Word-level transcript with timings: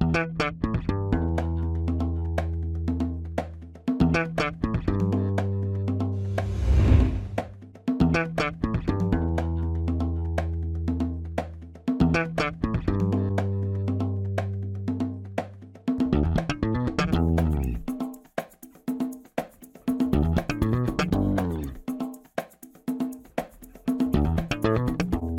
Thank 0.00 0.64
you. 0.64 0.75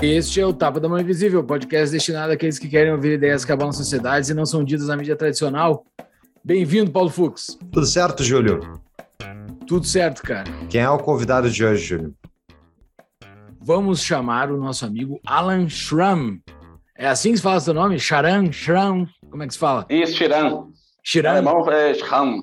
Este 0.09 0.39
é 0.39 0.45
o 0.45 0.53
Tapa 0.53 0.79
da 0.79 0.87
Mão 0.87 0.97
Invisível, 0.97 1.43
podcast 1.43 1.91
destinado 1.91 2.31
àqueles 2.31 2.57
que 2.57 2.69
querem 2.69 2.93
ouvir 2.93 3.15
ideias 3.15 3.43
que 3.43 3.51
abalam 3.51 3.73
sociedades 3.73 4.29
e 4.29 4.33
não 4.33 4.45
são 4.45 4.63
ditas 4.63 4.87
na 4.87 4.95
mídia 4.95 5.17
tradicional. 5.17 5.85
Bem-vindo, 6.41 6.89
Paulo 6.89 7.09
Fux. 7.09 7.57
Tudo 7.73 7.85
certo, 7.85 8.23
Júlio? 8.23 8.81
Tudo 9.67 9.85
certo, 9.85 10.23
cara. 10.23 10.49
Quem 10.69 10.79
é 10.79 10.89
o 10.89 10.97
convidado 10.97 11.51
de 11.51 11.65
hoje, 11.65 11.83
Júlio? 11.83 12.15
Vamos 13.59 14.01
chamar 14.01 14.49
o 14.49 14.55
nosso 14.55 14.85
amigo 14.85 15.19
Alan 15.25 15.67
Schramm. 15.67 16.39
É 16.97 17.07
assim 17.07 17.31
que 17.31 17.37
se 17.37 17.43
fala 17.43 17.59
seu 17.59 17.73
nome? 17.73 17.99
Charan? 17.99 18.49
Schramm? 18.49 19.07
Como 19.29 19.43
é 19.43 19.47
que 19.47 19.53
se 19.53 19.59
fala? 19.59 19.85
Isso, 19.89 20.15
Chiran. 20.15 20.67
Chiran? 21.03 21.31
Alemão 21.31 21.69
é 21.69 21.93
Schramm. 21.93 22.39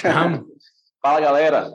Schramm. 0.00 0.44
Fala, 1.00 1.20
galera. 1.20 1.70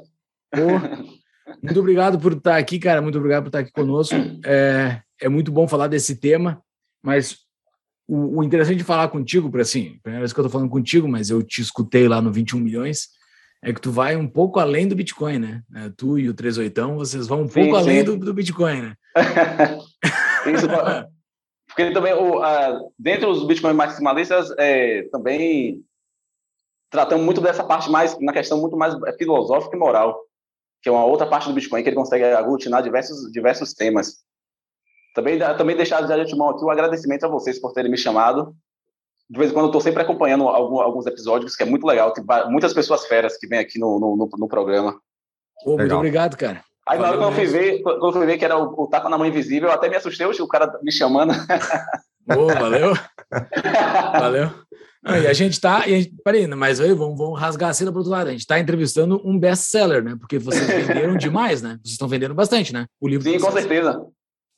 Pô, 0.52 1.20
muito 1.61 1.79
obrigado 1.79 2.19
por 2.19 2.33
estar 2.33 2.57
aqui, 2.57 2.79
cara. 2.79 3.01
Muito 3.01 3.17
obrigado 3.17 3.43
por 3.43 3.49
estar 3.49 3.59
aqui 3.59 3.71
conosco. 3.71 4.15
É, 4.45 5.01
é 5.21 5.29
muito 5.29 5.51
bom 5.51 5.67
falar 5.67 5.87
desse 5.87 6.15
tema, 6.15 6.61
mas 7.03 7.37
o, 8.07 8.39
o 8.39 8.43
interessante 8.43 8.77
de 8.77 8.83
falar 8.83 9.07
contigo, 9.07 9.49
para 9.49 9.61
assim, 9.61 9.99
primeira 10.03 10.21
vez 10.21 10.33
que 10.33 10.39
eu 10.39 10.43
estou 10.43 10.51
falando 10.51 10.69
contigo, 10.69 11.07
mas 11.07 11.29
eu 11.29 11.41
te 11.41 11.61
escutei 11.61 12.07
lá 12.07 12.21
no 12.21 12.31
21 12.31 12.59
milhões, 12.59 13.09
é 13.63 13.71
que 13.71 13.80
tu 13.80 13.91
vai 13.91 14.16
um 14.16 14.27
pouco 14.27 14.59
além 14.59 14.88
do 14.88 14.95
Bitcoin, 14.95 15.39
né? 15.39 15.61
É, 15.75 15.89
tu 15.95 16.17
e 16.17 16.27
o 16.27 16.33
38, 16.33 16.95
vocês 16.95 17.27
vão 17.27 17.43
um 17.43 17.47
Sim, 17.47 17.53
pouco 17.53 17.75
sim. 17.75 17.81
além 17.81 18.03
do, 18.03 18.17
do 18.17 18.33
Bitcoin, 18.33 18.81
né? 18.81 18.95
Isso, 20.53 20.67
porque 21.67 21.91
também, 21.91 22.13
o, 22.13 22.41
a, 22.41 22.80
dentro 22.97 23.33
dos 23.33 23.47
Bitcoin 23.47 23.73
maximalistas, 23.73 24.52
é, 24.58 25.03
também 25.11 25.81
tratamos 26.89 27.23
muito 27.23 27.39
dessa 27.39 27.63
parte 27.63 27.89
mais, 27.89 28.19
na 28.19 28.33
questão 28.33 28.59
muito 28.59 28.75
mais 28.75 28.93
filosófica 29.17 29.75
e 29.75 29.80
moral, 29.80 30.19
que 30.81 30.89
é 30.89 30.91
uma 30.91 31.05
outra 31.05 31.27
parte 31.27 31.47
do 31.47 31.53
Bitcoin, 31.53 31.83
que 31.83 31.89
ele 31.89 31.95
consegue 31.95 32.23
aglutinar 32.23 32.81
diversos, 32.81 33.31
diversos 33.31 33.73
temas. 33.73 34.17
Também, 35.13 35.37
também 35.57 35.75
deixar 35.75 36.01
de 36.01 36.11
antemão 36.13 36.49
aqui 36.49 36.63
o 36.63 36.69
agradecimento 36.69 37.25
a 37.25 37.29
vocês 37.29 37.59
por 37.59 37.73
terem 37.73 37.91
me 37.91 37.97
chamado. 37.97 38.55
De 39.29 39.37
vez 39.37 39.52
em 39.52 39.53
quando 39.53 39.65
eu 39.65 39.69
estou 39.69 39.81
sempre 39.81 40.02
acompanhando 40.02 40.47
algum, 40.47 40.79
alguns 40.79 41.05
episódios, 41.05 41.55
que 41.55 41.63
é 41.63 41.65
muito 41.65 41.85
legal. 41.85 42.11
Tem 42.13 42.23
muitas 42.49 42.73
pessoas 42.73 43.05
feras 43.05 43.37
que 43.37 43.47
vêm 43.47 43.59
aqui 43.59 43.77
no, 43.79 43.99
no, 43.99 44.15
no- 44.15 44.29
no 44.37 44.47
programa. 44.47 44.99
Pô, 45.63 45.71
muito 45.77 45.95
obrigado, 45.97 46.35
cara. 46.37 46.63
Aí 46.87 46.97
na 46.97 47.09
hora 47.09 47.17
que 47.17 47.23
eu 47.23 47.31
fui 47.31 47.45
ver, 47.45 47.81
quando 47.83 48.05
eu 48.07 48.11
fui 48.13 48.25
ver 48.25 48.37
que 48.37 48.43
era 48.45 48.57
o, 48.57 48.73
o 48.83 48.87
tapa 48.87 49.07
na 49.07 49.17
mão 49.17 49.27
invisível, 49.27 49.69
eu 49.69 49.75
até 49.75 49.87
me 49.87 49.95
assustei, 49.95 50.25
o 50.25 50.47
cara 50.47 50.79
me 50.81 50.91
chamando. 50.91 51.31
Ô, 52.27 52.47
valeu. 52.47 52.93
Valeu. 54.19 54.49
E 55.03 55.27
a 55.27 55.33
gente 55.33 55.59
tá. 55.59 55.88
E 55.88 55.95
a 55.95 55.97
gente, 55.97 56.13
peraí, 56.23 56.45
mas 56.47 56.80
aí 56.80 56.94
vamos, 56.94 57.17
vamos 57.17 57.39
rasgar 57.39 57.71
a 57.71 57.73
cena 57.73 57.91
para 57.91 57.99
outro 57.99 58.11
lado. 58.11 58.27
A 58.27 58.31
gente 58.31 58.41
está 58.41 58.59
entrevistando 58.59 59.19
um 59.25 59.38
best-seller, 59.39 60.03
né? 60.03 60.16
Porque 60.19 60.38
vocês 60.38 60.67
venderam 60.67 61.17
demais, 61.17 61.61
né? 61.61 61.80
Vocês 61.83 61.93
estão 61.93 62.08
vendendo 62.08 62.35
bastante, 62.35 62.71
né? 62.71 62.85
O 62.99 63.08
livro. 63.08 63.23
Sim, 63.30 63.39
com 63.39 63.49
vocês. 63.52 63.66
certeza. 63.66 64.05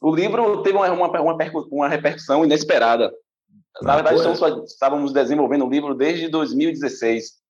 O 0.02 0.14
livro 0.14 0.62
teve 0.62 0.76
uma, 0.78 0.92
uma, 0.92 1.22
uma, 1.22 1.38
percu- 1.38 1.68
uma 1.72 1.88
repercussão 1.88 2.44
inesperada. 2.44 3.10
Na 3.82 3.94
Ah, 3.94 3.96
verdade, 3.96 4.18
estamos, 4.18 4.38
só- 4.38 4.64
estávamos 4.66 5.14
desenvolvendo 5.14 5.66
o 5.66 5.70
livro 5.70 5.96
desde 5.96 6.28
2016. 6.28 7.42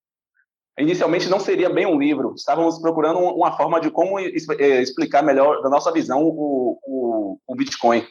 Inicialmente 0.79 1.29
não 1.29 1.39
seria 1.39 1.69
bem 1.69 1.85
um 1.85 1.99
livro, 1.99 2.33
estávamos 2.35 2.79
procurando 2.79 3.19
um- 3.19 3.33
uma 3.35 3.55
forma 3.57 3.79
de 3.81 3.91
como 3.91 4.19
eh, 4.19 4.29
explicar 4.81 5.21
melhor, 5.23 5.61
da 5.61 5.69
nossa 5.69 5.91
visão, 5.91 6.23
o, 6.23 6.79
o, 6.85 7.39
o 7.47 7.55
Bitcoin. 7.55 8.03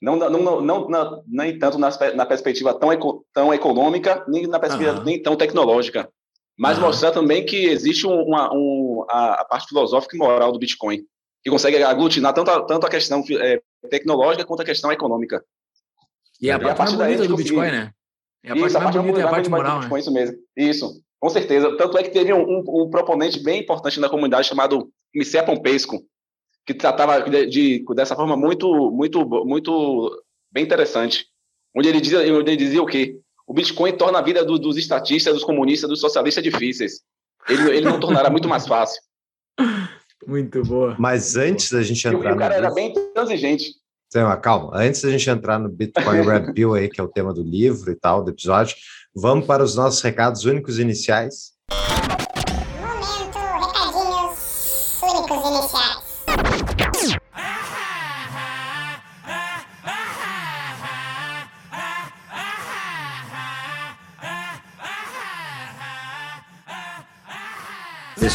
Não, 0.00 0.14
não, 0.16 0.28
não, 0.30 0.60
não, 0.60 0.88
não- 0.88 1.22
nem 1.26 1.58
tanto 1.58 1.78
na, 1.78 1.90
na 2.14 2.26
perspectiva 2.26 2.74
tão, 2.74 2.92
eco- 2.92 3.24
tão 3.32 3.52
econômica, 3.54 4.24
nem 4.28 4.46
na 4.46 4.58
perspectiva 4.58 4.92
Aham. 4.96 5.04
nem 5.04 5.22
tão 5.22 5.36
tecnológica, 5.36 6.08
mas 6.58 6.76
Aham. 6.76 6.86
mostrar 6.86 7.12
também 7.12 7.44
que 7.46 7.66
existe 7.66 8.06
um- 8.06 8.22
uma, 8.22 8.52
um, 8.52 9.04
a, 9.08 9.40
a 9.40 9.44
parte 9.44 9.68
filosófica 9.68 10.14
e 10.14 10.18
moral 10.18 10.52
do 10.52 10.58
Bitcoin, 10.58 11.02
que 11.42 11.50
consegue 11.50 11.82
aglutinar 11.82 12.34
tanto 12.34 12.50
a, 12.50 12.62
tanto 12.62 12.86
a 12.86 12.90
questão 12.90 13.24
eh, 13.40 13.60
tecnológica 13.88 14.44
quanto 14.44 14.60
a 14.62 14.66
questão 14.66 14.92
econômica. 14.92 15.42
E 16.40 16.50
a 16.50 16.56
a 16.56 16.74
parte 16.74 16.96
mais 16.96 17.16
bonita 17.16 17.26
do 17.28 17.36
Bitcoin, 17.36 17.70
né? 17.70 17.90
É 18.44 18.52
a 18.52 18.54
Isso, 18.56 18.78
parte 18.78 18.84
mais 18.84 18.96
bonita 18.96 19.20
é 19.20 19.22
a 19.22 19.28
parte 19.28 19.48
moral, 19.50 19.78
Bitcoin, 19.80 19.94
né? 19.94 20.00
Isso 20.00 20.12
mesmo. 20.12 20.36
Isso, 20.56 21.02
com 21.18 21.30
certeza. 21.30 21.74
Tanto 21.78 21.96
é 21.96 22.02
que 22.02 22.10
teve 22.10 22.32
um, 22.34 22.42
um, 22.42 22.64
um 22.82 22.90
proponente 22.90 23.42
bem 23.42 23.60
importante 23.62 23.98
na 23.98 24.08
comunidade 24.10 24.46
chamado 24.46 24.90
Micé 25.14 25.42
Pompesco, 25.42 26.04
que 26.66 26.74
tratava 26.74 27.20
de, 27.22 27.46
de- 27.46 27.84
dessa 27.94 28.16
forma 28.16 28.36
muito, 28.36 28.90
muito, 28.90 29.24
muito 29.44 30.22
bem 30.52 30.64
interessante. 30.64 31.26
Onde 31.74 31.88
ele 31.88 32.00
dizia, 32.00 32.18
onde 32.34 32.50
ele 32.50 32.56
dizia 32.56 32.82
o 32.82 32.86
quê? 32.86 33.18
O 33.46 33.54
Bitcoin 33.54 33.92
torna 33.92 34.18
a 34.18 34.22
vida 34.22 34.44
do- 34.44 34.58
dos 34.58 34.76
estatistas, 34.76 35.34
dos 35.34 35.44
comunistas, 35.44 35.88
dos 35.88 36.00
socialistas 36.00 36.42
difíceis. 36.42 37.00
Ele, 37.48 37.70
ele 37.70 37.86
não 37.88 38.00
tornará 38.00 38.28
muito 38.28 38.48
mais 38.48 38.66
fácil. 38.66 39.00
Muito 40.26 40.60
boa. 40.64 40.96
Mas 40.98 41.36
antes 41.36 41.70
da 41.70 41.82
gente 41.82 42.04
entrar 42.08 42.34
o 42.34 42.36
cara 42.38 42.58
no 42.58 42.64
era 42.66 42.74
bem 42.74 42.92
transigente. 43.14 43.74
Tem 44.10 44.24
uma 44.24 44.36
calma. 44.36 44.72
Antes 44.74 45.02
da 45.02 45.10
gente 45.10 45.28
entrar 45.30 45.56
no 45.58 45.68
Bitcoin 45.68 46.22
Red 46.22 46.50
Pill 46.54 46.74
aí, 46.74 46.88
que 46.88 47.00
é 47.00 47.04
o 47.04 47.08
tema 47.08 47.32
do 47.32 47.42
livro 47.44 47.92
e 47.92 47.94
tal, 47.94 48.24
do 48.24 48.30
episódio, 48.32 48.74
vamos 49.14 49.46
para 49.46 49.62
os 49.62 49.76
nossos 49.76 50.00
recados 50.02 50.44
únicos 50.44 50.80
iniciais. 50.80 51.52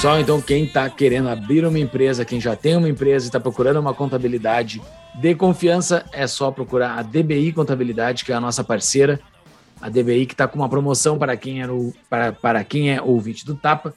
Pessoal, 0.02 0.20
então 0.20 0.42
quem 0.42 0.64
está 0.64 0.90
querendo 0.90 1.30
abrir 1.30 1.64
uma 1.64 1.78
empresa, 1.78 2.26
quem 2.26 2.42
já 2.42 2.56
tem 2.56 2.76
uma 2.76 2.90
empresa 2.90 3.28
e 3.28 3.30
está 3.30 3.40
procurando 3.40 3.80
uma 3.80 3.94
contabilidade 3.94 4.82
de 5.14 5.36
confiança, 5.36 6.04
é 6.12 6.26
só 6.26 6.50
procurar 6.50 6.98
a 6.98 7.04
DBI 7.04 7.54
Contabilidade, 7.54 8.26
que 8.26 8.32
é 8.32 8.36
a 8.36 8.40
nossa 8.40 8.64
parceira. 8.64 9.20
A 9.80 9.90
DBI 9.90 10.26
que 10.26 10.34
está 10.34 10.48
com 10.48 10.58
uma 10.58 10.68
promoção 10.68 11.20
para 11.20 11.38
quem, 11.38 11.62
era 11.62 11.72
o, 11.72 11.94
para, 12.10 12.32
para 12.32 12.64
quem 12.64 12.92
é 12.92 13.00
ouvinte 13.00 13.46
do 13.46 13.54
Tapa. 13.54 13.94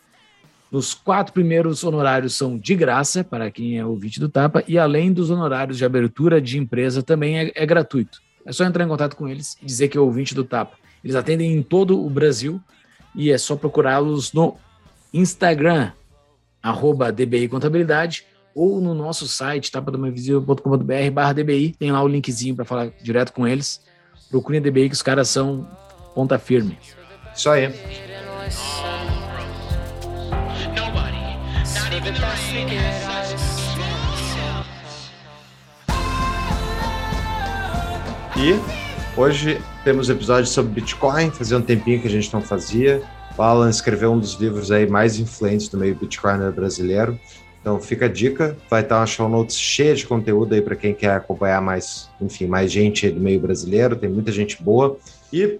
Os 0.70 0.92
quatro 0.92 1.32
primeiros 1.32 1.82
honorários 1.82 2.34
são 2.34 2.58
de 2.58 2.74
graça 2.74 3.24
para 3.24 3.50
quem 3.50 3.78
é 3.78 3.86
ouvinte 3.86 4.20
do 4.20 4.28
Tapa, 4.28 4.62
e 4.68 4.76
além 4.76 5.10
dos 5.10 5.30
honorários 5.30 5.78
de 5.78 5.86
abertura 5.86 6.38
de 6.38 6.58
empresa, 6.58 7.02
também 7.02 7.38
é, 7.38 7.52
é 7.54 7.64
gratuito. 7.64 8.20
É 8.44 8.52
só 8.52 8.66
entrar 8.66 8.84
em 8.84 8.88
contato 8.88 9.16
com 9.16 9.26
eles 9.26 9.56
e 9.62 9.64
dizer 9.64 9.88
que 9.88 9.96
é 9.96 10.00
ouvinte 10.02 10.34
do 10.34 10.44
Tapa. 10.44 10.76
Eles 11.02 11.16
atendem 11.16 11.50
em 11.50 11.62
todo 11.62 11.98
o 11.98 12.10
Brasil 12.10 12.60
e 13.14 13.30
é 13.30 13.38
só 13.38 13.56
procurá-los 13.56 14.34
no 14.34 14.58
Instagram, 15.14 15.92
arroba 16.60 17.12
DBI 17.12 17.46
Contabilidade, 17.46 18.26
ou 18.52 18.80
no 18.80 18.94
nosso 18.94 19.28
site, 19.28 19.70
tapadomainvisível.com.br 19.70 21.10
barra 21.12 21.32
DBI, 21.32 21.76
tem 21.78 21.92
lá 21.92 22.02
o 22.02 22.08
linkzinho 22.08 22.56
para 22.56 22.64
falar 22.64 22.90
direto 23.00 23.32
com 23.32 23.46
eles. 23.46 23.80
Procurem 24.28 24.60
a 24.60 24.62
DBI 24.62 24.88
que 24.88 24.94
os 24.94 25.02
caras 25.02 25.28
são 25.28 25.68
ponta 26.16 26.36
firme. 26.36 26.76
Isso 27.32 27.48
aí. 27.48 27.72
E 38.36 38.60
hoje 39.16 39.62
temos 39.84 40.10
episódio 40.10 40.46
sobre 40.46 40.72
Bitcoin, 40.72 41.30
fazia 41.30 41.56
um 41.56 41.62
tempinho 41.62 42.00
que 42.00 42.08
a 42.08 42.10
gente 42.10 42.32
não 42.34 42.40
fazia. 42.40 43.00
O 43.36 43.42
Alan 43.42 43.68
escreveu 43.68 44.12
um 44.12 44.18
dos 44.18 44.34
livros 44.34 44.70
aí 44.70 44.86
mais 44.86 45.18
influentes 45.18 45.68
do 45.68 45.76
meio 45.76 45.94
Bitcoiner 45.94 46.52
brasileiro. 46.52 47.18
Então 47.60 47.80
fica 47.80 48.04
a 48.04 48.08
dica, 48.08 48.56
vai 48.68 48.82
estar 48.82 48.98
uma 49.00 49.06
show 49.06 49.28
notes 49.28 49.58
cheia 49.58 49.94
de 49.94 50.06
conteúdo 50.06 50.54
aí 50.54 50.60
para 50.60 50.76
quem 50.76 50.94
quer 50.94 51.12
acompanhar 51.16 51.62
mais, 51.62 52.10
enfim, 52.20 52.46
mais 52.46 52.70
gente 52.70 53.10
do 53.10 53.18
meio 53.18 53.40
brasileiro, 53.40 53.96
tem 53.96 54.08
muita 54.08 54.30
gente 54.30 54.62
boa. 54.62 54.98
E 55.32 55.58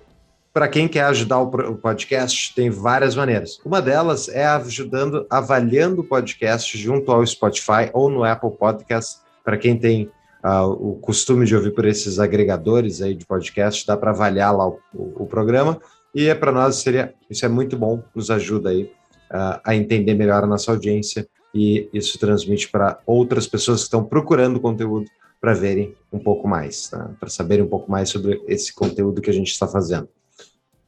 para 0.53 0.69
quem 0.69 0.87
quer 0.87 1.05
ajudar 1.06 1.41
o 1.41 1.75
podcast, 1.76 2.55
tem 2.55 2.71
várias 2.71 3.17
maneiras. 3.17 3.59
Uma 3.65 3.81
delas 3.82 4.29
é 4.29 4.47
ajudando, 4.47 5.27
avaliando 5.29 6.03
o 6.03 6.05
podcast 6.05 6.77
junto 6.79 7.11
ao 7.11 7.27
Spotify 7.27 7.91
ou 7.93 8.09
no 8.09 8.23
Apple 8.23 8.50
Podcast. 8.53 9.19
Para 9.43 9.56
quem 9.56 9.77
tem 9.77 10.09
ah, 10.43 10.65
o 10.67 10.99
costume 11.00 11.44
de 11.47 11.56
ouvir 11.56 11.73
por 11.73 11.87
esses 11.87 12.19
agregadores 12.20 13.03
aí 13.03 13.15
de 13.15 13.27
podcast, 13.27 13.85
dá 13.87 13.97
para 13.97 14.11
avaliar 14.11 14.55
lá 14.56 14.69
o, 14.69 14.79
o- 14.94 15.23
o 15.25 15.27
programa. 15.27 15.81
E 16.15 16.29
é 16.29 16.35
para 16.35 16.53
nós 16.53 16.77
seria 16.77 17.13
isso 17.29 17.45
é 17.45 17.49
muito 17.49 17.77
bom, 17.77 18.03
nos 18.15 18.31
ajuda 18.31 18.71
aí 18.71 18.91
ah, 19.31 19.61
a 19.65 19.75
entender 19.75 20.15
melhor 20.15 20.45
a 20.45 20.47
nossa 20.47 20.71
audiência 20.71 21.27
e 21.55 21.89
isso 21.93 22.19
transmite 22.19 22.69
para 22.69 22.99
outras 23.07 23.47
pessoas 23.47 23.81
que 23.81 23.85
estão 23.85 24.05
procurando 24.05 24.61
conteúdo 24.61 25.11
para 25.41 25.55
verem 25.55 25.95
um 26.13 26.19
pouco 26.19 26.49
mais, 26.49 26.89
tá? 26.89 27.11
para 27.21 27.29
saberem 27.29 27.65
um 27.65 27.69
pouco 27.69 27.91
mais 27.91 28.09
sobre 28.09 28.43
esse 28.47 28.73
conteúdo 28.73 29.21
que 29.21 29.31
a 29.31 29.33
gente 29.33 29.51
está 29.51 29.69
fazendo. 29.69 30.09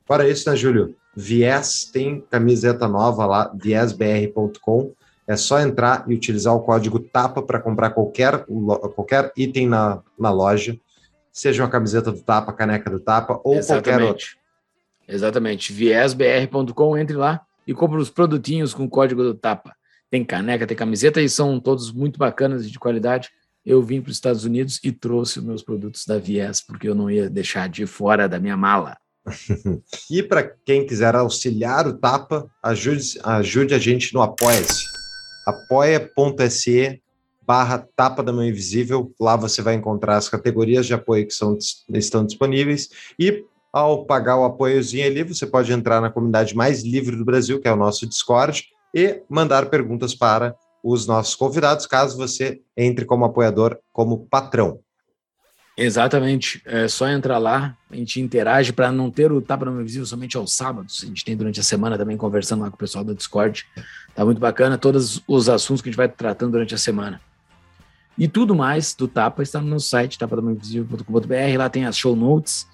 Fora 0.06 0.28
isso, 0.28 0.48
né, 0.48 0.56
Júlio? 0.56 0.94
Viés 1.14 1.90
tem 1.92 2.20
camiseta 2.30 2.86
nova 2.86 3.26
lá, 3.26 3.52
viesbr.com. 3.54 4.92
É 5.26 5.36
só 5.36 5.58
entrar 5.60 6.04
e 6.06 6.14
utilizar 6.14 6.54
o 6.54 6.60
código 6.60 7.00
TAPA 7.00 7.42
para 7.42 7.60
comprar 7.60 7.90
qualquer, 7.90 8.44
qualquer 8.94 9.32
item 9.36 9.66
na, 9.66 10.00
na 10.18 10.30
loja, 10.30 10.78
seja 11.32 11.62
uma 11.62 11.68
camiseta 11.68 12.12
do 12.12 12.22
Tapa, 12.22 12.52
caneca 12.52 12.88
do 12.88 13.00
Tapa 13.00 13.40
ou 13.42 13.60
qualquer 13.60 14.00
outro. 14.00 14.26
Exatamente. 15.08 15.72
Viesbr.com, 15.72 16.98
entre 16.98 17.16
lá 17.16 17.40
e 17.66 17.74
compra 17.74 17.98
os 17.98 18.10
produtinhos 18.10 18.72
com 18.72 18.88
código 18.88 19.22
do 19.22 19.34
Tapa. 19.34 19.74
Tem 20.10 20.24
caneca, 20.24 20.66
tem 20.66 20.76
camiseta 20.76 21.20
e 21.20 21.28
são 21.28 21.58
todos 21.58 21.92
muito 21.92 22.18
bacanas 22.18 22.64
e 22.64 22.70
de 22.70 22.78
qualidade. 22.78 23.30
Eu 23.64 23.82
vim 23.82 24.00
para 24.00 24.10
os 24.10 24.16
Estados 24.16 24.44
Unidos 24.44 24.78
e 24.84 24.92
trouxe 24.92 25.40
os 25.40 25.44
meus 25.44 25.62
produtos 25.62 26.04
da 26.06 26.18
Vies, 26.18 26.60
porque 26.60 26.88
eu 26.88 26.94
não 26.94 27.10
ia 27.10 27.28
deixar 27.28 27.68
de 27.68 27.84
fora 27.86 28.28
da 28.28 28.38
minha 28.38 28.56
mala. 28.56 28.96
E 30.08 30.22
para 30.22 30.44
quem 30.64 30.86
quiser 30.86 31.16
auxiliar 31.16 31.88
o 31.88 31.98
Tapa, 31.98 32.48
ajude, 32.62 33.18
ajude 33.24 33.74
a 33.74 33.78
gente 33.78 34.14
no 34.14 34.22
Apoia-se. 34.22 34.84
apoia.se 35.44 37.02
barra 37.44 37.84
Tapa 37.96 38.22
da 38.22 38.32
Mão 38.32 38.44
Invisível. 38.44 39.12
Lá 39.18 39.34
você 39.36 39.62
vai 39.62 39.74
encontrar 39.74 40.16
as 40.16 40.28
categorias 40.28 40.86
de 40.86 40.94
apoio 40.94 41.26
que 41.26 41.34
são, 41.34 41.58
estão 41.92 42.24
disponíveis. 42.24 42.88
E 43.18 43.44
ao 43.76 44.06
pagar 44.06 44.38
o 44.38 44.44
apoiozinho 44.46 45.04
ali, 45.04 45.22
você 45.22 45.46
pode 45.46 45.70
entrar 45.70 46.00
na 46.00 46.08
comunidade 46.08 46.56
mais 46.56 46.82
livre 46.82 47.14
do 47.14 47.26
Brasil, 47.26 47.60
que 47.60 47.68
é 47.68 47.72
o 47.72 47.76
nosso 47.76 48.06
Discord, 48.06 48.64
e 48.94 49.20
mandar 49.28 49.66
perguntas 49.66 50.14
para 50.14 50.56
os 50.82 51.06
nossos 51.06 51.34
convidados, 51.34 51.86
caso 51.86 52.16
você 52.16 52.62
entre 52.74 53.04
como 53.04 53.26
apoiador, 53.26 53.76
como 53.92 54.26
patrão. 54.30 54.80
Exatamente. 55.76 56.62
É 56.64 56.88
só 56.88 57.06
entrar 57.06 57.36
lá, 57.36 57.76
a 57.90 57.96
gente 57.96 58.18
interage 58.18 58.72
para 58.72 58.90
não 58.90 59.10
ter 59.10 59.30
o 59.30 59.42
Tapa 59.42 59.66
no 59.66 59.78
Invisível 59.78 60.06
somente 60.06 60.38
aos 60.38 60.54
sábados. 60.54 61.02
A 61.04 61.06
gente 61.08 61.22
tem 61.22 61.36
durante 61.36 61.60
a 61.60 61.62
semana 61.62 61.98
também 61.98 62.16
conversando 62.16 62.62
lá 62.62 62.70
com 62.70 62.76
o 62.76 62.78
pessoal 62.78 63.04
do 63.04 63.14
Discord. 63.14 63.66
Tá 64.14 64.24
muito 64.24 64.40
bacana 64.40 64.78
todos 64.78 65.22
os 65.28 65.50
assuntos 65.50 65.82
que 65.82 65.90
a 65.90 65.92
gente 65.92 65.98
vai 65.98 66.08
tratando 66.08 66.52
durante 66.52 66.74
a 66.74 66.78
semana. 66.78 67.20
E 68.16 68.26
tudo 68.26 68.54
mais 68.54 68.94
do 68.94 69.06
Tapa 69.06 69.42
está 69.42 69.60
no 69.60 69.66
nosso 69.66 69.90
site, 69.90 70.18
tapadamainvisível.com.br. 70.18 71.58
Lá 71.58 71.68
tem 71.68 71.84
as 71.84 71.98
show 71.98 72.16
notes 72.16 72.66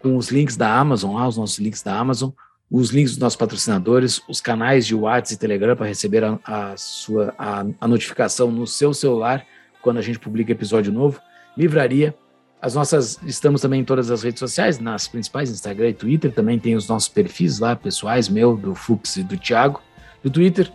com 0.00 0.16
os 0.16 0.30
links 0.30 0.56
da 0.56 0.72
Amazon, 0.72 1.16
lá 1.16 1.26
os 1.26 1.36
nossos 1.36 1.58
links 1.58 1.82
da 1.82 1.98
Amazon, 1.98 2.30
os 2.70 2.90
links 2.90 3.12
dos 3.12 3.20
nossos 3.20 3.36
patrocinadores, 3.36 4.20
os 4.28 4.40
canais 4.40 4.86
de 4.86 4.94
WhatsApp 4.94 5.34
e 5.34 5.38
Telegram 5.38 5.76
para 5.76 5.86
receber 5.86 6.22
a, 6.24 6.38
a 6.44 6.76
sua 6.76 7.34
a, 7.38 7.64
a 7.80 7.88
notificação 7.88 8.50
no 8.50 8.66
seu 8.66 8.92
celular 8.92 9.44
quando 9.80 9.98
a 9.98 10.02
gente 10.02 10.18
publica 10.18 10.52
episódio 10.52 10.92
novo. 10.92 11.20
Livraria, 11.56 12.14
as 12.60 12.74
nossas, 12.74 13.18
estamos 13.24 13.60
também 13.60 13.80
em 13.80 13.84
todas 13.84 14.10
as 14.10 14.22
redes 14.22 14.40
sociais, 14.40 14.78
nas 14.78 15.06
principais, 15.06 15.50
Instagram 15.50 15.90
e 15.90 15.94
Twitter, 15.94 16.32
também 16.32 16.58
tem 16.58 16.74
os 16.74 16.88
nossos 16.88 17.08
perfis 17.08 17.58
lá, 17.58 17.76
pessoais, 17.76 18.28
meu, 18.28 18.56
do 18.56 18.74
Fux 18.74 19.16
e 19.16 19.22
do 19.22 19.36
Thiago, 19.36 19.80
do 20.22 20.30
Twitter. 20.30 20.70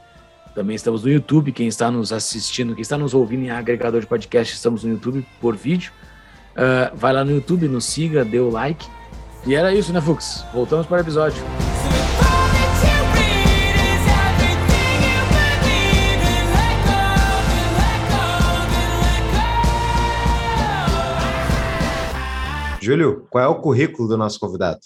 Também 0.56 0.76
estamos 0.76 1.04
no 1.04 1.10
YouTube, 1.10 1.52
quem 1.52 1.68
está 1.68 1.92
nos 1.92 2.14
assistindo, 2.14 2.74
quem 2.74 2.82
está 2.82 2.98
nos 2.98 3.14
ouvindo 3.14 3.44
em 3.44 3.50
agregador 3.50 4.00
de 4.00 4.08
podcast, 4.08 4.54
estamos 4.54 4.84
no 4.84 4.92
YouTube 4.92 5.26
por 5.42 5.56
vídeo. 5.56 5.92
Uh, 6.52 6.96
vai 6.96 7.12
lá 7.12 7.26
no 7.26 7.32
YouTube, 7.32 7.68
nos 7.68 7.86
siga, 7.86 8.24
dê 8.24 8.40
o 8.40 8.50
like. 8.50 8.86
E 9.46 9.56
era 9.56 9.74
isso, 9.74 9.92
né, 9.92 10.00
Fux? 10.00 10.46
Voltamos 10.54 10.88
para 10.88 10.98
o 10.98 11.02
episódio. 11.02 11.44
Júlio, 22.82 23.28
qual 23.30 23.44
é 23.44 23.48
o 23.48 23.62
currículo 23.62 24.08
do 24.10 24.18
nosso 24.18 24.40
convidado? 24.40 24.80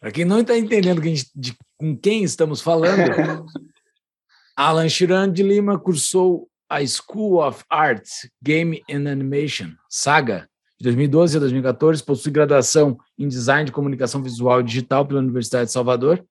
Para 0.00 0.10
quem 0.10 0.24
não 0.24 0.40
está 0.40 0.56
entendendo 0.56 1.00
quem, 1.00 1.14
de, 1.34 1.56
com 1.76 1.96
quem 1.96 2.24
estamos 2.24 2.60
falando, 2.60 3.46
Alan 4.56 4.88
Chiran 4.88 5.30
de 5.30 5.42
Lima 5.42 5.78
cursou 5.78 6.48
a 6.68 6.84
School 6.84 7.46
of 7.46 7.64
Art, 7.70 8.06
Game 8.42 8.82
and 8.90 9.08
Animation, 9.08 9.72
SAGA, 9.88 10.49
de 10.80 10.84
2012 10.84 11.36
a 11.36 11.40
2014, 11.40 12.02
possui 12.02 12.32
graduação 12.32 12.98
em 13.18 13.28
Design 13.28 13.66
de 13.66 13.72
Comunicação 13.72 14.22
Visual 14.22 14.60
e 14.60 14.64
Digital 14.64 15.04
pela 15.04 15.20
Universidade 15.20 15.66
de 15.66 15.72
Salvador, 15.72 16.24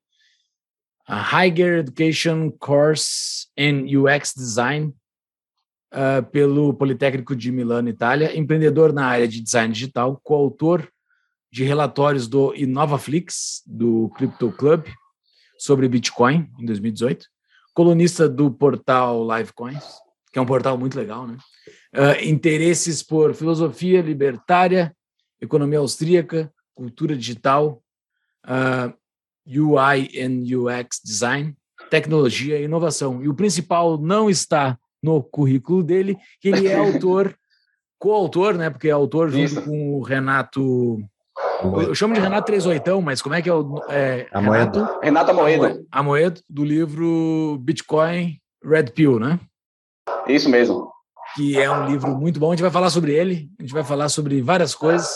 a 1.06 1.22
Higher 1.22 1.78
Education 1.78 2.50
Course 2.58 3.46
in 3.56 3.96
UX 3.96 4.34
Design 4.36 4.92
uh, 5.94 6.28
pelo 6.32 6.74
Politécnico 6.74 7.36
de 7.36 7.52
Milano, 7.52 7.88
Itália, 7.88 8.36
empreendedor 8.36 8.92
na 8.92 9.06
área 9.06 9.28
de 9.28 9.40
design 9.40 9.72
digital, 9.72 10.20
coautor 10.20 10.88
de 11.52 11.62
relatórios 11.62 12.26
do 12.26 12.52
InovaFlix, 12.56 13.62
do 13.64 14.08
Crypto 14.16 14.50
Club, 14.50 14.84
sobre 15.58 15.88
Bitcoin, 15.88 16.50
em 16.58 16.66
2018, 16.66 17.24
colunista 17.72 18.28
do 18.28 18.50
portal 18.50 19.24
Livecoins, 19.24 19.84
que 20.32 20.40
é 20.40 20.42
um 20.42 20.46
portal 20.46 20.76
muito 20.76 20.96
legal, 20.96 21.24
né? 21.24 21.36
Uh, 21.92 22.22
interesses 22.24 23.02
por 23.02 23.34
filosofia 23.34 24.00
libertária, 24.00 24.94
economia 25.40 25.80
austríaca, 25.80 26.52
cultura 26.74 27.16
digital, 27.16 27.82
uh, 28.46 28.94
UI 29.46 30.10
and 30.16 30.44
UX 30.56 31.00
design, 31.04 31.56
tecnologia 31.90 32.58
e 32.58 32.64
inovação. 32.64 33.22
E 33.22 33.28
o 33.28 33.34
principal 33.34 33.98
não 33.98 34.30
está 34.30 34.78
no 35.02 35.22
currículo 35.22 35.82
dele, 35.82 36.16
que 36.40 36.48
ele 36.48 36.68
é 36.68 36.76
autor, 36.76 37.34
coautor, 37.98 38.54
né? 38.54 38.70
Porque 38.70 38.88
é 38.88 38.92
autor 38.92 39.30
junto 39.30 39.44
Isso. 39.44 39.62
com 39.62 39.98
o 39.98 40.02
Renato. 40.02 41.02
Eu 41.62 41.94
chamo 41.94 42.14
de 42.14 42.20
Renato 42.20 42.46
38, 42.46 43.02
mas 43.02 43.20
como 43.20 43.34
é 43.34 43.42
que 43.42 43.48
é 43.48 43.54
o. 43.54 43.82
É, 43.88 44.28
Renato 44.32 45.00
Renata 45.02 45.32
Moeda. 45.32 45.82
Amoedo, 45.90 46.40
do 46.48 46.64
livro 46.64 47.58
Bitcoin 47.60 48.38
Red 48.64 48.92
Pill, 48.94 49.18
né? 49.18 49.40
Isso 50.26 50.48
mesmo. 50.48 50.90
Que 51.36 51.60
é 51.60 51.70
um 51.70 51.86
livro 51.86 52.10
muito 52.16 52.40
bom. 52.40 52.48
A 52.48 52.54
gente 52.54 52.62
vai 52.62 52.70
falar 52.70 52.90
sobre 52.90 53.14
ele, 53.14 53.48
a 53.58 53.62
gente 53.62 53.72
vai 53.72 53.84
falar 53.84 54.08
sobre 54.08 54.40
várias 54.42 54.74
coisas. 54.74 55.08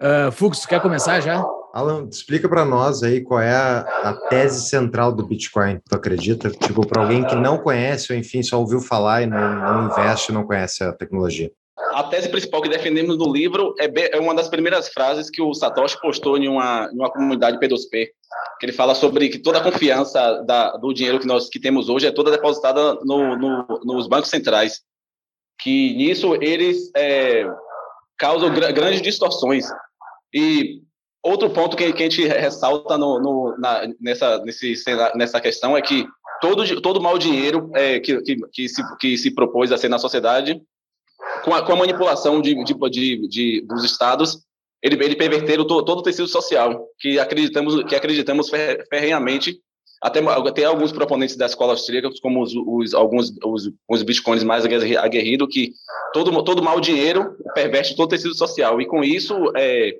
Uh, 0.00 0.30
Fux, 0.32 0.60
tu 0.60 0.68
quer 0.68 0.80
começar 0.82 1.20
já? 1.20 1.42
Alan, 1.72 2.08
explica 2.10 2.48
para 2.48 2.64
nós 2.64 3.02
aí 3.02 3.20
qual 3.22 3.40
é 3.40 3.52
a, 3.54 3.80
a 4.02 4.12
tese 4.28 4.68
central 4.68 5.12
do 5.12 5.26
Bitcoin. 5.26 5.78
Tu 5.88 5.94
acredita? 5.94 6.50
Tipo, 6.50 6.86
para 6.86 7.02
alguém 7.02 7.24
que 7.24 7.34
não 7.34 7.58
conhece 7.58 8.12
ou 8.12 8.18
enfim 8.18 8.42
só 8.42 8.58
ouviu 8.58 8.80
falar 8.80 9.22
e 9.22 9.26
não, 9.26 9.54
não 9.56 9.86
investe, 9.86 10.32
não 10.32 10.44
conhece 10.44 10.82
a 10.82 10.92
tecnologia. 10.92 11.50
A 11.92 12.02
tese 12.04 12.28
principal 12.30 12.62
que 12.62 12.68
defendemos 12.70 13.16
no 13.18 13.30
livro 13.32 13.74
é, 13.78 13.86
be- 13.88 14.10
é 14.12 14.18
uma 14.18 14.34
das 14.34 14.48
primeiras 14.48 14.88
frases 14.88 15.28
que 15.30 15.42
o 15.42 15.52
Satoshi 15.54 16.00
postou 16.00 16.36
em 16.38 16.48
uma, 16.48 16.88
em 16.92 16.96
uma 16.98 17.10
comunidade 17.10 17.58
P2P, 17.58 18.08
que 18.58 18.66
ele 18.66 18.72
fala 18.72 18.94
sobre 18.94 19.28
que 19.28 19.38
toda 19.38 19.58
a 19.58 19.62
confiança 19.62 20.42
da- 20.46 20.76
do 20.78 20.92
dinheiro 20.94 21.18
que 21.20 21.26
nós 21.26 21.48
que 21.50 21.60
temos 21.60 21.88
hoje 21.90 22.06
é 22.06 22.10
toda 22.10 22.30
depositada 22.30 22.94
no- 23.04 23.36
no- 23.36 23.80
nos 23.84 24.06
bancos 24.08 24.30
centrais, 24.30 24.80
que 25.58 25.94
nisso 25.94 26.34
eles 26.42 26.90
é, 26.96 27.44
causam 28.18 28.52
gra- 28.54 28.72
grandes 28.72 29.02
distorções. 29.02 29.66
E 30.32 30.82
outro 31.22 31.50
ponto 31.50 31.76
que, 31.76 31.92
que 31.92 32.02
a 32.02 32.08
gente 32.08 32.26
ressalta 32.26 32.96
no, 32.98 33.18
no- 33.20 33.58
na- 33.58 33.88
nessa, 34.00 34.38
nesse, 34.44 34.74
nessa 35.14 35.40
questão 35.40 35.76
é 35.76 35.82
que 35.82 36.06
todo, 36.40 36.80
todo 36.80 37.00
mau 37.00 37.18
dinheiro 37.18 37.70
é, 37.74 37.98
que, 38.00 38.20
que, 38.22 38.36
que, 38.52 38.68
se, 38.68 38.82
que 38.98 39.16
se 39.18 39.30
propôs 39.34 39.72
a 39.72 39.78
ser 39.78 39.88
na 39.88 39.98
sociedade 39.98 40.60
com 41.44 41.54
a, 41.54 41.62
com 41.64 41.72
a 41.72 41.76
manipulação 41.76 42.40
de, 42.40 42.54
de, 42.64 42.74
de, 42.90 43.28
de- 43.28 43.60
dos 43.62 43.84
estados, 43.84 44.44
ele, 44.82 45.02
ele 45.04 45.16
perverteram 45.16 45.66
to, 45.66 45.82
todo 45.84 45.98
o 46.00 46.02
tecido 46.02 46.28
social, 46.28 46.86
que 46.98 47.18
acreditamos, 47.18 47.82
que 47.84 47.94
acreditamos 47.96 48.48
fer- 48.48 48.86
ferrenhamente. 48.88 49.58
Até, 50.02 50.20
até 50.20 50.64
alguns 50.64 50.92
proponentes 50.92 51.36
da 51.36 51.46
escola 51.46 51.72
austríaca, 51.72 52.10
como 52.20 52.42
os, 52.42 52.52
os- 52.54 52.94
alguns 52.94 53.32
os, 53.44 53.70
os 53.88 54.02
bitcoins 54.02 54.44
mais 54.44 54.64
aguerri- 54.64 54.96
aguerridos, 54.96 55.48
que 55.50 55.72
todo, 56.12 56.44
todo 56.44 56.62
mau 56.62 56.80
dinheiro 56.80 57.34
perverte 57.54 57.96
todo 57.96 58.06
o 58.06 58.10
tecido 58.10 58.34
social. 58.34 58.80
E 58.80 58.86
com 58.86 59.02
isso, 59.02 59.34
é, 59.56 59.96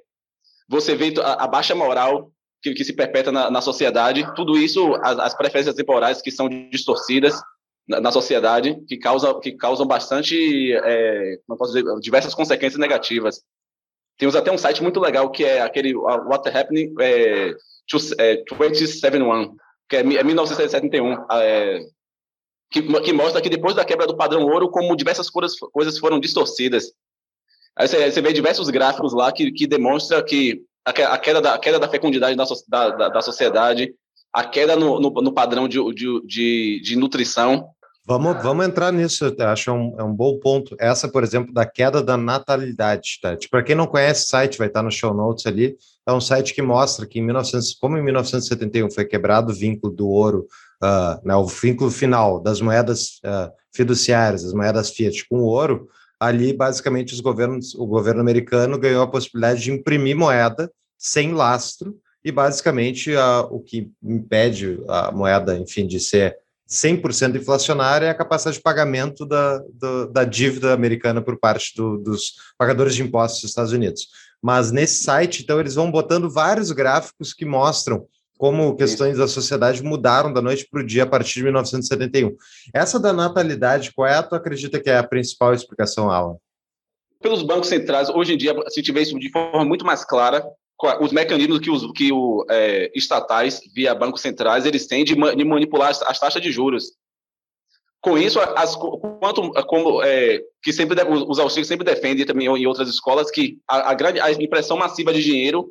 você 0.68 0.94
vê 0.94 1.14
a, 1.20 1.44
a 1.44 1.46
baixa 1.46 1.74
moral 1.74 2.30
que, 2.62 2.74
que 2.74 2.84
se 2.84 2.92
perpetua 2.92 3.32
na, 3.32 3.50
na 3.50 3.60
sociedade, 3.60 4.26
tudo 4.34 4.58
isso, 4.58 4.94
as, 5.02 5.18
as 5.18 5.34
preferências 5.34 5.74
temporais 5.74 6.20
que 6.20 6.30
são 6.30 6.48
distorcidas, 6.70 7.40
na, 7.88 8.00
na 8.00 8.10
sociedade 8.12 8.76
que 8.88 8.96
causam 8.96 9.38
que 9.40 9.52
causam 9.52 9.86
bastante 9.86 10.72
é, 10.74 11.38
dizer, 11.66 11.84
diversas 12.00 12.34
consequências 12.34 12.78
negativas. 12.80 13.40
Temos 14.18 14.34
até 14.34 14.50
um 14.50 14.58
site 14.58 14.82
muito 14.82 14.98
legal 15.00 15.30
que 15.30 15.44
é 15.44 15.60
aquele 15.60 15.94
What 15.94 16.48
Happening 16.48 16.92
é, 17.00 17.54
to, 17.88 17.98
é, 18.18 18.42
2071 18.58 19.56
que 19.88 19.96
é, 19.96 20.02
mi- 20.02 20.16
é 20.16 20.22
1971 20.22 21.26
é, 21.32 21.80
que, 22.70 22.82
que 22.82 23.12
mostra 23.12 23.40
que 23.40 23.48
depois 23.48 23.74
da 23.74 23.84
quebra 23.84 24.06
do 24.06 24.16
padrão 24.16 24.42
ouro 24.44 24.68
como 24.68 24.96
diversas 24.96 25.30
coisas, 25.30 25.58
coisas 25.58 25.98
foram 25.98 26.18
distorcidas. 26.18 26.92
Aí 27.76 27.86
você, 27.86 28.10
você 28.10 28.20
vê 28.20 28.32
diversos 28.32 28.70
gráficos 28.70 29.12
lá 29.12 29.30
que, 29.32 29.52
que 29.52 29.66
demonstra 29.66 30.22
que 30.22 30.62
a, 30.84 30.90
a 30.90 31.18
queda 31.18 31.40
da 31.40 31.54
a 31.54 31.58
queda 31.58 31.78
da 31.78 31.88
fecundidade 31.88 32.36
da, 32.36 32.90
da, 32.90 33.08
da 33.08 33.22
sociedade 33.22 33.94
a 34.32 34.44
queda 34.44 34.76
no, 34.76 35.00
no, 35.00 35.10
no 35.10 35.32
padrão 35.32 35.66
de, 35.66 35.78
de, 35.94 36.26
de, 36.26 36.80
de 36.82 36.96
nutrição 36.96 37.70
Vamos, 38.08 38.40
vamos 38.40 38.64
entrar 38.64 38.92
nisso, 38.92 39.34
acho 39.40 39.72
um, 39.72 39.96
é 39.98 40.04
um 40.04 40.14
bom 40.14 40.38
ponto. 40.38 40.76
Essa, 40.78 41.08
por 41.08 41.24
exemplo, 41.24 41.52
da 41.52 41.66
queda 41.66 42.00
da 42.00 42.16
natalidade, 42.16 43.18
tá? 43.20 43.36
Tipo, 43.36 43.50
para 43.50 43.64
quem 43.64 43.74
não 43.74 43.88
conhece 43.88 44.26
o 44.26 44.28
site, 44.28 44.58
vai 44.58 44.68
estar 44.68 44.80
no 44.80 44.92
show 44.92 45.12
notes 45.12 45.44
ali. 45.44 45.76
É 46.06 46.12
um 46.12 46.20
site 46.20 46.54
que 46.54 46.62
mostra 46.62 47.04
que 47.04 47.18
em 47.18 47.22
1900, 47.22 47.74
como 47.74 47.98
em 47.98 48.04
1971 48.04 48.92
foi 48.92 49.06
quebrado 49.06 49.50
o 49.50 49.54
vínculo 49.54 49.92
do 49.92 50.08
ouro, 50.08 50.46
uh, 50.80 51.26
né, 51.26 51.34
o 51.34 51.46
vínculo 51.46 51.90
final 51.90 52.40
das 52.40 52.60
moedas 52.60 53.18
uh, 53.24 53.50
fiduciárias, 53.74 54.44
as 54.44 54.52
moedas 54.52 54.90
fiat 54.90 55.28
com 55.28 55.40
o 55.40 55.46
ouro, 55.46 55.88
ali 56.20 56.52
basicamente 56.52 57.12
os 57.12 57.18
governos, 57.18 57.74
o 57.74 57.86
governo 57.86 58.20
americano 58.20 58.78
ganhou 58.78 59.02
a 59.02 59.10
possibilidade 59.10 59.62
de 59.62 59.72
imprimir 59.72 60.16
moeda 60.16 60.70
sem 60.96 61.32
lastro 61.32 61.98
e 62.24 62.30
basicamente 62.30 63.12
uh, 63.12 63.48
o 63.50 63.58
que 63.58 63.90
impede 64.00 64.80
a 64.86 65.10
moeda, 65.10 65.58
enfim, 65.58 65.88
de 65.88 65.98
ser 65.98 66.36
100% 66.68 67.36
inflacionária 67.36 68.06
é 68.06 68.10
a 68.10 68.14
capacidade 68.14 68.56
de 68.56 68.62
pagamento 68.62 69.24
da, 69.24 69.58
da, 69.72 70.06
da 70.06 70.24
dívida 70.24 70.72
americana 70.72 71.22
por 71.22 71.38
parte 71.38 71.74
do, 71.76 71.96
dos 71.98 72.34
pagadores 72.58 72.94
de 72.94 73.02
impostos 73.02 73.42
dos 73.42 73.50
Estados 73.50 73.72
Unidos. 73.72 74.08
Mas 74.42 74.72
nesse 74.72 75.02
site, 75.02 75.42
então, 75.42 75.60
eles 75.60 75.74
vão 75.74 75.90
botando 75.90 76.30
vários 76.30 76.72
gráficos 76.72 77.32
que 77.32 77.44
mostram 77.44 78.06
como 78.38 78.76
questões 78.76 79.16
da 79.16 79.26
sociedade 79.26 79.82
mudaram 79.82 80.32
da 80.32 80.42
noite 80.42 80.68
para 80.70 80.82
o 80.82 80.86
dia 80.86 81.04
a 81.04 81.06
partir 81.06 81.34
de 81.34 81.44
1971. 81.44 82.36
Essa 82.74 83.00
da 83.00 83.12
natalidade, 83.12 83.92
qual 83.94 84.06
é 84.06 84.14
a 84.14 84.22
tu 84.22 84.34
acredita 84.34 84.80
que 84.80 84.90
é 84.90 84.98
a 84.98 85.06
principal 85.06 85.54
explicação, 85.54 86.10
Alan? 86.10 86.36
Pelos 87.20 87.42
bancos 87.42 87.68
centrais, 87.68 88.10
hoje 88.10 88.34
em 88.34 88.36
dia, 88.36 88.52
a 88.52 88.70
gente 88.70 88.92
vê 88.92 89.00
isso 89.00 89.18
de 89.18 89.30
forma 89.30 89.64
muito 89.64 89.86
mais 89.86 90.04
clara, 90.04 90.44
os 91.00 91.12
mecanismos 91.12 91.58
que 91.58 91.70
os 91.70 91.92
que 91.92 92.12
o, 92.12 92.44
é, 92.50 92.90
estatais, 92.94 93.60
via 93.74 93.94
bancos 93.94 94.20
centrais, 94.20 94.66
eles 94.66 94.86
têm 94.86 95.04
de, 95.04 95.14
de, 95.14 95.44
manipular 95.44 95.90
as, 95.90 96.02
as, 96.02 96.18
taxas 96.18 96.42
de 96.42 96.52
juros. 96.52 96.92
Com 98.00 98.18
isso, 98.18 98.38
as, 98.40 98.76
quanto, 98.76 99.50
como 99.66 100.02
é, 100.02 100.40
que 100.62 100.72
sempre 100.72 101.02
os 101.02 101.38
auxílios 101.38 101.66
sempre 101.66 101.84
defendem 101.84 102.26
também 102.26 102.46
em 102.46 102.66
outras 102.66 102.88
escolas 102.88 103.30
que 103.30 103.58
a, 103.68 103.90
a 103.90 103.94
grande 103.94 104.20
a 104.20 104.30
impressão 104.30 104.76
massiva 104.76 105.12
de 105.12 105.22
dinheiro 105.22 105.66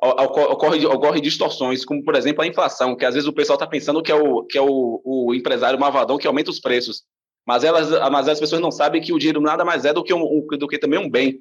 ocorre, 0.00 0.84
ocorre 0.86 1.20
distorções, 1.20 1.84
como 1.84 2.04
por 2.04 2.14
exemplo 2.14 2.42
a 2.42 2.46
inflação, 2.46 2.96
que 2.96 3.04
às 3.04 3.14
vezes 3.14 3.28
o 3.28 3.32
pessoal 3.32 3.56
está 3.56 3.66
pensando 3.66 4.02
que 4.02 4.12
é 4.12 4.14
o 4.14 4.44
que 4.44 4.58
é 4.58 4.62
o, 4.62 5.00
o 5.04 5.34
empresário 5.34 5.78
malvadão 5.78 6.18
que 6.18 6.26
aumenta 6.26 6.50
os 6.50 6.60
preços, 6.60 7.04
mas 7.46 7.64
elas, 7.64 7.90
mas 8.10 8.28
as 8.28 8.38
pessoas 8.38 8.60
não 8.60 8.70
sabem 8.70 9.00
que 9.00 9.12
o 9.12 9.18
dinheiro 9.18 9.40
nada 9.40 9.64
mais 9.64 9.84
é 9.84 9.92
do 9.92 10.04
que 10.04 10.12
um, 10.12 10.46
do 10.58 10.68
que 10.68 10.78
também 10.78 10.98
um 10.98 11.08
bem. 11.08 11.38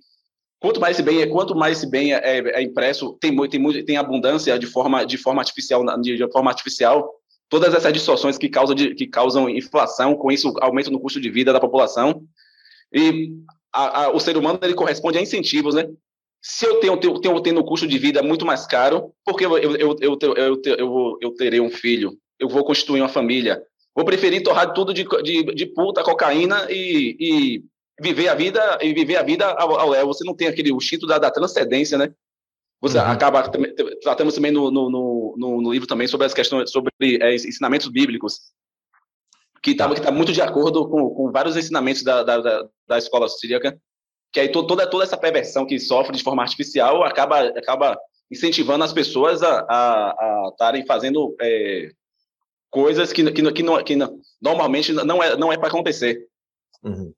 Quanto 0.60 0.80
mais 0.80 0.98
esse 0.98 1.04
bem 1.04 1.22
é, 1.22 1.28
quanto 1.28 1.56
mais 1.56 1.78
esse 1.78 1.90
bem 1.90 2.14
é, 2.14 2.18
é, 2.18 2.60
é 2.60 2.62
impresso, 2.62 3.18
tem 3.22 3.36
tem 3.48 3.86
tem 3.86 3.98
abundância 3.98 4.58
de 4.58 4.66
forma 4.66 5.06
de 5.06 5.18
forma 5.18 5.42
artificial 5.42 5.84
de, 6.02 6.18
de 6.18 6.32
forma 6.32 6.50
artificial. 6.50 7.14
Todas 7.50 7.74
essas 7.74 7.94
distorções 7.94 8.38
que 8.38 8.50
causam 8.50 8.76
de, 8.76 8.94
que 8.96 9.08
causam 9.08 9.50
inflação, 9.50 10.16
com 10.16 10.32
isso 10.32 10.54
aumento 10.60 10.92
no 10.92 11.00
custo 11.00 11.22
de 11.22 11.30
vida 11.30 11.54
da 11.54 11.60
população. 11.60 12.24
E 12.92 13.32
a, 13.72 14.06
a, 14.06 14.10
o 14.12 14.20
ser 14.20 14.36
humano 14.36 14.60
ele 14.62 14.74
corresponde 14.74 15.18
a 15.18 15.22
incentivos, 15.22 15.76
né? 15.76 15.88
Se 16.42 16.66
eu 16.66 16.80
tenho, 16.80 16.98
tenho, 16.98 17.20
tenho, 17.20 17.42
tenho 17.42 17.60
um 17.60 17.64
custo 17.64 17.88
de 17.88 17.98
vida 17.98 18.22
muito 18.24 18.46
mais 18.46 18.66
caro, 18.66 19.12
porque 19.26 19.46
eu, 19.46 19.58
eu, 19.58 19.76
eu, 19.76 19.96
eu, 20.00 20.20
eu, 20.22 20.62
eu, 20.66 21.18
eu 21.22 21.32
terei 21.36 21.60
um 21.60 21.70
filho, 21.70 22.18
eu 22.40 22.48
vou 22.48 22.64
constituir 22.64 23.02
uma 23.02 23.10
família, 23.10 23.62
vou 23.96 24.06
preferir 24.06 24.44
torrar 24.44 24.74
tudo 24.74 24.94
de, 24.94 25.06
de, 25.24 25.44
de 25.44 25.66
puta, 25.66 26.04
cocaína 26.04 26.68
e, 26.70 27.18
e 27.20 27.64
viver 28.00 28.30
a 28.30 28.36
vida 28.36 28.78
e 28.82 28.94
viver 28.94 29.18
a 29.18 29.24
vida 29.24 29.46
ao, 29.46 29.90
léu. 29.90 30.08
Você 30.08 30.24
não 30.24 30.36
tem 30.36 30.48
aquele 30.48 30.72
o 30.72 30.78
instinto 30.78 31.08
da, 31.08 31.18
da 31.18 31.32
transcendência, 31.32 31.98
né? 31.98 32.14
Você 32.80 32.98
uhum. 32.98 33.06
acaba 33.06 33.50
tratamos 34.04 34.36
também 34.36 34.52
no, 34.52 34.70
no, 34.70 34.90
no, 34.90 35.62
no, 35.62 35.72
livro 35.72 35.88
também 35.88 36.08
sobre 36.08 36.28
as 36.28 36.34
questões 36.34 36.70
sobre 36.70 36.92
é, 37.02 37.34
ensinamentos 37.34 37.88
bíblicos 37.88 38.52
que 39.64 39.72
está 39.72 39.92
que 39.94 40.02
tá 40.02 40.12
muito 40.12 40.32
de 40.32 40.42
acordo 40.42 40.88
com, 40.88 41.10
com 41.10 41.32
vários 41.32 41.58
ensinamentos 41.58 42.04
da, 42.04 42.22
da, 42.22 42.68
da 42.88 42.98
escola 43.00 43.26
austríaca 43.26 43.80
que 44.32 44.40
aí 44.40 44.50
toda 44.50 44.88
toda 44.88 45.04
essa 45.04 45.18
perversão 45.18 45.66
que 45.66 45.80
sofre 45.80 46.16
de 46.16 46.24
forma 46.24 46.44
artificial 46.44 47.04
acaba 47.04 47.48
acaba 47.48 47.98
incentivando 48.30 48.84
as 48.84 48.94
pessoas 48.94 49.42
a 49.42 50.50
estarem 50.52 50.86
fazendo 50.86 51.36
é, 51.42 51.90
coisas 52.70 53.12
que, 53.12 53.24
que, 53.32 53.52
que, 53.52 53.64
não, 53.64 53.84
que 53.84 53.96
não, 53.96 54.20
normalmente 54.40 54.94
não 54.94 55.24
é 55.24 55.36
não 55.36 55.52
é 55.52 55.58
para 55.58 55.70
acontecer 55.70 56.28
uhum. 56.84 57.12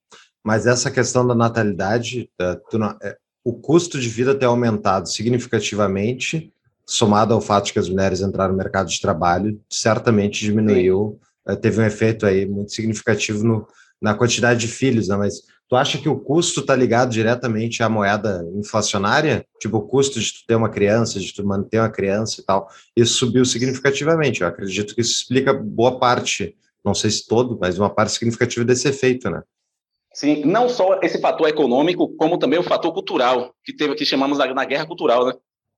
Mas 0.43 0.65
essa 0.65 0.89
questão 0.89 1.25
da 1.25 1.36
natalidade, 1.36 2.29
é, 2.39 3.17
o 3.43 3.53
custo 3.53 4.00
de 4.00 4.10
vida 4.10 4.36
ter 4.36 4.46
aumentado 4.46 5.10
significativamente, 5.10 6.53
somado 6.86 7.34
ao 7.34 7.41
fato 7.41 7.65
de 7.65 7.74
que 7.74 7.79
as 7.79 7.89
mulheres 7.89 8.22
entraram 8.22 8.51
no 8.51 8.58
mercado 8.58 8.89
de 8.89 9.00
trabalho, 9.00 9.60
certamente 9.69 10.43
diminuiu. 10.43 11.19
É, 11.48 11.55
teve 11.55 11.81
um 11.81 11.86
efeito 11.86 12.25
aí 12.25 12.46
muito 12.46 12.72
significativo 12.72 13.43
no, 13.43 13.67
na 14.01 14.15
quantidade 14.15 14.60
de 14.60 14.67
filhos, 14.67 15.08
né? 15.08 15.17
Mas 15.17 15.41
tu 15.67 15.75
acha 15.75 15.98
que 15.98 16.10
o 16.10 16.19
custo 16.19 16.62
está 16.62 16.75
ligado 16.75 17.12
diretamente 17.12 17.84
à 17.84 17.89
moeda 17.89 18.43
inflacionária? 18.55 19.46
Tipo, 19.60 19.77
o 19.77 19.88
custo 19.88 20.19
de 20.19 20.31
tu 20.31 20.39
ter 20.48 20.55
uma 20.55 20.69
criança, 20.69 21.19
de 21.19 21.34
tu 21.34 21.46
manter 21.46 21.79
uma 21.79 21.89
criança 21.89 22.41
e 22.41 22.43
tal, 22.43 22.67
isso 22.96 23.13
subiu 23.15 23.46
significativamente. 23.46 24.41
Eu 24.41 24.48
acredito 24.48 24.96
que 24.96 25.01
isso 25.01 25.22
explica 25.22 25.53
boa 25.53 26.00
parte, 26.00 26.55
não 26.84 26.96
sei 26.96 27.12
se 27.12 27.27
todo, 27.27 27.58
mas 27.60 27.77
uma 27.77 27.89
parte 27.89 28.13
significativa 28.13 28.65
desse 28.65 28.88
efeito, 28.88 29.29
né? 29.29 29.43
Sim, 30.13 30.44
não 30.46 30.68
só 30.68 31.00
esse 31.01 31.22
fator 31.22 31.48
econômico, 31.48 32.16
como 32.16 32.38
também 32.38 32.60
o 32.60 32.63
fator 32.63 32.92
cultural, 32.94 33.54
que 33.63 33.74
teve 33.74 33.96
que 33.96 34.06
chamamos 34.06 34.38
na, 34.38 34.54
na 34.54 34.66
guerra 34.66 34.86
cultural, 34.86 35.25
né? 35.25 35.34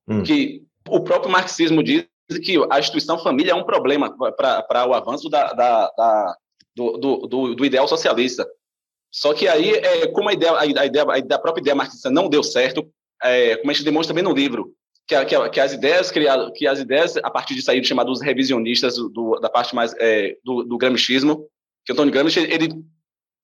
Hum. 0.08 0.22
Que 0.22 0.62
o 0.88 1.00
próprio 1.00 1.30
marxismo 1.30 1.82
diz 1.82 2.06
que 2.42 2.56
a 2.70 2.78
instituição 2.78 3.18
família 3.18 3.52
é 3.52 3.54
um 3.54 3.64
problema 3.64 4.16
para 4.36 4.86
o 4.86 4.94
avanço 4.94 5.28
da, 5.28 5.52
da, 5.52 5.92
da 5.96 6.36
do, 6.74 7.26
do, 7.26 7.54
do, 7.54 7.64
ideal 7.64 7.86
socialista. 7.86 8.48
Só 9.10 9.34
que 9.34 9.46
aí, 9.46 9.72
é, 9.72 10.06
como 10.08 10.30
a 10.30 10.32
ideia, 10.32 10.58
a 10.58 10.66
ideia, 10.66 11.04
a 11.04 11.38
própria 11.38 11.60
ideia 11.60 11.74
marxista 11.74 12.10
não 12.10 12.28
deu 12.28 12.42
certo, 12.42 12.90
é, 13.22 13.56
como 13.56 13.70
a 13.70 13.74
gente 13.74 13.84
demonstra 13.84 14.14
também 14.14 14.24
no 14.24 14.34
livro, 14.34 14.72
que, 15.06 15.24
que, 15.26 15.48
que, 15.50 15.60
as 15.60 15.72
ideias 15.74 16.10
criadas, 16.10 16.50
que 16.56 16.66
as 16.66 16.78
ideias 16.78 17.16
a 17.18 17.30
partir 17.30 17.54
disso 17.54 17.70
aí 17.70 17.84
chamados 17.84 18.22
revisionistas 18.22 18.96
do, 18.96 19.38
da 19.40 19.50
parte 19.50 19.74
mais 19.74 19.94
é, 19.98 20.36
do, 20.42 20.62
do 20.64 20.78
gramscismo, 20.78 21.46
que 21.84 21.92
Antônio 21.92 22.12
Gramsci 22.12 22.40
ele 22.40 22.68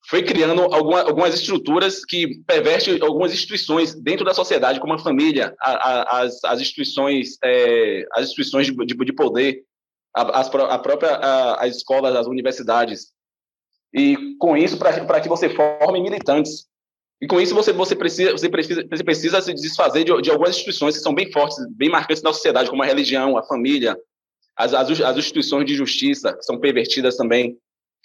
foi 0.09 0.23
criando 0.23 0.63
alguma, 0.63 1.03
algumas 1.03 1.35
estruturas 1.35 2.03
que 2.03 2.43
pervertem 2.47 2.99
algumas 3.03 3.31
instituições 3.31 3.95
dentro 3.95 4.25
da 4.25 4.33
sociedade, 4.33 4.81
como 4.81 4.95
a 4.95 4.99
família, 4.99 5.55
a, 5.61 5.73
a, 5.73 6.21
as, 6.23 6.43
as 6.45 6.61
instituições, 6.63 7.37
é, 7.45 8.07
as 8.15 8.25
instituições 8.25 8.67
de, 8.67 8.73
de, 8.87 8.95
de 8.95 9.13
poder, 9.13 9.63
a, 10.17 10.41
a 10.41 10.79
própria 10.79 11.15
as 11.57 11.77
escolas, 11.77 12.17
as 12.17 12.27
universidades. 12.27 13.13
E 13.93 14.17
com 14.39 14.57
isso, 14.57 14.79
para 14.79 15.21
que 15.21 15.29
você 15.29 15.51
forme 15.51 16.01
militantes. 16.01 16.67
E 17.21 17.27
com 17.27 17.39
isso 17.39 17.55
você, 17.55 17.75
você, 17.75 17.95
precisa, 17.95 18.33
você, 18.33 18.49
precisa, 18.49 18.87
você 18.91 19.05
precisa 19.05 19.41
se 19.43 19.53
desfazer 19.53 20.05
de, 20.05 20.23
de 20.23 20.31
algumas 20.31 20.53
instituições 20.53 20.97
que 20.97 21.03
são 21.03 21.15
bem 21.15 21.31
fortes, 21.31 21.59
bem 21.77 21.91
marcantes 21.91 22.23
na 22.23 22.33
sociedade, 22.33 22.71
como 22.71 22.83
a 22.83 22.87
religião, 22.87 23.37
a 23.37 23.43
família, 23.43 23.95
as, 24.57 24.73
as, 24.73 25.01
as 25.03 25.17
instituições 25.19 25.67
de 25.67 25.75
justiça, 25.75 26.33
que 26.33 26.45
são 26.45 26.59
pervertidas 26.59 27.15
também 27.15 27.59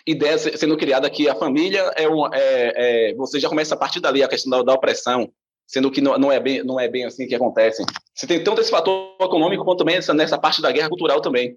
ideia 0.06 0.38
sendo 0.38 0.78
criada 0.78 1.10
que 1.10 1.30
a 1.30 1.36
família 1.36 1.92
é, 1.96 2.08
um, 2.08 2.26
é, 2.34 3.12
é, 3.12 3.16
você 3.16 3.40
já 3.40 3.50
começa 3.50 3.74
a 3.74 3.78
partir 3.78 4.00
dali 4.00 4.22
a 4.22 4.28
questão 4.28 4.50
da, 4.50 4.64
da, 4.64 4.74
opressão, 4.74 5.30
sendo 5.66 5.90
que 5.90 6.02
não, 6.02 6.18
não, 6.18 6.32
é 6.32 6.40
bem, 6.40 6.64
não 6.64 6.80
é 6.80 6.88
bem 6.88 7.06
assim 7.06 7.28
que 7.28 7.36
acontece. 7.36 7.84
Você 8.14 8.28
tem 8.28 8.44
tanto 8.44 8.62
esse 8.62 8.70
fator 8.70 9.16
econômico 9.22 9.64
quanto 9.64 9.80
também 9.80 9.96
essa, 9.96 10.14
nessa 10.14 10.38
parte 10.38 10.62
da 10.62 10.72
guerra 10.72 10.90
cultural 10.90 11.22
também, 11.22 11.56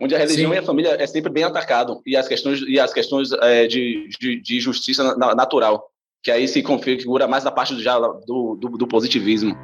onde 0.00 0.14
a 0.14 0.18
religião 0.18 0.50
Sim. 0.50 0.56
e 0.56 0.58
a 0.58 0.62
família 0.62 0.96
é 0.98 1.06
sempre 1.06 1.30
bem 1.30 1.44
atacado 1.44 2.00
e 2.04 2.16
as 2.16 2.26
questões 2.26 2.60
e 2.66 2.78
as 2.78 2.92
questões 2.92 3.30
é, 3.32 3.66
de, 3.66 4.08
de, 4.18 4.40
de, 4.40 4.60
justiça 4.60 5.16
natural, 5.16 5.88
que 6.22 6.30
aí 6.30 6.48
se 6.48 6.62
configura 6.62 7.28
mais 7.28 7.44
na 7.44 7.50
parte 7.50 7.74
do, 7.74 7.80
do, 8.26 8.56
do, 8.56 8.68
do 8.78 8.86
positivismo. 8.88 9.56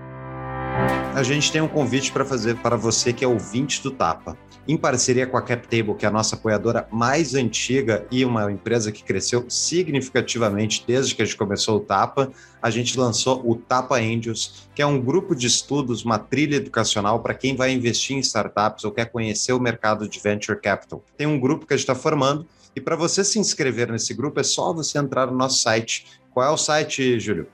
A 1.15 1.23
gente 1.23 1.53
tem 1.53 1.61
um 1.61 1.69
convite 1.69 2.11
para 2.11 2.25
fazer 2.25 2.57
para 2.57 2.77
você 2.77 3.13
que 3.13 3.25
é 3.25 3.29
ouvinte 3.29 3.83
do 3.83 3.91
Tapa 3.91 4.37
em 4.67 4.77
parceria 4.77 5.27
com 5.27 5.37
a 5.37 5.43
CapTable, 5.43 5.95
que 5.95 6.07
é 6.07 6.09
a 6.09 6.13
nossa 6.13 6.37
apoiadora 6.37 6.89
mais 6.91 7.35
antiga 7.35 8.07
e 8.11 8.25
uma 8.25 8.51
empresa 8.51 8.91
que 8.91 9.05
cresceu 9.05 9.45
significativamente 9.49 10.85
desde 10.87 11.15
que 11.15 11.23
a 11.23 11.25
gente 11.25 11.37
começou 11.37 11.77
o 11.77 11.81
Tapa, 11.81 12.33
a 12.63 12.71
gente 12.71 12.99
lançou 12.99 13.43
o 13.49 13.57
Tapa 13.57 13.97
Angels, 13.97 14.69
que 14.75 14.81
é 14.81 14.87
um 14.87 15.01
grupo 15.01 15.35
de 15.35 15.47
estudos, 15.47 16.05
uma 16.05 16.19
trilha 16.19 16.57
educacional 16.57 17.21
para 17.21 17.35
quem 17.35 17.55
vai 17.55 17.73
investir 17.73 18.17
em 18.17 18.21
startups 18.21 18.85
ou 18.85 18.91
quer 18.91 19.11
conhecer 19.11 19.53
o 19.53 19.61
mercado 19.61 20.09
de 20.09 20.19
venture 20.19 20.59
capital. 20.59 21.05
Tem 21.17 21.27
um 21.27 21.39
grupo 21.39 21.67
que 21.67 21.75
a 21.75 21.77
gente 21.77 21.85
está 21.85 21.95
formando 21.95 22.47
e 22.75 22.81
para 22.81 22.97
você 22.97 23.23
se 23.23 23.39
inscrever 23.39 23.93
nesse 23.93 24.15
grupo 24.15 24.41
é 24.41 24.43
só 24.43 24.73
você 24.73 24.99
entrar 24.99 25.27
no 25.27 25.37
nosso 25.37 25.59
site. 25.59 26.07
Qual 26.33 26.45
é 26.45 26.51
o 26.51 26.57
site, 26.57 27.21
Júlio? 27.21 27.47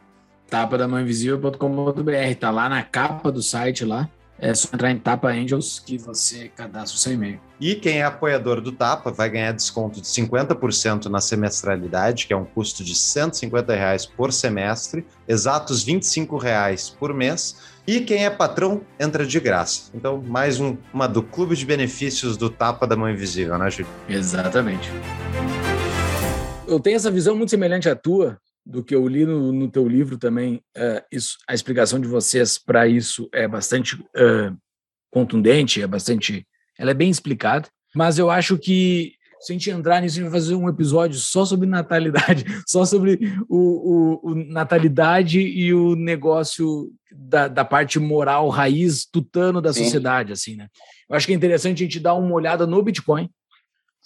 tapadamãoinvisível.com.br, 0.50 2.35
tá 2.38 2.50
lá 2.50 2.69
na 2.69 2.83
capa 2.83 3.30
do 3.30 3.42
site 3.42 3.85
lá. 3.85 4.09
É 4.42 4.54
só 4.54 4.71
entrar 4.73 4.90
em 4.90 4.97
Tapa 4.97 5.28
Angels 5.28 5.78
que 5.78 5.99
você 5.99 6.49
cadastra 6.49 6.97
o 6.97 6.99
seu 6.99 7.12
e-mail. 7.12 7.38
E 7.61 7.75
quem 7.75 7.99
é 7.99 8.04
apoiador 8.04 8.62
do 8.62 8.73
Tapa 8.73 9.11
vai 9.11 9.28
ganhar 9.28 9.52
desconto 9.52 10.00
de 10.00 10.07
50% 10.07 11.07
na 11.07 11.21
semestralidade, 11.21 12.26
que 12.26 12.33
é 12.33 12.37
um 12.37 12.47
custo 12.47 12.83
de 12.83 12.95
150 12.95 13.75
reais 13.75 14.07
por 14.07 14.33
semestre, 14.33 15.04
exatos 15.28 15.83
25 15.83 16.38
reais 16.38 16.88
por 16.88 17.12
mês. 17.12 17.54
E 17.87 18.00
quem 18.00 18.25
é 18.25 18.30
patrão 18.30 18.80
entra 18.99 19.26
de 19.26 19.38
graça. 19.38 19.90
Então, 19.92 20.23
mais 20.23 20.59
um, 20.59 20.75
uma 20.92 21.07
do 21.07 21.23
clube 21.23 21.54
de 21.54 21.66
benefícios 21.66 22.38
do 22.38 22.49
Tapa 22.49 22.87
da 22.87 22.97
Mão 22.97 23.11
Invisível, 23.11 23.59
né, 23.59 23.69
Júlio? 23.69 23.88
Exatamente. 24.09 24.90
eu 26.66 26.80
tenho 26.80 26.97
essa 26.97 27.11
visão 27.11 27.37
muito 27.37 27.50
semelhante 27.50 27.90
à 27.90 27.97
tua, 27.97 28.38
do 28.64 28.85
que 28.85 28.95
eu 28.95 29.07
li 29.07 29.25
no, 29.25 29.52
no 29.52 29.71
teu 29.71 29.88
livro 29.88 30.19
também. 30.19 30.57
Uh, 30.76 31.02
isso, 31.11 31.38
a 31.49 31.55
explicação 31.55 31.99
de 31.99 32.09
vocês 32.09 32.59
para 32.59 32.87
isso 32.87 33.29
é 33.33 33.49
bastante 33.49 33.97
uh, 33.97 34.57
contundente, 35.11 35.83
é 35.83 35.87
bastante. 35.87 36.47
Ela 36.79 36.93
é 36.93 36.95
bem 36.95 37.11
explicada, 37.11 37.69
mas 37.95 38.19
eu 38.19 38.31
acho 38.31 38.57
que 38.59 39.14
se 39.40 39.52
a 39.52 39.55
gente 39.55 39.71
entrar 39.71 40.02
nisso, 40.02 40.19
a 40.19 40.23
gente 40.23 40.31
vai 40.31 40.40
fazer 40.40 40.55
um 40.55 40.69
episódio 40.69 41.19
só 41.19 41.47
sobre 41.47 41.67
natalidade, 41.67 42.45
só 42.69 42.85
sobre 42.85 43.19
o, 43.49 44.21
o, 44.23 44.31
o 44.31 44.35
natalidade 44.35 45.40
e 45.40 45.73
o 45.73 45.97
negócio 45.97 46.93
da, 47.11 47.49
da, 47.49 47.64
parte 47.64 47.99
moral, 47.99 48.49
raiz, 48.50 49.07
tutano 49.07 49.61
da 49.61 49.73
Sim. 49.73 49.85
sociedade, 49.85 50.33
assim, 50.33 50.57
né? 50.57 50.69
Eu 51.09 51.17
acho 51.17 51.26
que 51.26 51.33
é 51.33 51.37
interessante 51.37 51.83
a 51.83 51.87
gente 51.87 51.99
dar 51.99 52.14
uma 52.14 52.35
olhada 52.35 52.67
no 52.67 52.83
Bitcoin, 52.83 53.31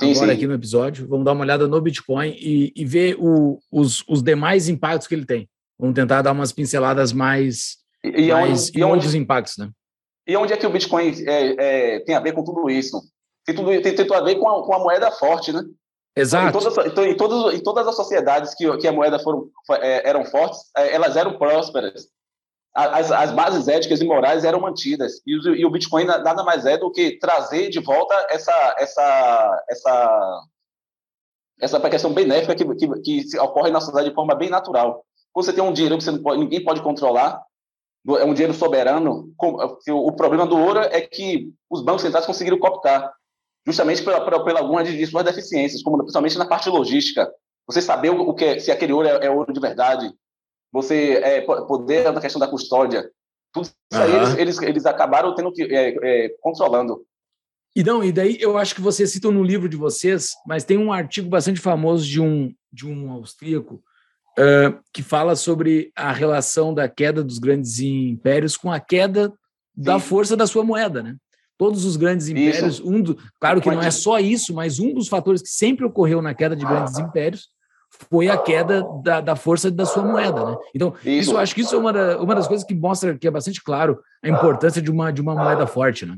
sim, 0.01 0.13
agora 0.13 0.31
sim. 0.31 0.37
aqui 0.37 0.47
no 0.47 0.55
episódio. 0.55 1.07
Vamos 1.09 1.25
dar 1.25 1.33
uma 1.33 1.43
olhada 1.43 1.69
no 1.69 1.81
Bitcoin 1.81 2.31
e, 2.31 2.73
e 2.75 2.85
ver 2.85 3.17
o, 3.19 3.59
os, 3.71 4.05
os 4.09 4.23
demais 4.23 4.69
impactos 4.69 5.07
que 5.07 5.15
ele 5.15 5.27
tem. 5.27 5.49
Vamos 5.79 5.95
tentar 5.95 6.23
dar 6.23 6.33
umas 6.33 6.53
pinceladas 6.53 7.13
mais, 7.13 7.79
e, 8.03 8.33
mais 8.33 8.69
onde, 8.69 8.79
e 8.79 8.85
onde, 8.85 9.19
impactos, 9.19 9.57
né? 9.59 9.71
E 10.27 10.37
onde 10.37 10.53
é 10.53 10.57
que 10.57 10.67
o 10.67 10.71
Bitcoin 10.71 11.13
é, 11.27 11.97
é, 11.97 12.01
tem 12.01 12.15
a 12.15 12.21
ver 12.21 12.33
com 12.33 12.45
tudo 12.45 12.71
isso? 12.71 13.01
Tem 13.45 13.55
tudo, 13.55 13.69
tem, 13.69 13.83
tem 13.83 13.95
tudo 13.97 14.15
a 14.15 14.23
ver 14.23 14.37
com 14.37 14.49
a, 14.49 14.65
com 14.65 14.75
a 14.75 14.79
moeda 14.79 15.11
forte, 15.11 15.53
né? 15.53 15.63
Exato. 16.17 16.49
Em 16.49 16.61
todas, 16.61 16.87
então, 16.87 17.05
em, 17.05 17.17
todas, 17.17 17.55
em 17.55 17.63
todas 17.63 17.87
as 17.89 17.97
sociedades 17.97 18.55
que, 18.55 18.77
que 18.79 18.87
a 18.87 18.93
moeda 18.93 19.19
foram, 19.19 19.49
é, 19.81 20.09
eram 20.09 20.25
fortes, 20.25 20.61
é, 20.77 20.95
elas 20.95 21.17
eram 21.17 21.37
prósperas 21.37 22.09
as, 22.75 23.13
as 23.13 23.31
bases 23.31 23.69
éticas 23.69 24.01
e 24.01 24.05
morais 24.05 24.45
eram 24.45 24.61
mantidas. 24.61 25.23
E 25.25 25.33
e 25.33 25.65
o 25.65 25.71
Bitcoin 25.71 26.05
nada 26.05 26.43
mais 26.43 26.67
é 26.67 26.77
do 26.77 26.91
que 26.91 27.19
trazer 27.19 27.71
de 27.71 27.79
volta 27.79 28.15
essa, 28.29 28.75
essa, 28.79 29.65
essa, 29.71 30.43
essa 31.61 31.91
questão 31.91 32.13
benéfica 32.13 32.55
que, 32.55 32.65
que, 32.75 33.25
que 33.25 33.39
ocorre 33.39 33.71
na 33.71 33.81
sociedade 33.81 34.09
de 34.09 34.15
forma 34.15 34.35
bem 34.35 34.51
natural. 34.51 35.05
Você 35.35 35.53
tem 35.53 35.63
um 35.63 35.73
dinheiro 35.73 35.99
que 35.99 36.19
pode, 36.19 36.41
ninguém 36.41 36.65
pode 36.65 36.83
controlar, 36.83 37.41
é 38.19 38.25
um 38.25 38.35
dinheiro 38.35 38.53
soberano. 38.53 39.33
O 39.89 40.13
problema 40.13 40.47
do 40.47 40.59
ouro 40.59 40.81
é 40.81 41.01
que 41.01 41.53
os 41.71 41.81
bancos 41.81 42.03
centrais 42.03 42.27
conseguiram 42.27 42.59
cooptar, 42.59 43.13
justamente 43.67 44.03
pela, 44.03 44.25
pela, 44.25 44.45
pela 44.45 44.61
algumas 44.61 44.87
de 44.89 45.07
suas 45.07 45.25
deficiências, 45.25 45.83
como 45.83 45.99
principalmente 45.99 46.39
na 46.39 46.47
parte 46.47 46.69
logística. 46.69 47.33
Você 47.67 47.81
saber 47.81 48.11
o 48.11 48.35
que 48.35 48.45
é, 48.45 48.59
se 48.59 48.71
aquele 48.71 48.93
ouro 48.93 49.09
é, 49.09 49.27
é 49.27 49.31
ouro 49.31 49.53
de 49.53 49.61
verdade, 49.61 50.13
você 50.75 51.21
é, 51.23 51.41
poder 51.41 52.13
na 52.13 52.21
questão 52.21 52.41
da 52.41 52.49
custódia. 52.49 53.09
Tudo 53.53 53.67
isso 53.67 53.75
uhum. 53.93 54.01
aí 54.01 54.13
eles, 54.13 54.35
eles, 54.35 54.63
eles, 54.63 54.87
acabaram 54.87 55.33
tendo 55.33 55.53
que 55.53 55.63
é, 55.63 55.97
é, 56.03 56.29
controlando. 56.41 57.07
E 57.77 57.85
não, 57.85 58.03
e 58.03 58.11
daí 58.11 58.37
eu 58.41 58.59
acho 58.59 58.75
que 58.75 58.81
vocês 58.81 59.13
citam 59.13 59.31
no 59.31 59.45
livro 59.45 59.69
de 59.69 59.77
vocês, 59.77 60.33
mas 60.45 60.65
tem 60.65 60.77
um 60.77 60.93
artigo 60.93 61.29
bastante 61.29 61.61
famoso 61.61 62.05
de 62.05 62.21
um 62.21 62.53
de 62.73 62.89
um 62.89 63.13
austríaco 63.13 63.81
uh, 64.37 64.83
que 64.93 65.01
fala 65.01 65.37
sobre 65.37 65.93
a 65.95 66.13
relação 66.13 66.75
da 66.75 66.89
queda 66.89 67.23
dos 67.23 67.39
grandes 67.39 67.79
impérios 67.79 68.57
com 68.57 68.73
a 68.73 68.81
queda 68.81 69.29
Sim. 69.29 69.35
da 69.77 70.01
força 70.01 70.37
da 70.37 70.45
sua 70.45 70.65
moeda, 70.65 71.05
né? 71.05 71.15
Todos 71.57 71.85
os 71.85 71.97
grandes 71.97 72.27
impérios, 72.27 72.81
isso. 72.81 72.89
um 72.89 73.01
do, 73.01 73.17
claro 73.39 73.61
que 73.61 73.71
não 73.71 73.81
é 73.81 73.93
só 73.93 74.19
isso, 74.19 74.53
mas 74.53 74.81
um 74.81 74.93
dos 74.93 75.07
fatores 75.07 75.41
que 75.41 75.51
sempre 75.51 75.85
ocorreu 75.85 76.21
na 76.21 76.35
queda 76.35 76.57
de 76.57 76.67
grandes 76.67 76.99
impérios 76.99 77.54
foi 78.11 78.29
a 78.29 78.37
queda 78.37 78.83
da, 79.03 79.21
da 79.21 79.37
força 79.37 79.71
da 79.71 79.87
sua 79.87 80.03
moeda, 80.03 80.45
né? 80.45 80.57
Então, 80.75 80.95
isso. 81.01 81.09
isso 81.09 81.33
eu 81.33 81.39
acho 81.39 81.55
que 81.55 81.61
isso 81.61 81.75
é 81.75 81.79
uma, 81.79 81.93
da, 81.93 82.19
uma 82.21 82.35
das 82.35 82.49
coisas 82.49 82.67
que 82.67 82.75
mostra 82.75 83.17
que 83.17 83.27
é 83.27 83.31
bastante 83.31 83.63
claro 83.63 84.01
a 84.23 84.29
importância 84.29 84.83
de 84.83 84.91
uma, 84.91 85.13
de 85.13 85.21
uma 85.21 85.35
moeda 85.35 85.67
forte, 85.67 86.05
né? 86.05 86.17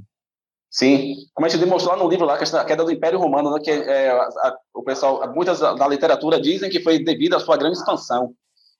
Sim, 0.70 1.14
como 1.32 1.46
a 1.46 1.48
gente 1.48 1.60
demonstrou 1.60 1.96
lá 1.96 2.02
no 2.02 2.08
livro, 2.08 2.26
lá, 2.26 2.34
a 2.34 2.64
queda 2.64 2.84
do 2.84 2.90
Império 2.90 3.18
Romano, 3.18 3.50
né, 3.52 3.60
que 3.62 3.70
é, 3.70 4.10
a, 4.10 4.54
o 4.74 4.82
pessoal, 4.82 5.32
muitas 5.34 5.60
da 5.60 5.88
literatura 5.88 6.40
dizem 6.40 6.68
que 6.68 6.80
foi 6.80 7.02
devido 7.02 7.34
à 7.34 7.40
sua 7.40 7.56
grande 7.56 7.78
expansão. 7.78 8.34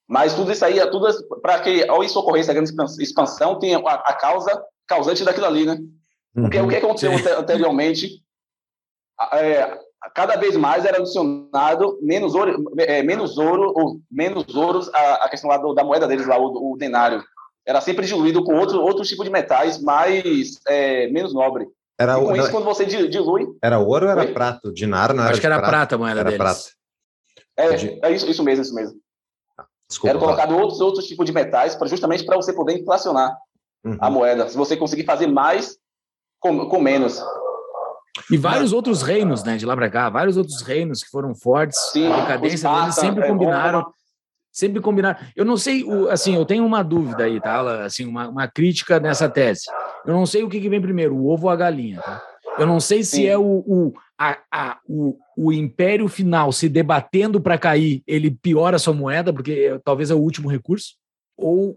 Mas 0.06 0.34
tudo 0.34 0.52
isso 0.52 0.64
aí, 0.64 0.78
é 0.78 0.86
tudo 0.86 1.06
para 1.40 1.58
que 1.60 1.88
ao 1.88 2.04
isso 2.04 2.18
ocorresse 2.18 2.50
a 2.50 2.54
grande 2.54 2.70
expansão, 3.00 3.58
tem 3.58 3.74
a, 3.74 3.78
a 3.78 4.12
causa 4.12 4.62
causante 4.86 5.24
daquilo 5.24 5.46
ali, 5.46 5.64
né? 5.64 5.78
Porque 6.34 6.58
uhum, 6.58 6.66
o 6.66 6.68
que 6.68 6.76
aconteceu 6.76 7.16
sim. 7.18 7.28
anteriormente? 7.30 8.22
É, 9.32 9.78
cada 10.14 10.36
vez 10.36 10.56
mais 10.56 10.84
era 10.84 10.98
adicionado 10.98 11.98
menos 12.02 12.35
ouro, 12.35 12.72
é, 12.78 13.02
menos 13.02 13.38
ouro 13.38 13.72
ou 13.74 14.00
menos 14.11 14.54
ouros 14.54 14.88
a, 14.94 15.24
a 15.24 15.28
questão 15.28 15.50
lá 15.50 15.57
do, 15.57 15.74
da 15.74 15.85
moeda 15.85 16.07
deles 16.07 16.26
lá, 16.26 16.38
o, 16.38 16.72
o, 16.72 16.76
denário. 16.76 17.22
Era 17.64 17.81
sempre 17.81 18.07
diluído 18.07 18.44
com 18.44 18.54
outro, 18.54 18.81
outro 18.81 19.04
tipo 19.04 19.24
de 19.24 19.31
metais 19.31 19.83
mais 19.83 20.61
é, 20.68 21.09
menos 21.09 21.35
nobre. 21.35 21.66
Era, 21.98 22.18
e 22.18 22.24
com 22.24 22.37
isso, 22.37 22.50
quando 22.50 22.64
você 22.64 22.85
dilui. 22.85 23.46
Era 23.62 23.78
ouro 23.78 24.07
ou 24.07 24.12
era 24.12 24.20
Oi? 24.20 24.33
prata? 24.33 24.68
O 24.68 24.72
dinar 24.72 25.14
não 25.14 25.22
era 25.24 25.33
Acho 25.33 25.40
que 25.40 25.46
era 25.46 25.59
prata, 25.59 25.70
prata 25.70 25.94
a 25.94 25.98
moeda 25.98 26.20
era 26.20 26.31
deles. 26.31 26.38
Prata. 26.38 26.76
É, 27.57 28.09
é 28.09 28.12
isso, 28.12 28.31
isso 28.31 28.44
mesmo, 28.44 28.62
isso 28.62 28.74
mesmo. 28.74 29.00
Desculpa, 29.88 30.11
era 30.11 30.18
colocado 30.18 30.57
outros, 30.57 30.81
outros 30.81 31.07
tipos 31.07 31.24
de 31.24 31.33
metais 31.33 31.74
para 31.74 31.87
justamente 31.87 32.24
para 32.24 32.37
você 32.37 32.52
poder 32.52 32.78
inflacionar 32.78 33.37
uhum. 33.85 33.96
a 34.00 34.11
moeda. 34.11 34.48
Se 34.48 34.57
você 34.57 34.76
conseguir 34.76 35.04
fazer 35.04 35.26
mais 35.26 35.78
com, 36.40 36.68
com 36.68 36.81
menos. 36.81 37.22
E 38.31 38.37
vários 38.37 38.72
outros 38.72 39.02
reinos, 39.02 39.42
né, 39.44 39.57
de 39.57 39.66
lá 39.66 39.74
para 39.74 39.90
cá, 39.90 40.09
vários 40.09 40.37
outros 40.37 40.62
reinos 40.62 41.02
que 41.02 41.11
foram 41.11 41.35
fortes, 41.35 41.79
Sim, 41.92 42.07
a 42.07 42.20
decadência 42.20 42.70
deles 42.70 42.94
sempre 42.94 43.24
é 43.24 43.29
combinaram, 43.29 43.87
sempre 44.52 44.81
combinaram. 44.81 45.18
Eu 45.35 45.44
não 45.44 45.57
sei, 45.57 45.85
assim, 46.11 46.35
eu 46.35 46.44
tenho 46.44 46.64
uma 46.64 46.83
dúvida 46.83 47.24
aí, 47.24 47.40
tá? 47.40 47.85
Assim, 47.85 48.07
uma, 48.07 48.29
uma 48.29 48.48
crítica 48.48 48.98
nessa 48.98 49.29
tese. 49.29 49.64
Eu 50.05 50.14
não 50.14 50.26
sei 50.26 50.42
o 50.42 50.48
que, 50.48 50.61
que 50.61 50.68
vem 50.68 50.81
primeiro, 50.81 51.14
o 51.14 51.29
ovo 51.29 51.46
ou 51.46 51.50
a 51.50 51.57
galinha, 51.57 52.00
tá? 52.00 52.22
Eu 52.59 52.66
não 52.66 52.81
sei 52.81 53.02
se 53.02 53.16
Sim. 53.16 53.26
é 53.26 53.37
o, 53.37 53.42
o, 53.66 53.92
a, 54.18 54.38
a, 54.50 54.79
o, 54.88 55.18
o 55.37 55.52
império 55.52 56.09
final 56.09 56.50
se 56.52 56.68
debatendo 56.68 57.40
para 57.40 57.59
cair, 57.59 58.02
ele 58.07 58.31
piora 58.31 58.76
a 58.76 58.79
sua 58.79 58.94
moeda, 58.94 59.33
porque 59.33 59.79
talvez 59.85 60.11
é 60.11 60.14
o 60.14 60.20
último 60.20 60.48
recurso, 60.48 60.94
ou 61.37 61.76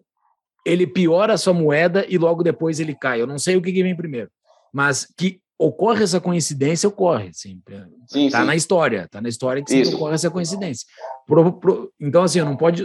ele 0.65 0.87
piora 0.87 1.33
a 1.33 1.37
sua 1.37 1.53
moeda 1.53 2.05
e 2.07 2.17
logo 2.17 2.43
depois 2.43 2.79
ele 2.79 2.95
cai. 2.95 3.21
Eu 3.21 3.27
não 3.27 3.37
sei 3.37 3.57
o 3.57 3.61
que, 3.61 3.73
que 3.73 3.83
vem 3.83 3.95
primeiro, 3.95 4.29
mas 4.73 5.05
que 5.17 5.41
ocorre 5.59 6.03
essa 6.05 6.21
coincidência, 6.21 6.87
ocorre. 6.87 7.29
Assim, 7.29 7.61
sim, 8.07 8.29
tá 8.29 8.39
sim. 8.39 8.47
na 8.47 8.55
história, 8.55 9.07
tá 9.11 9.19
na 9.19 9.27
história 9.27 9.61
que 9.61 9.83
ocorre 9.93 10.15
essa 10.15 10.31
coincidência. 10.31 10.87
Pro, 11.27 11.51
pro, 11.51 11.91
então, 11.99 12.23
assim, 12.23 12.39
eu 12.39 12.45
não 12.45 12.55
pode, 12.55 12.83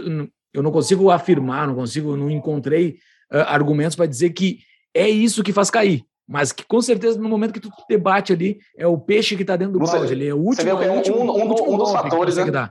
eu 0.53 0.61
não 0.61 0.71
consigo 0.71 1.09
afirmar, 1.09 1.67
não 1.67 1.75
consigo, 1.75 2.17
não 2.17 2.29
encontrei 2.29 2.97
uh, 3.31 3.47
argumentos 3.47 3.95
para 3.95 4.05
dizer 4.05 4.31
que 4.31 4.59
é 4.93 5.09
isso 5.09 5.43
que 5.43 5.53
faz 5.53 5.71
cair. 5.71 6.03
Mas 6.27 6.51
que 6.51 6.65
com 6.65 6.81
certeza, 6.81 7.19
no 7.19 7.29
momento 7.29 7.53
que 7.53 7.59
tu 7.59 7.69
debate 7.87 8.33
ali, 8.33 8.57
é 8.75 8.85
o 8.85 8.97
peixe 8.97 9.35
que 9.35 9.43
está 9.43 9.55
dentro 9.55 9.73
do 9.73 9.79
balde. 9.79 10.11
Ele 10.11 10.27
é 10.27 10.33
o 10.33 10.37
último. 10.37 10.69
Você 10.69 10.75
vê 10.75 10.85
é 10.85 10.91
um, 10.91 10.95
último, 10.97 11.17
um, 11.17 11.31
um, 11.31 11.73
um 11.73 11.77
dos 11.77 11.91
fatores, 11.91 12.35
né? 12.35 12.69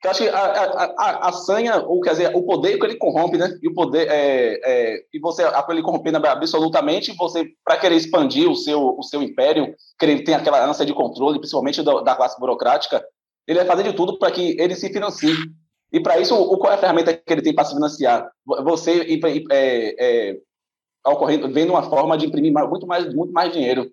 Que 0.00 0.06
eu 0.06 0.10
acho 0.10 0.22
que 0.22 0.28
a, 0.30 0.38
a, 0.38 0.84
a, 0.96 1.28
a, 1.28 1.32
sanha, 1.32 1.76
ou 1.76 2.00
quer 2.00 2.12
dizer, 2.12 2.34
o 2.34 2.42
poder 2.42 2.78
que 2.78 2.86
ele 2.86 2.96
corrompe, 2.96 3.36
né? 3.36 3.58
E 3.62 3.68
o 3.68 3.74
poder, 3.74 4.08
é, 4.08 4.58
é, 4.64 5.04
e 5.12 5.18
você, 5.20 5.42
ele 5.68 5.82
corrompendo 5.82 6.16
absolutamente, 6.26 7.14
você, 7.16 7.46
para 7.62 7.76
querer 7.76 7.96
expandir 7.96 8.50
o 8.50 8.56
seu, 8.56 8.96
o 8.98 9.02
seu 9.02 9.22
império, 9.22 9.74
querer 9.98 10.24
ter 10.24 10.32
aquela 10.32 10.64
ânsia 10.64 10.86
de 10.86 10.94
controle, 10.94 11.38
principalmente 11.38 11.82
da, 11.82 12.00
da 12.00 12.16
classe 12.16 12.40
burocrática, 12.40 13.04
ele 13.46 13.58
vai 13.58 13.66
fazer 13.66 13.82
de 13.82 13.92
tudo 13.92 14.18
para 14.18 14.30
que 14.30 14.56
ele 14.58 14.74
se 14.74 14.90
financie. 14.90 15.34
E 15.92 16.00
para 16.00 16.18
isso, 16.18 16.34
o, 16.34 16.56
qual 16.56 16.72
é 16.72 16.76
a 16.76 16.78
ferramenta 16.78 17.12
que 17.12 17.32
ele 17.32 17.42
tem 17.42 17.54
para 17.54 17.64
se 17.64 17.74
financiar? 17.74 18.30
Você 18.46 19.20
é, 19.50 19.96
é, 19.98 20.36
ocorrendo, 21.06 21.52
vendo 21.52 21.70
uma 21.70 21.82
forma 21.82 22.16
de 22.16 22.24
imprimir 22.24 22.52
muito 22.52 22.86
mais, 22.86 23.12
muito 23.14 23.32
mais 23.34 23.52
dinheiro. 23.52 23.84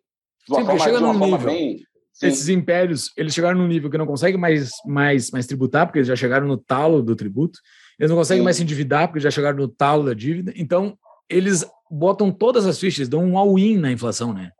De 0.47 0.53
uma 0.53 0.59
Sim, 0.61 0.65
forma, 0.67 0.79
chega 0.79 0.97
de 0.99 1.03
uma 1.03 1.13
forma 1.13 1.37
nível. 1.37 1.51
bem 1.51 1.86
Sim. 2.17 2.27
esses 2.27 2.49
impérios, 2.49 3.11
eles 3.15 3.33
chegaram 3.33 3.59
num 3.59 3.67
nível 3.67 3.91
que 3.91 3.97
não 3.97 4.07
conseguem 4.07 4.39
mais, 4.39 4.71
mais, 4.85 5.29
mais 5.29 5.45
tributar, 5.45 5.85
porque 5.85 5.99
eles 5.99 6.07
já 6.07 6.15
chegaram 6.15 6.47
no 6.47 6.57
talo 6.57 7.03
do 7.03 7.15
tributo, 7.15 7.59
eles 7.99 8.09
não 8.09 8.17
conseguem 8.17 8.41
Sim. 8.41 8.45
mais 8.45 8.57
se 8.57 8.63
endividar, 8.63 9.07
porque 9.07 9.19
já 9.19 9.29
chegaram 9.29 9.57
no 9.57 9.67
talo 9.67 10.05
da 10.05 10.13
dívida, 10.15 10.51
então 10.55 10.97
eles 11.29 11.63
botam 11.91 12.31
todas 12.31 12.65
as 12.65 12.79
fichas, 12.79 13.07
dão 13.07 13.23
um 13.23 13.37
all-in 13.37 13.77
na 13.77 13.91
inflação, 13.91 14.33
né? 14.33 14.51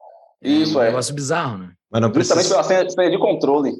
Isso, 0.41 0.77
é. 0.77 0.81
Um 0.81 0.83
é. 0.83 0.87
negócio 0.89 1.15
bizarro, 1.15 1.57
né? 1.57 1.71
Mas 1.91 2.01
não 2.01 2.11
precisa... 2.11 2.35
Justamente 2.35 2.69
pela 2.69 2.89
senha 2.89 3.09
de 3.11 3.17
controle. 3.17 3.73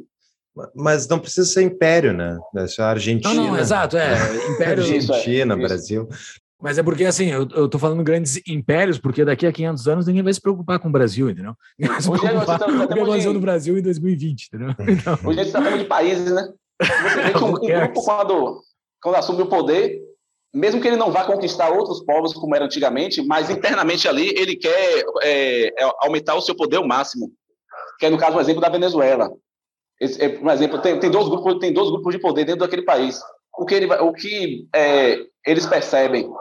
Mas 0.74 1.08
não 1.08 1.20
precisa 1.20 1.46
ser 1.46 1.62
império, 1.62 2.14
né? 2.14 2.40
É 2.56 2.82
Argentina. 2.82 3.34
Não, 3.34 3.48
não, 3.52 3.60
exato, 3.60 3.96
é. 3.96 4.16
Império. 4.50 4.84
Argentina, 4.84 5.54
Isso, 5.54 5.64
é. 5.64 5.68
Brasil. 5.68 6.10
Mas 6.60 6.78
é 6.78 6.84
porque, 6.84 7.06
assim, 7.06 7.28
eu, 7.28 7.48
eu 7.56 7.70
tô 7.70 7.78
falando 7.78 8.04
grandes 8.04 8.42
impérios, 8.48 8.98
porque 8.98 9.24
daqui 9.24 9.46
a 9.46 9.52
500 9.52 9.88
anos 9.88 10.08
ninguém 10.08 10.24
vai 10.24 10.34
se 10.34 10.42
preocupar 10.42 10.80
com 10.80 10.90
o 10.90 10.92
Brasil, 10.92 11.30
entendeu? 11.30 11.54
Ninguém 11.78 11.94
vai 11.94 12.02
se 12.02 12.10
preocupar 12.10 12.60
com 12.60 12.72
o 12.72 12.88
que 12.88 12.94
aconteceu 12.94 13.34
no 13.34 13.40
Brasil 13.40 13.78
em 13.78 13.82
2020, 13.82 14.48
entendeu? 14.48 14.76
Então... 14.90 15.14
Hoje 15.24 15.40
a 15.40 15.44
gente 15.44 15.48
está 15.48 15.62
falando 15.62 15.80
de 15.80 15.86
países, 15.86 16.34
né? 16.34 16.52
Você 16.82 17.22
vê 17.22 17.32
que 17.32 17.44
um, 17.44 17.48
um 17.50 17.54
grupo, 17.54 18.04
quando, 18.04 18.62
quando 19.02 19.16
assume 19.16 19.44
o 19.44 19.48
poder, 19.48 20.00
mesmo 20.54 20.82
que 20.82 20.88
ele 20.88 20.98
não 20.98 21.12
vá 21.12 21.26
conquistar 21.26 21.70
outros 21.70 22.04
povos 22.04 22.34
como 22.34 22.56
era 22.56 22.66
antigamente, 22.66 23.22
mas 23.22 23.50
internamente 23.52 24.08
ali 24.08 24.30
ele 24.36 24.56
quer 24.56 25.06
é, 25.22 25.68
é, 25.68 25.92
aumentar 26.00 26.36
o 26.36 26.42
seu 26.42 26.56
poder 26.56 26.78
ao 26.78 26.88
máximo. 26.88 27.32
Que 28.00 28.08
é, 28.08 28.10
no 28.10 28.18
caso, 28.18 28.36
um 28.36 28.42
exemplo 28.42 28.62
da 28.62 28.70
Venezuela. 28.70 29.32
Esse, 30.00 30.24
é, 30.24 30.40
um 30.40 30.50
exemplo, 30.50 30.80
tem, 30.80 31.00
tem, 31.00 31.12
dois 31.12 31.28
grupos, 31.28 31.60
tem 31.60 31.72
dois 31.72 31.90
grupos 31.90 32.14
de 32.14 32.20
poder 32.20 32.46
dentro 32.46 32.62
daquele 32.62 32.84
país. 32.84 33.20
O 33.58 33.66
que, 33.66 33.76
ele, 33.76 33.92
o 33.94 34.14
que 34.14 34.68
é, 34.74 35.20
eles 35.46 35.66
percebem 35.66 36.32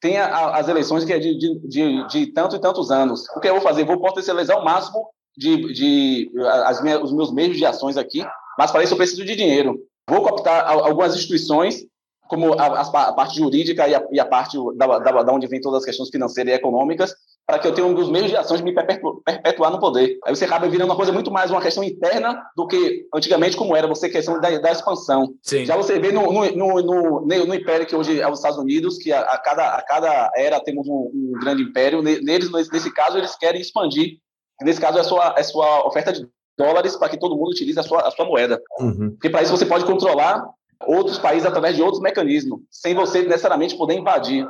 tem 0.00 0.18
a, 0.18 0.56
as 0.56 0.68
eleições 0.68 1.04
que 1.04 1.12
é 1.12 1.18
de, 1.18 1.36
de, 1.36 1.58
de, 1.66 2.06
de, 2.08 2.26
tanto 2.32 2.56
e 2.56 2.60
tantos 2.60 2.90
anos. 2.90 3.28
O 3.36 3.40
que 3.40 3.48
eu 3.48 3.54
vou 3.54 3.62
fazer? 3.62 3.84
Vou 3.84 4.00
potencializar 4.00 4.56
o 4.56 4.64
máximo 4.64 5.08
de, 5.36 5.72
de 5.72 6.30
as 6.64 6.82
minhas, 6.82 7.02
os 7.02 7.12
meus 7.12 7.32
meios 7.32 7.56
de 7.56 7.64
ações 7.64 7.96
aqui, 7.96 8.24
mas 8.58 8.70
para 8.70 8.82
isso 8.82 8.94
eu 8.94 8.98
preciso 8.98 9.24
de 9.24 9.36
dinheiro. 9.36 9.78
vou 10.08 10.22
cooptar 10.22 10.68
al- 10.68 10.84
algumas 10.84 11.14
instituições, 11.14 11.84
como 12.28 12.54
a, 12.54 12.80
a 12.80 13.12
parte 13.12 13.36
jurídica 13.36 13.86
e 13.88 13.94
a, 13.94 14.06
e 14.10 14.20
a 14.20 14.26
parte 14.26 14.56
da, 14.76 14.98
da, 14.98 15.22
da 15.22 15.32
onde 15.32 15.46
vem 15.46 15.60
todas 15.60 15.80
as 15.80 15.84
questões 15.84 16.10
financeiras 16.10 16.52
e 16.52 16.56
econômicas, 16.56 17.14
para 17.48 17.58
que 17.58 17.66
eu 17.66 17.72
tenha 17.72 17.86
um 17.86 17.94
dos 17.94 18.10
meios 18.10 18.28
de 18.28 18.36
ações 18.36 18.58
de 18.58 18.64
me 18.64 18.74
perpetu- 18.74 19.22
perpetuar 19.24 19.70
no 19.70 19.80
poder. 19.80 20.18
Aí 20.22 20.36
você 20.36 20.44
acaba 20.44 20.68
virando 20.68 20.90
uma 20.90 20.96
coisa 20.96 21.10
muito 21.10 21.30
mais 21.30 21.50
uma 21.50 21.62
questão 21.62 21.82
interna 21.82 22.42
do 22.54 22.66
que 22.66 23.06
antigamente 23.14 23.56
como 23.56 23.74
era 23.74 23.86
você 23.86 24.10
questão 24.10 24.38
da, 24.38 24.58
da 24.58 24.70
expansão. 24.70 25.32
Sim. 25.42 25.64
Já 25.64 25.74
você 25.74 25.98
vê 25.98 26.12
no, 26.12 26.30
no, 26.30 26.82
no, 26.82 27.26
no, 27.26 27.54
império 27.54 27.86
que 27.86 27.96
hoje 27.96 28.20
é 28.20 28.30
os 28.30 28.38
Estados 28.38 28.58
Unidos, 28.58 28.98
que 28.98 29.10
a, 29.10 29.22
a 29.22 29.38
cada, 29.38 29.76
a 29.76 29.82
cada 29.82 30.30
era 30.36 30.60
temos 30.60 30.86
um, 30.86 31.10
um 31.14 31.32
grande 31.40 31.62
império, 31.62 32.02
Ne- 32.02 32.20
neles, 32.20 32.50
nesse, 32.70 32.92
caso, 32.92 33.16
eles 33.16 33.34
querem 33.34 33.62
expandir. 33.62 34.18
Nesse 34.60 34.78
caso, 34.78 34.98
é 34.98 35.00
a 35.00 35.04
sua, 35.04 35.34
é 35.38 35.42
sua 35.42 35.86
oferta 35.86 36.12
de 36.12 36.28
dólares 36.58 36.96
para 36.96 37.08
que 37.08 37.18
todo 37.18 37.34
mundo 37.34 37.52
utilize 37.52 37.80
a 37.80 37.82
sua, 37.82 38.06
a 38.06 38.10
sua 38.10 38.26
moeda. 38.26 38.60
Uhum. 38.78 39.12
Porque 39.12 39.30
para 39.30 39.40
isso 39.40 39.56
você 39.56 39.64
pode 39.64 39.86
controlar 39.86 40.44
outros 40.86 41.18
países 41.18 41.46
através 41.46 41.76
de 41.76 41.82
outros 41.82 42.02
mecanismos, 42.02 42.60
sem 42.70 42.94
você 42.94 43.22
necessariamente 43.22 43.74
poder 43.76 43.94
invadir. 43.94 44.46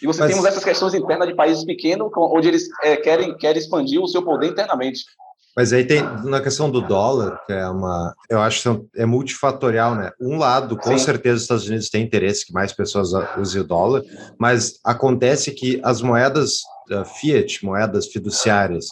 E 0.00 0.06
você 0.06 0.20
Mas- 0.20 0.30
temos 0.30 0.44
essas 0.46 0.64
questões 0.64 0.94
internas 0.94 1.28
de 1.28 1.34
países 1.34 1.64
pequenos, 1.64 2.10
onde 2.16 2.48
eles 2.48 2.68
eh, 2.82 2.96
querem, 2.96 3.36
querem 3.36 3.60
expandir 3.60 4.00
o 4.00 4.06
seu 4.06 4.22
poder 4.22 4.48
internamente. 4.48 5.04
Mas 5.54 5.70
aí 5.72 5.84
tem, 5.84 6.02
na 6.24 6.40
questão 6.40 6.70
do 6.70 6.80
dólar, 6.80 7.38
que 7.46 7.52
é 7.52 7.68
uma, 7.68 8.14
eu 8.30 8.40
acho 8.40 8.62
que 8.62 9.00
é 9.02 9.04
multifatorial, 9.04 9.94
né? 9.94 10.10
Um 10.18 10.38
lado, 10.38 10.78
com 10.78 10.96
Sim. 10.96 11.04
certeza, 11.04 11.36
os 11.36 11.42
Estados 11.42 11.68
Unidos 11.68 11.90
têm 11.90 12.02
interesse 12.02 12.46
que 12.46 12.54
mais 12.54 12.72
pessoas 12.72 13.10
usem 13.38 13.60
o 13.60 13.64
dólar, 13.64 14.02
mas 14.38 14.80
acontece 14.82 15.50
que 15.50 15.78
as 15.84 16.00
moedas 16.00 16.60
uh, 16.90 17.04
fiat, 17.04 17.62
moedas 17.62 18.06
fiduciárias, 18.06 18.86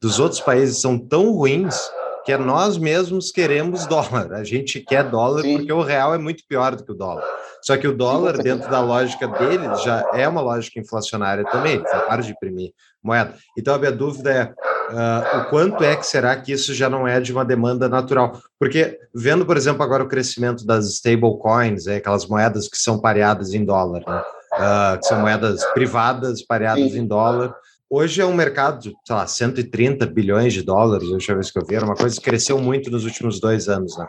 dos 0.00 0.18
outros 0.18 0.40
países 0.40 0.80
são 0.80 0.98
tão 0.98 1.32
ruins 1.32 1.78
que 2.26 2.32
é 2.32 2.36
nós 2.36 2.76
mesmos 2.76 3.30
queremos 3.30 3.86
dólar. 3.86 4.32
A 4.32 4.42
gente 4.42 4.80
quer 4.80 5.08
dólar 5.08 5.42
Sim. 5.42 5.58
porque 5.58 5.72
o 5.72 5.80
real 5.80 6.12
é 6.12 6.18
muito 6.18 6.42
pior 6.48 6.74
do 6.74 6.84
que 6.84 6.90
o 6.90 6.94
dólar. 6.94 7.24
Só 7.62 7.76
que 7.76 7.86
o 7.86 7.96
dólar, 7.96 8.36
dentro 8.38 8.68
da 8.68 8.80
lógica 8.80 9.28
deles, 9.28 9.80
já 9.84 10.04
é 10.12 10.26
uma 10.26 10.40
lógica 10.40 10.80
inflacionária 10.80 11.44
também, 11.44 11.76
eles 11.76 11.92
não 11.92 12.00
param 12.00 12.22
de 12.22 12.32
imprimir 12.32 12.72
moeda. 13.00 13.32
Então, 13.56 13.76
a 13.76 13.78
minha 13.78 13.92
dúvida 13.92 14.32
é 14.32 14.54
ah, 14.90 15.44
o 15.46 15.50
quanto 15.50 15.84
é 15.84 15.94
que 15.94 16.04
será 16.04 16.34
que 16.34 16.50
isso 16.52 16.74
já 16.74 16.90
não 16.90 17.06
é 17.06 17.20
de 17.20 17.32
uma 17.32 17.44
demanda 17.44 17.88
natural? 17.88 18.40
Porque, 18.58 18.98
vendo, 19.14 19.46
por 19.46 19.56
exemplo, 19.56 19.84
agora 19.84 20.02
o 20.02 20.08
crescimento 20.08 20.66
das 20.66 20.86
stablecoins, 20.86 21.86
é, 21.86 21.96
aquelas 21.96 22.26
moedas 22.26 22.68
que 22.68 22.76
são 22.76 23.00
pareadas 23.00 23.54
em 23.54 23.64
dólar, 23.64 24.02
né? 24.04 24.22
Ah, 24.52 24.98
que 25.00 25.06
são 25.06 25.20
moedas 25.20 25.64
privadas 25.74 26.42
pareadas 26.42 26.90
Sim. 26.90 27.00
em 27.00 27.06
dólar. 27.06 27.54
Hoje 27.88 28.20
é 28.20 28.26
um 28.26 28.34
mercado 28.34 28.82
sei 29.04 29.16
lá, 29.16 29.26
130 29.26 30.06
bilhões 30.06 30.52
de 30.52 30.62
dólares, 30.62 31.08
a 31.08 31.12
última 31.12 31.34
vez 31.36 31.50
que 31.50 31.58
eu 31.58 31.64
vi, 31.64 31.76
era 31.76 31.84
uma 31.84 31.94
coisa 31.94 32.16
que 32.16 32.24
cresceu 32.24 32.58
muito 32.58 32.90
nos 32.90 33.04
últimos 33.04 33.38
dois 33.40 33.68
anos, 33.68 33.96
né? 33.96 34.06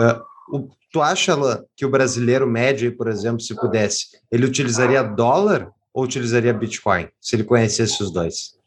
Ah, 0.00 0.20
o- 0.52 0.68
tu 0.92 1.00
acha, 1.00 1.32
Alan, 1.32 1.62
que 1.76 1.86
o 1.86 1.90
brasileiro 1.90 2.46
médio, 2.46 2.96
por 2.96 3.06
exemplo, 3.08 3.40
se 3.40 3.54
pudesse, 3.54 4.06
ele 4.32 4.46
utilizaria 4.46 5.02
dólar 5.02 5.70
ou 5.94 6.02
utilizaria 6.04 6.52
Bitcoin, 6.52 7.08
se 7.20 7.36
ele 7.36 7.44
conhecesse 7.44 8.02
os 8.02 8.12
dois? 8.12 8.58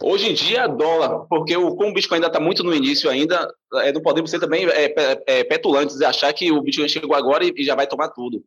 Hoje 0.00 0.30
em 0.30 0.34
dia, 0.34 0.68
dólar, 0.68 1.26
porque 1.28 1.56
o, 1.56 1.74
como 1.74 1.90
o 1.90 1.94
Bitcoin 1.94 2.16
ainda 2.16 2.28
está 2.28 2.40
muito 2.40 2.62
no 2.62 2.72
início 2.74 3.10
ainda, 3.10 3.46
é, 3.74 3.92
não 3.92 4.00
podemos 4.00 4.30
ser 4.30 4.38
também 4.38 4.64
é, 4.66 4.88
pe- 4.88 5.22
é, 5.26 5.44
petulantes 5.44 6.00
e 6.00 6.04
achar 6.04 6.32
que 6.32 6.50
o 6.50 6.62
Bitcoin 6.62 6.88
chegou 6.88 7.14
agora 7.14 7.44
e, 7.44 7.52
e 7.56 7.64
já 7.64 7.74
vai 7.74 7.86
tomar 7.86 8.08
tudo. 8.08 8.42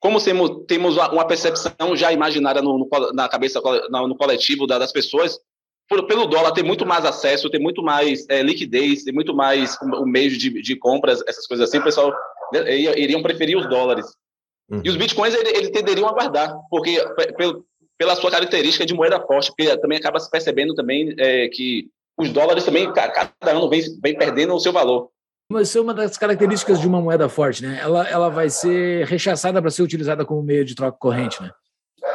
Como 0.00 0.20
temos, 0.66 0.96
uma 0.96 1.26
percepção 1.26 1.96
já 1.96 2.12
imaginária 2.12 2.60
no, 2.60 2.78
no 2.78 2.88
na 3.12 3.28
cabeça, 3.28 3.60
no, 3.90 4.16
coletivo 4.16 4.66
da- 4.66 4.78
das 4.78 4.92
pessoas, 4.92 5.38
por- 5.88 6.06
pelo 6.06 6.26
dólar 6.26 6.52
ter 6.52 6.62
muito 6.62 6.84
mais 6.84 7.04
acesso, 7.04 7.48
ter 7.50 7.58
muito 7.58 7.82
mais 7.82 8.26
é, 8.28 8.42
liquidez, 8.42 9.04
ter 9.04 9.12
muito 9.12 9.34
mais 9.34 9.76
o, 9.80 10.02
o 10.02 10.06
meio 10.06 10.30
de, 10.30 10.62
de 10.62 10.76
compras, 10.76 11.22
essas 11.26 11.46
coisas 11.46 11.68
assim, 11.68 11.78
o 11.78 11.84
pessoal 11.84 12.12
né, 12.52 12.76
ia- 12.78 12.98
iriam 12.98 13.22
preferir 13.22 13.56
os 13.56 13.68
dólares. 13.68 14.06
Uhum. 14.70 14.82
E 14.84 14.88
os 14.90 14.96
bitcoins 14.96 15.34
ele, 15.34 15.48
ele 15.50 15.70
tenderiam 15.70 16.08
a 16.08 16.12
guardar, 16.12 16.54
porque 16.70 17.02
pe- 17.16 17.32
pelo, 17.34 17.64
pela 17.98 18.14
sua 18.16 18.30
característica 18.30 18.84
de 18.84 18.94
moeda 18.94 19.20
forte, 19.20 19.50
porque 19.54 19.76
também 19.78 19.98
acaba 19.98 20.18
se 20.20 20.30
percebendo 20.30 20.74
também 20.74 21.14
é, 21.18 21.48
que 21.48 21.88
os 22.18 22.30
dólares 22.30 22.64
também, 22.64 22.92
ca- 22.92 23.08
cada 23.08 23.56
ano, 23.56 23.68
vem, 23.68 23.82
vem 24.02 24.16
perdendo 24.16 24.54
o 24.54 24.60
seu 24.60 24.72
valor. 24.72 25.10
Mas 25.50 25.68
isso 25.68 25.78
é 25.78 25.80
uma 25.80 25.92
das 25.94 26.16
características 26.16 26.80
de 26.80 26.86
uma 26.88 27.00
moeda 27.00 27.28
forte, 27.28 27.62
né? 27.62 27.78
Ela, 27.80 28.08
ela 28.08 28.28
vai 28.30 28.48
ser 28.48 29.06
rechaçada 29.06 29.60
para 29.60 29.70
ser 29.70 29.82
utilizada 29.82 30.24
como 30.24 30.42
meio 30.42 30.64
de 30.64 30.74
troca 30.74 30.96
corrente, 30.98 31.40
né? 31.42 31.50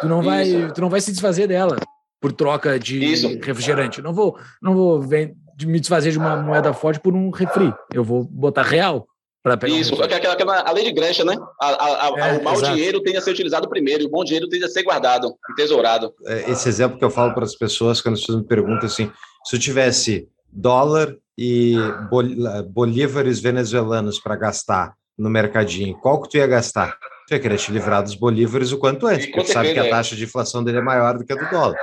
Tu 0.02 0.08
não 0.08 0.22
vai, 0.22 0.48
Isso. 0.48 0.74
tu 0.74 0.82
não 0.82 0.90
vai 0.90 1.00
se 1.02 1.12
desfazer 1.12 1.48
dela 1.48 1.76
por 2.22 2.32
troca 2.32 2.80
de 2.80 3.04
Isso. 3.04 3.28
refrigerante. 3.42 4.00
Eu 4.00 4.04
não 4.04 4.14
vou, 4.14 4.38
não 4.62 4.74
vou 4.74 5.02
me 5.02 5.80
desfazer 5.80 6.12
de 6.12 6.18
uma 6.18 6.38
moeda 6.38 6.74
forte 6.74 7.00
por 7.00 7.14
um 7.14 7.30
refri. 7.30 7.74
Eu 7.94 8.04
vou 8.04 8.24
botar 8.24 8.64
real 8.64 9.06
para 9.44 9.56
pegar. 9.58 9.74
um 9.74 9.78
Isso, 9.78 9.96
refri. 9.96 10.14
aquela, 10.16 10.34
aquela, 10.34 10.62
a 10.62 10.72
lei 10.72 10.84
de 10.86 10.92
Gresham, 10.92 11.26
né? 11.26 11.38
A, 11.62 11.68
a, 11.68 12.08
a- 12.08 12.20
É, 12.30 12.38
o 12.40 12.44
mau 12.44 12.54
exato. 12.56 12.74
dinheiro 12.74 13.02
tende 13.02 13.18
a 13.18 13.22
ser 13.22 13.32
utilizado 13.32 13.70
primeiro, 13.70 14.04
e 14.04 14.06
o 14.06 14.10
bom 14.10 14.24
dinheiro 14.24 14.50
tende 14.50 14.66
a 14.66 14.70
ser 14.70 14.84
guardado, 14.84 15.34
entesourado. 15.52 16.14
É, 16.26 16.50
esse 16.52 16.68
exemplo 16.68 16.98
que 16.98 17.06
eu 17.06 17.10
falo 17.12 17.34
para 17.34 17.44
as 17.46 17.56
pessoas 17.56 18.02
quando 18.02 18.16
as 18.16 18.22
pessoas 18.22 18.40
me 18.42 18.48
perguntam 18.48 18.86
assim, 18.88 19.12
se 19.46 19.56
eu 19.56 19.60
tivesse 19.60 20.28
dólar 20.52 21.16
e 21.42 21.74
bol- 22.10 22.64
bolívares 22.70 23.40
venezuelanos 23.40 24.20
para 24.20 24.36
gastar 24.36 24.94
no 25.18 25.30
mercadinho, 25.30 25.98
qual 25.98 26.22
que 26.22 26.28
tu 26.30 26.36
ia 26.38 26.46
gastar? 26.46 26.98
Tu 27.30 27.34
ia 27.34 27.40
querer 27.40 27.58
te 27.58 27.72
livrar 27.72 28.04
dos 28.04 28.14
bolívares 28.16 28.74
o 28.74 28.78
quanto 28.78 29.08
antes, 29.08 29.28
porque 29.28 29.44
tu 29.44 29.54
sabe 29.54 29.68
que 29.68 29.72
a 29.72 29.84
certeza, 29.84 29.88
é. 29.88 29.90
taxa 29.98 30.16
de 30.18 30.24
inflação 30.26 30.62
dele 30.64 30.80
é 30.80 30.82
maior 30.82 31.18
do 31.18 31.24
que 31.26 31.32
a 31.32 31.38
do 31.38 31.50
dólar. 31.50 31.78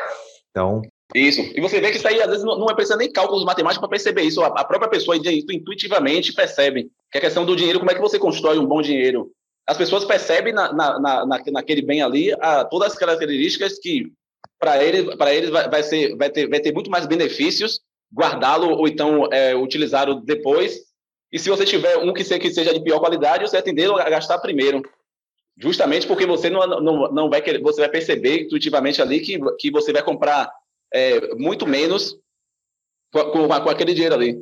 Então, 0.51 0.83
Isso. 1.15 1.41
E 1.41 1.61
você 1.61 1.81
vê 1.81 1.91
que 1.91 1.97
isso 1.97 2.07
aí, 2.07 2.21
às 2.21 2.29
vezes, 2.29 2.45
não, 2.45 2.67
é 2.69 2.75
precisa 2.75 2.99
nem 2.99 3.11
cálculos 3.11 3.45
matemáticos 3.47 3.81
para 3.81 3.89
perceber 3.89 4.23
isso. 4.23 4.43
A, 4.43 4.65
própria 4.65 4.91
pessoa 4.91 5.17
intu- 5.17 5.53
intuitivamente 5.53 6.35
percebe 6.35 6.91
que 7.11 7.17
a 7.17 7.21
questão 7.23 7.47
do 7.47 7.57
dinheiro, 7.57 7.79
como 7.79 7.91
é 7.91 7.95
que 7.95 8.01
você 8.01 8.19
constrói 8.19 8.59
um 8.59 8.67
bom 8.67 8.83
dinheiro? 8.83 9.31
As 9.67 9.79
pessoas 9.79 10.05
percebem 10.05 10.53
na, 10.53 10.71
na, 10.73 11.01
na, 11.01 11.27
na- 11.27 11.43
naquele 11.53 11.81
bem 11.81 12.03
ali 12.03 12.33
a, 12.41 12.63
todas 12.65 12.93
as 12.93 12.99
características 12.99 13.79
que, 13.79 14.13
para 14.59 14.83
eles, 14.85 15.15
para 15.17 15.35
eles 15.35 15.49
vai, 15.49 15.71
vai, 15.71 15.83
ser, 15.83 16.15
vai, 16.17 16.29
ter, 16.29 16.47
vai 16.47 16.61
ter 16.61 16.73
muito 16.75 16.91
mais 16.91 17.07
benefícios 17.07 17.81
guardá-lo 18.17 18.69
ou 18.71 18.89
então 18.89 19.29
é, 19.31 19.55
utilizá-lo 19.55 20.21
depois. 20.21 20.79
E 21.31 21.39
se 21.39 21.51
você 21.51 21.65
tiver 21.67 21.99
um 21.99 22.13
que, 22.15 22.25
se- 22.25 22.39
que 22.39 22.51
seja 22.51 22.73
de 22.73 22.81
pior 22.81 22.99
qualidade, 22.99 23.47
você 23.47 23.57
vai 23.57 23.63
tender 23.63 23.91
a 23.91 24.09
gastar 24.09 24.39
primeiro. 24.39 24.81
Justamente 25.59 26.07
porque 26.07 26.27
você 26.27 26.49
não, 26.49 26.67
não, 26.81 27.13
não 27.13 27.31
vai 27.31 27.43
querer, 27.43 27.61
você 27.61 27.81
vai 27.81 27.91
perceber 27.91 28.45
intuitivamente 28.45 29.01
ali 29.03 29.21
que, 29.21 29.39
que 29.59 29.71
você 29.71 29.93
vai 29.93 30.03
comprar 30.03 30.51
é, 30.93 31.35
muito 31.35 31.67
menos 31.67 32.17
com, 33.13 33.31
com, 33.31 33.49
com 33.49 33.71
aquele 33.71 33.93
dinheiro 33.95 34.15
ali. 34.15 34.37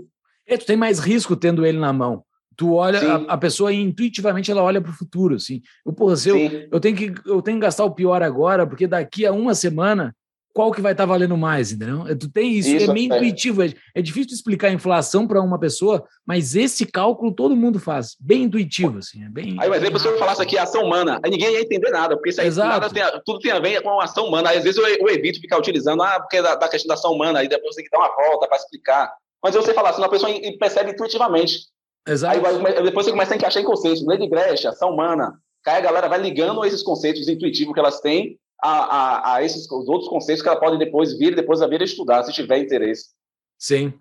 É, 0.46 0.56
tu 0.56 0.66
tem 0.66 0.76
mais 0.76 0.98
risco 0.98 1.36
tendo 1.36 1.64
ele 1.64 1.78
na 1.78 1.92
mão. 1.92 2.24
Tu 2.56 2.72
olha, 2.72 3.00
a, 3.28 3.34
a 3.34 3.38
pessoa 3.38 3.72
intuitivamente 3.72 4.50
ela 4.50 4.62
olha 4.62 4.80
para 4.80 4.90
o 4.90 4.94
futuro, 4.94 5.34
assim. 5.36 5.62
Eu, 5.84 5.92
porra, 5.92 6.16
se 6.16 6.28
eu, 6.28 6.36
eu 6.70 6.78
tenho 6.80 6.96
que 6.96 7.12
eu 7.28 7.42
tenho 7.42 7.58
que 7.58 7.62
gastar 7.64 7.84
o 7.84 7.94
pior 7.94 8.22
agora, 8.22 8.64
porque 8.66 8.86
daqui 8.86 9.26
a 9.26 9.32
uma 9.32 9.54
semana 9.54 10.14
qual 10.54 10.70
que 10.70 10.80
vai 10.80 10.92
estar 10.92 11.04
valendo 11.04 11.36
mais, 11.36 11.72
entendeu? 11.72 12.04
Tu 12.16 12.30
tem 12.30 12.52
isso, 12.52 12.68
Isso, 12.70 12.88
é 12.88 12.94
meio 12.94 13.12
é. 13.12 13.16
intuitivo, 13.16 13.62
é, 13.64 13.74
é 13.92 14.00
difícil 14.00 14.32
explicar 14.32 14.68
a 14.68 14.72
inflação 14.72 15.26
para 15.26 15.42
uma 15.42 15.58
pessoa, 15.58 16.06
mas 16.24 16.54
esse 16.54 16.86
cálculo 16.86 17.34
todo 17.34 17.56
mundo 17.56 17.80
faz, 17.80 18.16
bem 18.20 18.44
intuitivo, 18.44 18.98
assim, 18.98 19.24
é 19.24 19.28
bem. 19.28 19.56
Aí, 19.58 19.68
um 19.68 19.74
exemplo, 19.74 19.98
se 19.98 20.06
eu 20.06 20.16
falasse 20.16 20.40
aqui 20.40 20.56
ação 20.56 20.84
humana, 20.84 21.20
aí 21.24 21.30
ninguém 21.30 21.52
ia 21.52 21.60
entender 21.60 21.90
nada, 21.90 22.14
porque 22.16 22.30
isso 22.30 22.40
aí 22.40 22.50
nada 22.54 22.88
tem 22.88 23.02
a- 23.02 23.20
tudo 23.24 23.40
tem 23.40 23.50
a 23.50 23.58
ver 23.58 23.82
com 23.82 24.00
a 24.00 24.04
ação 24.04 24.26
humana. 24.28 24.50
Aí, 24.50 24.58
às 24.58 24.64
vezes 24.64 24.78
eu, 24.80 24.86
eu 24.86 25.08
evito 25.08 25.40
ficar 25.40 25.58
utilizando, 25.58 26.00
ah, 26.04 26.20
porque 26.20 26.36
é 26.36 26.42
da, 26.42 26.54
da 26.54 26.68
questão 26.68 26.86
da 26.88 26.94
ação 26.94 27.12
humana, 27.12 27.40
aí 27.40 27.48
depois 27.48 27.74
tem 27.74 27.84
que 27.84 27.90
dar 27.90 27.98
uma 27.98 28.14
volta 28.14 28.46
para 28.46 28.56
explicar. 28.56 29.12
Mas 29.42 29.56
você 29.56 29.74
falar 29.74 29.90
assim, 29.90 30.00
uma 30.02 30.08
pessoa 30.08 30.32
percebe 30.60 30.92
intuitivamente. 30.92 31.66
Exato. 32.06 32.46
Aí 32.46 32.82
depois 32.84 33.06
você 33.06 33.10
começa 33.10 33.34
a 33.34 33.36
encaixar 33.36 33.60
em 33.60 33.66
conceitos, 33.66 34.06
lei 34.06 34.18
de 34.18 34.28
Gresham, 34.28 34.70
ação 34.70 34.90
humana. 34.90 35.32
Aí 35.66 35.78
a 35.78 35.80
galera 35.80 36.08
vai 36.08 36.20
ligando 36.20 36.64
esses 36.64 36.82
conceitos 36.82 37.26
intuitivos 37.28 37.74
que 37.74 37.80
elas 37.80 38.00
têm 38.00 38.38
a, 38.62 38.70
a, 38.70 39.34
a 39.36 39.42
esses 39.42 39.70
os 39.70 39.88
outros 39.88 40.08
conceitos 40.08 40.42
que 40.42 40.48
ela 40.48 40.58
pode 40.60 40.78
depois 40.78 41.16
vir, 41.18 41.34
depois 41.34 41.60
a 41.62 41.66
vir 41.66 41.80
a 41.80 41.84
estudar, 41.84 42.22
se 42.24 42.32
tiver 42.32 42.58
interesse. 42.58 43.10
Sim. 43.58 43.92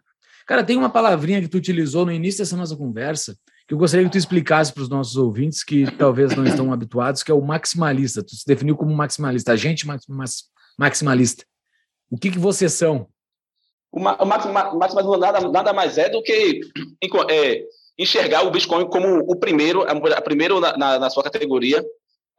Cara, 0.47 0.63
tem 0.63 0.77
uma 0.77 0.89
palavrinha 0.89 1.41
que 1.41 1.47
tu 1.47 1.57
utilizou 1.57 2.05
no 2.05 2.11
início 2.11 2.39
dessa 2.43 2.57
nossa 2.57 2.75
conversa 2.75 3.35
que 3.65 3.73
eu 3.73 3.77
gostaria 3.77 4.05
que 4.05 4.11
tu 4.11 4.17
explicasse 4.17 4.73
para 4.73 4.83
os 4.83 4.89
nossos 4.89 5.15
ouvintes 5.15 5.63
que 5.63 5.89
talvez 5.95 6.35
não 6.35 6.43
estão 6.43 6.73
habituados, 6.73 7.23
que 7.23 7.31
é 7.31 7.33
o 7.33 7.41
maximalista. 7.41 8.21
Tu 8.21 8.35
se 8.35 8.45
definiu 8.45 8.75
como 8.75 8.93
maximalista, 8.93 9.53
agente 9.53 9.87
max- 9.87 10.05
max- 10.07 10.49
maximalista. 10.77 11.45
O 12.11 12.17
que, 12.17 12.29
que 12.29 12.37
vocês 12.37 12.73
são? 12.73 13.07
O 13.89 14.01
ma- 14.01 14.17
o 14.21 14.25
maxi- 14.25 14.49
ma- 14.49 14.73
maximalismo 14.73 15.17
nada, 15.17 15.39
nada 15.49 15.71
mais 15.71 15.97
é 15.97 16.09
do 16.09 16.21
que 16.21 16.59
é, 17.29 17.63
enxergar 17.97 18.45
o 18.45 18.51
Bitcoin 18.51 18.85
como 18.89 19.19
o 19.19 19.35
primeiro, 19.37 19.83
a 19.83 20.21
primeiro 20.21 20.59
na, 20.59 20.75
na- 20.75 20.99
na 20.99 21.09
sua 21.09 21.23
categoria, 21.23 21.83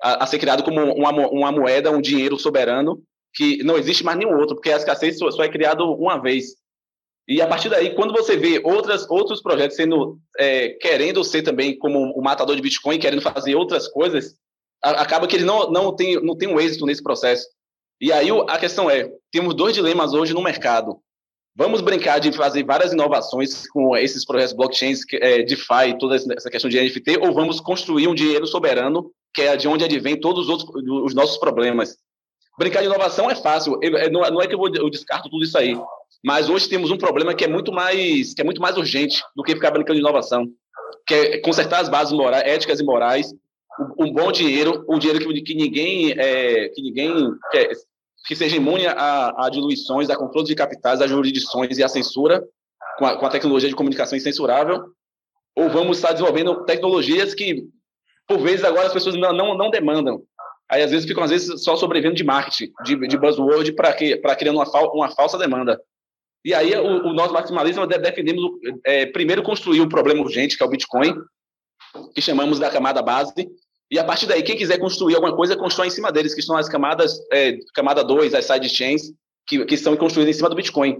a, 0.02 0.24
a 0.24 0.26
ser 0.26 0.38
criado 0.38 0.62
como 0.62 0.80
uma, 0.94 1.10
uma 1.28 1.52
moeda, 1.52 1.90
um 1.90 2.00
dinheiro 2.00 2.38
soberano, 2.38 3.02
que 3.34 3.62
não 3.64 3.76
existe 3.76 4.04
mais 4.04 4.16
nenhum 4.18 4.36
outro, 4.38 4.54
porque 4.54 4.70
a 4.70 4.76
escassez 4.76 5.18
só, 5.18 5.30
só 5.30 5.42
é 5.42 5.48
criado 5.48 5.84
uma 5.94 6.18
vez. 6.20 6.54
E 7.26 7.40
a 7.40 7.46
partir 7.46 7.68
daí, 7.70 7.94
quando 7.94 8.12
você 8.12 8.36
vê 8.36 8.60
outras, 8.62 9.08
outros 9.10 9.40
projetos 9.40 9.76
sendo 9.76 10.18
é, 10.38 10.70
querendo 10.80 11.24
ser 11.24 11.42
também 11.42 11.76
como 11.78 12.12
o 12.12 12.22
matador 12.22 12.54
de 12.54 12.62
Bitcoin, 12.62 12.98
querendo 12.98 13.22
fazer 13.22 13.54
outras 13.54 13.88
coisas, 13.88 14.36
a- 14.82 15.02
acaba 15.02 15.26
que 15.26 15.36
ele 15.36 15.44
não, 15.44 15.70
não, 15.70 15.96
tem, 15.96 16.22
não 16.22 16.36
tem 16.36 16.48
um 16.48 16.60
êxito 16.60 16.84
nesse 16.84 17.02
processo. 17.02 17.46
E 18.00 18.12
aí 18.12 18.28
a 18.48 18.58
questão 18.58 18.90
é, 18.90 19.10
temos 19.32 19.54
dois 19.54 19.74
dilemas 19.74 20.12
hoje 20.12 20.34
no 20.34 20.42
mercado. 20.42 20.98
Vamos 21.56 21.80
brincar 21.80 22.18
de 22.18 22.32
fazer 22.32 22.64
várias 22.64 22.92
inovações 22.92 23.68
com 23.68 23.96
esses 23.96 24.24
projetos 24.24 24.52
blockchains, 24.54 25.00
é, 25.12 25.42
DeFi, 25.42 25.96
toda 26.00 26.16
essa 26.16 26.50
questão 26.50 26.68
de 26.68 26.80
NFT, 26.80 27.18
ou 27.20 27.32
vamos 27.32 27.60
construir 27.60 28.08
um 28.08 28.14
dinheiro 28.14 28.44
soberano, 28.46 29.10
que 29.32 29.42
é 29.42 29.56
de 29.56 29.68
onde 29.68 29.84
advém 29.84 30.18
todos 30.18 30.48
os 30.48 30.48
outros 30.48 30.68
os 31.04 31.14
nossos 31.14 31.36
problemas. 31.38 31.96
Brincar 32.58 32.80
de 32.80 32.86
inovação 32.86 33.30
é 33.30 33.36
fácil, 33.36 33.78
eu- 33.82 33.96
é- 33.96 34.10
não 34.10 34.20
não 34.22 34.40
é 34.42 34.46
que 34.48 34.54
eu, 34.54 34.58
vou, 34.58 34.68
eu 34.74 34.90
descarto 34.90 35.28
tudo 35.30 35.44
isso 35.44 35.56
aí, 35.56 35.76
mas 36.24 36.48
hoje 36.48 36.68
temos 36.68 36.90
um 36.90 36.96
problema 36.98 37.34
que 37.34 37.44
é 37.44 37.48
muito 37.48 37.72
mais 37.72 38.34
que 38.34 38.40
é 38.40 38.44
muito 38.44 38.60
mais 38.60 38.76
urgente 38.76 39.22
do 39.36 39.42
que 39.44 39.54
ficar 39.54 39.70
brincando 39.70 39.94
de 39.94 40.00
inovação, 40.00 40.46
que 41.06 41.14
é 41.14 41.38
consertar 41.38 41.80
as 41.80 41.88
bases 41.88 42.12
morais, 42.12 42.42
éticas 42.46 42.80
e 42.80 42.84
morais, 42.84 43.32
um 43.98 44.06
um 44.06 44.12
bom 44.12 44.30
dinheiro, 44.32 44.84
um 44.88 44.98
dinheiro 44.98 45.20
que, 45.24 45.42
que 45.42 45.54
ninguém 45.54 46.12
é, 46.18 46.68
que 46.68 46.82
ninguém 46.82 47.12
quer, 47.52 47.70
que 48.26 48.34
seja 48.34 48.56
imune 48.56 48.86
a, 48.86 49.34
a 49.46 49.50
diluições, 49.50 50.08
a 50.10 50.16
controle 50.16 50.46
de 50.46 50.54
capitais, 50.54 51.00
a 51.00 51.06
jurisdições 51.06 51.76
e 51.78 51.82
a 51.84 51.88
censura, 51.88 52.42
com 52.98 53.06
a, 53.06 53.18
com 53.18 53.26
a 53.26 53.30
tecnologia 53.30 53.68
de 53.68 53.74
comunicação 53.74 54.16
incensurável, 54.16 54.84
ou 55.56 55.68
vamos 55.68 55.98
estar 55.98 56.12
desenvolvendo 56.12 56.64
tecnologias 56.64 57.34
que, 57.34 57.64
por 58.26 58.38
vezes, 58.38 58.64
agora 58.64 58.86
as 58.86 58.92
pessoas 58.92 59.14
não, 59.16 59.32
não, 59.32 59.56
não 59.56 59.70
demandam. 59.70 60.22
Aí, 60.70 60.82
às 60.82 60.90
vezes, 60.90 61.06
ficam, 61.06 61.22
às 61.22 61.30
vezes, 61.30 61.62
só 61.62 61.76
sobrevivendo 61.76 62.16
de 62.16 62.24
marketing, 62.24 62.72
de, 62.84 62.96
de 63.06 63.18
buzzword, 63.18 63.72
para 63.74 64.34
criando 64.36 64.56
uma, 64.58 64.64
uma 64.92 65.10
falsa 65.10 65.36
demanda. 65.36 65.78
E 66.44 66.54
aí, 66.54 66.74
o, 66.76 67.08
o 67.08 67.12
nosso 67.12 67.32
maximalismo, 67.34 67.86
de- 67.86 67.98
defendemos, 67.98 68.42
o- 68.42 68.58
é, 68.84 69.06
primeiro, 69.06 69.42
construir 69.42 69.80
um 69.82 69.88
problema 69.88 70.22
urgente, 70.22 70.56
que 70.56 70.62
é 70.62 70.66
o 70.66 70.70
Bitcoin, 70.70 71.14
que 72.14 72.20
chamamos 72.22 72.58
da 72.58 72.70
camada 72.70 73.02
base, 73.02 73.48
e 73.94 73.98
a 73.98 74.02
partir 74.02 74.26
daí, 74.26 74.42
quem 74.42 74.56
quiser 74.56 74.76
construir 74.76 75.14
alguma 75.14 75.36
coisa, 75.36 75.56
constrói 75.56 75.86
em 75.86 75.90
cima 75.90 76.10
deles, 76.10 76.34
que 76.34 76.42
são 76.42 76.56
as 76.56 76.68
camadas, 76.68 77.16
é, 77.32 77.56
camada 77.72 78.02
2, 78.02 78.34
as 78.34 78.44
sidechains, 78.44 79.12
que, 79.46 79.64
que 79.64 79.76
são 79.76 79.96
construídas 79.96 80.34
em 80.34 80.36
cima 80.36 80.50
do 80.50 80.56
Bitcoin. 80.56 80.96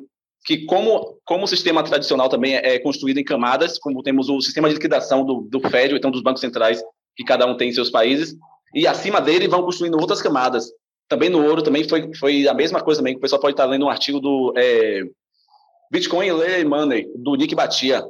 Que 0.47 0.65
como, 0.65 1.19
como 1.25 1.43
o 1.43 1.49
sistema 1.49 1.83
tradicional 1.83 2.29
também 2.29 2.55
é 2.55 2.79
construído 2.79 3.19
em 3.19 3.25
camadas, 3.25 3.81
como 3.81 4.01
temos 4.01 4.29
o 4.29 4.41
sistema 4.41 4.69
de 4.69 4.75
liquidação 4.75 5.25
do, 5.25 5.41
do 5.51 5.59
Fed, 5.69 5.93
ou 5.93 5.99
então 5.99 6.09
dos 6.09 6.23
bancos 6.23 6.41
centrais, 6.41 6.81
que 7.17 7.25
cada 7.25 7.45
um 7.47 7.57
tem 7.57 7.71
em 7.71 7.73
seus 7.73 7.91
países, 7.91 8.37
e 8.73 8.87
acima 8.87 9.21
dele 9.21 9.49
vão 9.49 9.65
construindo 9.65 9.99
outras 9.99 10.23
camadas. 10.23 10.71
Também 11.09 11.29
no 11.29 11.45
ouro 11.45 11.65
também 11.65 11.89
foi, 11.89 12.15
foi 12.15 12.47
a 12.47 12.55
mesma 12.55 12.81
coisa 12.81 13.01
também, 13.01 13.15
que 13.15 13.19
o 13.19 13.23
pessoal 13.23 13.41
pode 13.41 13.55
estar 13.55 13.65
lendo 13.65 13.87
um 13.87 13.91
artigo 13.91 14.21
do 14.21 14.55
é, 14.57 15.03
Bitcoin 15.91 16.31
Lay 16.31 16.65
Money, 16.65 17.09
do 17.17 17.35
Nick 17.35 17.57
Batia, 17.57 18.05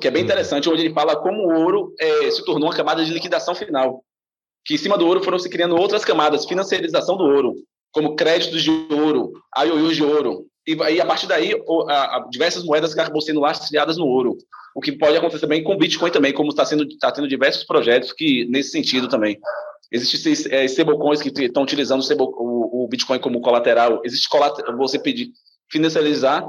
que 0.00 0.08
é 0.08 0.10
bem 0.10 0.24
interessante, 0.24 0.68
onde 0.68 0.82
ele 0.82 0.92
fala 0.92 1.14
como 1.14 1.38
o 1.46 1.62
ouro 1.62 1.94
é, 2.00 2.32
se 2.32 2.44
tornou 2.44 2.68
uma 2.68 2.76
camada 2.76 3.04
de 3.04 3.12
liquidação 3.12 3.54
final. 3.54 4.02
Que 4.68 4.74
em 4.74 4.78
cima 4.78 4.98
do 4.98 5.06
ouro 5.06 5.24
foram 5.24 5.38
se 5.38 5.48
criando 5.48 5.74
outras 5.76 6.04
camadas, 6.04 6.44
financiarização 6.44 7.16
do 7.16 7.24
ouro, 7.24 7.54
como 7.90 8.14
créditos 8.14 8.62
de 8.62 8.70
ouro, 8.70 9.32
IOUs 9.64 9.96
de 9.96 10.04
ouro. 10.04 10.46
E 10.66 10.76
aí, 10.82 11.00
a 11.00 11.06
partir 11.06 11.26
daí, 11.26 11.54
o- 11.66 11.88
a- 11.88 12.16
a- 12.18 12.28
diversas 12.30 12.62
moedas 12.62 12.92
acabam 12.92 13.18
sendo 13.22 13.40
lastreadas 13.40 13.96
no 13.96 14.04
ouro. 14.06 14.36
O 14.76 14.80
que 14.82 14.92
pode 14.92 15.16
acontecer 15.16 15.40
também 15.40 15.64
com 15.64 15.72
o 15.72 15.78
Bitcoin 15.78 16.10
também, 16.10 16.34
como 16.34 16.50
está 16.50 16.66
sendo 16.66 16.84
está 16.84 17.10
tendo 17.10 17.26
diversos 17.26 17.64
projetos 17.64 18.12
que 18.12 18.44
nesse 18.50 18.70
sentido 18.72 19.08
também. 19.08 19.38
Existem 19.90 20.34
é, 20.54 20.66
que 21.22 21.44
estão 21.44 21.62
utilizando 21.62 22.02
o, 22.22 22.84
o- 22.84 22.88
Bitcoin 22.88 23.18
como 23.18 23.40
colateral. 23.40 24.02
Existe 24.04 24.28
colat- 24.28 24.60
você 24.76 24.98
pedir 24.98 25.30
financiarizar 25.72 26.46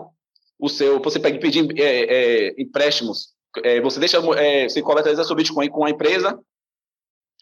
o 0.59 0.67
seu, 0.67 0.99
você 1.01 1.19
pega 1.19 1.37
e 1.37 1.39
pedir 1.39 1.65
é, 1.79 2.49
é, 2.49 2.61
empréstimos. 2.61 3.29
É, 3.63 3.79
você 3.79 3.97
deixa, 3.97 4.17
é, 4.37 4.67
você 4.67 4.81
colateraliza 4.81 5.23
seu 5.23 5.35
Bitcoin 5.37 5.69
com 5.69 5.85
a 5.85 5.89
empresa 5.89 6.37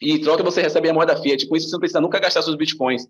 e 0.00 0.12
em 0.12 0.20
troca 0.20 0.42
você 0.42 0.62
recebe 0.62 0.88
a 0.88 0.94
moeda 0.94 1.16
fiat. 1.16 1.46
Com 1.46 1.56
isso 1.56 1.68
você 1.68 1.72
não 1.72 1.80
precisa 1.80 2.00
nunca 2.00 2.20
gastar 2.20 2.42
seus 2.42 2.56
Bitcoins. 2.56 3.06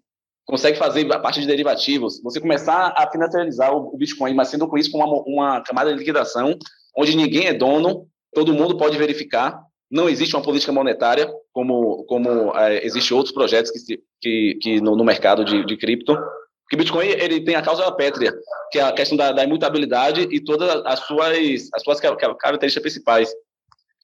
Consegue 0.46 0.78
fazer 0.78 1.12
a 1.12 1.18
parte 1.18 1.40
de 1.40 1.46
derivativos. 1.46 2.22
Você 2.22 2.40
começar 2.40 2.94
a 2.96 3.10
financiarizar 3.10 3.74
o, 3.74 3.96
Bitcoin, 3.96 4.34
mas 4.34 4.48
sendo 4.48 4.66
com 4.66 4.78
isso 4.78 4.90
com 4.90 4.98
uma, 4.98 5.22
uma 5.26 5.60
camada 5.60 5.92
de 5.92 5.98
liquidação, 5.98 6.58
onde 6.96 7.14
ninguém 7.14 7.46
é 7.46 7.52
dono, 7.52 8.06
todo 8.32 8.54
mundo 8.54 8.76
pode 8.76 8.96
verificar. 8.96 9.60
Não 9.90 10.08
existe 10.08 10.34
uma 10.34 10.42
política 10.42 10.72
monetária, 10.72 11.30
como, 11.52 12.04
como 12.04 12.56
é, 12.56 12.84
existe 12.84 13.12
outros 13.12 13.34
projetos 13.34 13.70
que, 13.70 14.00
que, 14.20 14.58
que 14.60 14.80
no, 14.80 14.96
no 14.96 15.04
mercado 15.04 15.44
de, 15.44 15.64
de 15.66 15.76
cripto. 15.76 16.16
Porque 16.62 16.76
Bitcoin 16.76 17.06
ele 17.06 17.44
tem 17.44 17.54
a 17.54 17.62
causa 17.62 17.90
pétrea, 17.92 18.32
que 18.70 18.78
é 18.78 18.82
a 18.82 18.92
questão 18.92 19.16
da, 19.16 19.32
da 19.32 19.44
imutabilidade 19.44 20.28
e 20.30 20.40
todas 20.40 20.68
as 20.84 21.00
suas, 21.00 21.68
as 21.74 21.82
suas 21.82 22.00
car- 22.00 22.16
car- 22.16 22.36
características 22.36 22.82
principais, 22.82 23.30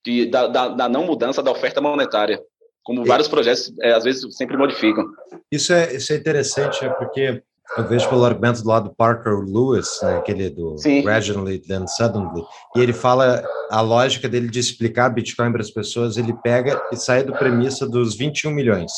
que, 0.02 0.26
da, 0.26 0.46
da, 0.46 0.68
da 0.68 0.88
não 0.88 1.04
mudança 1.04 1.42
da 1.42 1.50
oferta 1.50 1.80
monetária, 1.80 2.40
como 2.84 3.04
vários 3.04 3.26
projetos 3.26 3.72
é, 3.80 3.92
às 3.92 4.04
vezes 4.04 4.24
sempre 4.36 4.56
modificam. 4.56 5.06
Isso 5.50 5.72
é, 5.72 5.94
isso 5.94 6.12
é 6.12 6.16
interessante, 6.16 6.84
né, 6.84 6.90
porque 6.90 7.42
eu 7.76 7.88
vejo 7.88 8.08
pelo 8.08 8.24
argumento 8.24 8.62
do 8.62 8.68
lado 8.68 8.90
do 8.90 8.94
Parker 8.94 9.32
Lewis, 9.32 9.88
né, 10.02 10.18
aquele 10.18 10.50
do 10.50 10.76
Sim. 10.78 11.02
Gradually 11.02 11.58
Then 11.58 11.86
Suddenly, 11.88 12.44
e 12.76 12.80
ele 12.80 12.92
fala 12.92 13.42
a 13.70 13.80
lógica 13.80 14.28
dele 14.28 14.48
de 14.48 14.60
explicar 14.60 15.08
Bitcoin 15.08 15.50
para 15.50 15.62
as 15.62 15.70
pessoas, 15.70 16.16
ele 16.16 16.34
pega 16.34 16.80
e 16.92 16.96
sai 16.96 17.24
do 17.24 17.32
premissa 17.32 17.88
dos 17.88 18.14
21 18.14 18.50
milhões. 18.50 18.92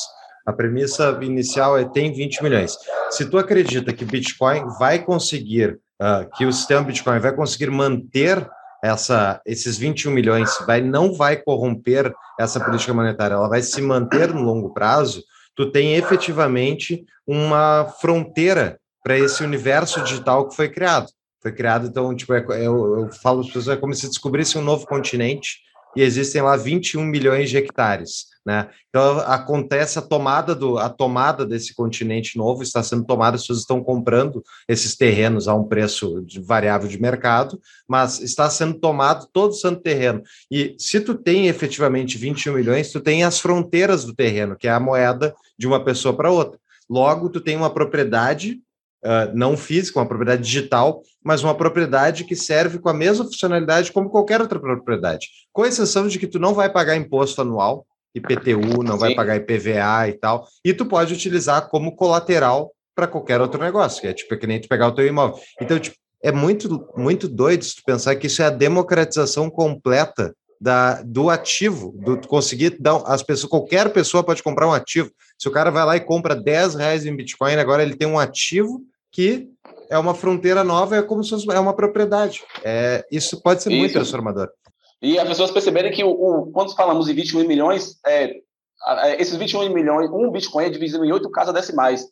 A 0.45 0.53
premissa 0.53 1.19
inicial 1.23 1.79
é 1.79 1.85
tem 1.85 2.13
20 2.13 2.43
milhões. 2.43 2.77
Se 3.11 3.29
tu 3.29 3.39
acredita 3.39 3.93
que 3.93 4.05
Bitcoin 4.05 4.65
vai 4.79 5.03
conseguir, 5.03 5.79
ah, 6.01 6.25
que 6.37 6.45
o 6.45 6.53
sistema 6.53 6.83
Bitcoin 6.83 7.19
vai 7.19 7.35
conseguir 7.35 7.71
manter 7.71 8.49
essa, 8.87 9.41
esses 9.45 9.77
21 9.77 10.11
milhões, 10.11 10.51
vai, 10.67 10.81
não 10.81 11.13
vai 11.13 11.37
corromper 11.37 12.13
essa 12.39 12.61
política 12.61 12.95
monetária, 12.95 13.35
ela 13.35 13.49
vai 13.49 13.63
se 13.63 13.81
manter 13.83 14.33
no 14.33 14.43
longo 14.43 14.73
prazo, 14.73 15.23
tu 15.55 15.71
tem 15.71 15.95
efetivamente 15.95 17.05
uma 17.27 17.87
fronteira 18.01 18.79
para 19.03 19.19
esse 19.19 19.43
universo 19.43 20.03
digital 20.03 20.49
que 20.49 20.57
foi 20.57 20.69
criado. 20.69 21.09
Foi 21.43 21.53
criado, 21.53 21.87
então, 21.87 22.15
tipo, 22.15 22.33
é- 22.35 22.45
eu, 22.67 23.01
eu 23.01 23.13
falo 23.23 23.39
para 23.39 23.49
as 23.49 23.55
pessoas, 23.55 23.69
é 23.69 23.81
como 23.81 23.95
se 23.95 24.09
descobrisse 24.09 24.59
um 24.59 24.63
novo 24.63 24.87
continente 24.87 25.61
e 25.97 26.03
existem 26.03 26.43
lá 26.43 26.57
21 26.57 27.05
milhões 27.05 27.51
de 27.51 27.57
hectares, 27.57 28.27
né? 28.45 28.69
Então 28.89 29.19
acontece 29.21 29.99
a 29.99 30.03
tomada 30.03 30.55
do 30.55 30.79
a 30.79 30.89
tomada 30.89 31.45
desse 31.47 31.75
continente 31.75 32.37
novo 32.37 32.63
está 32.63 32.83
sendo 32.83 33.05
tomada, 33.05 33.37
as 33.37 33.43
pessoas 33.43 33.61
estão 33.61 33.83
comprando 33.83 34.43
esses 34.69 34.97
terrenos 34.97 35.49
a 35.49 35.55
um 35.55 35.65
preço 35.65 36.23
de- 36.25 36.41
variável 36.41 36.89
de 36.89 37.01
mercado, 37.01 37.61
mas 37.89 38.21
está 38.21 38.49
sendo 38.51 38.75
tomado 38.75 39.27
todo 39.33 39.51
o 39.51 39.55
santo 39.55 39.81
terreno. 39.81 40.23
E 40.51 40.77
se 40.79 41.01
tu 41.01 41.15
tem 41.15 41.49
efetivamente 41.49 42.19
21 42.19 42.53
milhões, 42.53 42.93
tu 42.93 43.01
tem 43.01 43.25
as 43.25 43.41
fronteiras 43.41 44.05
do 44.05 44.15
terreno, 44.15 44.57
que 44.57 44.69
é 44.69 44.71
a 44.71 44.81
moeda 44.81 45.35
de 45.59 45.67
uma 45.67 45.83
pessoa 45.83 46.15
para 46.15 46.31
outra. 46.31 46.59
Logo, 46.89 47.29
tu 47.29 47.41
tem 47.41 47.57
uma 47.57 47.71
propriedade 47.71 48.61
ah, 49.05 49.31
não 49.35 49.57
física, 49.57 49.99
uma 49.99 50.07
propriedade 50.07 50.43
digital, 50.43 51.03
mas 51.25 51.43
uma 51.43 51.55
propriedade 51.55 52.25
que 52.25 52.35
serve 52.35 52.79
com 52.79 52.89
a 52.89 52.95
mesma 52.95 53.25
funcionalidade 53.25 53.93
como 53.93 54.11
qualquer 54.11 54.41
outra 54.41 54.59
propriedade, 54.59 55.29
com 55.53 55.65
exceção 55.65 56.09
de 56.09 56.19
que 56.19 56.27
tu 56.27 56.39
não 56.39 56.55
vai 56.55 56.73
pagar 56.73 56.97
imposto 56.97 57.41
anual, 57.41 57.87
IPTU, 58.15 58.83
não 58.83 58.97
vai 58.97 59.11
Sim. 59.11 59.17
pagar 59.17 59.37
IPVA 59.37 60.09
e 60.09 60.13
tal, 60.15 60.47
e 60.65 60.73
tu 60.73 60.87
pode 60.87 61.13
utilizar 61.13 61.69
como 61.69 61.95
colateral 61.95 62.73
para 62.95 63.07
qualquer 63.07 63.41
outro 63.41 63.61
negócio, 63.61 64.01
que 64.01 64.09
é 64.09 64.13
tipo 64.13 64.33
é 64.33 64.37
que 64.39 64.47
nem 64.47 64.61
tu 64.61 64.69
pegar 64.69 64.89
o 64.89 64.93
teu 64.93 65.07
imóvel. 65.07 65.39
Então, 65.61 65.79
tipo, 65.79 65.97
é 66.23 66.33
muito, 66.33 66.89
muito 66.97 67.29
doido 67.29 67.65
se 67.65 67.77
tu 67.77 67.83
pensar 67.85 68.17
que 68.17 68.27
isso 68.27 68.41
é 68.43 68.47
a 68.47 68.51
democratização 68.51 69.51
completa 69.51 70.35
da, 70.61 71.03
do 71.03 71.29
ativo, 71.31 71.93
do 71.99 72.27
conseguir 72.27 72.77
dar 72.81 72.97
as 73.07 73.23
pessoas, 73.23 73.51
qualquer 73.51 73.93
pessoa 73.93 74.23
pode 74.25 74.43
comprar 74.43 74.67
um 74.67 74.73
ativo. 74.73 75.11
Se 75.39 75.49
o 75.49 75.53
cara 75.53 75.71
vai 75.71 75.85
lá 75.85 75.97
e 75.97 76.01
compra 76.01 76.35
10 76.35 76.75
reais 76.77 77.05
em 77.05 77.15
Bitcoin, 77.15 77.55
agora 77.55 77.83
ele 77.83 77.97
tem 77.97 78.09
um 78.09 78.19
ativo 78.19 78.81
que 79.13 79.49
é 79.89 79.97
uma 79.99 80.15
fronteira 80.15 80.65
nova, 80.65 80.97
é 80.97 81.03
como 81.03 81.23
se 81.23 81.31
fosse 81.31 81.51
é 81.51 81.61
uma 81.61 81.75
propriedade. 81.75 82.43
É, 82.65 83.05
isso 83.11 83.41
pode 83.43 83.63
ser 83.63 83.71
muito 83.71 83.87
Isso. 83.87 83.95
transformador. 83.95 84.49
E 85.01 85.19
as 85.19 85.29
pessoas 85.29 85.51
perceberem 85.51 85.93
que 85.93 86.03
o, 86.03 86.09
o- 86.11 86.51
quando 86.53 86.75
falamos 86.75 87.09
em 87.09 87.15
21 87.15 87.47
milhões, 87.47 87.97
é, 88.07 88.35
esses 89.19 89.37
21 89.37 89.69
milhões, 89.73 90.11
um 90.11 90.31
Bitcoin 90.31 90.65
é 90.65 90.71
dividido 90.71 91.05
em 91.05 91.13
oito 91.13 91.31
casas 91.31 91.55
decimais. 91.55 92.07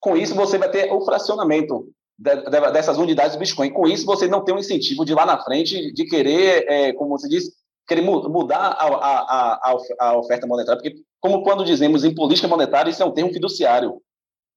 Com 0.00 0.16
isso, 0.16 0.34
você 0.34 0.56
vai 0.58 0.70
ter 0.70 0.90
o 0.92 1.04
fracionamento 1.04 1.88
dessas 2.20 2.98
unidades 2.98 3.34
do 3.34 3.38
Bitcoin. 3.38 3.70
Com 3.70 3.86
isso, 3.86 4.04
você 4.04 4.28
não 4.28 4.44
tem 4.44 4.54
um 4.54 4.58
incentivo 4.58 5.04
de 5.04 5.14
lá 5.14 5.24
na 5.24 5.42
frente 5.42 5.92
de 5.92 6.04
querer, 6.04 6.66
é, 6.68 6.92
como 6.92 7.18
você 7.18 7.28
diz, 7.28 7.50
querer 7.88 8.02
mu- 8.02 8.28
mudar 8.28 8.58
a, 8.58 8.86
a, 8.86 9.18
a, 9.18 9.70
a 9.70 9.74
of- 9.74 9.94
a 9.98 10.18
oferta 10.18 10.46
monetária. 10.46 10.80
Porque, 10.82 10.98
como 11.18 11.42
quando 11.42 11.64
dizemos 11.64 12.04
em 12.04 12.14
política 12.14 12.46
monetária, 12.46 12.90
isso 12.90 13.02
é 13.02 13.06
um 13.06 13.10
termo 13.12 13.32
fiduciário 13.32 14.00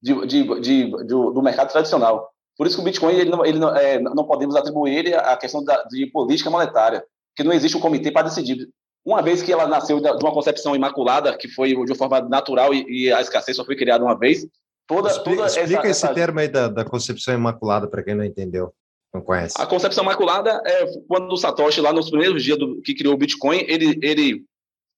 de, 0.02 0.28
de, 0.28 0.60
de, 0.60 1.06
do, 1.06 1.32
do 1.32 1.42
mercado 1.42 1.72
tradicional. 1.72 2.30
Por 2.58 2.68
isso 2.68 2.76
que 2.76 2.82
o 2.82 2.86
Bitcoin 2.86 3.14
ele 3.14 3.30
não, 3.30 3.46
ele 3.46 3.60
não, 3.60 3.76
é, 3.76 3.98
não 4.00 4.26
podemos 4.26 4.56
atribuir 4.56 4.96
ele 4.98 5.16
à 5.16 5.36
questão 5.38 5.64
da, 5.64 5.84
de 5.86 6.06
política 6.08 6.50
monetária, 6.50 7.04
porque 7.32 7.48
não 7.48 7.56
existe 7.56 7.78
um 7.78 7.82
comitê 7.82 8.12
para 8.12 8.28
decidir. 8.28 8.68
Uma 9.06 9.22
vez 9.22 9.42
que 9.42 9.52
ela 9.52 9.68
nasceu 9.68 10.00
de 10.00 10.10
uma 10.10 10.34
concepção 10.34 10.76
imaculada, 10.76 11.36
que 11.36 11.48
foi 11.48 11.70
de 11.70 11.76
uma 11.76 11.96
forma 11.96 12.22
natural 12.22 12.74
e, 12.74 12.86
e 12.88 13.12
a 13.12 13.22
escassez 13.22 13.58
só 13.58 13.66
foi 13.66 13.76
criada 13.76 14.04
uma 14.04 14.18
vez, 14.18 14.46
toda, 14.88 15.10
Explica, 15.10 15.36
toda 15.38 15.48
explica 15.48 15.80
essa, 15.82 15.90
esse 15.90 16.06
essa- 16.06 16.14
termo 16.14 16.40
aí 16.40 16.48
da, 16.48 16.68
da 16.68 16.86
concepção 16.86 17.34
imaculada 17.34 17.88
para 17.88 18.04
quem 18.04 18.16
não 18.16 18.24
entendeu, 18.24 18.74
não 19.14 19.22
conhece. 19.22 19.56
A 19.60 19.66
concepção 19.66 20.04
imaculada 20.04 20.62
é 20.66 20.86
quando 21.08 21.32
o 21.32 21.38
Satoshi, 21.38 21.82
lá 21.82 21.92
nos 21.94 22.10
primeiros 22.10 22.44
dias 22.44 22.58
do, 22.58 22.82
que 22.82 22.94
criou 22.94 23.14
o 23.14 23.18
Bitcoin, 23.18 23.64
ele, 23.68 23.98
ele 24.02 24.44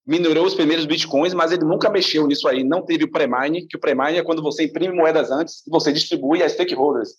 minerou 0.06 0.46
os 0.46 0.54
primeiros 0.54 0.86
Bitcoins, 0.86 1.34
mas 1.34 1.50
ele 1.52 1.64
nunca 1.64 1.90
mexeu 1.90 2.26
nisso 2.26 2.46
aí. 2.48 2.62
Não 2.62 2.82
teve 2.82 3.04
o 3.04 3.10
pré-mine, 3.10 3.66
que 3.66 3.76
o 3.76 3.80
pré-mine 3.80 4.18
é 4.18 4.22
quando 4.24 4.42
você 4.42 4.64
imprime 4.64 4.94
moedas 4.94 5.30
antes 5.30 5.66
e 5.66 5.70
você 5.70 5.92
distribui 5.92 6.42
a 6.42 6.48
stakeholders. 6.48 7.10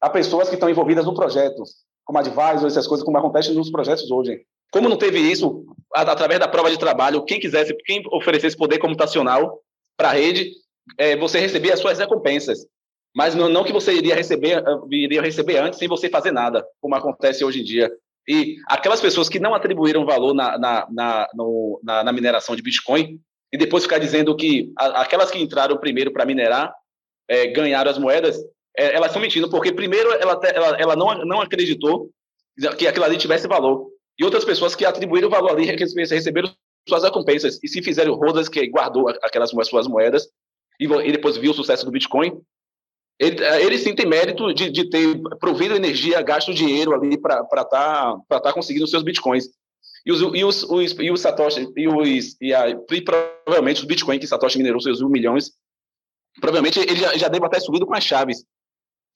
a 0.00 0.08
pessoas 0.10 0.48
que 0.48 0.54
estão 0.54 0.68
envolvidas 0.70 1.04
no 1.06 1.14
projeto, 1.14 1.62
como 2.04 2.18
advisors, 2.18 2.64
essas 2.74 2.86
coisas, 2.86 3.04
como 3.04 3.18
acontece 3.18 3.50
nos 3.52 3.70
projetos 3.70 4.08
hoje. 4.10 4.42
Como 4.70 4.88
não 4.88 4.96
teve 4.96 5.18
isso, 5.18 5.64
através 5.92 6.38
da 6.38 6.46
prova 6.46 6.70
de 6.70 6.78
trabalho, 6.78 7.24
quem 7.24 7.40
quisesse, 7.40 7.74
quem 7.84 8.02
oferecesse 8.12 8.56
poder 8.56 8.78
computacional 8.78 9.58
para 9.96 10.10
a 10.10 10.12
rede, 10.12 10.50
eh, 10.98 11.16
você 11.16 11.38
recebia 11.38 11.74
as 11.74 11.80
suas 11.80 11.98
recompensas. 11.98 12.66
Mas 13.14 13.34
não, 13.34 13.48
não 13.48 13.64
que 13.64 13.72
você 13.72 13.92
iria 13.94 14.14
receber, 14.14 14.58
eh, 14.58 14.78
iria 14.90 15.22
receber 15.22 15.56
antes 15.58 15.78
sem 15.78 15.88
você 15.88 16.08
fazer 16.08 16.32
nada, 16.32 16.64
como 16.80 16.94
acontece 16.94 17.44
hoje 17.44 17.60
em 17.60 17.64
dia. 17.64 17.90
E 18.28 18.56
aquelas 18.66 19.00
pessoas 19.00 19.28
que 19.28 19.38
não 19.38 19.54
atribuíram 19.54 20.04
valor 20.04 20.34
na, 20.34 20.58
na, 20.58 20.86
na, 20.90 21.28
no- 21.34 21.80
na, 21.82 22.04
na 22.04 22.12
mineração 22.12 22.56
de 22.56 22.62
Bitcoin, 22.62 23.20
e 23.52 23.56
depois 23.56 23.84
ficar 23.84 23.98
dizendo 23.98 24.34
que 24.36 24.72
a- 24.76 25.02
aquelas 25.02 25.30
que 25.30 25.38
entraram 25.38 25.76
primeiro 25.78 26.12
para 26.12 26.24
minerar 26.26 26.74
eh, 27.28 27.46
ganharam 27.48 27.90
as 27.90 27.98
moedas, 27.98 28.36
eh, 28.76 28.94
elas 28.94 29.08
estão 29.08 29.22
mentindo, 29.22 29.48
porque 29.48 29.72
primeiro 29.72 30.12
ela, 30.12 30.40
ela, 30.54 30.76
ela 30.78 30.96
não, 30.96 31.24
não 31.24 31.40
acreditou 31.40 32.10
que 32.78 32.86
aquilo 32.86 33.04
ali 33.04 33.16
tivesse 33.16 33.46
valor. 33.48 33.88
E 34.18 34.24
outras 34.24 34.44
pessoas 34.44 34.74
que 34.74 34.84
atribuíram 34.84 35.28
valor 35.30 35.50
ali 35.50 35.64
rece- 35.66 35.94
receberam 36.14 36.50
suas 36.88 37.02
recompensas. 37.02 37.58
E 37.62 37.68
se 37.68 37.82
fizeram 37.82 38.14
rodas 38.14 38.48
que 38.48 38.66
guardou 38.68 39.08
aquelas 39.22 39.50
suas 39.50 39.86
moedas 39.86 40.28
e, 40.80 40.84
e 40.84 41.12
depois 41.12 41.36
viu 41.36 41.50
o 41.50 41.54
sucesso 41.54 41.84
do 41.84 41.90
Bitcoin, 41.90 42.32
ele, 43.18 43.42
eh, 43.42 43.64
ele 43.64 43.78
sim 43.78 43.94
tem 43.94 44.06
mérito 44.06 44.52
de, 44.52 44.70
de 44.70 44.88
ter 44.88 45.20
provido 45.40 45.74
energia, 45.74 46.22
gasto 46.22 46.52
dinheiro 46.52 46.94
ali 46.94 47.18
para 47.18 47.40
estar 47.42 47.64
tá, 47.64 48.40
tá 48.40 48.52
conseguindo 48.52 48.84
os 48.84 48.90
seus 48.90 49.02
Bitcoins. 49.02 49.46
E 50.04 50.12
os, 50.12 50.20
e 50.20 50.44
os, 50.44 50.62
os, 50.62 50.92
e 51.00 51.10
os 51.10 51.20
Satoshi, 51.20 51.66
e, 51.76 51.88
os, 51.88 52.36
e, 52.40 52.54
a, 52.54 52.68
e 52.68 53.02
provavelmente 53.02 53.80
os 53.80 53.86
Bitcoin 53.86 54.18
que 54.18 54.26
Satoshi 54.26 54.58
minerou 54.58 54.80
seus 54.80 55.00
mil 55.00 55.08
milhões, 55.08 55.50
provavelmente 56.40 56.78
ele 56.78 56.96
já, 56.96 57.16
já 57.16 57.28
deve 57.28 57.48
ter 57.48 57.60
subido 57.60 57.86
com 57.86 57.94
as 57.94 58.04
chaves 58.04 58.44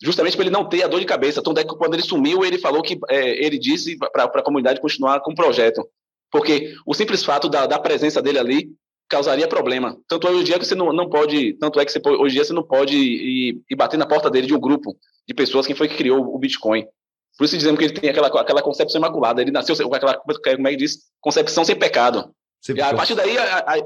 justamente 0.03 0.37
para 0.37 0.46
ele 0.46 0.53
não 0.53 0.68
ter 0.68 0.83
a 0.83 0.88
dor 0.88 1.01
de 1.01 1.07
cabeça. 1.07 1.42
Tanto 1.42 1.61
é 1.61 1.64
que 1.64 1.77
quando 1.77 1.94
ele 1.94 2.03
sumiu, 2.03 2.44
ele 2.44 2.59
falou 2.59 2.83
que 2.83 2.99
é, 3.09 3.44
ele 3.44 3.59
disse 3.59 3.96
para 3.99 4.25
a 4.25 4.42
comunidade 4.42 4.81
continuar 4.81 5.20
com 5.20 5.33
o 5.33 5.35
projeto, 5.35 5.87
porque 6.31 6.75
o 6.87 6.94
simples 6.94 7.25
fato 7.25 7.49
da, 7.49 7.66
da 7.66 7.79
presença 7.79 8.23
dele 8.23 8.38
ali 8.38 8.73
causaria 9.11 9.49
problema. 9.49 9.99
Tanto 10.09 10.27
é 10.27 10.31
hoje 10.31 10.40
em 10.40 10.44
dia 10.44 10.59
que 10.59 10.64
você 10.64 10.75
não, 10.75 10.92
não 10.92 11.11
pode, 11.11 11.55
tanto 11.55 11.81
é 11.81 11.85
que 11.85 11.92
você, 11.92 12.01
hoje 12.07 12.33
em 12.35 12.37
dia 12.37 12.44
você 12.44 12.53
não 12.53 12.62
pode 12.62 12.96
ir, 12.96 13.61
ir 13.68 13.77
bater 13.77 13.96
na 13.99 14.07
porta 14.07 14.31
dele 14.31 14.46
de 14.46 14.55
um 14.55 14.61
grupo 14.61 14.96
de 15.29 15.35
pessoas 15.35 15.66
que 15.66 15.75
foi 15.75 15.88
que 15.88 15.96
criou 15.96 16.35
o 16.35 16.38
Bitcoin. 16.38 16.87
Por 17.37 17.44
isso 17.44 17.57
dizemos 17.57 17.79
que 17.79 17.85
ele 17.87 17.94
tem 17.94 18.11
aquela, 18.11 18.29
aquela 18.29 18.62
concepção 18.62 18.99
imaculada. 18.99 19.42
Ele 19.42 19.51
nasceu 19.51 19.77
com 19.77 19.94
aquela, 19.94 20.14
como 20.14 20.68
é 20.68 20.70
que 20.70 20.77
diz, 20.77 20.99
concepção 21.20 21.64
sem 21.64 21.77
pecado. 21.77 22.31
E 22.68 22.81
a 22.81 22.94
partir 22.94 23.14
daí, 23.14 23.37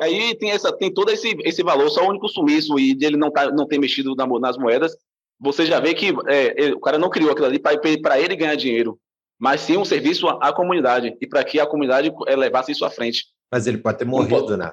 aí 0.00 0.36
tem, 0.36 0.50
essa, 0.50 0.72
tem 0.76 0.92
todo 0.92 1.10
esse, 1.10 1.36
esse 1.44 1.62
valor, 1.62 1.88
só 1.90 2.04
o 2.04 2.10
único 2.10 2.28
sumiço 2.28 2.78
e 2.78 2.94
de 2.94 3.06
ele 3.06 3.16
não, 3.16 3.30
tá, 3.30 3.50
não 3.50 3.66
ter 3.66 3.78
mexido 3.78 4.14
na 4.16 4.26
nas 4.26 4.58
moedas, 4.58 4.96
você 5.40 5.64
já 5.64 5.78
vê 5.80 5.94
que 5.94 6.12
é, 6.26 6.54
ele- 6.60 6.74
o 6.74 6.80
cara 6.80 6.98
não 6.98 7.08
criou 7.08 7.30
aquilo 7.30 7.46
ali 7.46 7.58
para 7.58 8.18
ele 8.20 8.36
ganhar 8.36 8.56
dinheiro, 8.56 8.98
mas 9.38 9.60
sim 9.60 9.76
um 9.76 9.84
serviço 9.84 10.28
à, 10.28 10.48
à 10.48 10.52
comunidade 10.52 11.16
e 11.20 11.26
para 11.26 11.44
que 11.44 11.60
a 11.60 11.66
comunidade 11.66 12.12
é, 12.26 12.36
levasse 12.36 12.72
isso 12.72 12.84
à 12.84 12.90
frente. 12.90 13.26
Mas 13.52 13.66
ele 13.66 13.78
pode 13.78 13.98
ter 13.98 14.04
morrido, 14.04 14.56
né? 14.56 14.72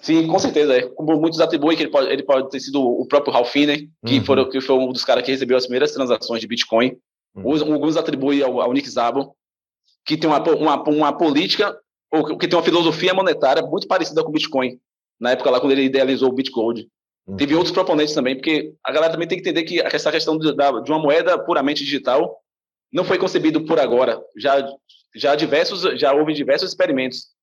Sim, 0.00 0.26
com 0.26 0.38
certeza. 0.38 0.76
É. 0.76 0.82
Como 0.82 1.16
muitos 1.20 1.40
atribuem 1.40 1.76
que 1.76 1.82
ele 1.82 1.90
pode, 1.90 2.08
ele 2.08 2.22
pode 2.22 2.50
ter 2.50 2.60
sido 2.60 2.80
o 2.82 3.06
próprio 3.06 3.32
Ralph 3.32 3.50
Finney, 3.50 3.88
que, 4.04 4.18
Uhum. 4.18 4.24
foram, 4.24 4.48
que 4.48 4.60
foi 4.60 4.76
um 4.76 4.92
dos 4.92 5.04
caras 5.04 5.24
que 5.24 5.30
recebeu 5.30 5.56
as 5.56 5.64
primeiras 5.64 5.92
transações 5.92 6.40
de 6.40 6.46
Bitcoin. 6.46 6.96
Uhum. 7.34 7.72
Alguns 7.72 7.96
atribuem 7.96 8.42
ao, 8.42 8.60
ao 8.60 8.72
Nick 8.72 8.88
Szabo, 8.88 9.34
que 10.04 10.16
tem 10.16 10.28
uma, 10.28 10.42
uma, 10.52 10.82
uma 10.82 11.12
política, 11.12 11.76
ou 12.12 12.36
que 12.38 12.46
tem 12.46 12.56
uma 12.56 12.64
filosofia 12.64 13.12
monetária 13.12 13.62
muito 13.62 13.86
parecida 13.86 14.22
com 14.22 14.30
o 14.30 14.32
Bitcoin, 14.32 14.78
na 15.20 15.32
época 15.32 15.50
lá 15.50 15.60
quando 15.60 15.72
ele 15.72 15.84
idealizou 15.84 16.28
o 16.28 16.32
Bitgold. 16.32 16.88
Uhum. 17.26 17.36
Teve 17.36 17.54
outros 17.54 17.72
proponentes 17.72 18.14
também, 18.14 18.36
porque 18.36 18.74
a 18.84 18.92
galera 18.92 19.12
também 19.12 19.26
tem 19.26 19.36
que 19.36 19.42
entender 19.48 19.64
que 19.64 19.80
essa 19.80 20.12
questão 20.12 20.38
de, 20.38 20.52
de 20.54 20.90
uma 20.90 20.98
moeda 21.00 21.38
puramente 21.38 21.84
digital 21.84 22.38
não 22.92 23.04
foi 23.04 23.18
concebido 23.18 23.64
por 23.66 23.80
agora. 23.80 24.22
Já, 24.36 24.64
já 25.14 25.34
diversos, 25.34 25.82
já 25.98 26.12
houve 26.12 26.32
diversos 26.32 26.70
experimentos 26.70 27.34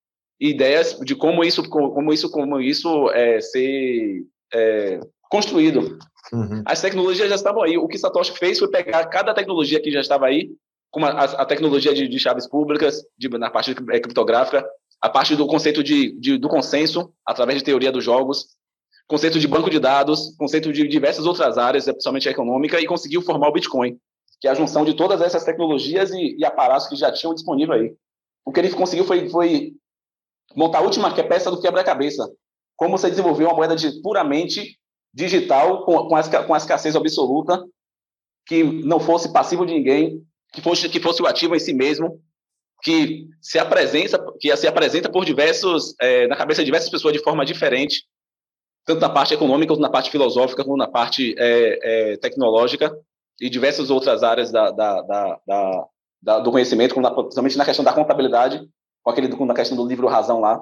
ideias 0.50 1.00
de 1.00 1.16
como 1.16 1.44
isso, 1.44 1.68
como 1.70 2.12
isso, 2.12 2.30
como 2.30 2.60
isso 2.60 3.10
é, 3.12 3.40
ser 3.40 4.24
é, 4.54 5.00
construído. 5.30 5.98
Uhum. 6.32 6.64
As 6.66 6.82
tecnologias 6.82 7.30
já 7.30 7.36
estavam 7.36 7.64
aí. 7.64 7.78
O 7.78 7.88
que 7.88 7.98
Satoshi 7.98 8.38
fez 8.38 8.60
foi 8.60 8.70
pegar 8.70 9.06
cada 9.06 9.34
tecnologia 9.34 9.82
que 9.82 9.92
já 9.92 10.02
estava 10.02 10.26
aí, 10.26 10.50
como 10.92 11.06
a, 11.06 11.10
a 11.12 11.46
tecnologia 11.46 11.94
de, 11.94 12.08
de 12.08 12.20
chaves 12.20 12.48
públicas, 12.48 13.04
de, 13.18 13.30
na 13.30 13.50
parte 13.50 13.72
eh, 13.72 14.00
criptográfica, 14.00 14.66
a 15.02 15.10
parte 15.10 15.36
do 15.36 15.48
conceito 15.48 15.84
de, 15.84 16.18
de- 16.20 16.38
do 16.38 16.48
consenso, 16.48 17.12
através 17.26 17.60
de 17.60 17.64
teoria 17.66 17.92
dos 17.92 18.04
jogos, 18.04 18.48
conceito 19.08 19.40
de 19.40 19.48
banco 19.48 19.70
de 19.70 19.80
dados, 19.80 20.36
conceito 20.38 20.72
de 20.72 20.88
diversas 20.88 21.26
outras 21.26 21.58
áreas, 21.58 21.86
principalmente 21.86 22.28
a 22.28 22.32
econômica, 22.32 22.80
e 22.80 22.86
conseguiu 22.86 23.22
formar 23.22 23.50
o 23.50 23.52
Bitcoin, 23.52 23.98
que 24.40 24.48
é 24.48 24.52
a 24.52 24.56
junção 24.56 24.86
de 24.86 24.94
todas 24.94 25.22
essas 25.22 25.44
tecnologias 25.44 26.12
e, 26.12 26.38
e 26.38 26.46
aparatos 26.46 26.88
que 26.88 26.96
já 26.96 27.12
tinham 27.12 27.34
disponível 27.34 27.74
aí. 27.74 27.94
O 28.46 28.52
que 28.52 28.60
ele 28.60 28.70
conseguiu 28.72 29.06
foi, 29.06 29.30
foi 29.30 29.74
montar 30.56 30.80
a 30.80 30.82
última 30.82 31.14
peça 31.14 31.50
do 31.52 31.62
quebra-cabeça. 31.62 32.30
Como 32.76 32.98
você 32.98 33.10
desenvolveu 33.10 33.48
uma 33.48 33.56
moeda 33.56 33.76
de, 33.76 34.02
puramente 34.02 34.78
digital, 35.14 35.86
com, 35.86 36.08
com, 36.08 36.16
a, 36.16 36.20
esca- 36.20 36.44
com 36.44 36.54
a 36.54 36.58
escassez 36.58 36.96
absoluta, 36.96 37.64
que 38.46 38.64
não 38.64 39.00
fosse 39.00 39.32
passivo 39.32 39.66
de 39.66 39.74
ninguém, 39.74 40.22
que 40.52 40.62
fosse, 40.62 40.90
que 40.90 41.00
fosse 41.00 41.22
o 41.22 41.28
ativo 41.28 41.56
em 41.56 41.60
si 41.60 41.74
mesmo, 41.74 42.20
que 42.82 43.28
se 43.42 43.58
apresenta, 43.58 44.24
que 44.40 44.56
se 44.58 44.68
apresenta 44.68 45.10
por 45.10 45.24
diversos, 45.24 45.96
eh, 46.02 46.28
na 46.28 46.36
cabeça 46.36 46.62
de 46.62 46.66
diversas 46.66 46.90
pessoas 46.90 47.14
de 47.14 47.24
forma 47.24 47.46
diferente, 47.46 48.04
tanto 48.86 49.00
na 49.00 49.10
parte 49.10 49.34
econômica, 49.34 49.72
quanto 49.72 49.82
na 49.82 49.90
parte 49.90 50.12
filosófica, 50.12 50.64
como 50.64 50.76
na 50.76 50.88
parte 50.88 51.34
eh, 51.38 51.80
eh, 51.82 52.18
tecnológica 52.18 52.94
e 53.40 53.50
diversas 53.50 53.90
outras 53.90 54.22
áreas 54.24 54.52
da, 54.52 54.72
da, 54.72 55.02
da- 55.02 55.40
da- 56.22 56.40
do 56.40 56.52
conhecimento, 56.52 56.94
como 56.94 57.08
na, 57.08 57.14
principalmente 57.16 57.58
na 57.58 57.66
questão 57.66 57.86
da 57.86 57.94
contabilidade, 57.94 58.68
com 59.04 59.12
aquele 59.12 59.28
do- 59.28 59.46
na 59.46 59.54
questão 59.54 59.76
do 59.78 59.86
livro 59.88 60.08
Razão 60.08 60.40
lá. 60.40 60.62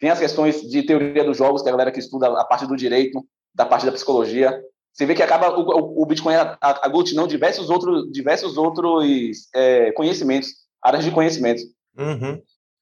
Tem 0.00 0.10
as 0.10 0.18
questões 0.18 0.62
de 0.62 0.82
teoria 0.82 1.24
dos 1.24 1.36
jogos, 1.36 1.60
que 1.62 1.68
é 1.68 1.70
a 1.70 1.74
galera 1.74 1.92
que 1.92 1.98
estuda 1.98 2.28
a 2.28 2.44
parte 2.44 2.66
do 2.66 2.76
direito, 2.76 3.24
da 3.54 3.66
parte 3.66 3.84
da 3.86 3.92
psicologia. 3.92 4.58
Você 4.92 5.04
vê 5.06 5.14
que 5.14 5.22
acaba 5.22 5.56
o, 5.58 6.02
o- 6.02 6.06
Bitcoin 6.06 6.34
a- 6.34 6.56
a- 6.60 6.86
aglutinando 6.86 7.28
diversos 7.28 7.68
outros, 7.70 8.10
diversos 8.10 8.56
outros 8.56 9.48
eh, 9.54 9.92
conhecimentos, 9.92 10.50
áreas 10.82 11.04
de 11.04 11.10
conhecimento. 11.10 11.62
Uhum. 11.96 12.40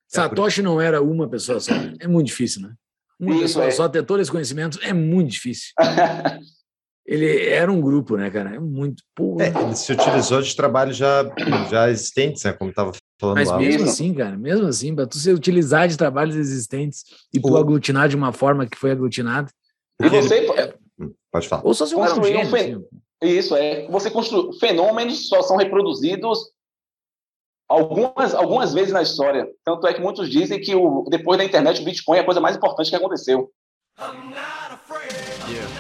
Satoshi 0.09 0.63
não 0.63 0.81
era 0.81 1.03
uma 1.03 1.29
pessoa 1.29 1.59
só. 1.59 1.73
É 2.01 2.07
muito 2.07 2.27
difícil, 2.29 2.63
né? 2.63 2.75
Uma 3.19 3.35
Isso, 3.35 3.43
pessoa 3.45 3.65
é. 3.67 3.71
só 3.71 3.89
ter 3.89 4.03
todo 4.05 4.21
esse 4.21 4.31
conhecimento 4.31 4.79
é 4.83 4.93
muito 4.93 5.31
difícil. 5.33 5.73
Ele 7.05 7.47
era 7.49 7.71
um 7.71 7.81
grupo, 7.81 8.17
né, 8.17 8.31
cara? 8.31 8.55
É 8.57 8.59
muito. 8.59 9.03
Porra. 9.15 9.45
É, 9.45 9.49
ele 9.63 9.77
se 9.77 9.93
utilizou 9.93 10.43
de 10.43 10.57
trabalhos 10.57 10.97
já, 10.97 11.23
já 11.71 11.89
existentes, 11.89 12.43
né? 12.43 12.53
Como 12.53 12.71
estava 12.71 12.91
falando 13.19 13.37
Mas 13.37 13.49
lá. 13.49 13.59
mesmo 13.59 13.85
assim, 13.89 14.13
cara, 14.15 14.37
mesmo 14.37 14.67
assim, 14.67 14.95
para 14.95 15.07
tu 15.07 15.17
se 15.19 15.31
utilizar 15.33 15.89
de 15.89 15.97
trabalhos 15.97 16.37
existentes 16.37 17.05
e 17.33 17.41
tu 17.41 17.57
aglutinar 17.57 18.09
de 18.09 18.17
uma 18.17 18.33
forma 18.33 18.67
que 18.67 18.77
foi 18.77 18.91
aglutinado, 18.91 19.51
E 20.03 20.09
você, 20.09 20.47
Pode 21.33 21.49
falar. 21.49 21.63
ou 21.65 21.73
só 21.75 21.87
se 21.87 21.95
um 21.95 21.99
Construir 21.99 22.37
um 22.37 22.45
gênio, 22.45 22.51
fen- 22.51 22.75
assim. 22.75 23.37
Isso 23.39 23.57
é. 23.57 23.87
Você 23.89 24.11
construi 24.11 24.59
fenômenos 24.59 25.29
só 25.29 25.41
são 25.43 25.57
reproduzidos 25.57 26.39
algumas 27.69 28.35
algumas 28.35 28.75
vezes 28.75 28.93
na 28.93 29.01
história. 29.03 29.49
Tanto 29.65 29.87
é 29.87 29.95
que 29.95 30.01
muitos 30.03 30.29
dizem 30.31 30.61
que 30.61 30.75
o, 30.75 31.05
depois 31.09 31.39
da 31.39 31.45
internet 31.45 31.81
o 31.81 31.85
Bitcoin 31.85 32.19
é 32.19 32.21
a 32.21 32.25
coisa 32.25 32.41
mais 32.43 32.57
importante 32.57 32.91
que 32.91 32.97
aconteceu. 32.97 33.51
Yeah. 35.49 35.71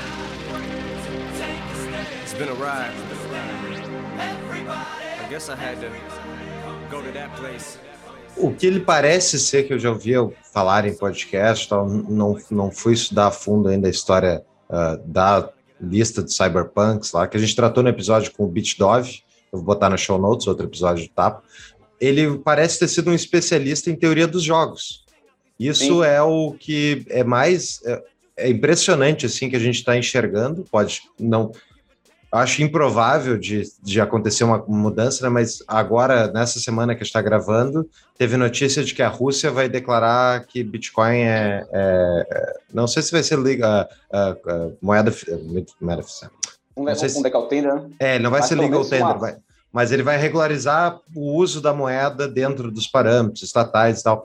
It's 2.22 2.33
been 2.35 2.49
a 2.49 2.55
ride. 2.55 2.94
I 5.25 5.29
guess 5.29 5.49
I 5.51 5.55
had 5.57 5.79
to 5.81 5.88
go 6.90 7.03
to 7.03 7.12
that 7.12 7.31
place. 7.38 7.79
O 8.37 8.53
que 8.53 8.66
ele 8.66 8.81
parece 8.81 9.38
ser, 9.38 9.64
que 9.64 9.72
eu 9.72 9.79
já 9.79 9.90
ouvi 9.90 10.12
falar 10.53 10.87
em 10.87 10.94
podcast, 10.94 11.68
tal, 11.68 11.88
não, 11.88 12.38
não 12.51 12.70
fui 12.70 12.92
estudar 12.92 13.29
a 13.29 13.31
fundo 13.31 13.68
ainda 13.68 13.88
a 13.88 13.90
história 13.90 14.44
ah, 14.68 14.99
da 15.05 15.51
lista 15.81 16.22
de 16.22 16.33
cyberpunks 16.33 17.12
lá, 17.12 17.27
que 17.27 17.37
a 17.37 17.40
gente 17.40 17.57
tratou 17.57 17.83
no 17.83 17.88
episódio 17.88 18.33
com 18.33 18.44
o 18.44 18.49
BitDove, 18.49 19.22
eu 19.53 19.59
vou 19.59 19.62
botar 19.62 19.88
no 19.88 19.96
show 19.96 20.18
notes, 20.18 20.46
outro 20.46 20.66
episódio 20.66 21.07
do 21.07 21.11
Tapa. 21.11 21.42
Ele 22.01 22.38
parece 22.38 22.79
ter 22.79 22.88
sido 22.88 23.11
um 23.11 23.14
especialista 23.14 23.90
em 23.90 23.96
teoria 23.96 24.27
dos 24.27 24.42
jogos. 24.42 25.05
Isso 25.59 26.03
Sim. 26.03 26.05
é 26.05 26.20
o 26.20 26.53
que 26.53 27.07
é 27.09 27.25
mais 27.25 27.81
é, 27.87 28.03
é 28.37 28.51
impressionante 28.51 29.25
assim 29.25 29.49
que 29.49 29.57
a 29.57 29.61
gente 29.61 29.77
está 29.77 29.96
enxergando. 29.96 30.64
Pode 30.70 31.03
não 31.18 31.53
acho 32.33 32.62
improvável 32.62 33.39
de, 33.39 33.62
de 33.83 34.01
acontecer 34.01 34.45
uma 34.45 34.59
mudança, 34.66 35.22
né? 35.24 35.29
mas 35.29 35.62
agora, 35.66 36.31
nessa 36.33 36.59
semana 36.61 36.95
que 36.95 37.03
está 37.03 37.22
gravando, 37.22 37.89
teve 38.18 38.37
notícia 38.37 38.83
de 38.85 38.95
que 38.95 39.03
a 39.03 39.09
Rússia 39.09 39.51
vai 39.51 39.68
declarar 39.68 40.45
que 40.47 40.62
Bitcoin 40.62 41.16
é. 41.20 41.66
é- 41.72 42.27
é- 42.31 42.53
não 42.72 42.87
sei 42.87 43.03
se 43.03 43.12
vai 43.12 43.22
ser 43.22 43.39
liga, 43.39 43.89
a- 44.12 44.31
a 44.31 44.37
moeda, 44.83 45.11
fi- 45.11 45.31
moeda. 45.81 46.03
Um, 46.77 46.85
Não 46.85 46.95
sei 46.95 47.09
se- 47.09 47.18
um 47.18 47.22
decal 47.22 47.47
tender, 47.49 47.74
né? 47.74 47.89
É, 47.99 48.18
não 48.18 48.31
vai 48.31 48.41
Mas 48.41 48.49
ser 48.49 48.57
pelo 48.57 48.66
legal 48.68 48.85
tender, 48.85 49.18
vai- 49.18 49.37
mas 49.72 49.93
ele 49.93 50.03
vai 50.03 50.18
regularizar 50.18 50.99
o 51.14 51.35
uso 51.37 51.61
da 51.61 51.72
moeda 51.72 52.29
dentro 52.29 52.70
dos 52.70 52.87
parâmetros 52.87 53.43
estatais 53.43 54.01
e 54.01 54.05
tal. 54.05 54.24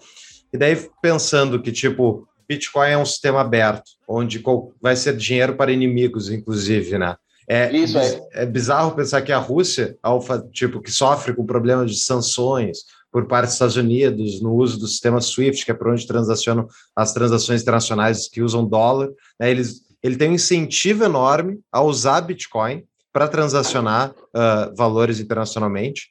E 0.52 0.58
daí, 0.58 0.76
pensando 1.02 1.62
que, 1.62 1.72
tipo, 1.72 2.28
Bitcoin 2.50 2.90
é 2.90 2.98
um 2.98 3.06
sistema 3.06 3.40
aberto, 3.40 3.92
onde 4.06 4.44
vai 4.82 4.96
ser 4.98 5.16
dinheiro 5.16 5.56
para 5.56 5.72
inimigos, 5.72 6.30
inclusive, 6.30 6.98
né? 6.98 7.16
É, 7.54 7.70
Isso, 7.76 7.98
é 8.32 8.46
bizarro 8.46 8.96
pensar 8.96 9.22
que 9.22 9.32
a 9.34 9.38
Rússia, 9.38 9.98
ao 10.02 10.22
fa- 10.22 10.42
tipo, 10.54 10.80
que 10.80 10.90
sofre 10.90 11.34
com 11.34 11.46
problemas 11.46 11.92
de 11.92 12.00
sanções 12.00 12.78
por 13.12 13.28
parte 13.28 13.48
dos 13.48 13.54
Estados 13.56 13.76
Unidos 13.76 14.42
no 14.42 14.54
uso 14.54 14.80
do 14.80 14.88
sistema 14.88 15.20
SWIFT, 15.20 15.66
que 15.66 15.72
é 15.72 15.74
por 15.74 15.90
onde 15.90 16.08
transacionam 16.08 16.66
as 16.96 17.14
transações 17.14 17.62
internacionais 17.62 18.30
que 18.30 18.42
usam 18.42 18.66
dólar, 18.66 19.10
né, 19.38 19.52
eles, 19.52 19.82
ele 20.02 20.16
tem 20.16 20.30
um 20.30 20.36
incentivo 20.36 21.04
enorme 21.04 21.60
a 21.70 21.82
usar 21.82 22.22
Bitcoin 22.22 22.86
para 23.12 23.28
transacionar 23.28 24.16
ah, 24.34 24.72
valores 24.74 25.20
internacionalmente. 25.20 26.10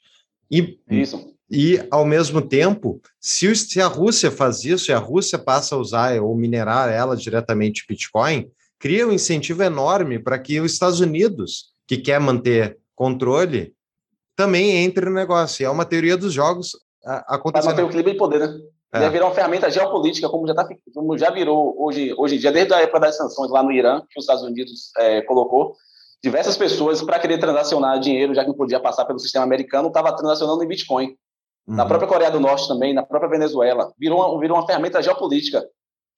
E 0.51 0.79
Isso. 0.91 1.33
e, 1.51 1.83
ao 1.91 2.05
mesmo 2.05 2.43
tempo, 2.43 3.01
se, 3.19 3.57
se 3.57 3.81
a 3.81 3.87
Rússia 3.87 4.31
faz 4.31 4.63
isso 4.67 4.91
e 4.91 4.95
a 4.95 4.99
Rússia 4.99 5.39
passa 5.39 5.75
a 5.75 5.79
usar 5.79 6.21
ou 6.21 6.37
minerar 6.37 6.91
ela 6.91 7.17
diretamente 7.17 7.87
Bitcoin, 7.89 8.47
cria 8.81 9.07
um 9.07 9.13
incentivo 9.13 9.63
enorme 9.63 10.19
para 10.19 10.39
que 10.39 10.59
os 10.59 10.73
Estados 10.73 10.99
Unidos, 10.99 11.67
que 11.87 11.99
quer 11.99 12.19
manter 12.19 12.79
controle, 12.97 13.75
também 14.35 14.79
entre 14.85 15.05
no 15.05 15.13
negócio. 15.13 15.63
E 15.63 15.67
é 15.67 15.71
uma 15.71 15.85
teoria 15.85 16.17
dos 16.17 16.33
jogos 16.33 16.71
a- 17.05 17.07
Para 17.07 17.15
manter 17.21 17.31
o 17.31 17.35
acontecendo. 17.35 17.81
equilíbrio 17.83 18.13
de 18.15 18.19
poder, 18.19 18.41
né? 18.41 18.59
É. 18.93 19.03
Ia 19.03 19.11
virar 19.11 19.27
uma 19.27 19.35
ferramenta 19.35 19.71
geopolítica, 19.71 20.29
como 20.29 20.47
já, 20.49 20.55
tá, 20.55 20.67
como 20.93 21.17
já 21.17 21.31
virou 21.31 21.77
hoje, 21.79 22.13
hoje 22.19 22.35
em 22.35 22.39
dia, 22.41 22.51
desde 22.51 22.75
a 22.75 22.81
época 22.81 22.99
das 23.01 23.17
sanções 23.17 23.49
lá 23.51 23.63
no 23.63 23.71
Irã, 23.71 24.01
que 24.11 24.19
os 24.19 24.25
Estados 24.25 24.43
Unidos 24.43 24.91
eh, 24.99 25.23
colocou. 25.23 25.77
Diversas 26.23 26.57
pessoas, 26.57 27.01
para 27.01 27.19
querer 27.21 27.39
transacionar 27.39 28.01
dinheiro, 28.01 28.35
já 28.35 28.43
que 28.43 28.49
não 28.49 28.57
podia 28.57 28.81
passar 28.81 29.05
pelo 29.05 29.19
sistema 29.21 29.45
americano, 29.45 29.89
estavam 29.89 30.15
transacionando 30.17 30.65
em 30.65 30.67
Bitcoin. 30.67 31.17
Na 31.69 31.83
Uhum. 31.85 31.89
própria 31.89 32.09
Coreia 32.09 32.31
do 32.33 32.41
Norte 32.41 32.67
também, 32.67 32.93
na 32.93 33.03
própria 33.05 33.31
Venezuela. 33.31 33.93
Virou 33.99 34.19
uma, 34.19 34.41
virou 34.41 34.57
uma 34.59 34.67
ferramenta 34.67 35.01
geopolítica. 35.01 35.65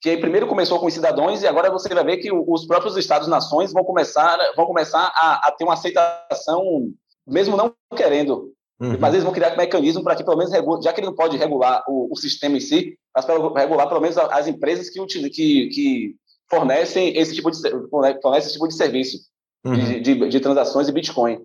Que 0.02 0.10
aí 0.10 0.20
primeiro 0.20 0.46
começou 0.46 0.78
com 0.78 0.86
os 0.86 0.94
cidadãos 0.94 1.42
e 1.42 1.46
agora 1.46 1.70
você 1.70 1.88
vai 1.94 2.04
ver 2.04 2.16
que 2.18 2.30
os 2.32 2.66
próprios 2.66 2.96
Estados-nações 2.96 3.72
vão 3.72 3.84
começar, 3.84 4.36
vão 4.56 4.66
começar 4.66 5.12
a, 5.14 5.48
a 5.48 5.52
ter 5.52 5.64
uma 5.64 5.74
aceitação, 5.74 6.92
mesmo 7.26 7.56
não 7.56 7.72
querendo. 7.96 8.52
Uhum. 8.80 8.96
Mas 8.98 9.14
eles 9.14 9.24
vão 9.24 9.32
criar 9.32 9.54
um 9.54 9.56
mecanismo 9.56 10.02
para 10.02 10.16
que, 10.16 10.24
pelo 10.24 10.36
menos, 10.36 10.52
já 10.82 10.92
que 10.92 11.00
ele 11.00 11.06
não 11.06 11.14
pode 11.14 11.36
regular 11.36 11.84
o, 11.86 12.12
o 12.12 12.16
sistema 12.16 12.56
em 12.56 12.60
si, 12.60 12.98
mas 13.14 13.24
para 13.24 13.36
regular, 13.60 13.88
pelo 13.88 14.00
menos, 14.00 14.18
as 14.18 14.48
empresas 14.48 14.90
que, 14.90 15.06
que, 15.06 15.68
que 15.68 16.16
fornecem, 16.50 17.16
esse 17.16 17.34
tipo 17.34 17.48
de, 17.50 17.58
fornecem 17.88 18.38
esse 18.38 18.52
tipo 18.52 18.66
de 18.66 18.74
serviço 18.74 19.18
Uhum. 19.64 19.74
de, 19.74 20.00
de, 20.00 20.28
de 20.28 20.40
transações 20.40 20.86
de 20.88 20.92
Bitcoin. 20.92 21.40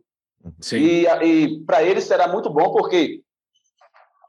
Sim. 0.59 0.77
E, 0.77 1.05
e 1.05 1.59
para 1.65 1.83
eles 1.83 2.05
será 2.05 2.27
muito 2.27 2.49
bom, 2.49 2.71
porque 2.71 3.21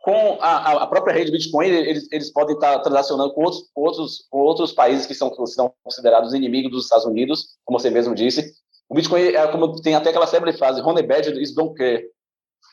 com 0.08 0.38
a, 0.40 0.82
a- 0.84 0.86
própria 0.86 1.12
rede 1.12 1.30
Bitcoin, 1.30 1.66
eles, 1.66 2.08
eles 2.10 2.32
podem 2.32 2.54
estar 2.54 2.78
transacionando 2.78 3.32
com 3.34 3.42
outros, 3.42 3.68
com 3.74 3.82
outros, 3.82 4.26
com 4.30 4.38
outros 4.38 4.72
países 4.72 5.04
que 5.06 5.14
são, 5.14 5.28
que 5.30 5.46
são 5.48 5.72
considerados 5.84 6.32
inimigos 6.32 6.70
dos 6.70 6.84
Estados 6.84 7.04
Unidos, 7.04 7.56
como 7.64 7.78
você 7.78 7.90
mesmo 7.90 8.14
disse. 8.14 8.52
O 8.88 8.94
Bitcoin 8.94 9.20
é 9.20 9.46
como 9.48 9.78
tem 9.82 9.94
até 9.94 10.08
aquela 10.08 10.26
célebre 10.26 10.56
frase, 10.56 10.80
Honey 10.80 11.02
Badger 11.06 11.36
is 11.36 11.54
don't 11.54 11.74
care, 11.74 12.04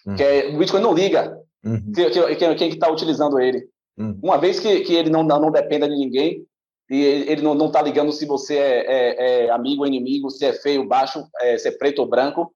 Hum. 0.08 0.16
que 0.16 0.24
é, 0.24 0.50
o 0.50 0.58
Bitcoin 0.58 0.82
não 0.82 0.94
liga 0.94 1.38
Uhum. 1.64 1.92
que, 1.94 2.10
que, 2.12 2.36
que- 2.36 2.56
quem 2.56 2.70
está 2.70 2.92
utilizando 2.92 3.40
ele. 3.40 3.68
Uhum. 3.98 4.20
Uma 4.24 4.38
vez 4.38 4.60
que, 4.60 4.82
que 4.82 4.94
ele 4.96 5.10
não, 5.10 5.24
não, 5.24 5.40
não 5.42 5.52
dependa 5.52 5.90
de 5.90 5.96
ninguém, 5.96 6.46
e 6.90 7.02
ele, 7.04 7.42
não 7.42 7.66
está 7.66 7.82
ligando 7.82 8.12
se 8.12 8.26
você 8.26 8.56
é, 8.58 8.86
é- 8.88 9.46
é 9.46 9.50
amigo 9.50 9.82
ou 9.82 9.88
inimigo, 9.88 10.30
se 10.30 10.46
é 10.46 10.54
feio, 10.54 10.88
baixo, 10.88 11.26
é, 11.42 11.58
se 11.58 11.68
é 11.68 11.72
preto 11.72 12.00
ou 12.00 12.06
branco. 12.08 12.54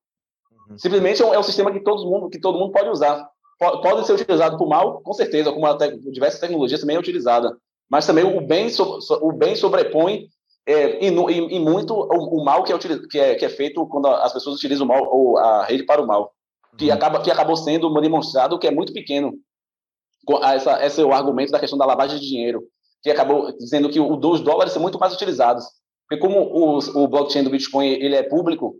Uhum. 0.69 0.77
Simplesmente 0.77 1.21
é 1.21 1.25
um, 1.25 1.33
é 1.33 1.39
um 1.39 1.43
sistema 1.43 1.71
que 1.71 1.79
todo 1.81 2.07
mundo, 2.09 2.29
que 2.29 2.39
todo 2.39 2.57
mundo 2.59 2.71
pode 2.71 2.89
usar. 2.89 3.27
Po- 3.59 3.81
Pode 3.81 4.05
ser 4.07 4.13
utilizado 4.13 4.57
por 4.57 4.67
mal, 4.67 5.01
com 5.01 5.13
certeza, 5.13 5.51
como 5.51 5.71
te- 5.77 5.97
diversas 6.11 6.39
tecnologias 6.39 6.79
também 6.79 6.95
é 6.95 6.99
utilizada. 6.99 7.55
Mas 7.89 8.05
também 8.05 8.23
o 8.23 8.39
bem, 8.41 8.69
so- 8.69 8.99
o 9.21 9.31
bem 9.33 9.55
sobrepõe 9.55 10.27
é, 10.65 11.03
e, 11.03 11.09
e- 11.09 11.55
e 11.55 11.59
muito 11.59 11.93
o, 11.93 12.39
o 12.41 12.45
mal 12.45 12.63
que 12.63 12.71
é, 12.71 12.77
que, 13.09 13.19
é, 13.19 13.35
que 13.35 13.45
é 13.45 13.49
feito 13.49 13.85
quando 13.87 14.07
as 14.07 14.31
pessoas 14.31 14.55
utilizam 14.57 14.85
o 14.85 14.87
mal, 14.87 15.03
ou 15.11 15.37
a 15.37 15.63
rede 15.65 15.83
para 15.83 16.01
o 16.01 16.07
mal. 16.07 16.31
Que, 16.77 16.85
Uhum. 16.87 16.93
acaba, 16.93 17.21
que 17.21 17.31
acabou 17.31 17.57
sendo 17.57 17.91
demonstrado 17.99 18.57
que 18.59 18.67
é 18.67 18.71
muito 18.71 18.93
pequeno. 18.93 19.33
Essa, 20.43 20.85
esse 20.85 21.01
é 21.01 21.03
o 21.05 21.11
argumento 21.13 21.51
da 21.51 21.59
questão 21.59 21.77
da 21.77 21.85
lavagem 21.85 22.19
de 22.19 22.27
dinheiro, 22.27 22.61
que 23.01 23.09
acabou 23.09 23.51
dizendo 23.57 23.89
que 23.89 23.99
o 23.99 24.15
dos 24.15 24.41
dólares 24.41 24.71
são 24.73 24.81
muito 24.81 24.99
mais 24.99 25.13
utilizados. 25.13 25.65
Porque 26.07 26.21
como 26.21 26.39
o, 26.39 26.77
o 26.77 27.07
blockchain 27.07 27.43
do 27.43 27.49
Bitcoin 27.49 27.87
ele 27.87 28.15
é 28.15 28.21
público, 28.23 28.75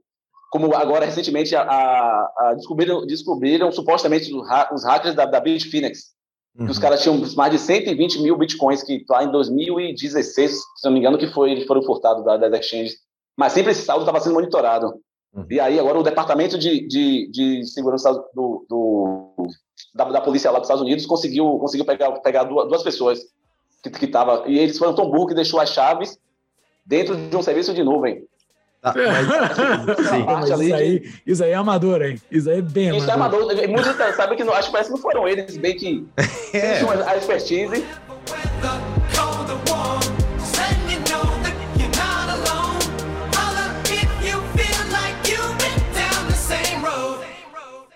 como 0.50 0.74
agora 0.76 1.06
recentemente 1.06 1.56
a, 1.56 1.62
a- 1.62 2.32
a 2.40 2.54
descobriram, 2.56 3.06
descobriram 3.06 3.72
supostamente 3.72 4.34
os, 4.34 4.50
ha- 4.50 4.70
os 4.74 4.84
hackers 4.84 5.16
da, 5.16 5.26
da 5.26 5.40
Bitfinex, 5.40 6.00
que 6.58 6.64
os 6.64 6.76
Uhum. 6.78 6.82
caras 6.82 7.02
tinham 7.04 7.18
mais 7.36 7.52
de 7.52 7.60
120 7.60 8.22
mil 8.22 8.38
bitcoins 8.38 8.82
que 8.84 9.06
lá 9.10 9.24
em 9.24 9.32
2016, 9.32 10.52
se 10.52 10.62
não 10.86 10.92
me 10.92 11.00
engano, 11.00 11.18
que 11.18 11.28
foi, 11.28 11.66
foram 11.68 11.84
furtados 11.84 12.24
da- 12.26 12.38
das 12.38 12.60
exchanges. 12.60 12.96
Mas 13.38 13.54
sempre 13.54 13.72
esse 13.72 13.84
saldo 13.84 14.02
estava 14.04 14.20
sendo 14.20 14.34
monitorado. 14.34 14.94
Uhum. 15.34 15.46
E 15.50 15.60
aí 15.60 15.80
agora 15.80 16.00
o 16.00 16.04
departamento 16.04 16.58
de, 16.58 16.88
de, 16.88 17.30
de 17.32 17.66
segurança 17.68 18.12
do, 18.34 18.66
do- 18.68 19.48
da, 19.94 20.06
da 20.06 20.22
polícia 20.22 20.50
lá 20.52 20.58
dos 20.60 20.66
Estados 20.68 20.84
Unidos 20.84 21.06
conseguiu, 21.06 21.58
conseguiu 21.60 21.86
pegar, 21.86 22.12
pegar 22.22 22.44
duas, 22.44 22.68
duas 22.68 22.84
pessoas 22.84 23.20
que 23.98 24.08
tava 24.08 24.44
e 24.48 24.58
eles 24.60 24.78
foram 24.78 24.94
tão 24.94 25.10
burros 25.10 25.28
que 25.30 25.36
deixou 25.36 25.60
as 25.60 25.70
chaves 25.70 26.18
dentro 26.86 27.16
de 27.16 27.38
um 27.38 27.42
serviço 27.42 27.74
de 27.74 27.84
nuvem. 27.84 28.26
Tá, 28.82 28.94
mas- 28.96 30.08
sim. 30.08 30.24
Mas 30.26 30.50
isso, 30.62 30.74
aí, 30.76 31.12
isso 31.28 31.44
aí 31.44 31.52
é 31.52 31.56
amador, 31.56 32.02
hein? 32.02 32.20
Isso 32.32 32.50
aí 32.50 32.60
é 32.60 32.62
bem 32.62 32.96
Isso 32.96 33.10
é 33.10 33.14
amador. 33.14 33.44
amador. 33.44 33.68
Muitos 33.68 33.96
sabem 34.16 34.38
que 34.38 34.44
não, 34.44 34.54
acho 34.54 34.68
que 34.68 34.72
parece 34.72 34.90
que 34.90 34.96
não 34.96 35.02
foram 35.02 35.28
eles, 35.28 35.58
bem 35.58 35.76
que 35.76 36.06
É. 36.54 36.78
tinham 36.78 36.92
a 36.92 37.18
expertise. 37.18 37.84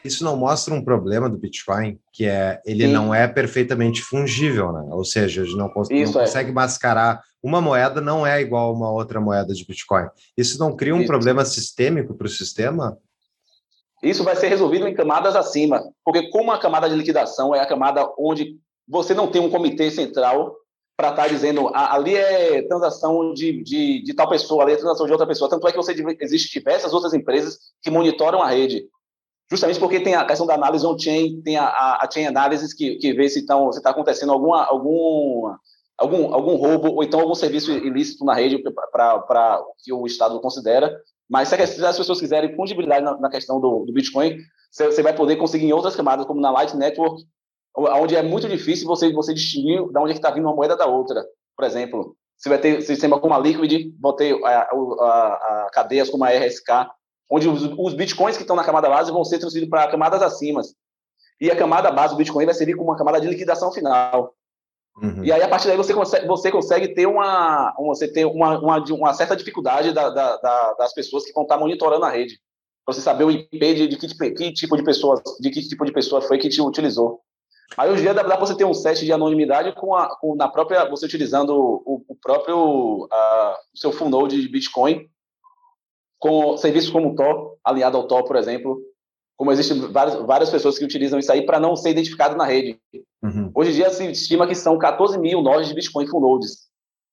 Isso 0.03 0.23
não 0.23 0.35
mostra 0.35 0.73
um 0.73 0.83
problema 0.83 1.29
do 1.29 1.37
Bitcoin, 1.37 1.97
que 2.11 2.25
é 2.25 2.61
ele 2.65 2.87
Sim. 2.87 2.91
não 2.93 3.13
é 3.13 3.27
perfeitamente 3.27 4.01
fungível, 4.01 4.71
né? 4.73 4.87
Ou 4.91 5.05
seja, 5.05 5.41
a 5.41 5.45
gente 5.45 5.57
não, 5.57 5.69
cons- 5.69 5.89
não 5.89 5.97
é. 5.97 6.05
consegue 6.25 6.51
mascarar 6.51 7.21
uma 7.41 7.59
moeda 7.61 7.99
não 8.01 8.25
é 8.25 8.39
igual 8.41 8.69
a 8.69 8.73
uma 8.73 8.91
outra 8.91 9.19
moeda 9.19 9.53
de 9.53 9.65
Bitcoin. 9.65 10.07
Isso 10.37 10.57
não 10.59 10.75
cria 10.75 10.95
um 10.95 10.99
Isso. 10.99 11.07
problema 11.07 11.43
sistêmico 11.45 12.13
para 12.15 12.27
o 12.27 12.29
sistema? 12.29 12.97
Isso 14.01 14.23
vai 14.23 14.35
ser 14.35 14.47
resolvido 14.49 14.87
em 14.87 14.93
camadas 14.93 15.35
acima, 15.35 15.81
porque 16.03 16.29
como 16.29 16.51
a 16.51 16.59
camada 16.59 16.89
de 16.89 16.95
liquidação 16.95 17.55
é 17.55 17.59
a 17.61 17.65
camada 17.65 18.05
onde 18.19 18.57
você 18.87 19.13
não 19.13 19.27
tem 19.27 19.41
um 19.41 19.49
comitê 19.49 19.89
central 19.89 20.53
para 20.97 21.09
estar 21.11 21.27
dizendo 21.27 21.69
"Ah, 21.73 21.95
ali 21.95 22.15
é 22.15 22.61
transação 22.67 23.33
de, 23.33 23.63
de, 23.63 24.03
de 24.03 24.13
tal 24.13 24.29
pessoa, 24.29 24.63
ali 24.63 24.73
é 24.73 24.75
transação 24.75 25.05
de 25.05 25.11
outra 25.11 25.25
pessoa. 25.27 25.49
Tanto 25.49 25.67
é 25.67 25.71
que 25.71 25.77
você 25.77 25.95
existe 26.19 26.59
diversas 26.59 26.93
outras 26.93 27.13
empresas 27.13 27.57
que 27.81 27.89
monitoram 27.89 28.41
a 28.43 28.49
rede, 28.49 28.85
justamente 29.49 29.79
porque 29.79 29.99
tem 29.99 30.15
a 30.15 30.25
questão 30.25 30.47
da 30.47 30.55
análise 30.55 30.85
on-chain, 30.85 31.41
tem 31.41 31.57
a, 31.57 31.65
a, 31.65 32.05
a 32.05 32.11
chain 32.11 32.25
analysis 32.25 32.73
que, 32.73 32.95
que 32.95 33.13
vê 33.13 33.29
se 33.29 33.39
está 33.39 33.71
se 33.71 33.81
tá 33.81 33.91
acontecendo 33.91 34.31
alguma, 34.31 34.65
algum, 34.65 35.53
algum, 35.97 36.33
algum 36.33 36.55
roubo 36.55 36.95
ou 36.95 37.03
então 37.03 37.19
algum 37.19 37.35
serviço 37.35 37.71
ilícito 37.71 38.25
na 38.25 38.33
rede 38.33 38.61
para 38.91 39.63
que 39.83 39.93
o 39.93 40.05
Estado 40.05 40.39
considera. 40.39 40.95
Mas 41.29 41.49
se 41.49 41.55
as 41.55 41.97
pessoas 41.97 42.19
quiserem 42.19 42.55
fungibilidade 42.55 43.03
na, 43.03 43.17
na 43.17 43.29
questão 43.29 43.59
do, 43.59 43.85
do 43.85 43.93
Bitcoin, 43.93 44.37
você, 44.71 45.03
vai 45.03 45.15
poder 45.15 45.35
conseguir 45.35 45.67
em 45.67 45.73
outras 45.73 45.95
camadas, 45.95 46.25
como 46.25 46.41
na 46.41 46.51
Light 46.51 46.75
Network, 46.75 47.23
onde 47.75 48.15
é 48.15 48.23
muito 48.23 48.47
difícil 48.47 48.87
você, 48.87 49.11
você 49.11 49.33
distinguir 49.33 49.87
de 49.87 49.97
onde 49.97 50.11
é 50.11 50.15
está 50.15 50.31
vindo 50.31 50.45
uma 50.45 50.55
moeda 50.55 50.75
da 50.75 50.85
outra. 50.85 51.23
Por 51.55 51.65
exemplo, 51.65 52.15
você 52.37 52.49
vai 52.49 52.57
ter 52.57 52.81
sistema 52.81 53.19
como 53.19 53.33
a 53.33 53.39
Liquid, 53.39 53.93
vai 53.99 54.13
ter 54.13 54.43
a, 54.43 54.61
a, 54.61 55.65
a 55.65 55.69
cadeias 55.71 56.09
como 56.09 56.23
a 56.23 56.29
RSK, 56.29 56.69
onde 57.33 57.49
os, 57.49 57.63
os 57.63 57.95
bitcoins 57.95 58.37
que 58.37 58.43
estão 58.43 58.55
na 58.55 58.63
camada 58.63 58.87
base 58.87 59.11
vão 59.11 59.25
ser 59.25 59.39
transferidos 59.39 59.71
para 59.71 59.89
camadas 59.89 60.21
acima. 60.21 60.61
E 61.41 61.49
a 61.49 61.55
camada 61.55 61.91
base 61.91 62.13
do 62.13 62.17
Bitcoin 62.17 62.45
vai 62.45 62.53
servir 62.53 62.75
como 62.75 62.91
uma 62.91 62.97
camada 62.97 63.19
de 63.19 63.27
liquidação 63.27 63.71
final. 63.71 64.35
Uhum. 65.01 65.25
E 65.25 65.31
aí, 65.31 65.41
a 65.41 65.47
partir 65.47 65.67
daí, 65.67 65.75
você 65.75 65.93
consegue, 65.95 66.27
você 66.27 66.51
consegue 66.51 66.89
ter 66.89 67.07
uma, 67.07 67.73
você 67.79 68.07
ter 68.07 68.25
uma, 68.25 68.59
uma, 68.59 68.77
uma 68.77 69.13
certa 69.15 69.35
dificuldade 69.35 69.91
da, 69.91 70.11
da, 70.11 70.37
da, 70.37 70.73
das 70.73 70.93
pessoas 70.93 71.25
que 71.25 71.33
vão 71.33 71.41
estar 71.41 71.57
monitorando 71.57 72.05
a 72.05 72.11
rede. 72.11 72.39
Para 72.85 72.93
você 72.93 73.01
saber 73.01 73.23
o 73.23 73.31
IP 73.31 73.73
de, 73.73 73.87
de 73.87 73.97
que, 73.97 74.31
que, 74.31 74.53
tipo 74.53 74.77
de 74.77 74.83
pessoa, 74.83 75.19
de 75.39 75.49
que 75.49 75.67
tipo 75.67 75.83
de 75.85 75.91
pessoa 75.91 76.21
foi 76.21 76.37
que 76.37 76.49
te 76.49 76.61
utilizou. 76.61 77.21
Aí 77.75 77.89
hoje 77.89 78.01
em 78.01 78.03
dia 78.03 78.13
dá 78.13 78.23
para 78.23 78.37
você 78.37 78.55
ter 78.55 78.65
um 78.65 78.73
set 78.73 79.03
de 79.03 79.11
anonimidade 79.11 79.73
com, 79.73 79.95
a, 79.95 80.15
com 80.17 80.35
na 80.35 80.47
própria 80.47 80.87
você 80.87 81.07
utilizando 81.07 81.55
o, 81.57 82.05
o 82.07 82.15
próprio 82.21 83.05
uh, 83.05 83.55
seu 83.73 83.91
full 83.91 84.09
node 84.09 84.39
de 84.39 84.47
Bitcoin 84.47 85.09
com 86.23 86.55
serviços 86.55 86.89
como 86.89 87.09
o 87.09 87.15
Tor, 87.15 87.57
alinhado 87.65 87.97
ao 87.97 88.07
Tor, 88.07 88.23
por 88.23 88.37
exemplo, 88.37 88.79
como 89.37 89.51
existem 89.51 89.77
várias, 89.91 90.15
várias 90.25 90.49
pessoas 90.49 90.79
que 90.79 90.85
utilizam 90.85 91.19
isso 91.19 91.29
aí 91.29 91.45
para 91.45 91.59
não 91.59 91.75
ser 91.75 91.89
identificado 91.89 92.37
na 92.37 92.45
rede. 92.45 92.79
Uhum. 93.21 93.51
Hoje 93.53 93.71
em 93.71 93.73
dia 93.73 93.89
se 93.89 94.09
estima 94.09 94.47
que 94.47 94.55
são 94.55 94.77
14 94.77 95.19
mil 95.19 95.41
nós 95.41 95.67
de 95.67 95.73
Bitcoin 95.73 96.07
full 96.07 96.21
nodes, 96.21 96.69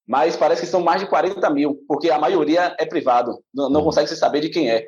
mas 0.07 0.37
parece 0.37 0.61
que 0.61 0.69
são 0.69 0.81
mais 0.81 1.01
de 1.01 1.09
40 1.09 1.51
mil, 1.51 1.81
porque 1.89 2.09
a 2.09 2.21
maioria 2.21 2.77
é 2.79 2.87
privado, 2.87 3.43
não, 3.53 3.69
não 3.69 3.81
Uhum. 3.81 3.87
consegue 3.87 4.09
se 4.09 4.17
saber 4.17 4.43
de 4.43 4.49
quem 4.49 4.71
é. 4.71 4.87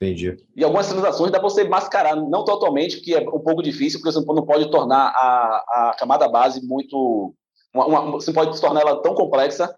Entendi. 0.00 0.36
E 0.54 0.62
algumas 0.62 0.88
transações 0.88 1.32
dá 1.32 1.40
para 1.40 1.48
você 1.48 1.64
mascarar, 1.64 2.14
não 2.14 2.44
totalmente, 2.44 3.00
que 3.00 3.16
é 3.16 3.20
um 3.20 3.40
pouco 3.40 3.64
difícil, 3.64 3.98
porque 3.98 4.12
você 4.12 4.24
não 4.24 4.46
pode 4.46 4.70
tornar 4.70 5.08
a, 5.08 5.90
a 5.90 5.96
camada 5.98 6.28
base 6.28 6.64
muito. 6.64 7.34
Uma, 7.74 7.86
uma, 7.86 8.10
você 8.12 8.32
pode 8.32 8.58
tornar 8.60 8.80
ela 8.82 9.02
tão 9.02 9.12
complexa, 9.12 9.76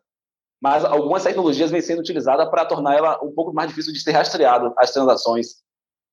mas 0.63 0.85
algumas 0.85 1.25
tecnologias 1.25 1.73
vêm 1.73 1.81
sendo 1.81 1.99
utilizadas 1.99 2.49
para 2.49 2.65
tornar 2.65 2.97
ela 2.97 3.19
um 3.21 3.33
pouco 3.33 3.53
mais 3.53 3.69
difícil 3.69 3.93
de 3.93 3.99
ser 3.99 4.13
rastreado 4.13 4.73
as 4.79 4.93
transações. 4.93 5.57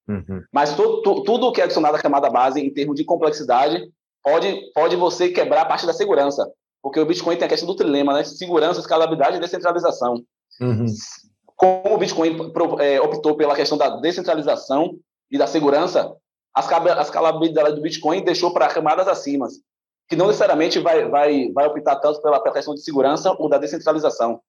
Uhum. 0.07 0.43
Mas 0.51 0.73
tu, 0.73 1.03
tu, 1.03 1.23
tudo 1.23 1.51
que 1.51 1.61
é 1.61 1.65
adicionado 1.65 1.95
à 1.95 2.01
camada 2.01 2.31
base 2.31 2.59
em 2.59 2.73
termos 2.73 2.95
de 2.95 3.03
complexidade 3.03 3.87
pode, 4.23 4.71
pode 4.73 4.95
você 4.95 5.29
quebrar 5.29 5.61
a 5.61 5.65
parte 5.65 5.85
da 5.85 5.93
segurança. 5.93 6.51
Porque 6.81 6.99
o 6.99 7.05
Bitcoin 7.05 7.37
tem 7.37 7.45
a 7.45 7.49
questão 7.49 7.67
do 7.67 7.75
trilema, 7.75 8.11
né? 8.11 8.23
Segurança, 8.23 8.79
escalabilidade 8.79 9.37
e 9.37 9.39
descentralização. 9.39 10.15
Uhum. 10.59 10.85
Como 11.55 11.93
o 11.93 11.97
Bitcoin 11.99 12.35
é, 12.79 12.99
optou 12.99 13.35
pela 13.35 13.55
questão 13.55 13.77
da 13.77 13.97
descentralização 13.97 14.97
e 15.29 15.37
da 15.37 15.45
segurança, 15.45 16.11
a 16.55 17.01
escalabilidade 17.01 17.75
do 17.75 17.81
Bitcoin 17.81 18.23
deixou 18.23 18.51
para 18.51 18.67
camadas 18.69 19.07
acima, 19.07 19.47
que 20.09 20.15
não 20.15 20.25
necessariamente 20.25 20.79
vai, 20.79 21.07
vai, 21.07 21.51
vai 21.51 21.67
optar 21.67 21.97
tanto 21.97 22.19
pela, 22.21 22.41
pela 22.41 22.55
questão 22.55 22.73
de 22.73 22.81
segurança 22.81 23.31
ou 23.37 23.47
da 23.47 23.59
descentralização. 23.59 24.41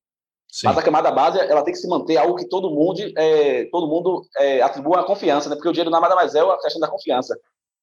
Sim. 0.48 0.66
Mas 0.66 0.78
a 0.78 0.82
camada 0.82 1.12
base, 1.12 1.38
ela 1.38 1.62
tem 1.62 1.72
que 1.72 1.78
se 1.78 1.86
manter 1.86 2.16
algo 2.16 2.34
que 2.34 2.48
todo 2.48 2.70
mundo, 2.70 3.00
é, 3.16 3.66
todo 3.66 3.86
mundo 3.86 4.22
é, 4.38 4.62
atribua 4.62 5.00
a 5.00 5.04
confiança, 5.04 5.48
né? 5.48 5.54
Porque 5.54 5.68
o 5.68 5.72
dinheiro 5.72 5.90
nada 5.90 6.14
mais 6.14 6.34
é 6.34 6.40
a 6.40 6.58
questão 6.58 6.80
da 6.80 6.88
confiança. 6.88 7.38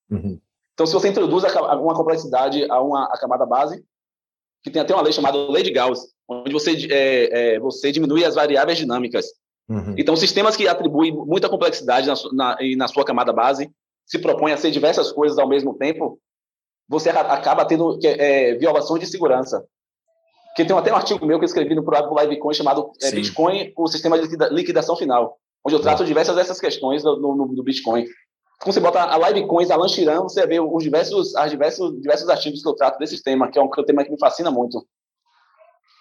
Uhum. 0.10 0.42
Então, 0.74 0.86
se 0.86 0.94
você 0.94 1.08
introduz 1.08 1.46
alguma 1.46 1.94
complexidade 1.94 2.70
a 2.70 2.82
uma 2.82 3.06
a 3.06 3.18
camada 3.18 3.46
base, 3.46 3.86
que 4.64 4.72
tem 4.72 4.82
até 4.82 4.94
uma 4.94 5.04
lei 5.04 5.14
chamada 5.14 5.38
Lei 5.38 5.64
de 5.64 5.72
Gauss, 5.72 6.08
onde 6.28 6.52
você, 6.52 6.72
é, 6.92 7.56
é, 7.56 7.60
você 7.60 7.92
diminui 7.92 8.26
as 8.26 8.36
variáveis 8.36 8.78
dinâmicas. 8.78 9.28
Uhum. 9.70 9.96
Então, 9.98 10.16
sistemas 10.16 10.56
que 10.56 10.68
atribuem 10.68 11.14
muita 11.14 11.48
complexidade 11.48 12.08
na, 12.08 12.16
na, 12.34 12.58
na 12.76 12.88
sua 12.88 13.06
camada 13.06 13.32
base, 13.32 13.72
se 14.06 14.20
propõem 14.20 14.54
a 14.54 14.58
ser 14.58 14.72
diversas 14.72 15.12
coisas 15.12 15.38
ao 15.38 15.48
mesmo 15.48 15.74
tempo, 15.76 16.20
você 16.88 17.10
aca- 17.10 17.34
acaba 17.34 17.66
tendo 17.66 18.00
é, 18.04 18.56
violações 18.56 19.02
de 19.02 19.08
segurança. 19.08 19.66
Que 20.56 20.66
tem 20.66 20.76
até 20.76 20.92
um 20.92 20.96
artigo 20.96 21.24
meu 21.26 21.38
que 21.38 21.46
eu 21.46 21.48
escrevi 21.48 21.76
no 21.76 21.84
próprio 21.84 22.20
Livecoin 22.20 22.54
chamado 22.54 22.92
é. 23.02 23.12
Bitcoin, 23.12 23.72
o 23.78 23.88
sistema 23.88 24.18
de 24.18 24.24
liquida- 24.24 24.50
liquidação 24.50 24.96
final, 24.96 25.38
onde 25.64 25.76
eu 25.76 25.80
trato 25.82 26.04
diversas 26.04 26.36
dessas 26.36 26.60
questões 26.60 27.04
no, 27.04 27.16
no- 27.18 27.46
no 27.48 27.64
Bitcoin. 27.64 28.06
Quando 28.60 28.74
você 28.74 28.80
bota 28.80 29.04
a 29.04 29.30
Livecoins, 29.30 29.70
Alan 29.70 29.88
Chiran, 29.88 30.24
você 30.24 30.48
vê 30.48 30.60
os 30.60 30.82
diversos, 30.84 31.36
as 31.36 31.52
diversos, 31.52 32.02
diversos 32.02 32.28
artigos 32.28 32.64
que 32.64 32.68
eu 32.68 32.74
trato 32.74 32.98
desse 32.98 33.22
tema, 33.22 33.52
que 33.52 33.60
é 33.60 33.62
um, 33.62 33.70
que 33.70 33.80
é 33.80 33.84
um 33.84 33.86
tema 33.86 34.04
que 34.04 34.10
me 34.10 34.18
fascina 34.20 34.50
muito. 34.50 34.84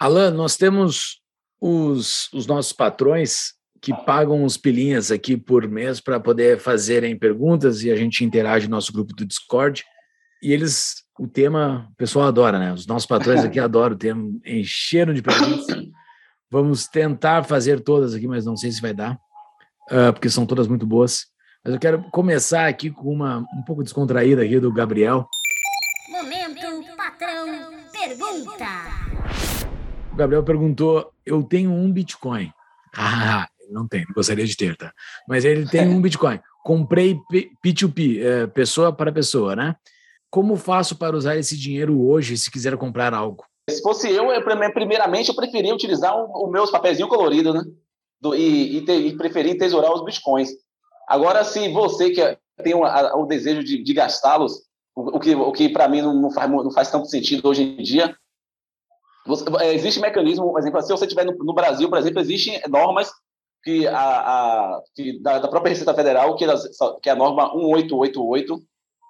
Alan, 0.00 0.30
nós 0.30 0.56
temos 0.56 1.20
os, 1.60 2.30
os 2.32 2.46
nossos 2.46 2.72
patrões 2.72 3.54
que 3.82 3.92
pagam 4.04 4.42
uns 4.42 4.56
pilinhas 4.56 5.10
aqui 5.10 5.36
por 5.36 5.68
mês 5.68 6.00
para 6.00 6.18
poder 6.18 6.58
fazerem 6.58 7.18
perguntas 7.18 7.82
e 7.82 7.90
a 7.90 7.96
gente 7.96 8.24
interage 8.24 8.66
no 8.66 8.74
nosso 8.76 8.90
grupo 8.90 9.14
do 9.14 9.26
Discord. 9.26 9.84
E 10.46 10.52
eles, 10.52 11.02
o 11.18 11.26
tema, 11.26 11.88
o 11.92 11.96
pessoal 11.96 12.28
adora, 12.28 12.56
né? 12.56 12.72
Os 12.72 12.86
nossos 12.86 13.04
patrões 13.04 13.44
aqui 13.44 13.58
adoram 13.58 13.96
o 13.96 13.98
tema, 13.98 14.30
encheram 14.46 15.12
de 15.12 15.20
perguntas. 15.20 15.66
Vamos 16.48 16.86
tentar 16.86 17.42
fazer 17.42 17.80
todas 17.80 18.14
aqui, 18.14 18.28
mas 18.28 18.46
não 18.46 18.56
sei 18.56 18.70
se 18.70 18.80
vai 18.80 18.94
dar, 18.94 19.18
ah, 19.90 20.12
porque 20.12 20.30
são 20.30 20.46
todas 20.46 20.68
muito 20.68 20.86
boas. 20.86 21.26
Mas 21.64 21.74
eu 21.74 21.80
quero 21.80 22.00
começar 22.12 22.68
aqui 22.68 22.92
com 22.92 23.12
uma 23.12 23.38
um 23.38 23.62
pouco 23.66 23.82
descontraída 23.82 24.40
aqui 24.44 24.60
do 24.60 24.72
Gabriel. 24.72 25.28
Momento 26.08 26.96
patrão 26.96 27.46
pergunta. 27.90 28.66
O 30.12 30.14
Gabriel 30.14 30.44
perguntou: 30.44 31.12
Eu 31.26 31.42
tenho 31.42 31.72
um 31.72 31.90
Bitcoin. 31.92 32.52
Ah, 32.98 33.46
não 33.68 33.86
tem, 33.86 34.06
gostaria 34.14 34.46
de 34.46 34.56
ter, 34.56 34.74
tá? 34.76 34.90
Mas 35.28 35.44
ele 35.44 35.68
tem 35.68 35.88
um 35.88 36.00
Bitcoin. 36.00 36.40
Comprei 36.64 37.18
P- 37.28 37.50
P2P, 37.62 38.22
é, 38.24 38.46
pessoa 38.46 38.90
para 38.90 39.12
pessoa, 39.12 39.54
né? 39.56 39.74
Como 40.30 40.56
faço 40.56 40.96
para 40.96 41.16
usar 41.16 41.36
esse 41.36 41.56
dinheiro 41.56 42.00
hoje 42.06 42.36
se 42.36 42.50
quiser 42.50 42.76
comprar 42.76 43.14
algo? 43.14 43.44
Se 43.68 43.82
fosse 43.82 44.10
eu, 44.10 44.30
eu 44.30 44.44
prime- 44.44 44.72
primeiramente, 44.72 45.28
eu 45.28 45.34
preferia 45.34 45.74
utilizar 45.74 46.14
os 46.16 46.50
meus 46.50 46.70
papeizinhos 46.70 47.10
coloridos, 47.10 47.54
né? 47.54 47.62
Do- 48.20 48.34
e, 48.34 48.78
e, 48.78 48.84
te- 48.84 48.92
e 48.92 49.16
preferir 49.16 49.52
entesourar 49.54 49.92
os 49.92 50.04
bitcoins. 50.04 50.50
Agora, 51.08 51.44
se 51.44 51.68
você 51.70 52.10
que 52.10 52.20
é- 52.20 52.38
tem 52.62 52.74
o, 52.74 52.84
a- 52.84 53.16
o 53.16 53.26
desejo 53.26 53.62
de, 53.64 53.82
de 53.82 53.92
gastá-los, 53.94 54.62
o, 54.94 55.16
o 55.16 55.20
que, 55.20 55.34
o 55.34 55.52
que 55.52 55.68
para 55.68 55.88
mim 55.88 56.00
não, 56.02 56.14
não 56.14 56.30
faz, 56.30 56.50
não 56.50 56.70
faz 56.70 56.90
tanto 56.90 57.06
sentido 57.08 57.46
hoje 57.48 57.62
em 57.62 57.82
dia, 57.82 58.16
você- 59.26 59.44
é, 59.60 59.74
existe 59.74 60.00
mecanismo, 60.00 60.50
por 60.50 60.58
exemplo, 60.60 60.80
se 60.82 60.88
você 60.88 61.04
estiver 61.04 61.24
no, 61.24 61.32
no 61.44 61.52
Brasil, 61.54 61.88
por 61.88 61.98
exemplo, 61.98 62.20
existem 62.20 62.60
normas 62.68 63.10
que, 63.64 63.86
a, 63.88 63.98
a, 63.98 64.82
que 64.94 65.20
da, 65.20 65.38
da 65.40 65.48
própria 65.48 65.70
Receita 65.70 65.92
Federal, 65.94 66.36
que, 66.36 66.44
elas- 66.44 66.68
que 67.02 67.08
é 67.08 67.12
a 67.12 67.16
norma 67.16 67.52
1888, 67.54 68.62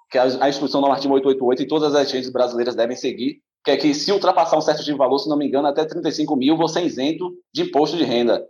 que 0.09 0.17
é 0.17 0.21
a, 0.21 0.45
a 0.45 0.49
instrução 0.49 0.81
normativa 0.81 1.13
888, 1.13 1.63
e 1.63 1.67
todas 1.67 1.93
as 1.93 2.01
agências 2.01 2.31
brasileiras 2.31 2.75
devem 2.75 2.95
seguir, 2.95 3.41
que 3.63 3.71
é 3.71 3.77
que 3.77 3.93
se 3.93 4.11
ultrapassar 4.11 4.57
um 4.57 4.61
certo 4.61 4.79
tipo 4.79 4.91
de 4.91 4.97
valor, 4.97 5.19
se 5.19 5.29
não 5.29 5.37
me 5.37 5.47
engano, 5.47 5.67
até 5.67 5.83
35 5.85 6.35
mil, 6.35 6.55
você 6.55 6.79
é 6.79 6.85
isento 6.85 7.33
de 7.53 7.63
imposto 7.63 7.97
de 7.97 8.03
renda. 8.03 8.45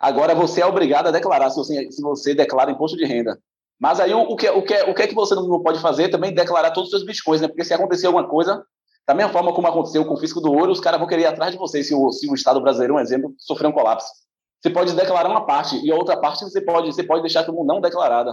Agora, 0.00 0.34
você 0.34 0.62
é 0.62 0.66
obrigado 0.66 1.08
a 1.08 1.10
declarar, 1.10 1.50
se 1.50 1.56
você, 1.56 1.90
se 1.90 2.00
você 2.00 2.34
declara 2.34 2.70
imposto 2.70 2.96
de 2.96 3.04
renda. 3.04 3.38
Mas 3.78 4.00
aí, 4.00 4.12
o, 4.12 4.20
o, 4.20 4.36
que, 4.36 4.48
o, 4.48 4.62
que, 4.62 4.74
o 4.82 4.94
que 4.94 5.02
é 5.02 5.06
que 5.06 5.14
você 5.14 5.34
não 5.34 5.62
pode 5.62 5.80
fazer 5.80 6.08
também 6.08 6.32
declarar 6.32 6.70
todos 6.70 6.88
os 6.88 6.90
seus 6.90 7.04
bitcoins, 7.04 7.40
né? 7.40 7.48
Porque 7.48 7.64
se 7.64 7.74
acontecer 7.74 8.06
alguma 8.06 8.26
coisa, 8.26 8.64
da 9.06 9.14
mesma 9.14 9.32
forma 9.32 9.52
como 9.52 9.66
aconteceu 9.66 10.04
com 10.04 10.14
o 10.14 10.16
fisco 10.16 10.40
do 10.40 10.52
ouro, 10.52 10.72
os 10.72 10.80
caras 10.80 10.98
vão 10.98 11.08
querer 11.08 11.22
ir 11.22 11.26
atrás 11.26 11.52
de 11.52 11.58
você, 11.58 11.82
se 11.82 11.94
o, 11.94 12.10
se 12.10 12.30
o 12.30 12.34
Estado 12.34 12.60
brasileiro, 12.60 12.94
um 12.94 13.00
exemplo, 13.00 13.34
sofrer 13.38 13.68
um 13.68 13.72
colapso. 13.72 14.08
Você 14.60 14.70
pode 14.70 14.92
declarar 14.94 15.30
uma 15.30 15.46
parte, 15.46 15.78
e 15.84 15.92
a 15.92 15.94
outra 15.94 16.16
parte 16.16 16.44
você 16.44 16.60
pode, 16.60 16.92
você 16.92 17.02
pode 17.02 17.22
deixar 17.22 17.44
como 17.44 17.64
não 17.64 17.80
declarada. 17.80 18.32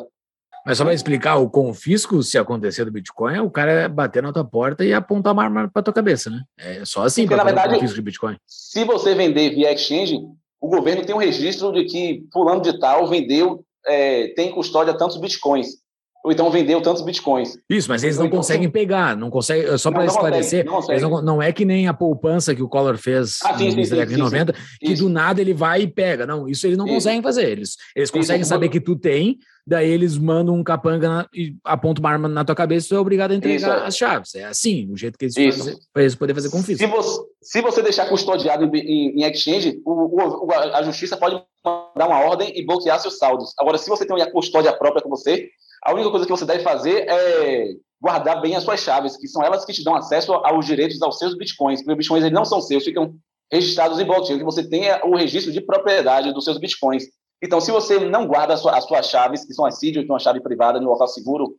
Mas 0.65 0.77
só 0.77 0.83
para 0.83 0.93
explicar, 0.93 1.35
o 1.35 1.49
confisco, 1.49 2.23
se 2.23 2.37
acontecer 2.37 2.85
do 2.85 2.91
Bitcoin, 2.91 3.35
é 3.35 3.41
o 3.41 3.51
cara 3.51 3.87
bater 3.87 4.23
na 4.23 4.33
tua 4.33 4.43
porta 4.43 4.83
e 4.83 4.93
apontar 4.93 5.33
uma 5.33 5.43
arma 5.43 5.69
para 5.71 5.83
tua 5.83 5.93
cabeça, 5.93 6.29
né? 6.29 6.41
É 6.57 6.83
só 6.83 7.03
assim 7.03 7.27
para 7.27 7.43
fazer 7.43 7.59
o 7.59 7.73
confisco 7.73 7.95
de 7.95 8.01
Bitcoin. 8.01 8.35
se 8.47 8.83
você 8.83 9.13
vender 9.13 9.51
via 9.51 9.71
exchange, 9.71 10.17
o 10.59 10.67
governo 10.67 11.05
tem 11.05 11.13
um 11.13 11.19
registro 11.19 11.71
de 11.71 11.85
que 11.85 12.25
fulano 12.33 12.61
de 12.61 12.79
tal 12.79 13.07
vendeu, 13.07 13.63
é, 13.85 14.29
tem 14.29 14.51
custódia 14.51 14.97
tantos 14.97 15.17
bitcoins. 15.17 15.84
Ou 16.25 16.31
então 16.31 16.49
vendeu 16.49 16.81
tantos 16.81 17.03
bitcoins. 17.03 17.55
Isso, 17.69 17.87
mas 17.87 18.03
eles 18.03 18.17
não 18.17 18.25
Então, 18.25 18.37
conseguem 18.39 18.67
pegar, 18.67 19.15
não 19.15 19.29
conseguem, 19.29 19.77
só 19.77 19.91
Não, 19.91 19.95
para 19.97 20.05
esclarecer, 20.07 20.65
não 20.65 20.81
não, 20.81 21.21
não 21.21 21.41
é 21.41 21.51
que 21.51 21.63
nem 21.63 21.87
a 21.87 21.93
poupança 21.93 22.55
que 22.55 22.63
o 22.63 22.67
Collor 22.67 22.97
fez 22.97 23.37
Ah, 23.43 23.49
sim, 23.55 23.65
no 23.65 23.71
sim, 23.71 23.77
início 23.77 23.95
da 23.95 24.01
sim, 24.01 24.07
década 24.07 24.07
de 24.09 24.15
sim, 24.15 24.21
90, 24.23 24.53
que 24.79 24.91
Isso. 24.93 25.03
do 25.03 25.09
nada 25.09 25.39
ele 25.39 25.53
vai 25.53 25.83
e 25.83 25.87
pega. 25.87 26.25
Não, 26.25 26.49
isso 26.49 26.65
eles 26.65 26.79
não 26.79 26.85
Isso. 26.87 26.95
conseguem 26.95 27.21
fazer. 27.21 27.47
Eles, 27.47 27.75
eles 27.95 28.09
conseguem 28.09 28.41
Isso. 28.41 28.49
saber 28.49 28.69
que 28.69 28.79
tu 28.81 28.95
tem, 28.95 29.37
daí 29.67 29.87
eles 29.87 30.17
mandam 30.17 30.55
um 30.55 30.63
capanga 30.63 31.07
na- 31.07 31.27
e 31.31 31.55
apontam 31.63 32.01
uma 32.01 32.09
arma 32.09 32.27
na 32.27 32.43
tua 32.43 32.55
cabeça 32.55 32.87
e 32.87 32.89
tu 32.89 32.95
é 32.95 32.99
obrigado 32.99 33.29
a 33.29 33.35
entregar 33.35 33.83
as 33.85 33.95
chaves. 33.95 34.33
É 34.33 34.45
assim, 34.45 34.91
o 34.91 34.97
jeito 34.97 35.19
que 35.19 35.25
eles 35.25 35.35
fazem 35.35 35.75
para 35.93 36.01
eles 36.01 36.15
poderem 36.15 36.35
fazer 36.35 36.49
Se 36.49 36.55
confisco. 36.57 36.87
você, 36.87 37.21
se 37.43 37.61
você 37.61 37.81
deixar 37.83 38.09
custodiado 38.09 38.65
em, 38.75 38.79
em- 38.79 39.21
em 39.21 39.31
exchange, 39.31 39.79
o, 39.85 40.45
o- 40.47 40.51
a 40.51 40.81
justiça 40.81 41.15
pode 41.17 41.39
mandar 41.63 42.07
uma 42.07 42.19
ordem 42.19 42.51
e 42.59 42.65
bloquear 42.65 42.99
seus 42.99 43.19
saldos. 43.19 43.53
Agora, 43.59 43.77
se 43.77 43.87
você 43.87 44.07
tem 44.07 44.15
uma 44.15 44.25
custódia 44.31 44.73
própria 44.73 45.03
com 45.03 45.09
você, 45.09 45.49
a 45.85 45.93
única 45.93 46.09
coisa 46.09 46.25
que 46.25 46.31
você 46.31 46.45
deve 46.45 46.63
fazer 46.63 47.07
é 47.07 47.75
guardar 48.01 48.41
bem 48.41 48.55
as 48.55 48.63
suas 48.63 48.79
chaves, 48.79 49.15
que 49.15 49.27
são 49.27 49.43
elas 49.43 49.63
que 49.63 49.71
te 49.71 49.83
dão 49.83 49.95
acesso 49.95 50.33
aos 50.33 50.65
direitos 50.65 51.01
aos 51.01 51.17
seus 51.17 51.37
bitcoins. 51.37 51.79
Porque 51.79 51.91
os 51.91 51.97
bitcoins 51.97 52.23
eles 52.23 52.33
não 52.33 52.43
são 52.43 52.59
seus, 52.59 52.83
ficam 52.83 53.13
registrados 53.51 53.99
em 53.99 54.05
blockchain, 54.05 54.39
que 54.39 54.43
você 54.43 54.67
tenha 54.67 55.01
o 55.05 55.15
registro 55.15 55.53
de 55.53 55.61
propriedade 55.61 56.33
dos 56.33 56.43
seus 56.43 56.57
bitcoins. 56.57 57.03
Então, 57.43 57.61
se 57.61 57.71
você 57.71 57.99
não 57.99 58.25
guarda 58.27 58.53
as 58.55 58.61
sua- 58.61 58.75
as 58.75 58.85
suas 58.85 59.07
chaves, 59.07 59.45
que 59.45 59.53
são 59.53 59.65
as 59.65 59.77
seed, 59.77 59.97
ou 59.97 60.03
então 60.03 60.15
a 60.15 60.19
chave 60.19 60.41
privada, 60.41 60.79
no 60.79 60.89
local 60.89 61.07
seguro, 61.07 61.55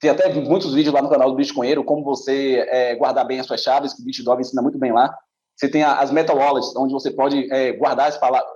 tem 0.00 0.10
até 0.10 0.32
muitos 0.32 0.74
vídeos 0.74 0.94
lá 0.94 1.02
no 1.02 1.10
canal 1.10 1.30
do 1.30 1.36
Bitcoinheiro, 1.36 1.84
como 1.84 2.02
você 2.02 2.66
é, 2.68 2.94
guardar 2.96 3.26
bem 3.26 3.38
as 3.38 3.46
suas 3.46 3.62
chaves, 3.62 3.92
que 3.92 4.02
o 4.02 4.04
BitDog 4.04 4.40
ensina 4.40 4.62
muito 4.62 4.78
bem 4.78 4.92
lá. 4.92 5.14
Você 5.56 5.68
tem 5.68 5.84
as 5.84 6.10
meta 6.10 6.34
wallets, 6.34 6.74
onde 6.74 6.92
você 6.92 7.10
pode 7.10 7.52
é, 7.52 7.72
guardar 7.72 8.08
as 8.08 8.16
palavras, 8.16 8.50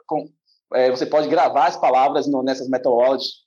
é, 0.73 0.91
você 0.91 1.05
pode 1.05 1.29
gravar 1.29 1.67
as 1.67 1.77
palavras 1.77 2.27
no- 2.27 2.43
nessas 2.43 2.69
meta 2.69 2.89
wallets 2.89 3.44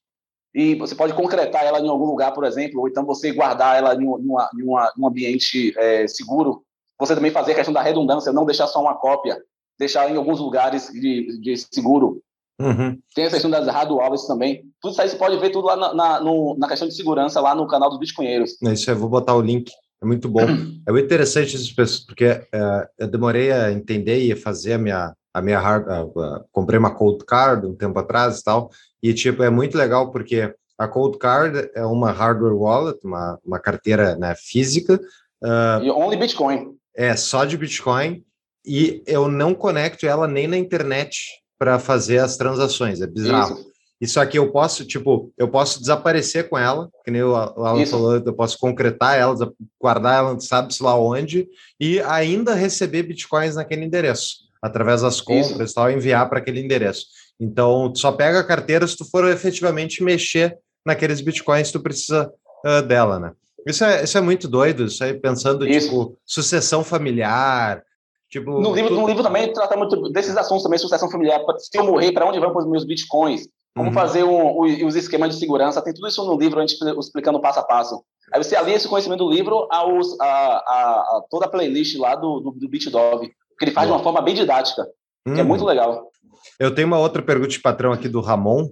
e 0.59 0.73
você 0.75 0.95
pode 0.95 1.13
concretar 1.13 1.63
ela 1.63 1.79
em 1.79 1.87
algum 1.87 2.05
lugar, 2.05 2.33
por 2.33 2.43
exemplo, 2.43 2.81
ou 2.81 2.87
então 2.87 3.05
você 3.05 3.31
guardar 3.31 3.77
ela 3.77 3.93
em, 3.93 4.03
um- 4.07 4.15
uma- 4.15 4.49
em 4.57 4.63
uma- 4.63 4.91
em 4.97 5.01
um 5.01 5.07
ambiente 5.07 5.71
é, 5.77 6.07
seguro. 6.07 6.63
Você 6.99 7.13
também 7.13 7.29
fazer 7.29 7.51
a 7.51 7.55
questão 7.55 7.71
da 7.73 7.81
redundância, 7.83 8.33
não 8.33 8.43
deixar 8.43 8.65
só 8.65 8.81
uma 8.81 8.95
cópia, 8.95 9.37
deixar 9.79 10.09
em 10.11 10.17
alguns 10.17 10.39
lugares 10.39 10.89
de, 10.91 11.39
de 11.39 11.55
seguro. 11.57 12.21
Uhum. 12.59 12.97
Tem 13.13 13.25
a 13.27 13.29
questão 13.29 13.51
das 13.51 13.67
hard 13.67 13.91
wallets 13.91 14.25
também. 14.25 14.63
Tudo 14.81 14.93
isso 14.93 15.01
aí 15.03 15.07
você 15.09 15.15
pode 15.15 15.37
ver 15.37 15.51
tudo 15.51 15.67
lá 15.67 15.75
na, 15.75 15.93
na, 15.93 16.19
no- 16.21 16.55
na 16.57 16.67
questão 16.67 16.87
de 16.87 16.95
segurança, 16.95 17.39
lá 17.39 17.53
no 17.53 17.67
canal 17.67 17.87
dos 17.89 17.99
Bitcoinheiros. 17.99 18.59
É 18.65 18.73
Isso 18.73 18.89
aí, 18.89 18.95
eu 18.95 18.99
vou 18.99 19.09
botar 19.09 19.35
o 19.35 19.41
link. 19.41 19.71
É 20.01 20.05
muito 20.07 20.27
bom. 20.27 20.41
É 20.87 20.91
muito 20.91 21.03
interessante 21.05 21.55
isso, 21.55 22.05
porque 22.07 22.23
é, 22.25 22.87
eu 22.97 23.07
demorei 23.09 23.51
a 23.51 23.71
entender 23.73 24.25
e 24.25 24.31
a 24.31 24.37
fazer 24.37 24.73
a 24.73 24.77
minha, 24.77 25.13
a 25.33 25.41
minha 25.41 25.59
hard, 25.59 25.87
a- 25.87 26.01
a- 26.01 26.43
comprei 26.51 26.79
uma 26.79 26.91
cold 26.93 27.23
card 27.25 27.65
um 27.67 27.75
tempo 27.75 27.97
atrás 27.99 28.39
e 28.39 28.43
tal, 28.43 28.69
e 29.01 29.13
tipo, 29.13 29.43
é 29.43 29.49
muito 29.49 29.77
legal 29.77 30.11
porque 30.11 30.53
a 30.77 30.87
cold 30.87 31.17
card 31.17 31.69
é 31.75 31.85
uma 31.85 32.11
hardware 32.11 32.55
wallet, 32.55 32.99
uma, 33.03 33.39
uma 33.45 33.59
carteira 33.59 34.15
né, 34.15 34.33
física, 34.37 34.99
ah, 35.43 35.79
E 35.83 35.89
only 35.91 36.17
Bitcoin. 36.17 36.75
é 36.95 37.15
só 37.15 37.45
de 37.45 37.57
Bitcoin, 37.57 38.23
e 38.65 39.01
eu 39.07 39.27
não 39.29 39.53
conecto 39.53 40.05
ela 40.05 40.27
nem 40.27 40.47
na 40.47 40.57
internet 40.57 41.25
para 41.57 41.79
fazer 41.79 42.19
as 42.19 42.35
transações. 42.37 43.01
É 43.01 43.07
bizarro. 43.07 43.55
Isso. 43.55 43.67
Isso 43.99 44.19
aqui 44.19 44.37
eu 44.37 44.51
posso, 44.51 44.85
tipo, 44.85 45.33
eu 45.35 45.47
posso 45.47 45.79
desaparecer 45.79 46.47
com 46.49 46.55
ela, 46.57 46.87
que 47.03 47.09
nem 47.09 47.23
o 47.23 47.35
Alan 47.35 47.81
Isso. 47.81 47.91
falou, 47.93 48.15
eu 48.17 48.33
posso 48.33 48.55
concretar 48.59 49.15
ela, 49.17 49.35
guardar 49.81 50.17
ela, 50.19 50.39
sabe-se 50.39 50.83
lá 50.83 50.95
onde, 50.99 51.47
e 51.79 51.99
ainda 52.01 52.53
receber 52.53 53.01
bitcoins 53.03 53.55
naquele 53.55 53.85
endereço. 53.85 54.46
Através 54.61 55.01
das 55.01 55.21
compras 55.21 55.71
e 55.71 55.73
tal, 55.75 55.89
enviar 55.91 56.27
para 56.29 56.39
aquele 56.39 56.61
endereço. 56.61 57.05
Então, 57.39 57.91
tu 57.91 57.99
só 57.99 58.11
pega 58.11 58.39
a 58.39 58.43
carteira 58.43 58.87
se 58.87 58.97
tu 58.97 59.05
for 59.05 59.27
efetivamente 59.29 60.03
mexer 60.03 60.57
naqueles 60.85 61.21
bitcoins 61.21 61.67
que 61.67 61.73
tu 61.73 61.81
precisa 61.83 62.31
uh, 62.65 62.81
dela, 62.81 63.19
né? 63.19 63.31
Isso 63.65 63.83
é, 63.83 64.03
isso 64.03 64.17
é 64.17 64.21
muito 64.21 64.47
doido, 64.47 64.85
isso 64.85 65.03
aí 65.03 65.13
pensando, 65.13 65.67
Isso. 65.67 65.87
tipo, 65.89 66.17
sucessão 66.25 66.83
familiar, 66.83 67.83
tipo... 68.29 68.61
No 68.61 68.73
livro, 68.73 68.95
no 68.95 69.05
livro 69.07 69.21
também 69.23 69.51
trata 69.51 69.75
muito 69.75 70.09
desses 70.11 70.37
assuntos 70.37 70.63
também, 70.63 70.79
sucessão 70.79 71.11
familiar. 71.11 71.41
Se 71.59 71.77
eu 71.77 71.83
morrer, 71.85 72.11
para 72.13 72.25
onde 72.25 72.39
vão 72.39 72.55
os 72.55 72.65
meus 72.67 72.85
bitcoins? 72.85 73.47
Como 73.75 73.89
Uhum. 73.89 73.93
fazer 73.93 74.23
um- 74.23 74.61
os 74.87 74.95
esquemas 74.95 75.33
de 75.33 75.39
segurança? 75.39 75.81
Tem 75.81 75.93
tudo 75.93 76.07
isso 76.07 76.25
no 76.25 76.37
livro, 76.37 76.59
a 76.59 76.65
gente 76.65 76.79
explicando 76.97 77.39
passo 77.41 77.59
a 77.59 77.63
passo. 77.63 78.01
Aí 78.33 78.41
você 78.43 78.55
alia 78.55 78.75
esse 78.75 78.87
conhecimento 78.87 79.23
do 79.25 79.29
livro 79.31 79.67
aos, 79.69 80.19
a, 80.19 80.25
a- 80.25 81.17
a 81.17 81.23
toda 81.29 81.45
a 81.45 81.49
playlist 81.49 81.95
lá 81.97 82.15
do, 82.15 82.39
do, 82.39 82.51
do 82.51 82.67
BitDog, 82.69 83.29
que 83.57 83.65
ele 83.65 83.71
faz 83.71 83.87
de 83.87 83.93
uma 83.93 84.03
forma 84.03 84.21
bem 84.21 84.35
didática, 84.35 84.85
que 85.25 85.31
é 85.31 85.43
Uhum. 85.43 85.45
muito 85.47 85.65
legal. 85.65 86.11
Eu 86.59 86.73
tenho 86.73 86.87
uma 86.87 86.99
outra 86.99 87.21
pergunta 87.21 87.49
de 87.49 87.59
patrão 87.59 87.91
aqui 87.91 88.07
do 88.07 88.21
Ramon. 88.21 88.69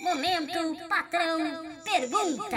Momento 0.00 0.88
patrão 0.88 1.38
pergunta. 1.84 2.56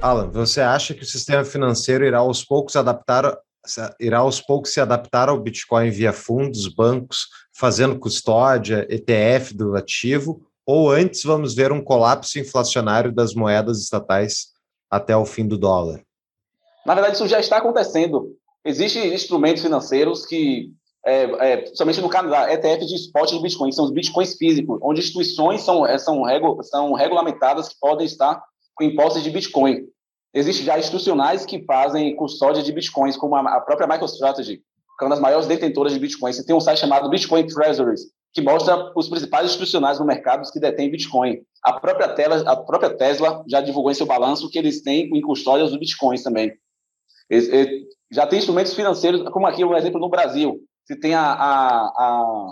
Alan, 0.00 0.30
você 0.30 0.60
acha 0.60 0.94
que 0.94 1.02
o 1.02 1.06
sistema 1.06 1.44
financeiro 1.44 2.04
irá 2.04 2.18
aos 2.18 2.42
poucos 2.44 2.76
adaptar 2.76 3.36
se- 3.66 3.94
irá 4.00 4.18
aos 4.20 4.40
poucos 4.40 4.72
se 4.72 4.80
adaptar 4.80 5.28
ao 5.28 5.38
Bitcoin 5.38 5.90
via 5.90 6.14
fundos, 6.14 6.66
bancos, 6.66 7.26
fazendo 7.52 7.98
custódia, 7.98 8.86
ETF 8.88 9.52
do 9.54 9.76
ativo, 9.76 10.40
ou 10.64 10.90
antes 10.90 11.22
vamos 11.24 11.54
ver 11.54 11.70
um 11.70 11.84
colapso 11.84 12.38
inflacionário 12.38 13.12
das 13.12 13.34
moedas 13.34 13.78
estatais 13.82 14.46
até 14.90 15.14
o 15.14 15.26
fim 15.26 15.46
do 15.46 15.58
dólar? 15.58 16.00
Na 16.86 16.94
verdade, 16.94 17.16
isso 17.16 17.28
já 17.28 17.38
está 17.38 17.58
acontecendo. 17.58 18.34
Existem 18.64 19.12
instrumentos 19.14 19.62
financeiros 19.62 20.26
que, 20.26 20.70
é, 21.04 21.22
é, 21.22 21.56
principalmente 21.58 22.00
no 22.00 22.08
Canadá, 22.08 22.52
ETF 22.52 22.84
de 22.84 22.94
spot 22.96 23.30
de 23.30 23.40
Bitcoin, 23.40 23.72
são 23.72 23.86
os 23.86 23.90
Bitcoins 23.90 24.34
físicos, 24.36 24.78
onde 24.82 25.00
instituições 25.00 25.62
são, 25.62 25.86
é, 25.86 25.96
são, 25.96 26.22
regu, 26.22 26.62
são 26.62 26.92
regulamentadas 26.92 27.68
que 27.68 27.76
podem 27.80 28.06
estar 28.06 28.42
com 28.74 28.84
impostos 28.84 29.22
de 29.22 29.30
Bitcoin. 29.30 29.86
Existem 30.32 30.64
já 30.64 30.78
institucionais 30.78 31.44
que 31.44 31.64
fazem 31.64 32.14
custódia 32.16 32.62
de 32.62 32.72
Bitcoins, 32.72 33.16
como 33.16 33.34
a, 33.34 33.40
a 33.40 33.60
própria 33.60 33.88
MicroStrategy, 33.88 34.58
que 34.58 35.04
é 35.04 35.04
uma 35.04 35.14
das 35.14 35.20
maiores 35.20 35.46
detentoras 35.46 35.92
de 35.92 35.98
Bitcoin. 35.98 36.32
Você 36.32 36.44
tem 36.44 36.54
um 36.54 36.60
site 36.60 36.80
chamado 36.80 37.08
Bitcoin 37.08 37.46
Treasuries, 37.46 38.02
que 38.32 38.42
mostra 38.42 38.92
os 38.94 39.08
principais 39.08 39.46
institucionais 39.46 39.98
no 39.98 40.04
mercado 40.04 40.48
que 40.52 40.60
detêm 40.60 40.90
Bitcoin. 40.90 41.38
A 41.64 41.72
própria, 41.72 42.08
Tesla, 42.08 42.50
a 42.50 42.56
própria 42.56 42.90
Tesla 42.90 43.42
já 43.48 43.60
divulgou 43.60 43.90
em 43.90 43.94
seu 43.94 44.06
balanço 44.06 44.48
que 44.50 44.58
eles 44.58 44.82
têm 44.82 45.10
em 45.12 45.20
custódia 45.20 45.64
os 45.64 45.76
Bitcoins 45.76 46.22
também. 46.22 46.52
Já 48.12 48.26
tem 48.26 48.38
instrumentos 48.38 48.74
financeiros, 48.74 49.22
como 49.30 49.46
aqui 49.46 49.64
um 49.64 49.76
exemplo 49.76 50.00
no 50.00 50.08
Brasil. 50.08 50.58
Você 50.84 50.98
tem 50.98 51.14
a, 51.14 51.22
a, 51.22 51.80
a 51.96 52.46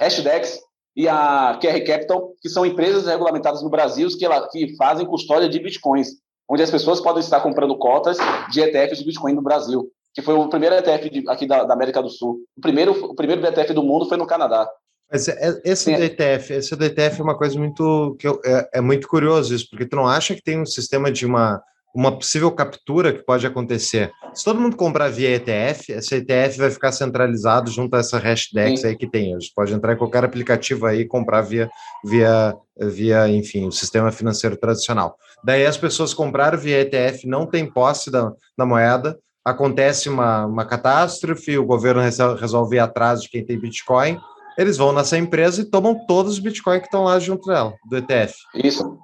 Hashdex 0.00 0.58
e 0.96 1.08
a 1.08 1.58
QR 1.62 1.84
Capital, 1.86 2.32
que 2.40 2.48
são 2.48 2.66
empresas 2.66 3.06
regulamentadas 3.06 3.62
no 3.62 3.70
Brasil 3.70 4.08
que, 4.18 4.24
ela, 4.24 4.48
que 4.48 4.74
fazem 4.76 5.06
custódia 5.06 5.48
de 5.48 5.58
bitcoins, 5.60 6.08
onde 6.50 6.62
as 6.62 6.70
pessoas 6.70 7.00
podem 7.00 7.20
estar 7.20 7.40
comprando 7.40 7.76
cotas 7.78 8.16
de 8.50 8.60
ETFs 8.60 8.98
de 8.98 9.04
Bitcoin 9.04 9.34
no 9.34 9.42
Brasil, 9.42 9.88
que 10.14 10.22
foi 10.22 10.34
o 10.34 10.48
primeiro 10.48 10.74
ETF 10.74 11.10
de- 11.10 11.28
aqui 11.28 11.46
da, 11.46 11.64
da 11.64 11.74
América 11.74 12.02
do 12.02 12.08
Sul. 12.08 12.38
O 12.56 12.60
primeiro, 12.60 12.92
o 13.04 13.14
primeiro 13.14 13.44
ETF 13.46 13.72
do 13.74 13.82
mundo 13.82 14.08
foi 14.08 14.16
no 14.16 14.26
Canadá. 14.26 14.68
Mas 15.12 15.28
é- 15.28 15.60
esse 15.64 15.84
Sim. 15.84 15.96
do 15.96 16.02
ETF, 16.02 16.52
esse 16.54 16.74
do 16.74 16.84
ETF 16.84 17.20
é 17.20 17.22
uma 17.24 17.36
coisa 17.36 17.56
muito 17.58 18.16
que 18.18 18.26
eu- 18.26 18.40
é, 18.44 18.70
é 18.74 18.80
muito 18.80 19.06
curioso 19.06 19.54
isso, 19.54 19.68
porque 19.70 19.86
tu 19.86 19.94
não 19.96 20.08
acha 20.08 20.34
que 20.34 20.42
tem 20.42 20.60
um 20.60 20.66
sistema 20.66 21.12
de 21.12 21.24
uma 21.26 21.62
uma 21.96 22.12
possível 22.12 22.52
captura 22.52 23.10
que 23.10 23.24
pode 23.24 23.46
acontecer. 23.46 24.12
Se 24.34 24.44
todo 24.44 24.60
mundo 24.60 24.76
comprar 24.76 25.08
via 25.08 25.34
ETF, 25.34 25.92
esse 25.92 26.16
ETF 26.16 26.58
vai 26.58 26.70
ficar 26.70 26.92
centralizado 26.92 27.70
junto 27.70 27.96
a 27.96 28.00
essa 28.00 28.18
hashdex 28.18 28.82
Sim. 28.82 28.88
aí 28.88 28.96
que 28.96 29.08
tem. 29.08 29.34
Você 29.34 29.48
pode 29.56 29.72
entrar 29.72 29.94
em 29.94 29.96
qualquer 29.96 30.22
aplicativo 30.22 30.84
aí 30.84 31.00
e 31.00 31.06
comprar 31.06 31.40
via, 31.40 31.70
via, 32.04 32.54
via, 32.78 33.28
enfim, 33.30 33.66
o 33.66 33.72
sistema 33.72 34.12
financeiro 34.12 34.58
tradicional. 34.58 35.16
Daí 35.42 35.64
as 35.64 35.78
pessoas 35.78 36.12
compraram 36.12 36.58
via 36.58 36.82
ETF, 36.82 37.26
não 37.26 37.46
tem 37.46 37.64
posse 37.64 38.10
da, 38.10 38.30
da 38.58 38.66
moeda, 38.66 39.18
acontece 39.42 40.10
uma, 40.10 40.44
uma 40.44 40.66
catástrofe, 40.66 41.56
o 41.56 41.64
governo 41.64 42.02
resol- 42.02 42.34
resolve 42.34 42.76
ir 42.76 42.80
atrás 42.80 43.22
de 43.22 43.30
quem 43.30 43.42
tem 43.42 43.58
Bitcoin, 43.58 44.20
eles 44.58 44.76
vão 44.76 44.92
nessa 44.92 45.16
empresa 45.16 45.62
e 45.62 45.64
tomam 45.64 46.04
todos 46.06 46.32
os 46.34 46.38
Bitcoin 46.38 46.78
que 46.80 46.86
estão 46.86 47.04
lá 47.04 47.18
junto 47.18 47.46
dela, 47.46 47.72
do 47.88 47.96
ETF. 47.96 48.34
Isso. 48.54 48.98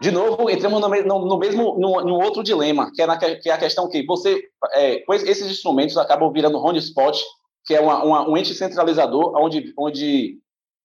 De 0.00 0.10
novo, 0.12 0.48
entramos 0.48 0.80
no, 0.80 0.88
no- 0.88 1.26
no 1.26 1.38
mesmo, 1.38 1.76
no, 1.78 2.00
no 2.02 2.14
outro 2.22 2.42
dilema, 2.42 2.92
que 2.94 3.02
é, 3.02 3.06
na, 3.06 3.16
que 3.18 3.48
é 3.48 3.52
a 3.52 3.58
questão 3.58 3.88
que 3.88 4.04
você, 4.06 4.40
é, 4.74 5.04
esses 5.28 5.50
instrumentos 5.50 5.96
acabam 5.96 6.32
virando 6.32 6.58
honeyspot, 6.58 7.20
que 7.64 7.74
é 7.74 7.80
uma, 7.80 8.04
uma, 8.04 8.28
um 8.30 8.36
ente 8.36 8.54
centralizador, 8.54 9.32
onde, 9.36 9.72
onde 9.76 10.38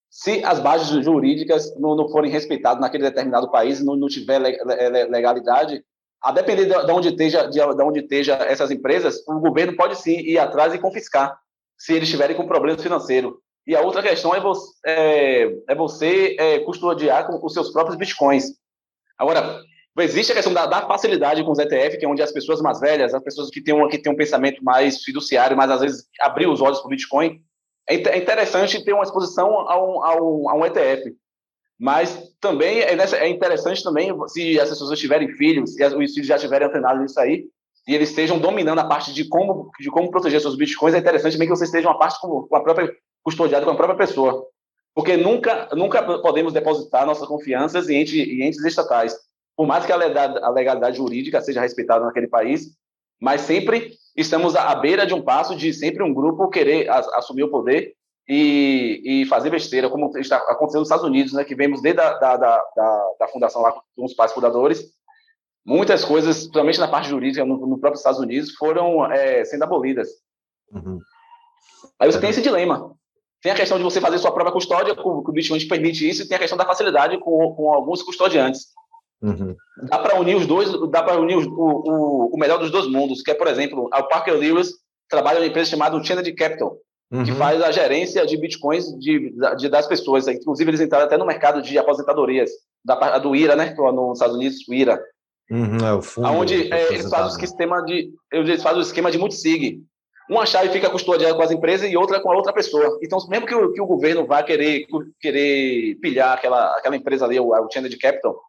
se 0.10 0.44
as 0.44 0.60
bases 0.60 0.88
jurídicas 1.04 1.74
não, 1.80 1.96
não 1.96 2.10
forem 2.10 2.32
respeitadas 2.32 2.82
naquele 2.82 3.04
determinado 3.04 3.52
país, 3.52 3.84
não, 3.84 3.96
não 3.96 4.08
tiver 4.08 4.40
le- 4.40 4.58
le- 4.64 5.06
legalidade, 5.06 5.84
a 6.22 6.32
depender 6.32 6.66
de, 6.66 6.86
de 6.86 6.92
onde 6.92 7.10
esteja, 7.10 7.46
de 7.48 7.62
onde 7.62 8.00
esteja 8.00 8.34
essas 8.36 8.72
empresas, 8.72 9.22
o 9.28 9.40
governo 9.40 9.76
pode 9.76 9.96
sim 10.00 10.18
ir 10.22 10.40
atrás 10.40 10.74
e 10.74 10.80
confiscar, 10.80 11.38
se 11.78 11.94
eles 11.94 12.08
estiverem 12.08 12.36
com 12.36 12.48
problemas 12.48 12.82
financeiros. 12.82 13.34
E 13.68 13.76
a 13.76 13.82
outra 13.82 14.02
questão 14.02 14.34
é 14.34 14.40
você, 14.40 14.72
é, 14.86 15.44
é 15.70 15.76
você 15.76 16.36
é, 16.40 16.60
custodiar 16.60 17.28
com 17.28 17.46
os 17.46 17.54
seus 17.54 17.72
próprios 17.72 17.98
bitcoins. 17.98 18.46
Agora, 19.18 19.62
existe 20.00 20.32
a 20.32 20.36
questão 20.36 20.54
da, 20.54 20.66
da 20.66 20.88
facilidade 20.88 21.44
com 21.44 21.52
os 21.52 21.60
ETF, 21.60 21.98
que 21.98 22.06
é 22.06 22.08
onde 22.08 22.22
as 22.22 22.32
pessoas 22.32 22.62
mais 22.62 22.80
velhas, 22.80 23.14
as 23.14 23.24
pessoas 23.24 23.50
que 23.50 23.62
têm 23.62 23.74
um, 23.74 23.88
que 23.88 23.98
têm 23.98 24.12
um 24.12 24.18
pensamento 24.18 24.64
mais 24.64 25.04
fiduciário, 25.04 25.56
mas 25.56 25.70
às 25.70 25.82
vezes 25.82 26.06
abrir 26.22 26.48
os 26.48 26.62
olhos 26.62 26.80
para 26.80 26.88
o 26.88 26.90
Bitcoin, 26.90 27.42
é, 27.90 27.96
é 27.96 28.18
interessante 28.18 28.84
ter 28.84 28.94
uma 28.94 29.04
exposição 29.04 29.70
a 29.70 29.78
um, 29.78 30.04
a 30.04 30.16
um, 30.22 30.50
a 30.50 30.56
um 30.56 30.66
ETF. 30.66 31.14
Mas 31.80 32.32
também 32.40 32.80
é, 32.80 32.94
é 32.94 33.28
interessante 33.28 33.84
também 33.84 34.12
se 34.28 34.60
as 34.60 34.70
pessoas 34.70 34.98
tiverem 35.00 35.30
filhos, 35.34 35.80
as- 35.82 35.94
os 35.94 36.14
filhos 36.14 36.28
já 36.28 36.38
tiverem 36.38 36.68
antenados 36.68 37.02
nisso 37.02 37.20
aí, 37.20 37.46
e 37.88 37.94
eles 37.94 38.10
estejam 38.10 38.40
dominando 38.40 38.80
a 38.80 38.86
parte 38.86 39.14
de 39.14 39.28
como, 39.28 39.70
de 39.80 39.90
como 39.90 40.10
proteger 40.10 40.40
seus 40.40 40.56
bitcoins, 40.56 40.96
é 40.96 41.00
interessante 41.00 41.34
também 41.34 41.48
que 41.48 41.56
vocês 41.56 41.70
estejam 41.70 41.92
a 41.92 41.98
parte 41.98 42.20
com 42.22 42.48
a 42.54 42.62
própria 42.62 42.90
custodiada 43.22 43.66
com 43.66 43.72
a 43.72 43.76
própria 43.76 43.98
pessoa. 43.98 44.48
Porque 44.96 45.18
nunca, 45.18 45.70
nunca 45.74 46.04
podemos 46.20 46.54
depositar 46.54 47.06
nossas 47.06 47.28
confianças 47.28 47.90
em, 47.90 48.02
ente, 48.02 48.22
em 48.22 48.44
entes 48.44 48.64
estatais. 48.64 49.16
Por 49.56 49.66
mais 49.68 49.86
que 49.86 49.92
a 49.92 49.96
legalidade, 49.96 50.44
a 50.44 50.50
legalidade 50.50 50.98
jurídica 50.98 51.42
seja 51.42 51.62
respeitada 51.62 52.06
naquele 52.06 52.28
país, 52.28 52.76
mas 53.20 53.42
sempre 53.42 53.94
estamos 54.16 54.56
à 54.56 54.74
beira 54.76 55.06
de 55.06 55.14
um 55.14 55.22
passo 55.22 55.56
de 55.56 55.74
sempre 55.74 56.04
um 56.04 56.14
grupo 56.14 56.50
querer 56.50 56.90
as- 56.90 57.08
assumir 57.14 57.44
o 57.44 57.50
poder 57.50 57.94
e, 58.28 59.02
e 59.04 59.26
fazer 59.26 59.50
besteira, 59.50 59.90
como 59.90 60.16
está 60.18 60.38
acontecendo 60.38 60.80
nos 60.82 60.88
Estados 60.90 61.06
Unidos, 61.06 61.34
né, 61.34 61.44
que 61.44 61.56
vemos 61.56 61.82
desde 61.82 62.00
a 62.00 62.14
da, 62.14 62.38
da, 62.38 62.64
da, 62.76 63.10
da 63.20 63.28
fundação 63.28 63.62
lá 63.62 63.72
com 63.72 64.06
os 64.06 64.14
pais 64.14 64.32
fundadores, 64.32 64.84
muitas 65.66 66.06
coisas, 66.06 66.38
principalmente 66.42 66.80
na 66.80 66.88
parte 66.88 67.10
jurídica, 67.10 67.44
no, 67.46 67.58
no 67.66 67.80
próprio 67.80 67.98
Estados 67.98 68.20
Unidos, 68.20 68.54
foram 68.56 69.12
é, 69.12 69.44
sendo 69.46 69.64
abolidas. 69.64 70.10
Uhum. 70.72 71.00
Aí 72.00 72.12
você 72.12 72.20
tem 72.20 72.30
esse 72.30 72.42
dilema. 72.42 72.96
Tem 73.44 73.52
a 73.52 73.56
questão 73.56 73.78
de 73.78 73.84
você 73.84 74.00
fazer 74.00 74.18
sua 74.20 74.32
própria 74.32 74.54
custódia, 74.54 74.96
que 74.96 75.02
o 75.06 75.22
que 75.22 75.32
Bitcoin 75.34 75.60
te 75.60 75.68
permite 75.68 76.10
isso, 76.10 76.22
e 76.24 76.28
tem 76.28 76.38
a 76.38 76.40
questão 76.40 76.58
da 76.58 76.66
facilidade 76.66 77.20
com, 77.20 77.54
com 77.54 77.74
alguns 77.74 78.02
custodiantes. 78.02 78.68
Uhum. 79.22 79.56
Dá 79.90 80.00
para 80.00 80.20
unir 80.20 80.36
os 80.36 80.46
dois, 80.48 80.70
dá 80.90 81.04
para 81.04 81.20
unir 81.20 81.38
os- 81.38 81.46
o, 81.48 82.30
o, 82.34 82.38
melhor 82.38 82.58
dos 82.58 82.72
dois 82.72 82.88
mundos, 82.88 83.22
que 83.22 83.32
é, 83.32 83.34
por 83.34 83.48
exemplo, 83.48 83.86
o 83.94 84.04
Parker 84.08 84.34
Lewis 84.36 84.72
trabalha 85.10 85.40
numa 85.40 85.48
empresa 85.50 85.70
chamada 85.72 86.02
Chained 86.04 86.34
Capital, 86.36 86.78
que 87.26 87.32
Uhum. 87.32 87.38
faz 87.38 87.62
a 87.62 87.72
gerência 87.72 88.26
de 88.26 88.36
bitcoins 88.38 88.86
de, 88.98 89.34
de- 89.58 89.70
das 89.70 89.88
pessoas. 89.88 90.28
Inclusive, 90.28 90.70
eles 90.72 90.82
entraram 90.82 91.06
até 91.06 91.18
no 91.18 91.26
mercado 91.26 91.62
de 91.62 91.78
aposentadorias, 91.78 92.50
da, 92.84 93.18
do 93.18 93.36
IRA, 93.36 93.56
né? 93.56 93.74
que 93.74 93.82
Nos 93.82 94.14
Estados 94.18 94.36
Unidos, 94.36 94.58
o 94.68 94.74
IRA. 94.74 95.00
Uhum, 95.52 95.78
é 95.86 95.94
o 95.94 96.02
fundo. 96.02 96.28
onde 96.30 96.74
é, 96.74 96.94
eles 96.94 97.10
fazem 97.10 97.28
o 97.28 97.40
sistema 97.40 97.82
de 97.84 98.10
eles 98.32 98.64
fazem 98.64 98.80
o 98.80 98.82
esquema 98.82 99.12
de 99.12 99.18
multisig. 99.18 99.84
Uma 100.30 100.46
chave 100.46 100.70
fica 100.70 100.90
custodiada 100.90 101.36
com 101.36 101.42
as 101.42 101.52
empresas 101.52 101.90
e 101.90 101.98
outra 101.98 102.20
com 102.22 102.32
a 102.32 102.36
outra 102.36 102.54
pessoa. 102.54 102.98
Então, 103.02 103.20
mesmo 103.28 103.46
que 103.46 103.54
o, 103.54 103.74
que 103.74 103.82
o 103.82 103.86
governo 103.86 104.26
vá 104.26 104.42
querer 104.42 104.86
querer 105.20 105.96
pilhar 105.96 106.34
aquela 106.34 106.78
aquela 106.78 106.96
empresa 106.96 107.26
ali, 107.26 107.40
o, 107.40 107.50
o 107.50 107.72
Chained 107.72 107.98
Capital, 107.98 108.40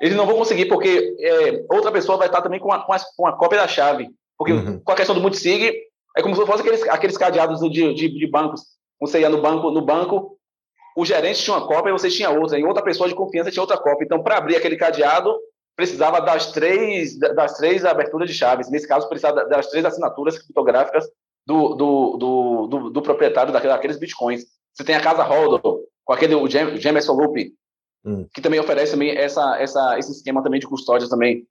eles 0.00 0.16
não 0.16 0.26
vão 0.26 0.36
conseguir 0.36 0.66
porque 0.66 1.16
é, 1.20 1.64
outra 1.70 1.92
pessoa 1.92 2.18
vai 2.18 2.26
estar 2.26 2.42
também 2.42 2.58
com 2.58 2.72
a, 2.72 2.84
com, 2.84 2.92
a, 2.92 2.98
com 3.16 3.26
a 3.26 3.36
cópia 3.36 3.58
da 3.58 3.68
chave. 3.68 4.08
Porque 4.36 4.52
Uhum. 4.52 4.80
com 4.80 4.92
a 4.92 4.96
questão 4.96 5.14
do 5.14 5.20
multisig, 5.20 5.70
é 6.16 6.22
como 6.22 6.34
se 6.34 6.46
fosse 6.46 6.62
aqueles, 6.62 6.82
aqueles 6.88 7.18
cadeados 7.18 7.60
de, 7.60 7.94
de, 7.94 8.08
de 8.08 8.26
bancos. 8.26 8.62
Você 8.98 9.20
ia 9.20 9.28
no 9.28 9.42
banco, 9.42 9.70
no 9.70 9.82
banco, 9.82 10.38
o 10.96 11.04
gerente 11.04 11.42
tinha 11.42 11.56
uma 11.56 11.66
cópia 11.66 11.90
e 11.90 11.92
você 11.92 12.08
tinha 12.08 12.30
outra. 12.30 12.58
E 12.58 12.64
outra 12.64 12.82
pessoa 12.82 13.08
de 13.08 13.14
confiança 13.14 13.50
tinha 13.50 13.62
outra 13.62 13.76
cópia. 13.76 14.04
Então, 14.04 14.22
para 14.22 14.38
abrir 14.38 14.56
aquele 14.56 14.76
cadeado, 14.76 15.38
precisava 15.80 16.20
das 16.20 16.52
três, 16.52 17.18
das 17.18 17.56
três 17.56 17.86
aberturas 17.86 18.28
de 18.28 18.34
chaves. 18.36 18.70
Nesse 18.70 18.86
caso, 18.86 19.08
precisava 19.08 19.46
das 19.46 19.66
três 19.68 19.82
assinaturas 19.82 20.36
criptográficas 20.36 21.06
do, 21.46 21.74
do, 21.74 22.16
do, 22.18 22.66
do, 22.66 22.90
do 22.90 23.02
proprietário 23.02 23.50
daquele- 23.50 23.72
daqueles 23.72 23.98
bitcoins. 23.98 24.42
Você 24.74 24.84
tem 24.84 24.94
a 24.94 25.00
casa 25.00 25.22
Hodl, 25.22 25.80
com 26.04 26.12
aquele 26.12 26.34
o 26.34 26.46
Jam- 26.46 26.76
Jameson 26.76 27.14
Loop, 27.14 27.54
Hum. 28.04 28.26
que 28.34 28.42
também 28.42 28.60
oferece 28.60 28.92
também 28.92 29.10
essa, 29.16 29.58
essa, 29.58 29.98
esse 29.98 30.12
esquema 30.12 30.42
também 30.42 30.60
de 30.60 30.66
custódia 30.66 31.08
também. 31.08 31.46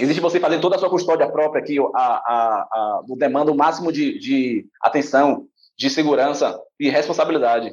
Existe 0.00 0.20
você 0.20 0.38
fazer 0.40 0.60
toda 0.60 0.74
a 0.76 0.78
sua 0.78 0.90
custódia 0.90 1.28
própria 1.30 1.60
aqui, 1.62 1.76
a, 1.78 1.84
a, 1.96 2.68
a, 2.72 3.02
demanda 3.16 3.50
o 3.52 3.56
máximo 3.56 3.92
de, 3.92 4.18
de 4.18 4.66
atenção, 4.82 5.46
de 5.76 5.88
segurança 5.90 6.60
e 6.78 6.88
responsabilidade. 6.90 7.72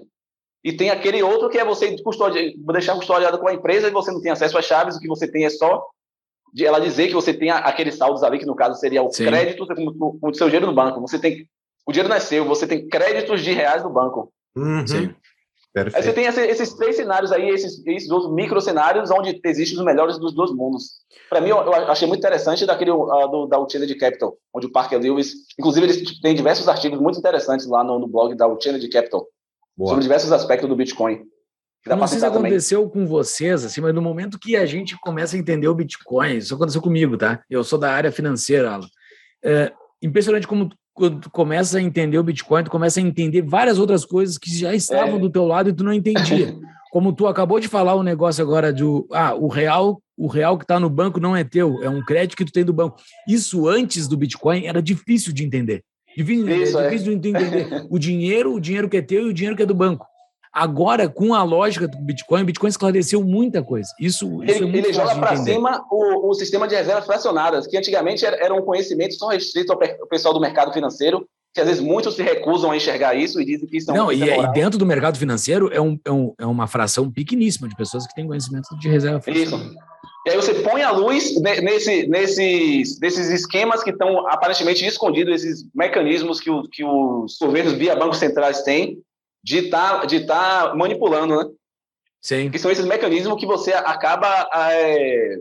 E 0.65 0.73
tem 0.73 0.89
aquele 0.89 1.21
outro 1.21 1.47
que 1.47 1.59
é 1.59 1.63
você 1.63 1.95
custodi 2.01 2.55
deixar 2.57 2.95
custodiado 2.95 3.37
com 3.37 3.47
a 3.47 3.53
empresa 3.53 3.87
e 3.87 3.91
você 3.91 4.11
não 4.11 4.19
tem 4.19 4.31
acesso 4.31 4.57
às 4.57 4.65
chaves, 4.65 4.95
o 4.95 4.99
que 4.99 5.07
você 5.07 5.27
tem 5.27 5.45
é 5.45 5.49
só 5.51 5.85
de 6.51 6.65
ela 6.65 6.79
dizer 6.79 7.07
que 7.07 7.13
você 7.13 7.31
tem 7.35 7.51
aqueles 7.51 7.95
saldos 7.95 8.23
ali, 8.23 8.39
que 8.39 8.47
no 8.47 8.55
caso 8.55 8.79
seria 8.79 9.03
o 9.03 9.11
Sim. 9.11 9.25
crédito 9.25 9.63
com 9.67 10.17
o 10.29 10.33
seu 10.33 10.47
dinheiro 10.47 10.65
no 10.65 10.73
banco. 10.73 10.99
Você 11.01 11.19
tem. 11.19 11.47
O 11.85 11.91
dinheiro 11.91 12.09
não 12.09 12.15
é 12.15 12.19
seu, 12.19 12.43
você 12.45 12.65
tem 12.65 12.87
créditos 12.87 13.43
de 13.43 13.51
reais 13.51 13.83
no 13.83 13.91
banco. 13.91 14.33
Uhum. 14.55 14.87
Sim. 14.87 14.97
Aí 15.77 15.83
você 15.83 15.91
Perfeito. 15.91 16.15
tem 16.15 16.25
esse- 16.25 16.47
esses 16.47 16.73
três 16.73 16.95
cenários 16.95 17.31
aí, 17.31 17.47
esses, 17.49 17.85
esses 17.85 18.07
dois 18.09 18.27
micro 18.31 18.59
cenários, 18.59 19.11
onde 19.11 19.39
existem 19.45 19.77
os 19.77 19.85
melhores 19.85 20.17
dos 20.17 20.33
dois 20.33 20.49
mundos. 20.51 21.01
Para 21.29 21.41
mim, 21.41 21.49
eu, 21.49 21.57
eu 21.57 21.73
achei 21.91 22.07
muito 22.07 22.21
interessante 22.21 22.65
daquele 22.65 22.89
ah, 22.91 23.27
do, 23.27 23.45
da 23.45 23.59
Uchina 23.59 23.85
de 23.85 23.93
Capital, 23.93 24.35
onde 24.51 24.65
o 24.67 24.71
Parker 24.71 24.97
Lewis, 24.99 25.33
inclusive, 25.59 25.85
eles 25.85 26.19
têm 26.21 26.33
diversos 26.33 26.67
artigos 26.67 26.99
muito 26.99 27.19
interessantes 27.19 27.67
lá 27.67 27.83
no, 27.83 27.99
no 27.99 28.07
blog 28.07 28.33
da 28.33 28.47
Uchina 28.47 28.79
de 28.79 28.87
Capital 28.89 29.27
Boa. 29.77 29.89
sobre 29.89 30.03
diversos 30.03 30.31
aspectos 30.31 30.67
do 30.69 30.75
Bitcoin. 30.75 31.17
Que 31.83 31.89
dá 31.89 31.95
não 31.95 32.07
sei 32.07 32.15
se 32.15 32.19
citar 32.21 32.31
também. 32.31 32.49
aconteceu 32.51 32.89
com 32.89 33.05
vocês, 33.05 33.63
assim, 33.63 33.79
mas 33.81 33.93
no 33.93 34.01
momento 34.01 34.39
que 34.39 34.55
a 34.55 34.65
gente 34.65 34.97
começa 35.01 35.35
a 35.35 35.39
entender 35.39 35.67
o 35.67 35.75
Bitcoin, 35.75 36.37
isso 36.37 36.55
aconteceu 36.55 36.81
comigo, 36.81 37.15
tá? 37.17 37.41
Eu 37.49 37.63
sou 37.63 37.77
da 37.77 37.91
área 37.91 38.11
financeira, 38.11 38.71
Alan. 38.71 38.87
É 39.43 39.71
impressionante 40.01 40.47
como 40.47 40.69
tu- 40.69 40.75
quando 40.93 41.19
tu 41.19 41.29
começa 41.29 41.77
a 41.77 41.81
entender 41.81 42.17
o 42.17 42.23
Bitcoin, 42.23 42.63
tu 42.63 42.71
começa 42.71 42.99
a 42.99 43.03
entender 43.03 43.41
várias 43.41 43.77
outras 43.77 44.05
coisas 44.05 44.37
que 44.37 44.49
já 44.57 44.73
estavam 44.73 45.17
É. 45.17 45.19
do 45.19 45.29
teu 45.29 45.45
lado 45.45 45.69
e 45.69 45.73
tu 45.73 45.83
não 45.83 45.93
entendia. 45.93 46.55
Como 46.91 47.11
tu 47.11 47.27
acabou 47.27 47.59
de 47.59 47.67
falar 47.67 47.93
o 47.95 48.01
negócio 48.03 48.41
agora 48.41 48.71
do, 48.71 49.05
ah, 49.11 49.35
o 49.35 49.49
real, 49.49 50.01
o 50.17 50.27
real 50.27 50.57
que 50.57 50.63
está 50.63 50.79
no 50.79 50.89
banco 50.89 51.19
não 51.19 51.35
é 51.35 51.43
teu, 51.43 51.83
é 51.83 51.89
um 51.89 52.01
crédito 52.01 52.37
que 52.37 52.45
tu 52.45 52.53
tem 52.53 52.63
do 52.63 52.71
banco. 52.71 52.95
Isso 53.27 53.67
antes 53.67 54.07
do 54.07 54.15
Bitcoin 54.15 54.65
era 54.65 54.81
difícil 54.81 55.33
de 55.33 55.43
entender. 55.43 55.83
Difícil, 56.15 56.47
Isso, 56.49 56.79
é. 56.79 56.83
difícil 56.89 57.17
de 57.19 57.29
entender. 57.29 57.85
O 57.89 57.99
dinheiro, 57.99 58.53
o 58.53 58.59
dinheiro 58.59 58.89
que 58.89 58.97
é 58.97 59.01
teu 59.01 59.27
e 59.27 59.29
o 59.29 59.33
dinheiro 59.33 59.55
que 59.55 59.63
é 59.63 59.65
do 59.65 59.73
banco. 59.75 60.05
Agora, 60.53 61.09
com 61.09 61.33
a 61.33 61.43
lógica 61.43 61.85
do 61.85 61.97
Bitcoin, 61.97 62.43
o 62.43 62.45
Bitcoin 62.45 62.69
esclareceu 62.69 63.21
muita 63.21 63.61
coisa. 63.61 63.89
Isso, 63.99 64.41
isso 64.45 64.53
é 64.63 64.67
Ele, 64.67 64.77
ele 64.77 64.93
joga 64.93 65.15
para 65.15 65.35
cima 65.35 65.83
o, 65.91 66.29
o 66.29 66.33
sistema 66.33 66.65
de 66.65 66.73
reservas 66.75 67.05
fracionadas, 67.05 67.67
que 67.67 67.77
antigamente 67.77 68.25
era, 68.25 68.37
era 68.37 68.53
um 68.53 68.61
conhecimento 68.61 69.15
só 69.15 69.27
restrito 69.27 69.73
ao 69.73 69.77
pe- 69.77 69.97
ao 69.99 70.07
pessoal 70.07 70.33
do 70.33 70.39
mercado 70.39 70.71
financeiro, 70.71 71.27
que 71.53 71.59
às 71.59 71.67
vezes 71.67 71.81
muitos 71.83 72.15
se 72.15 72.23
recusam 72.23 72.71
a 72.71 72.77
enxergar 72.77 73.15
isso 73.15 73.41
e 73.41 73.45
dizem 73.45 73.67
que 73.67 73.75
isso 73.77 73.91
é 73.91 73.93
um 73.93 73.97
Não, 73.97 74.11
e, 74.13 74.29
é 74.29 74.39
e 74.41 74.53
dentro 74.53 74.79
do 74.79 74.85
mercado 74.85 75.17
financeiro 75.17 75.69
é, 75.73 75.81
um, 75.81 75.99
é, 76.05 76.11
um- 76.11 76.33
é 76.39 76.45
uma 76.45 76.67
fração 76.67 77.11
pequeníssima 77.11 77.67
de 77.67 77.75
pessoas 77.75 78.07
que 78.07 78.13
têm 78.15 78.25
conhecimento 78.25 78.67
de 78.79 78.87
reserva. 78.87 79.21
Isso. 79.29 79.57
E 80.25 80.29
aí 80.31 80.35
você 80.35 80.55
põe 80.55 80.81
a 80.81 80.89
luz 80.91 81.39
ne- 81.39 81.61
nesse, 81.61 82.07
nesses, 82.07 82.99
nesses 82.99 83.29
esquemas 83.29 83.83
que 83.83 83.91
estão 83.91 84.27
aparentemente 84.27 84.83
escondidos, 84.85 85.43
esses 85.43 85.65
mecanismos 85.73 86.39
que, 86.39 86.49
o- 86.49 86.67
que 86.67 86.83
os 86.83 87.37
governos 87.39 87.73
via 87.73 87.95
bancos 87.95 88.17
centrais 88.17 88.63
têm 88.63 88.97
de 89.43 89.59
estar 89.65 90.05
de 90.07 90.25
tá 90.25 90.73
manipulando, 90.75 91.35
né? 91.37 91.45
Sim. 92.21 92.49
Que 92.49 92.57
são 92.57 92.71
esses 92.71 92.85
mecanismos 92.85 93.39
que 93.39 93.45
você 93.45 93.71
acaba 93.73 94.49
é, 94.55 95.37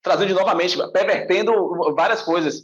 trazendo 0.00 0.32
novamente, 0.34 0.78
pervertendo 0.92 1.52
várias 1.96 2.22
coisas. 2.22 2.62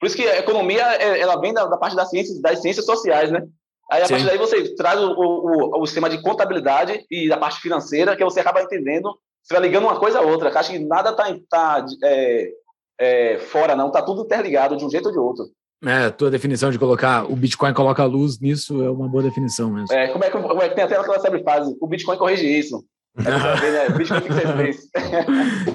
Por 0.00 0.06
isso 0.08 0.16
que 0.16 0.26
a 0.26 0.38
economia 0.38 0.82
é- 0.96 1.20
ela 1.20 1.40
vem 1.40 1.54
da, 1.54 1.66
da 1.66 1.76
parte 1.76 1.94
das 1.94 2.10
ciências, 2.10 2.40
das 2.40 2.60
ciências 2.60 2.84
sociais, 2.84 3.30
né? 3.30 3.46
Aí 3.88 4.02
a 4.02 4.06
Sim. 4.06 4.14
partir 4.14 4.26
daí 4.26 4.38
você 4.38 4.74
traz 4.74 5.00
o, 5.00 5.12
o, 5.12 5.80
o 5.82 5.86
sistema 5.86 6.10
de 6.10 6.20
contabilidade 6.20 7.06
e 7.08 7.32
a 7.32 7.36
parte 7.36 7.60
financeira 7.60 8.16
que 8.16 8.24
você 8.24 8.40
acaba 8.40 8.60
entendendo. 8.60 9.16
Você 9.46 9.54
vai 9.54 9.62
ligando 9.62 9.84
uma 9.84 10.00
coisa 10.00 10.18
a 10.18 10.22
outra. 10.22 10.50
Acho 10.58 10.72
que 10.72 10.78
nada 10.80 11.10
está 11.10 11.32
tá, 11.48 11.86
é, 12.02 12.50
é, 12.98 13.38
fora, 13.38 13.76
não. 13.76 13.86
Está 13.86 14.02
tudo 14.02 14.22
interligado 14.22 14.76
de 14.76 14.84
um 14.84 14.90
jeito 14.90 15.06
ou 15.06 15.12
de 15.12 15.18
outro. 15.18 15.44
É, 15.84 16.06
a 16.06 16.10
tua 16.10 16.30
definição 16.30 16.70
de 16.70 16.78
colocar 16.80 17.30
o 17.30 17.36
Bitcoin 17.36 17.72
coloca 17.72 18.02
a 18.02 18.06
luz 18.06 18.40
nisso 18.40 18.82
é 18.82 18.90
uma 18.90 19.08
boa 19.08 19.22
definição 19.22 19.70
mesmo. 19.70 19.92
É, 19.92 20.08
como, 20.08 20.24
é 20.24 20.30
que, 20.30 20.36
como 20.36 20.62
é 20.62 20.68
que 20.68 20.74
tem 20.74 20.82
até 20.82 20.96
aquela 20.96 21.20
sempre 21.20 21.44
frase? 21.44 21.76
O 21.80 21.86
Bitcoin 21.86 22.18
corrige 22.18 22.44
isso. 22.44 22.84
Ver, 23.14 23.72
né? 23.72 23.86
O 23.88 23.92
Bitcoin 23.96 24.20
ser 24.20 24.56
fez. 24.56 24.88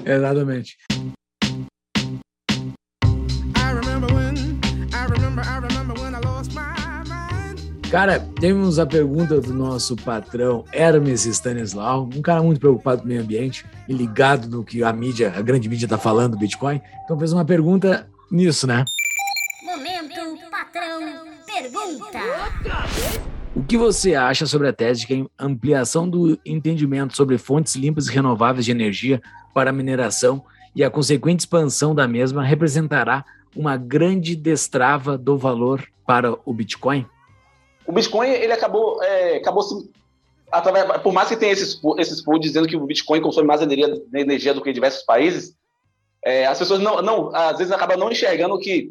Exatamente. 0.04 0.76
Cara, 7.92 8.18
temos 8.18 8.78
a 8.78 8.86
pergunta 8.86 9.38
do 9.38 9.52
nosso 9.52 9.94
patrão 9.96 10.64
Hermes 10.72 11.26
Stanislau, 11.26 12.08
um 12.16 12.22
cara 12.22 12.42
muito 12.42 12.58
preocupado 12.58 13.02
com 13.02 13.04
o 13.04 13.08
meio 13.08 13.20
ambiente 13.20 13.66
e 13.86 13.92
ligado 13.92 14.48
no 14.48 14.64
que 14.64 14.82
a 14.82 14.90
mídia, 14.94 15.30
a 15.36 15.42
grande 15.42 15.68
mídia 15.68 15.84
está 15.84 15.98
falando 15.98 16.32
do 16.32 16.38
Bitcoin. 16.38 16.80
Então 17.04 17.18
fez 17.18 17.34
uma 17.34 17.44
pergunta 17.44 18.08
nisso, 18.30 18.66
né? 18.66 18.82
Momento 19.62 20.40
patrão 20.50 21.02
pergunta. 21.44 22.18
O 23.54 23.62
que 23.62 23.76
você 23.76 24.14
acha 24.14 24.46
sobre 24.46 24.68
a 24.68 24.72
tese 24.72 25.00
de 25.00 25.06
que 25.08 25.26
a 25.36 25.44
ampliação 25.44 26.08
do 26.08 26.40
entendimento 26.46 27.14
sobre 27.14 27.36
fontes 27.36 27.76
limpas 27.76 28.06
e 28.08 28.10
renováveis 28.10 28.64
de 28.64 28.70
energia 28.70 29.20
para 29.52 29.68
a 29.68 29.72
mineração 29.72 30.42
e 30.74 30.82
a 30.82 30.88
consequente 30.88 31.40
expansão 31.40 31.94
da 31.94 32.08
mesma 32.08 32.42
representará 32.42 33.22
uma 33.54 33.76
grande 33.76 34.34
destrava 34.34 35.18
do 35.18 35.36
valor 35.36 35.86
para 36.06 36.34
o 36.46 36.54
Bitcoin? 36.54 37.06
O 37.86 37.92
Bitcoin, 37.92 38.28
ele 38.28 38.52
acabou, 38.52 39.02
é, 39.02 39.36
acabou 39.36 39.62
se. 39.62 39.90
Através, 40.50 40.84
por 41.02 41.12
mais 41.12 41.28
que 41.28 41.36
tenha 41.36 41.52
esses, 41.52 41.80
esses 41.98 42.18
estudos 42.18 42.40
dizendo 42.40 42.68
que 42.68 42.76
o 42.76 42.86
Bitcoin 42.86 43.22
consome 43.22 43.46
mais 43.46 43.62
energia, 43.62 44.02
energia 44.14 44.52
do 44.52 44.60
que 44.60 44.72
diversos 44.72 45.02
países, 45.02 45.56
é, 46.24 46.46
as 46.46 46.58
pessoas 46.58 46.80
não, 46.80 47.00
não, 47.00 47.34
às 47.34 47.56
vezes 47.56 47.72
acabam 47.72 47.98
não 47.98 48.12
enxergando 48.12 48.58
que 48.58 48.90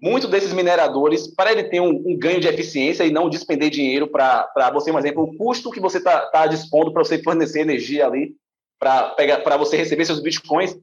muitos 0.00 0.30
desses 0.30 0.52
mineradores, 0.52 1.26
para 1.26 1.52
ele 1.52 1.64
ter 1.64 1.80
um, 1.80 1.90
um 2.06 2.18
ganho 2.18 2.40
de 2.40 2.48
eficiência 2.48 3.04
e 3.04 3.10
não 3.10 3.28
despender 3.28 3.70
dinheiro 3.70 4.06
para 4.08 4.70
você, 4.72 4.90
um 4.90 4.98
exemplo, 4.98 5.24
o 5.24 5.36
custo 5.36 5.70
que 5.70 5.80
você 5.80 5.98
está 5.98 6.22
tá 6.26 6.46
dispondo 6.46 6.92
para 6.92 7.04
você 7.04 7.22
fornecer 7.22 7.60
energia 7.60 8.06
ali, 8.06 8.34
para 8.78 9.56
você 9.58 9.76
receber 9.76 10.06
seus 10.06 10.22
bitcoins, 10.22 10.76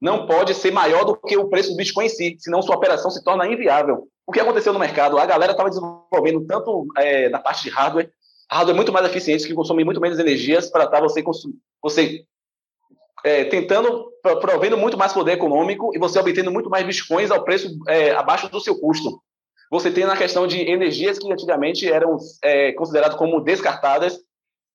não 0.00 0.26
pode 0.26 0.54
ser 0.54 0.70
maior 0.70 1.04
do 1.04 1.16
que 1.16 1.36
o 1.36 1.48
preço 1.48 1.70
do 1.70 1.76
Bitcoin 1.76 2.06
em 2.06 2.08
si, 2.08 2.36
senão 2.38 2.62
sua 2.62 2.76
operação 2.76 3.10
se 3.10 3.22
torna 3.22 3.46
inviável. 3.46 4.08
O 4.26 4.32
que 4.32 4.40
aconteceu 4.40 4.72
no 4.72 4.78
mercado? 4.78 5.18
A 5.18 5.26
galera 5.26 5.52
estava 5.52 5.68
desenvolvendo 5.68 6.46
tanto 6.46 6.86
é, 6.96 7.28
na 7.28 7.38
parte 7.38 7.62
de 7.62 7.70
hardware, 7.70 8.10
hardware 8.50 8.76
muito 8.76 8.92
mais 8.92 9.06
eficientes, 9.06 9.46
que 9.46 9.54
consomem 9.54 9.84
muito 9.84 10.00
menos 10.00 10.18
energias 10.18 10.70
para 10.70 10.84
estar 10.84 11.00
você, 11.00 11.24
você 11.82 12.24
é, 13.24 13.44
tentando, 13.44 14.12
provendo 14.40 14.76
muito 14.76 14.96
mais 14.96 15.12
poder 15.12 15.32
econômico 15.32 15.90
e 15.94 15.98
você 15.98 16.18
obtendo 16.18 16.52
muito 16.52 16.70
mais 16.70 16.86
bitcoins 16.86 17.30
ao 17.30 17.42
preço 17.42 17.76
é, 17.88 18.12
abaixo 18.12 18.48
do 18.48 18.60
seu 18.60 18.78
custo. 18.78 19.20
Você 19.70 19.90
tem 19.90 20.06
na 20.06 20.16
questão 20.16 20.46
de 20.46 20.60
energias 20.60 21.18
que 21.18 21.30
antigamente 21.30 21.90
eram 21.90 22.16
é, 22.42 22.72
consideradas 22.72 23.16
como 23.16 23.40
descartadas, 23.40 24.18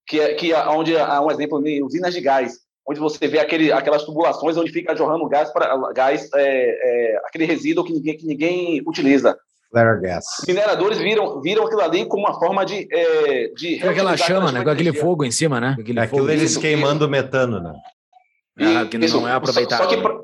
que, 0.05 0.19
é, 0.19 0.33
que 0.35 0.53
onde 0.53 0.97
há 0.97 1.21
um 1.21 1.31
exemplo 1.31 1.65
em 1.65 1.83
usinas 1.83 2.13
de 2.13 2.21
gás, 2.21 2.59
onde 2.87 2.99
você 2.99 3.27
vê 3.27 3.39
aquele, 3.39 3.71
aquelas 3.71 4.03
tubulações 4.03 4.57
onde 4.57 4.71
fica 4.71 4.95
jorrando 4.95 5.27
gás 5.27 5.51
para 5.51 5.91
gás, 5.93 6.29
é, 6.35 7.21
aquele 7.25 7.45
resíduo 7.45 7.83
que 7.83 7.93
ninguém, 7.93 8.17
que 8.17 8.25
ninguém 8.25 8.81
utiliza. 8.85 9.37
Flare 9.71 9.99
gas. 10.01 10.25
Mineradores 10.47 10.99
viram, 10.99 11.41
viram 11.41 11.65
aquilo 11.65 11.81
ali 11.81 12.05
como 12.05 12.27
uma 12.27 12.37
forma 12.37 12.63
de. 12.63 12.87
É, 12.91 13.47
de 13.55 13.79
com 13.79 13.89
aquela 13.89 14.15
chama, 14.15 14.51
né? 14.51 14.63
Com 14.63 14.69
aquele 14.69 14.93
fogo 14.93 15.25
em 15.25 15.31
cima, 15.31 15.59
né? 15.59 15.75
Aquele 15.79 15.99
é 15.99 16.03
aquilo 16.03 16.29
eles 16.29 16.57
queimando 16.57 17.09
metano, 17.09 17.59
né? 17.59 17.73
Ah, 18.59 18.85
que 18.85 18.97
isso, 18.97 19.19
não 19.19 19.27
é 19.27 19.31
aproveitado. 19.31 19.79
Só, 19.79 19.89
só 19.89 19.95
que 19.95 20.01
pra, 20.01 20.19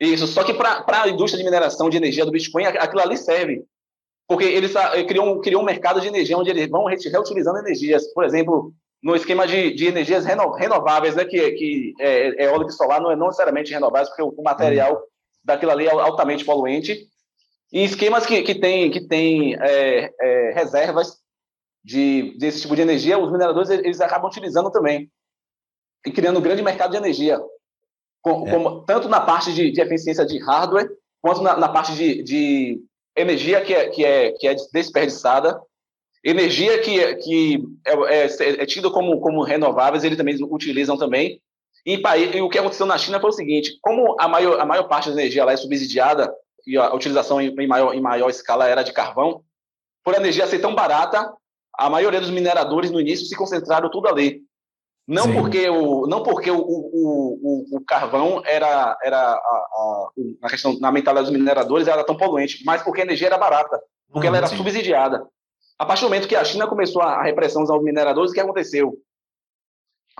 isso, 0.00 0.26
só 0.26 0.42
que 0.42 0.54
para 0.54 1.02
a 1.02 1.08
indústria 1.08 1.38
de 1.38 1.44
mineração 1.44 1.90
de 1.90 1.98
energia 1.98 2.24
do 2.24 2.30
Bitcoin, 2.30 2.64
aquilo 2.64 3.02
ali 3.02 3.18
serve. 3.18 3.62
Porque 4.26 4.44
eles 4.44 4.72
criam, 5.06 5.38
criam 5.42 5.60
um 5.60 5.64
mercado 5.64 6.00
de 6.00 6.08
energia 6.08 6.38
onde 6.38 6.48
eles 6.48 6.68
vão 6.70 6.86
reutilizando 6.86 7.58
energias. 7.58 8.06
Por 8.14 8.24
exemplo, 8.24 8.72
no 9.04 9.14
esquema 9.14 9.46
de, 9.46 9.74
de 9.74 9.86
energias 9.86 10.24
reno, 10.24 10.50
renováveis, 10.52 11.14
né? 11.14 11.26
Que, 11.26 11.52
que 11.52 11.94
é, 12.00 12.46
eólico 12.46 12.70
e 12.70 12.72
solar 12.72 13.02
não 13.02 13.10
é 13.10 13.16
não 13.16 13.26
necessariamente 13.26 13.70
renováveis, 13.70 14.08
porque 14.08 14.22
o, 14.22 14.30
o 14.30 14.42
material 14.42 14.94
hum. 14.94 15.06
daquilo 15.44 15.72
ali 15.72 15.86
é 15.86 15.90
altamente 15.90 16.42
poluente. 16.42 17.06
E 17.70 17.84
esquemas 17.84 18.24
que, 18.24 18.42
que 18.42 18.54
tem, 18.54 18.90
que 18.90 19.06
tem 19.06 19.56
é, 19.56 20.10
é, 20.18 20.52
reservas 20.54 21.18
de, 21.84 22.34
desse 22.38 22.62
tipo 22.62 22.74
de 22.74 22.80
energia, 22.80 23.18
os 23.18 23.30
mineradores 23.30 23.68
eles 23.68 24.00
acabam 24.00 24.30
utilizando 24.30 24.70
também. 24.70 25.10
E 26.06 26.10
criando 26.10 26.38
um 26.38 26.42
grande 26.42 26.62
mercado 26.62 26.92
de 26.92 26.96
energia. 26.96 27.38
Com, 28.22 28.48
é. 28.48 28.50
como, 28.50 28.86
tanto 28.86 29.06
na 29.06 29.20
parte 29.20 29.52
de, 29.52 29.70
de, 29.70 29.80
eficiência 29.82 30.24
de 30.24 30.38
hardware, 30.42 30.88
quanto 31.20 31.42
na, 31.42 31.58
na 31.58 31.68
parte 31.68 31.94
de, 31.94 32.22
de, 32.22 32.82
energia 33.14 33.60
que 33.60 33.74
é, 33.74 33.88
que, 33.90 34.02
é, 34.02 34.32
que 34.32 34.48
é 34.48 34.54
desperdiçada, 34.72 35.60
energia 36.24 36.78
que, 36.78 37.14
que 37.16 37.64
é, 37.86 38.24
é, 38.24 38.62
é 38.62 38.66
tida 38.66 38.90
como, 38.90 39.20
como 39.20 39.42
renováveis, 39.42 40.04
eles 40.04 40.16
também 40.16 40.36
utilizam 40.42 40.96
também. 40.96 41.40
E, 41.84 42.00
e, 42.34 42.40
o 42.40 42.48
que 42.48 42.58
aconteceu 42.58 42.86
na 42.86 42.96
China 42.96 43.20
foi 43.20 43.30
o 43.30 43.34
seguinte: 43.34 43.78
como 43.82 44.16
a 44.18 44.26
maior, 44.26 44.58
a 44.58 44.64
maior 44.64 44.84
parte 44.84 45.10
da 45.10 45.20
energia 45.20 45.44
lá 45.44 45.52
é 45.52 45.56
subsidiada, 45.56 46.34
e 46.66 46.76
a 46.78 46.94
utilização 46.94 47.40
em, 47.40 47.48
em, 47.48 47.66
maior, 47.66 47.94
em 47.94 48.00
maior 48.00 48.30
escala 48.30 48.66
era 48.66 48.82
de 48.82 48.92
carvão, 48.92 49.42
por 50.02 50.14
a 50.14 50.18
energia 50.18 50.46
ser 50.46 50.60
tão 50.60 50.74
barata, 50.74 51.30
a 51.76 51.90
maioria 51.90 52.20
dos 52.20 52.30
mineradores 52.30 52.90
no 52.90 53.00
início 53.00 53.26
se 53.26 53.36
concentraram 53.36 53.90
tudo 53.90 54.08
ali. 54.08 54.42
Não 55.06 55.24
Sim. 55.24 55.34
porque 55.34 55.68
o 55.68 56.06
não 56.06 56.22
porque 56.22 56.50
o, 56.50 56.58
o, 56.58 57.66
o, 57.72 57.76
o 57.76 57.84
carvão 57.84 58.42
era 58.46 58.96
era 59.02 59.18
a, 59.18 59.36
a, 59.36 60.08
na 60.40 60.48
questão 60.48 60.78
na 60.80 60.90
mentalidade 60.90 61.30
dos 61.30 61.38
mineradores 61.38 61.86
era 61.86 62.02
tão 62.04 62.16
poluente, 62.16 62.62
mas 62.64 62.82
porque 62.82 63.02
a 63.02 63.04
energia 63.04 63.26
era 63.26 63.36
barata, 63.36 63.78
porque 64.10 64.26
uhum, 64.26 64.28
ela 64.28 64.38
era 64.38 64.46
sim. 64.46 64.56
subsidiada. 64.56 65.22
A 65.78 65.84
partir 65.86 66.02
do 66.02 66.08
momento 66.08 66.28
que 66.28 66.36
a 66.36 66.44
China 66.44 66.66
começou 66.66 67.02
a 67.02 67.22
repressão 67.22 67.62
aos 67.62 67.82
mineradores, 67.82 68.30
o 68.30 68.34
que 68.34 68.40
aconteceu? 68.40 68.96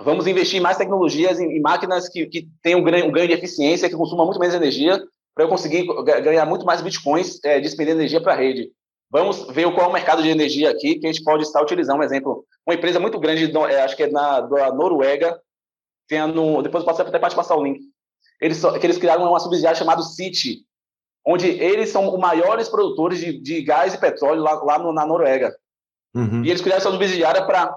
Vamos 0.01 0.27
investir 0.27 0.61
mais 0.61 0.77
tecnologias, 0.77 1.39
em, 1.39 1.61
máquinas 1.61 2.09
que, 2.09 2.25
que 2.25 2.49
tenham 2.61 2.81
um 2.81 2.83
ganho, 2.83 3.27
de 3.27 3.33
eficiência, 3.33 3.89
que 3.89 3.95
consumam 3.95 4.25
muito 4.25 4.39
menos 4.39 4.53
energia, 4.53 5.01
para 5.33 5.45
eu 5.45 5.49
conseguir 5.49 5.85
ga- 6.03 6.19
ganhar 6.19 6.45
muito 6.45 6.65
mais 6.65 6.81
bitcoins, 6.81 7.41
é, 7.43 7.61
despendendo 7.61 7.99
energia 7.99 8.21
para 8.21 8.33
a 8.33 8.35
rede. 8.35 8.71
Vamos 9.09 9.47
ver 9.53 9.71
qual 9.73 9.87
é 9.87 9.89
o 9.89 9.93
mercado 9.93 10.21
de 10.21 10.29
energia 10.29 10.71
aqui 10.71 10.95
que 10.95 11.07
a 11.07 11.11
gente 11.11 11.23
pode 11.23 11.43
estar 11.43 11.61
utilizando. 11.61 11.99
Um 11.99 12.03
exemplo, 12.03 12.45
uma 12.67 12.75
empresa 12.75 12.99
muito 12.99 13.17
grande, 13.19 13.49
é, 13.69 13.81
acho 13.81 13.95
que 13.95 14.03
é 14.03 14.11
na, 14.11 14.41
da 14.41 14.73
Noruega, 14.73 15.39
depois 16.09 16.83
eu 16.83 16.85
posso 16.85 17.01
até 17.01 17.17
passar 17.17 17.55
o 17.55 17.63
link. 17.63 17.79
Eles, 18.41 18.61
eles 18.83 18.97
criaram 18.97 19.29
uma 19.29 19.39
subsidiária 19.39 19.77
chamada 19.77 20.01
City, 20.01 20.65
onde 21.25 21.47
eles 21.49 21.89
são 21.89 22.13
os 22.13 22.19
maiores 22.19 22.69
produtores 22.69 23.19
de, 23.19 23.39
de 23.39 23.61
gás 23.63 23.93
e 23.93 23.97
petróleo 23.97 24.41
lá, 24.41 24.53
lá 24.63 24.77
no- 24.79 24.93
na 24.93 25.05
Noruega. 25.05 25.55
Uhum. 26.13 26.43
E 26.45 26.49
eles 26.49 26.61
criaram 26.61 26.79
essa 26.81 26.91
subsidiária 26.91 27.45
para 27.45 27.75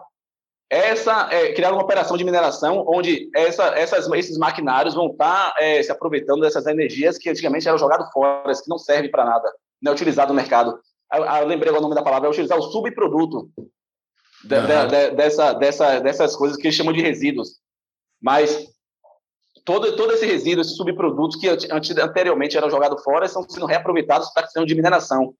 essa 0.71 1.29
é, 1.33 1.53
criar 1.55 1.73
uma 1.73 1.83
operação 1.83 2.17
de 2.17 2.25
mineração 2.25 2.85
onde 2.87 3.31
essa, 3.35 3.69
essas, 3.69 4.07
esses 4.13 4.37
maquinários 4.37 4.95
vão 4.95 5.07
estar 5.09 5.55
é, 5.59 5.83
se 5.83 5.91
aproveitando 5.91 6.43
dessas 6.43 6.67
energias 6.67 7.17
que 7.17 7.31
antigamente 7.31 7.67
eram 7.67 7.79
jogadas 7.79 8.13
fora, 8.13 8.53
que 8.53 8.69
não 8.69 8.77
servem 8.79 9.11
para 9.11 9.25
nada, 9.25 9.51
não 9.81 9.93
é 9.93 9.95
utilizado 9.95 10.33
no 10.33 10.37
mercado. 10.39 10.79
Eu, 11.15 11.25
eu 11.25 11.47
lembrei 11.47 11.73
o 11.73 11.81
nome 11.81 11.95
da 11.95 12.03
palavra, 12.03 12.29
é 12.29 12.31
utilizar 12.31 12.59
o 12.59 12.63
subproduto 12.71 13.51
de- 14.45 14.55
Aham. 14.55 14.87
de- 14.89 14.91
de- 15.09 15.17
dessa, 15.17 15.53
dessa, 15.55 15.99
dessas 16.01 16.37
coisas 16.37 16.59
que 16.59 16.67
eles 16.67 16.77
chamam 16.77 16.93
de 16.93 17.01
resíduos. 17.01 17.57
Mas 18.21 18.69
todo, 19.69 19.95
todo 19.97 20.15
esse 20.15 20.25
resíduo, 20.25 20.63
esses 20.63 20.77
subprodutos 20.77 21.39
que 21.39 21.47
ante- 21.47 21.71
ante- 21.71 22.01
anteriormente 22.01 22.57
eram 22.57 22.71
jogados 22.71 23.03
fora, 23.05 23.27
estão 23.27 23.45
sendo 23.47 23.67
reaproveitados 23.67 24.31
para 24.31 24.41
a 24.41 24.45
questão 24.47 24.65
de 24.65 24.75
mineração. 24.75 25.35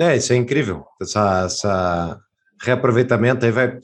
É, 0.00 0.16
isso 0.16 0.32
é 0.32 0.36
incrível. 0.36 0.86
Essa, 0.98 1.44
essa 1.44 2.20
reaproveitamento 2.62 3.44
aí 3.44 3.52
vai. 3.52 3.78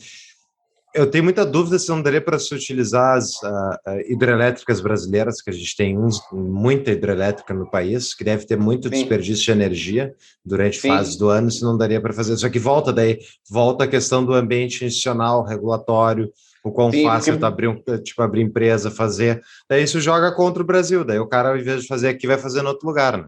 Eu 0.95 1.09
tenho 1.09 1.23
muita 1.23 1.45
dúvida 1.45 1.79
se 1.79 1.91
não 1.91 2.01
daria 2.01 2.23
para 2.23 2.39
se 2.39 2.55
utilizar 2.55 3.19
as 3.19 3.45
ah, 3.45 3.79
hidrelétricas 4.09 4.81
brasileiras, 4.81 5.43
que 5.43 5.51
a 5.51 5.53
gente 5.53 5.77
tem 5.77 5.99
uns, 5.99 6.19
muita 6.33 6.91
hidrelétrica 6.91 7.53
no 7.53 7.71
país, 7.71 8.15
que 8.15 8.25
deve 8.25 8.47
ter 8.47 8.57
muito 8.57 8.85
Sim. 8.85 8.95
desperdício 8.95 9.45
de 9.45 9.53
energia 9.53 10.15
durante 10.43 10.81
Sim. 10.81 10.89
fases 10.89 11.17
do 11.17 11.29
ano, 11.29 11.51
se 11.51 11.63
não 11.63 11.77
daria 11.77 12.01
para 12.01 12.15
fazer. 12.15 12.35
Só 12.39 12.49
que 12.49 12.59
volta 12.59 12.95
daí, 12.95 13.19
volta 13.49 13.85
a 13.85 13.89
questão 13.89 14.25
do 14.25 14.33
ambiente 14.33 14.87
institucional, 14.87 15.45
regulatório, 15.45 16.33
o 16.65 16.71
quão 16.73 16.91
Sim, 16.91 17.05
fácil 17.05 17.33
porque- 17.35 17.41
tá 17.41 17.47
abrir, 17.49 17.69
um, 17.69 17.83
tipo, 18.03 18.23
abrir 18.23 18.43
empresa, 18.43 18.91
fazer. 18.91 19.41
Daí 19.69 19.83
isso 19.83 20.01
joga 20.01 20.31
contra 20.33 20.63
o 20.63 20.67
Brasil. 20.67 21.05
Daí 21.05 21.19
o 21.19 21.27
cara, 21.27 21.51
ao 21.51 21.57
invés 21.57 21.83
de 21.83 21.89
fazer 21.89 22.09
aqui, 22.09 22.27
vai 22.27 22.39
fazer 22.39 22.61
em 22.63 22.67
outro 22.67 22.87
lugar, 22.87 23.17
né? 23.17 23.25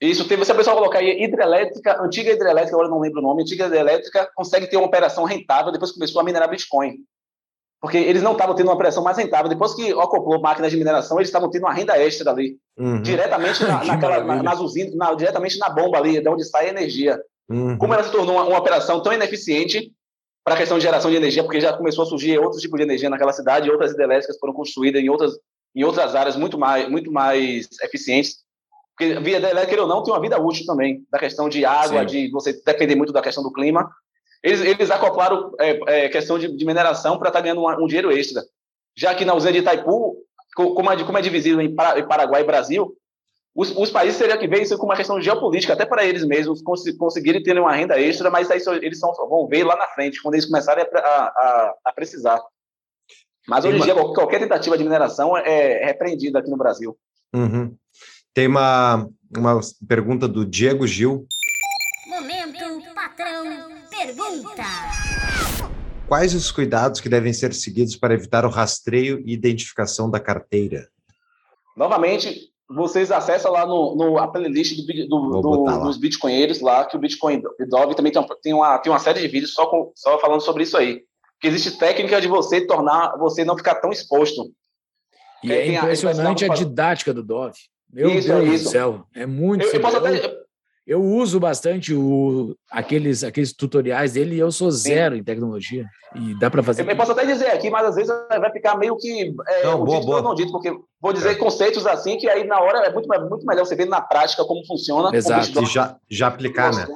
Isso, 0.00 0.28
teve, 0.28 0.44
se 0.44 0.52
a 0.52 0.54
pessoa 0.54 0.76
colocar 0.76 0.98
aí 0.98 1.22
hidrelétrica, 1.24 2.02
antiga 2.02 2.30
hidrelétrica, 2.30 2.74
agora 2.76 2.88
eu 2.88 2.90
não 2.92 3.00
lembro 3.00 3.20
o 3.20 3.22
nome, 3.22 3.42
antiga 3.42 3.66
hidrelétrica 3.66 4.28
consegue 4.34 4.66
ter 4.66 4.76
uma 4.76 4.86
operação 4.86 5.24
rentável 5.24 5.72
depois 5.72 5.90
que 5.90 5.96
começou 5.96 6.20
a 6.20 6.24
minerar 6.24 6.50
Bitcoin. 6.50 6.96
Porque 7.80 7.96
eles 7.98 8.22
não 8.22 8.32
estavam 8.32 8.54
tendo 8.54 8.66
uma 8.66 8.74
operação 8.74 9.02
mais 9.02 9.16
rentável. 9.16 9.48
Depois 9.48 9.74
que 9.74 9.92
acoplou 9.92 10.40
máquinas 10.40 10.70
de 10.72 10.76
mineração, 10.78 11.18
eles 11.18 11.28
estavam 11.28 11.48
tendo 11.50 11.62
uma 11.64 11.72
renda 11.72 11.96
extra 11.98 12.30
ali, 12.30 12.56
Uhum, 12.76 13.00
diretamente 13.00 13.62
na, 13.64 13.78
Que 13.80 13.86
naquela, 13.86 14.24
na, 14.24 14.42
nas 14.42 14.60
usinas, 14.60 14.94
na- 14.94 15.14
diretamente 15.14 15.58
na 15.58 15.68
bomba 15.70 15.96
ali, 15.98 16.20
de 16.20 16.28
onde 16.28 16.44
sai 16.44 16.66
a 16.66 16.70
energia. 16.70 17.18
uhum. 17.48 17.78
Como 17.78 17.94
ela 17.94 18.02
se 18.02 18.10
tornou 18.10 18.34
uma, 18.36 18.44
uma 18.44 18.58
operação 18.58 19.00
tão 19.02 19.12
ineficiente 19.12 19.92
para 20.46 20.54
a 20.54 20.58
questão 20.58 20.78
de 20.78 20.84
geração 20.84 21.10
de 21.10 21.16
energia, 21.16 21.42
porque 21.42 21.60
já 21.60 21.72
começou 21.76 22.04
a 22.04 22.06
surgir 22.06 22.38
outros 22.38 22.62
tipos 22.62 22.78
de 22.78 22.84
energia 22.84 23.10
naquela 23.10 23.32
cidade, 23.32 23.68
outras 23.68 23.90
hidrelétricas 23.90 24.38
foram 24.38 24.52
construídas 24.54 25.02
em 25.02 25.08
outras, 25.08 25.32
em 25.74 25.82
outras 25.82 26.14
áreas 26.14 26.36
muito 26.36 26.56
mais, 26.56 26.88
muito 26.88 27.10
mais 27.10 27.66
eficientes. 27.82 28.36
Porque 28.96 29.12
a 29.14 29.18
via 29.18 29.38
hidrelétrica, 29.38 29.66
queira 29.66 29.82
ou 29.82 29.88
não, 29.88 30.04
tem 30.04 30.14
uma 30.14 30.20
vida 30.20 30.40
útil 30.40 30.64
também, 30.64 31.04
da 31.10 31.18
questão 31.18 31.48
de 31.48 31.64
água, 31.64 32.02
Sim. 32.02 32.06
de 32.06 32.30
você 32.30 32.52
depender 32.64 32.94
muito 32.94 33.12
da 33.12 33.20
questão 33.20 33.42
do 33.42 33.52
clima. 33.52 33.90
Eles, 34.40 34.60
eles 34.60 34.88
acoplaram 34.88 35.50
é, 35.58 36.04
é, 36.04 36.08
questão 36.10 36.38
de, 36.38 36.56
de 36.56 36.64
mineração 36.64 37.18
para 37.18 37.26
estar 37.28 37.40
ganhando 37.40 37.62
uma- 37.62 37.76
um 37.82 37.88
dinheiro 37.88 38.12
extra. 38.12 38.40
Já 38.96 39.16
que 39.16 39.24
na 39.24 39.34
usina 39.34 39.50
de 39.52 39.58
Itaipu, 39.58 40.16
co- 40.54 40.74
como 40.74 40.92
é, 40.92 41.04
como 41.04 41.18
é 41.18 41.22
Para- 41.74 41.98
em 41.98 42.06
Paraguai 42.06 42.42
e 42.42 42.46
Brasil, 42.46 42.96
os, 43.56 43.70
os 43.76 43.90
países 43.90 44.18
teriam 44.18 44.38
que 44.38 44.46
ver 44.46 44.60
isso 44.62 44.76
como 44.76 44.90
uma 44.90 44.96
questão 44.96 45.20
geopolítica, 45.20 45.72
até 45.72 45.86
para 45.86 46.04
eles 46.04 46.24
mesmos 46.26 46.60
cons- 46.62 46.90
conseguirem 46.98 47.42
ter 47.42 47.58
uma 47.58 47.74
renda 47.74 47.98
extra, 47.98 48.30
mas 48.30 48.50
aí 48.50 48.60
só- 48.60 48.74
eles 48.74 48.98
só 49.00 49.10
vão 49.28 49.48
ver 49.48 49.64
lá 49.64 49.74
na 49.76 49.86
frente, 49.88 50.20
quando 50.22 50.34
eles 50.34 50.44
começarem 50.46 50.84
a, 50.84 50.98
a- 50.98 51.26
a- 51.26 51.74
a 51.86 51.92
precisar. 51.92 52.38
Mas 53.48 53.64
hoje 53.64 53.76
em 53.76 53.78
uma- 53.78 53.84
dia, 53.86 53.94
qual- 53.94 54.12
qualquer 54.12 54.40
tentativa 54.40 54.76
de 54.76 54.84
mineração 54.84 55.36
é 55.36 55.84
repreendida 55.86 56.38
aqui 56.38 56.50
no 56.50 56.56
Brasil. 56.58 56.96
Uhum. 57.34 57.74
Tem 58.34 58.46
uma, 58.46 59.08
uma 59.36 59.60
pergunta 59.88 60.28
do 60.28 60.44
Diego 60.44 60.86
Gil. 60.86 61.26
Momento 62.08 62.94
patrão 62.94 63.44
pergunta. 63.88 64.62
Quais 66.06 66.34
os 66.34 66.52
cuidados 66.52 67.00
que 67.00 67.08
devem 67.08 67.32
ser 67.32 67.52
seguidos 67.54 67.96
para 67.96 68.14
evitar 68.14 68.44
o 68.44 68.50
rastreio 68.50 69.22
e 69.24 69.32
identificação 69.32 70.10
da 70.10 70.20
carteira? 70.20 70.88
Novamente, 71.76 72.50
vocês 72.68 73.12
acessam 73.12 73.52
lá 73.52 73.64
no, 73.66 73.94
no 73.94 74.18
a 74.18 74.26
playlist 74.28 74.76
do, 74.76 75.06
do- 75.08 75.40
do- 75.40 75.78
dos 75.84 75.96
bitcoinheiros 75.98 76.60
lá, 76.60 76.84
que 76.84 76.96
o 76.96 76.98
Bitcoin 77.00 77.40
Dove 77.68 77.94
também 77.94 78.10
tem, 78.12 78.20
uma- 78.20 78.36
tem, 78.42 78.52
uma, 78.54 78.78
tem 78.78 78.92
uma 78.92 78.98
série 78.98 79.20
de 79.20 79.28
vídeos 79.28 79.52
só, 79.54 79.66
com, 79.66 79.92
só 79.94 80.18
falando 80.18 80.40
sobre 80.40 80.64
isso 80.64 80.76
aí. 80.76 81.02
Que 81.40 81.46
existe 81.48 81.78
técnica 81.78 82.20
de 82.20 82.26
você 82.28 82.66
tornar, 82.66 83.16
você 83.18 83.44
não 83.44 83.56
ficar 83.56 83.76
tão 83.76 83.90
exposto. 83.92 84.50
E 85.44 85.52
é 85.52 85.76
a- 85.76 85.80
impressionante 85.82 86.44
a 86.44 86.48
ensinar- 86.48 86.54
didática 86.68 87.14
do 87.14 87.22
Dove. 87.22 87.56
Meu 87.92 88.10
Isso, 88.10 88.26
Deus 88.26 88.48
isso. 88.48 88.64
do 88.64 88.70
céu. 88.70 89.06
É 89.14 89.24
muito 89.26 89.64
Eu, 89.64 89.72
eu 89.74 89.80
posso 89.80 89.96
até, 89.98 90.36
Eu- 90.86 91.02
uso 91.02 91.40
bastante 91.40 91.92
o, 91.94 92.54
aqueles, 92.70 93.24
aqueles 93.24 93.52
tutoriais 93.52 94.12
dele 94.12 94.36
e 94.36 94.38
eu 94.38 94.52
sou 94.52 94.70
zero 94.70 95.16
em 95.16 95.24
tecnologia. 95.24 95.84
E 96.14 96.38
dá 96.38 96.48
para 96.50 96.62
fazer. 96.62 96.88
Eu, 96.88 96.96
posso 96.96 97.12
até 97.12 97.26
dizer 97.26 97.48
aqui, 97.48 97.68
mas 97.70 97.86
às 97.86 97.94
vezes 97.96 98.12
vai 98.28 98.52
ficar 98.52 98.76
meio 98.78 98.96
que 98.96 99.34
é, 99.48 99.64
Não, 99.64 99.84
boa, 99.84 99.98
dito 99.98 100.06
boa. 100.06 100.22
não 100.22 100.34
dito, 100.34 100.52
porque 100.52 100.72
vou 101.00 101.12
dizer 101.12 101.34
conceitos 101.36 101.86
assim 101.86 102.16
que 102.16 102.28
aí 102.28 102.44
na 102.44 102.60
hora 102.60 102.86
é 102.86 102.92
muito, 102.92 103.12
é 103.12 103.18
muito 103.18 103.44
melhor 103.44 103.66
você 103.66 103.74
ver 103.74 103.86
na 103.86 104.00
prática 104.00 104.44
como 104.44 104.64
funciona. 104.66 105.04
como 105.04 105.16
Exato. 105.16 105.40
isso 105.50 105.62
E 105.62 105.66
já, 105.66 105.96
já 106.08 106.26
aplicar, 106.28 106.72
né? 106.74 106.86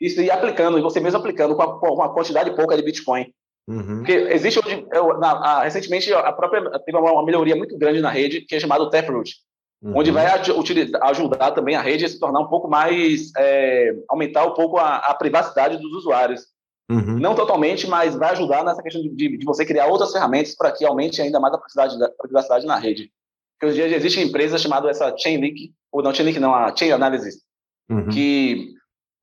Isso, 0.00 0.20
e 0.20 0.30
aplicando, 0.30 0.78
e 0.78 0.82
você 0.82 1.00
mesmo 1.00 1.18
aplicando 1.18 1.54
com 1.56 1.62
a- 1.62 1.78
com 1.80 1.88
uma 1.94 2.12
quantidade 2.12 2.54
pouca 2.54 2.76
de 2.76 2.82
Bitcoin. 2.82 3.32
Uhum. 3.68 3.98
Porque 3.98 4.12
existe 4.12 4.58
hoje, 4.64 4.86
eu, 4.92 5.18
na- 5.18 5.32
a- 5.32 5.62
recentemente, 5.64 6.12
a 6.12 6.32
própria 6.32 6.62
teve 6.80 6.96
uma, 6.96 7.12
uma 7.12 7.24
melhoria 7.24 7.56
muito 7.56 7.76
grande 7.78 8.00
na 8.00 8.10
rede, 8.10 8.42
que 8.42 8.54
é 8.54 8.60
chamado 8.60 8.88
Taproot, 8.90 9.34
Uhum. 9.82 9.98
onde 9.98 10.10
vai 10.10 10.26
utilizar- 10.52 11.02
ajudar 11.04 11.50
também 11.52 11.76
a 11.76 11.82
rede 11.82 12.04
a 12.04 12.08
se 12.08 12.18
tornar 12.18 12.40
um 12.40 12.48
pouco 12.48 12.66
mais, 12.68 13.30
é, 13.36 13.94
aumentar 14.08 14.44
um 14.46 14.54
pouco 14.54 14.78
a, 14.78 14.96
a 14.96 15.14
privacidade 15.14 15.76
dos 15.76 15.92
usuários. 15.92 16.46
Uhum. 16.90 17.18
Não 17.18 17.34
totalmente, 17.34 17.86
mas 17.86 18.14
vai 18.14 18.30
ajudar 18.30 18.64
nessa 18.64 18.82
questão 18.82 19.02
de, 19.02 19.10
de- 19.10 19.36
de 19.36 19.44
você 19.44 19.66
criar 19.66 19.86
outras 19.86 20.12
ferramentas 20.12 20.54
para 20.54 20.72
que 20.72 20.84
aumente 20.84 21.20
ainda 21.20 21.38
mais 21.38 21.52
a 21.52 21.58
privacidade, 21.58 21.98
da- 21.98 22.06
a 22.06 22.22
privacidade 22.22 22.64
na 22.66 22.76
rede. 22.78 23.10
Porque 23.58 23.72
hoje 23.72 23.82
em 23.82 23.88
dia 23.88 23.96
existe 23.96 24.20
empresa 24.20 24.56
chamada 24.58 24.88
essa 24.88 25.14
Chainlink, 25.18 25.72
ou 25.92 26.02
não 26.02 26.14
Chainlink 26.14 26.38
não, 26.38 26.54
a 26.54 26.74
Chain 26.74 26.92
Analysis, 26.92 27.42
Uhum. 27.90 28.08
que 28.08 28.68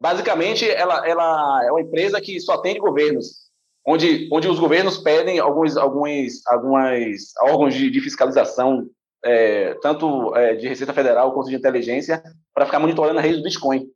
basicamente 0.02 0.70
ela, 0.70 1.08
ela 1.08 1.62
é 1.66 1.72
uma 1.72 1.82
empresa 1.82 2.20
que 2.22 2.40
só 2.40 2.54
atende 2.54 2.80
governos, 2.80 3.44
onde, 3.88 4.30
onde 4.32 4.48
os 4.48 4.60
governos 4.60 4.98
pedem 4.98 5.40
alguns, 5.40 5.78
alguns, 5.78 6.46
alguns 6.48 7.34
órgãos 7.42 7.74
de, 7.74 7.90
de 7.90 8.02
fiscalização, 8.02 8.88
é, 9.24 9.74
tanto 9.76 10.36
é, 10.36 10.56
de 10.56 10.68
Receita 10.68 10.94
Federal 10.94 11.34
quanto 11.34 11.50
de 11.50 11.56
inteligência, 11.56 12.22
para 12.54 12.66
ficar 12.66 12.80
monitorando 12.80 13.20
a 13.20 13.22
rede 13.22 13.38
do 13.38 13.44
Bitcoin. 13.44 13.88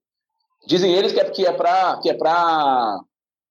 Dizem 0.65 0.93
eles 0.93 1.11
que 1.11 1.19
é, 1.19 1.29
que 1.29 1.45
é 1.45 1.51
para 1.51 1.99
que 2.01 2.09
é 2.09 2.13
para 2.13 2.99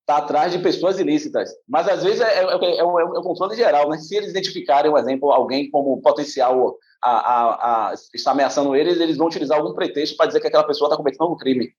estar 0.00 0.18
atrás 0.18 0.52
de 0.52 0.58
pessoas 0.58 0.98
ilícitas, 0.98 1.50
mas 1.68 1.88
às 1.88 2.02
vezes 2.02 2.20
é, 2.20 2.38
é, 2.38 2.44
é, 2.44 2.78
é 2.78 2.84
o, 2.84 3.00
é 3.00 3.18
o 3.18 3.22
controle 3.22 3.56
geral, 3.56 3.88
né? 3.88 3.98
Se 3.98 4.16
eles 4.16 4.30
identificarem, 4.30 4.90
por 4.90 5.00
exemplo, 5.00 5.32
alguém 5.32 5.70
como 5.70 6.00
potencial 6.00 6.76
a, 7.02 7.10
a, 7.10 7.90
a 7.90 7.94
estar 8.14 8.30
ameaçando 8.30 8.74
eles, 8.76 9.00
eles 9.00 9.16
vão 9.16 9.26
utilizar 9.26 9.58
algum 9.58 9.74
pretexto 9.74 10.16
para 10.16 10.26
dizer 10.26 10.40
que 10.40 10.46
aquela 10.46 10.66
pessoa 10.66 10.88
está 10.88 10.96
cometendo 10.96 11.30
um 11.30 11.36
crime. 11.36 11.72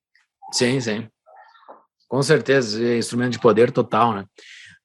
Sim, 0.52 0.80
sim. 0.80 1.08
Com 2.08 2.22
certeza, 2.22 2.82
é 2.82 2.98
instrumento 2.98 3.32
de 3.32 3.40
poder 3.40 3.70
total, 3.70 4.12
né? 4.12 4.24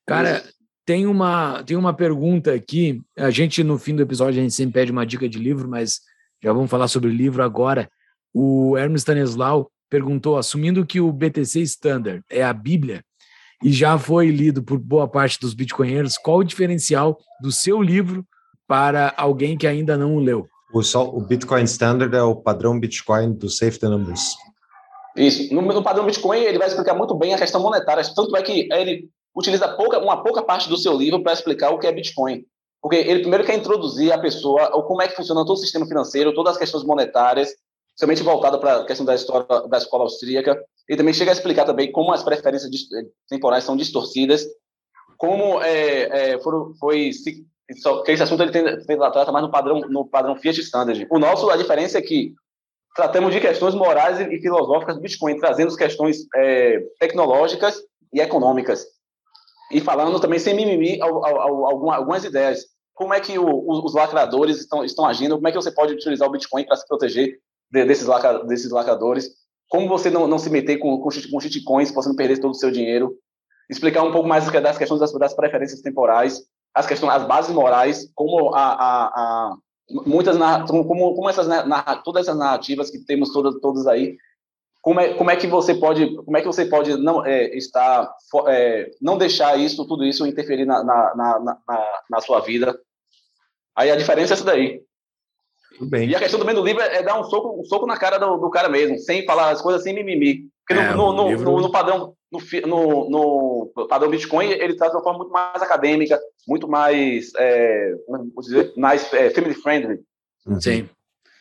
Cara, 0.06 0.44
tem 0.86 1.06
uma, 1.06 1.64
tem 1.64 1.78
uma 1.78 1.94
pergunta 1.94 2.54
aqui. 2.54 3.02
A 3.18 3.30
gente, 3.30 3.64
no 3.64 3.78
fim 3.78 3.96
do 3.96 4.02
episódio, 4.02 4.40
a 4.40 4.44
gente 4.44 4.54
sempre 4.54 4.74
pede 4.74 4.92
uma 4.92 5.06
dica 5.06 5.28
de 5.28 5.40
livro, 5.40 5.68
mas 5.68 6.02
já 6.42 6.52
vamos 6.52 6.70
falar 6.70 6.88
sobre 6.88 7.10
o 7.10 7.14
livro 7.14 7.44
agora. 7.44 7.90
O 8.34 8.78
Hermes 8.78 9.02
Stanislau 9.02 9.72
perguntou, 9.90 10.38
assumindo 10.38 10.86
que 10.86 11.00
o 11.00 11.12
BTC 11.12 11.62
Standard 11.62 12.24
é 12.30 12.44
a 12.44 12.52
Bíblia 12.52 13.04
e 13.64 13.72
já 13.72 13.98
foi 13.98 14.28
lido 14.30 14.62
por 14.62 14.78
boa 14.78 15.08
parte 15.08 15.40
dos 15.40 15.54
bitcoinheiros, 15.54 16.18
qual 16.18 16.40
o 16.40 16.44
diferencial 16.44 17.18
do 17.42 17.52
seu 17.52 17.82
livro 17.82 18.26
para 18.68 19.14
alguém 19.16 19.58
que 19.58 19.68
ainda 19.68 19.96
não 19.96 20.16
o 20.16 20.20
leu? 20.20 20.48
O, 20.74 20.82
só, 20.82 21.08
o 21.08 21.22
Bitcoin 21.22 21.64
Standard 21.64 22.14
é 22.16 22.24
o 22.24 22.36
padrão 22.36 22.80
Bitcoin 22.80 23.34
do 23.34 23.48
Safety 23.48 23.86
Numbers. 23.86 24.36
Isso. 25.16 25.54
No, 25.54 25.62
no 25.62 25.84
padrão 25.84 26.06
Bitcoin, 26.06 26.40
ele 26.40 26.58
vai 26.58 26.68
explicar 26.68 26.96
muito 26.96 27.16
bem 27.16 27.34
a 27.34 27.38
questão 27.38 27.62
monetária. 27.62 28.04
Tanto 28.16 28.36
é 28.36 28.42
que 28.42 28.68
ele 28.74 29.08
utiliza 29.36 29.68
pouca, 29.68 30.00
uma 30.00 30.24
pouca 30.24 30.42
parte 30.42 30.70
do 30.70 30.78
seu 30.78 30.94
livro 30.94 31.22
para 31.22 31.34
explicar 31.34 31.72
o 31.72 31.80
que 31.80 31.88
é 31.88 31.92
Bitcoin. 31.92 32.46
Porque 32.82 32.98
ele 32.98 33.22
primeiro 33.22 33.46
quer 33.46 33.56
introduzir 33.56 34.12
a 34.12 34.20
pessoa, 34.20 34.76
ou 34.76 34.84
como 34.84 35.02
é 35.02 35.08
que 35.08 35.16
funciona 35.16 35.46
todo 35.46 35.56
o 35.56 35.60
sistema 35.60 35.88
financeiro, 35.88 36.34
todas 36.34 36.54
as 36.54 36.60
questões 36.60 36.84
monetárias, 36.84 37.54
somente 37.96 38.22
voltada 38.22 38.58
para 38.58 38.78
a 38.78 38.86
questão 38.86 39.06
da 39.06 39.16
história 39.16 39.48
da 39.68 39.78
escola 39.78 40.04
austríaca. 40.04 40.62
Ele 40.88 40.98
também 40.98 41.14
chega 41.14 41.32
a 41.32 41.34
explicar 41.34 41.66
também 41.66 41.92
como 41.92 42.12
as 42.12 42.24
preferências 42.24 42.70
eh, 42.94 43.06
temporais 43.30 43.64
são 43.64 43.78
distorcidas, 43.78 44.46
como 45.18 45.62
é, 45.62 46.34
é, 46.34 46.40
foram, 46.42 46.74
foi 46.76 47.14
se, 47.14 47.46
só 47.80 48.04
que 48.04 48.12
esse 48.12 48.24
assunto 48.24 48.44
ele 48.44 48.52
tem, 48.52 48.64
tem, 48.86 48.98
trata 48.98 49.32
mais 49.32 49.46
no 49.46 49.52
padrão 49.52 49.80
no 49.82 50.06
padrão 50.06 50.36
Fiat 50.36 50.60
Standard. 50.60 51.08
O 51.10 51.18
nosso 51.18 51.50
a 51.50 51.56
diferença 51.56 51.98
é 51.98 52.02
que 52.02 52.34
tratamos 52.94 53.34
de 53.34 53.40
questões 53.40 53.74
morais 53.74 54.20
e 54.20 54.42
filosóficas 54.42 54.96
do 54.96 55.02
Bitcoin, 55.02 55.40
trazendo 55.40 55.70
as 55.70 55.78
questões 55.78 56.28
é, 56.36 56.82
tecnológicas 57.00 57.82
e 58.12 58.20
econômicas 58.20 58.86
e 59.74 59.82
falando 59.82 60.20
também 60.20 60.40
sem 60.40 60.54
mimimi 60.56 61.02
al- 61.02 61.26
al- 61.26 61.40
al- 61.42 61.66
alguma- 61.68 61.96
algumas 61.96 62.24
ideias. 62.24 62.66
Como 62.94 63.14
é 63.14 63.20
que 63.20 63.40
os, 63.40 63.94
lacradores 63.94 64.60
estão, 64.60 64.84
estão 64.86 65.06
agindo? 65.06 65.36
Como 65.36 65.48
é 65.48 65.52
que 65.52 65.58
você 65.58 65.72
pode 65.72 65.94
utilizar 65.94 66.28
o 66.28 66.32
Bitcoin 66.32 66.64
para 66.66 66.76
se 66.76 66.88
proteger 66.88 67.40
de- 67.72 67.86
desses, 67.86 68.08
desses 68.48 68.72
lacradores? 68.72 69.30
Como 69.68 69.88
você 69.88 70.10
não, 70.12 70.28
não 70.28 70.38
se 70.38 70.50
meter 70.50 70.78
com, 70.78 71.00
com, 71.00 71.10
shit- 71.10 71.30
com 71.32 71.40
shitcoins, 71.40 71.92
não 72.10 72.16
perder 72.16 72.40
todo 72.40 72.52
o 72.52 72.56
seu 72.56 72.70
dinheiro? 72.70 73.16
Explicar 73.70 74.04
um 74.04 74.12
pouco 74.12 74.28
mais 74.28 74.46
das 74.50 74.78
questões 74.78 75.00
das, 75.00 75.12
das 75.14 75.34
preferências 75.34 75.82
temporais, 75.82 76.44
as 76.76 76.86
questões, 76.86 77.14
as 77.14 77.26
bases 77.26 77.54
morais, 77.56 78.12
como 78.14 78.54
a, 78.54 78.62
a, 78.62 79.06
a 79.06 79.56
muitas 80.06 80.38
como, 80.86 81.16
como 81.16 81.30
essas 81.30 81.48
narra- 81.48 82.02
todas 82.04 82.24
essas 82.24 82.38
narrativas 82.38 82.90
que 82.92 83.00
temos 83.00 83.32
todas 83.32 83.60
todas 83.62 83.88
aí 83.88 84.16
como 84.84 85.00
é, 85.00 85.14
como 85.14 85.32
é 85.32 85.38
que 85.38 85.48
você 85.48 85.74
pode 85.74 86.14
como 86.26 86.36
é 86.36 86.42
que 86.42 86.48
você 86.48 86.66
pode 86.66 86.98
não 86.98 87.26
é, 87.26 87.56
estar 87.56 88.14
é, 88.50 88.92
não 89.02 89.18
deixar 89.18 89.58
isso 89.58 89.88
tudo 89.88 90.04
isso 90.04 90.28
interferir 90.28 90.66
na, 90.66 90.84
na, 90.84 91.16
na, 91.16 91.40
na, 91.66 91.88
na 92.12 92.20
sua 92.22 92.42
vida? 92.42 92.78
Aí 93.76 93.90
a 93.90 93.96
diferença 93.96 94.34
é 94.34 94.36
essa 94.36 94.44
daí. 94.44 94.82
Tudo 95.80 95.90
bem. 95.90 96.10
e 96.10 96.16
a 96.16 96.20
questão 96.20 96.38
também 96.38 96.54
do 96.54 96.64
livro 96.64 96.84
é 96.84 97.02
dar 97.02 97.18
um 97.20 97.24
soco 97.24 97.60
um 97.60 97.64
soco 97.64 97.88
na 97.88 97.98
cara 97.98 98.18
do, 98.18 98.38
do 98.38 98.50
cara 98.50 98.68
mesmo 98.68 99.00
sem 99.00 99.26
falar 99.26 99.52
as 99.52 99.62
coisas 99.62 99.82
sem 99.84 99.96
mimimi. 99.96 100.50
Porque 100.68 100.80
É, 100.82 100.94
no, 100.94 101.14
no, 101.14 101.30
livro- 101.30 101.50
no, 101.52 101.62
no 101.62 101.72
padrão 101.72 102.14
no, 102.30 102.40
no, 102.68 103.10
no 103.10 103.88
padrão 103.88 104.12
Bitcoin 104.12 104.50
ele 104.52 104.76
traz 104.76 104.92
de 104.92 104.98
uma 104.98 105.04
forma 105.04 105.20
muito 105.20 105.32
mais 105.32 105.62
acadêmica 105.62 106.20
muito 106.46 106.68
mais 106.68 107.32
é, 107.40 107.94
vou 108.08 108.42
dizer? 108.44 108.74
Mais 108.76 109.12
é, 109.14 109.30
family 109.30 109.54
friendly. 109.56 110.00
Uhum, 110.46 110.60
Sim. 110.60 110.90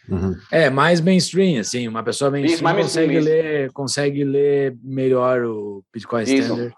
Uhum. 0.09 0.35
É, 0.51 0.71
mais 0.71 1.01
mainstream, 1.01 1.61
assim, 1.61 1.89
uma 1.89 2.03
pessoa 2.03 2.31
mainstream, 2.31 2.63
mais 2.63 2.77
mainstream, 2.77 3.07
consegue, 3.07 3.19
isso. 3.19 3.29
ler, 3.29 3.73
consegue 3.73 4.25
ler 4.25 4.77
melhor 4.83 5.45
o 5.45 5.85
Bitcoin 5.93 6.23
Isso. 6.23 6.35
Standard 6.35 6.75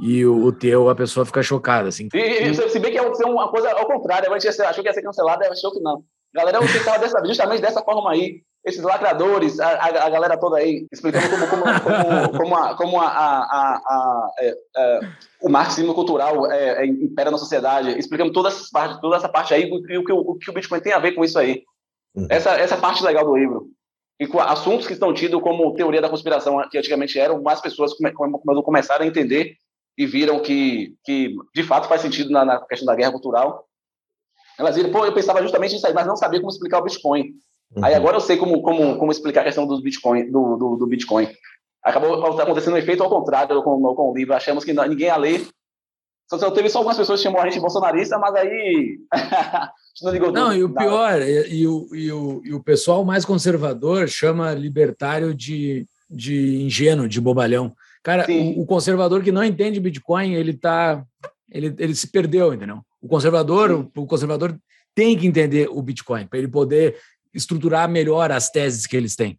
e 0.00 0.26
o, 0.26 0.44
o 0.44 0.52
teu, 0.52 0.88
a 0.88 0.94
pessoa 0.94 1.24
fica 1.24 1.42
chocada, 1.42 1.88
assim. 1.88 2.08
E, 2.12 2.18
e, 2.18 2.54
se 2.54 2.68
se 2.68 2.78
bem 2.78 2.92
que 2.92 2.98
é 2.98 3.02
uma 3.02 3.48
coisa 3.48 3.70
ao 3.72 3.86
contrário, 3.86 4.32
a 4.32 4.38
gente 4.38 4.62
achou 4.62 4.82
que 4.82 4.88
ia 4.88 4.94
ser 4.94 5.02
cancelado, 5.02 5.44
achou 5.44 5.72
que 5.72 5.80
não. 5.80 6.02
Galera, 6.34 6.58
eu 6.58 6.70
tentava 6.70 6.98
dessa, 6.98 7.24
justamente 7.24 7.62
dessa 7.62 7.82
forma 7.82 8.10
aí, 8.10 8.42
esses 8.66 8.82
lacradores, 8.82 9.58
a, 9.58 9.68
a, 9.68 10.06
a 10.06 10.10
galera 10.10 10.36
toda 10.36 10.58
aí, 10.58 10.86
explicando 10.92 11.28
como, 11.30 11.46
como, 11.48 11.80
como, 11.80 12.38
como, 12.38 12.56
a, 12.56 12.76
como 12.76 13.00
a, 13.00 13.06
a, 13.06 13.38
a, 13.42 13.76
a- 13.86 14.30
é, 14.40 14.54
é, 14.76 15.00
o 15.40 15.48
marxismo 15.48 15.94
cultural 15.94 16.50
é, 16.50 16.82
é, 16.82 16.86
impera 16.86 17.30
na 17.30 17.38
sociedade, 17.38 17.98
explicando 17.98 18.32
toda 18.32 18.48
essa 18.48 18.66
parte, 18.70 19.00
toda 19.00 19.16
essa 19.16 19.28
parte 19.28 19.54
aí, 19.54 19.70
e 19.88 19.96
o 19.96 20.04
que 20.04 20.12
o, 20.12 20.18
o 20.18 20.34
que 20.36 20.50
o 20.50 20.52
Bitcoin 20.52 20.80
tem 20.80 20.92
a 20.92 20.98
ver 20.98 21.12
com 21.12 21.24
isso 21.24 21.38
aí. 21.38 21.62
Uhum. 22.16 22.26
Essa, 22.30 22.52
essa 22.58 22.76
parte 22.76 23.04
legal 23.04 23.24
do 23.24 23.36
livro. 23.36 23.68
E 24.18 24.26
com 24.26 24.40
assuntos 24.40 24.86
que 24.86 24.94
estão 24.94 25.12
tidos 25.12 25.42
como 25.42 25.74
teoria 25.74 26.00
da 26.00 26.08
conspiração, 26.08 26.66
que 26.70 26.78
antigamente 26.78 27.18
eram, 27.18 27.42
mais 27.42 27.60
pessoas 27.60 27.92
come, 27.92 28.10
come, 28.12 28.62
começaram 28.62 29.04
a 29.04 29.08
entender 29.08 29.56
e 29.98 30.06
viram 30.06 30.40
que, 30.40 30.94
que 31.04 31.34
de 31.54 31.62
fato 31.62 31.88
faz 31.88 32.00
sentido 32.00 32.30
na, 32.30 32.44
na 32.44 32.60
questão 32.60 32.86
da 32.86 32.94
guerra 32.94 33.12
cultural. 33.12 33.66
Elas 34.58 34.74
viram, 34.74 34.90
pô, 34.90 35.04
eu 35.04 35.12
pensava 35.12 35.42
justamente 35.42 35.74
nisso 35.74 35.86
aí, 35.86 35.92
mas 35.92 36.06
não 36.06 36.16
sabia 36.16 36.40
como 36.40 36.50
explicar 36.50 36.78
o 36.78 36.84
Bitcoin. 36.84 37.34
Aí 37.82 37.92
Uhum. 37.92 37.98
agora 37.98 38.16
eu 38.16 38.20
sei 38.20 38.36
como, 38.36 38.62
como, 38.62 38.96
como 38.96 39.10
explicar 39.10 39.40
a 39.40 39.44
questão 39.44 39.66
dos 39.66 39.82
Bitcoin, 39.82 40.30
do, 40.30 40.56
do, 40.56 40.76
do 40.76 40.86
Bitcoin. 40.86 41.28
Acabou 41.82 42.24
acontecendo 42.24 42.74
um 42.74 42.78
efeito 42.78 43.02
ao 43.02 43.10
contrário 43.10 43.62
com, 43.62 43.94
com 43.94 44.10
o 44.10 44.14
livro. 44.14 44.34
Achamos 44.34 44.64
que 44.64 44.72
ninguém 44.72 45.08
ia 45.08 45.16
ler. 45.16 45.46
Só, 46.28 46.38
só 46.38 46.50
teve 46.50 46.68
só 46.68 46.78
algumas 46.78 46.96
pessoas 46.96 47.20
que 47.20 47.24
chamou 47.24 47.40
a 47.40 47.44
gente 47.44 47.54
de 47.54 47.60
bolsonarista, 47.60 48.18
mas 48.18 48.34
aí. 48.34 48.98
não 50.02 50.12
ligou 50.12 50.32
Não, 50.32 50.46
tudo. 50.48 50.56
e 50.56 50.64
o 50.64 50.74
pior, 50.74 51.22
e, 51.22 51.48
e 51.54 51.66
o, 51.68 51.88
e, 51.94 52.12
o, 52.12 52.42
e 52.44 52.54
o 52.54 52.62
pessoal 52.62 53.04
mais 53.04 53.24
conservador 53.24 54.08
chama 54.08 54.52
libertário 54.52 55.34
de, 55.34 55.86
de 56.10 56.62
ingênuo, 56.62 57.08
de 57.08 57.20
bobalhão. 57.20 57.74
Cara, 58.02 58.26
o, 58.28 58.62
o 58.62 58.66
conservador 58.66 59.22
que 59.22 59.32
não 59.32 59.44
entende 59.44 59.80
Bitcoin, 59.80 60.34
ele 60.34 60.52
tá. 60.52 61.04
Ele, 61.50 61.74
ele 61.78 61.94
se 61.94 62.08
perdeu, 62.08 62.52
entendeu? 62.52 62.80
O 63.00 63.08
conservador, 63.08 63.70
o, 63.70 64.02
o 64.02 64.06
conservador 64.06 64.58
tem 64.94 65.16
que 65.16 65.26
entender 65.26 65.68
o 65.70 65.80
Bitcoin 65.80 66.26
para 66.26 66.38
ele 66.38 66.48
poder 66.48 66.96
estruturar 67.32 67.88
melhor 67.88 68.32
as 68.32 68.50
teses 68.50 68.86
que 68.86 68.96
eles 68.96 69.14
têm. 69.14 69.38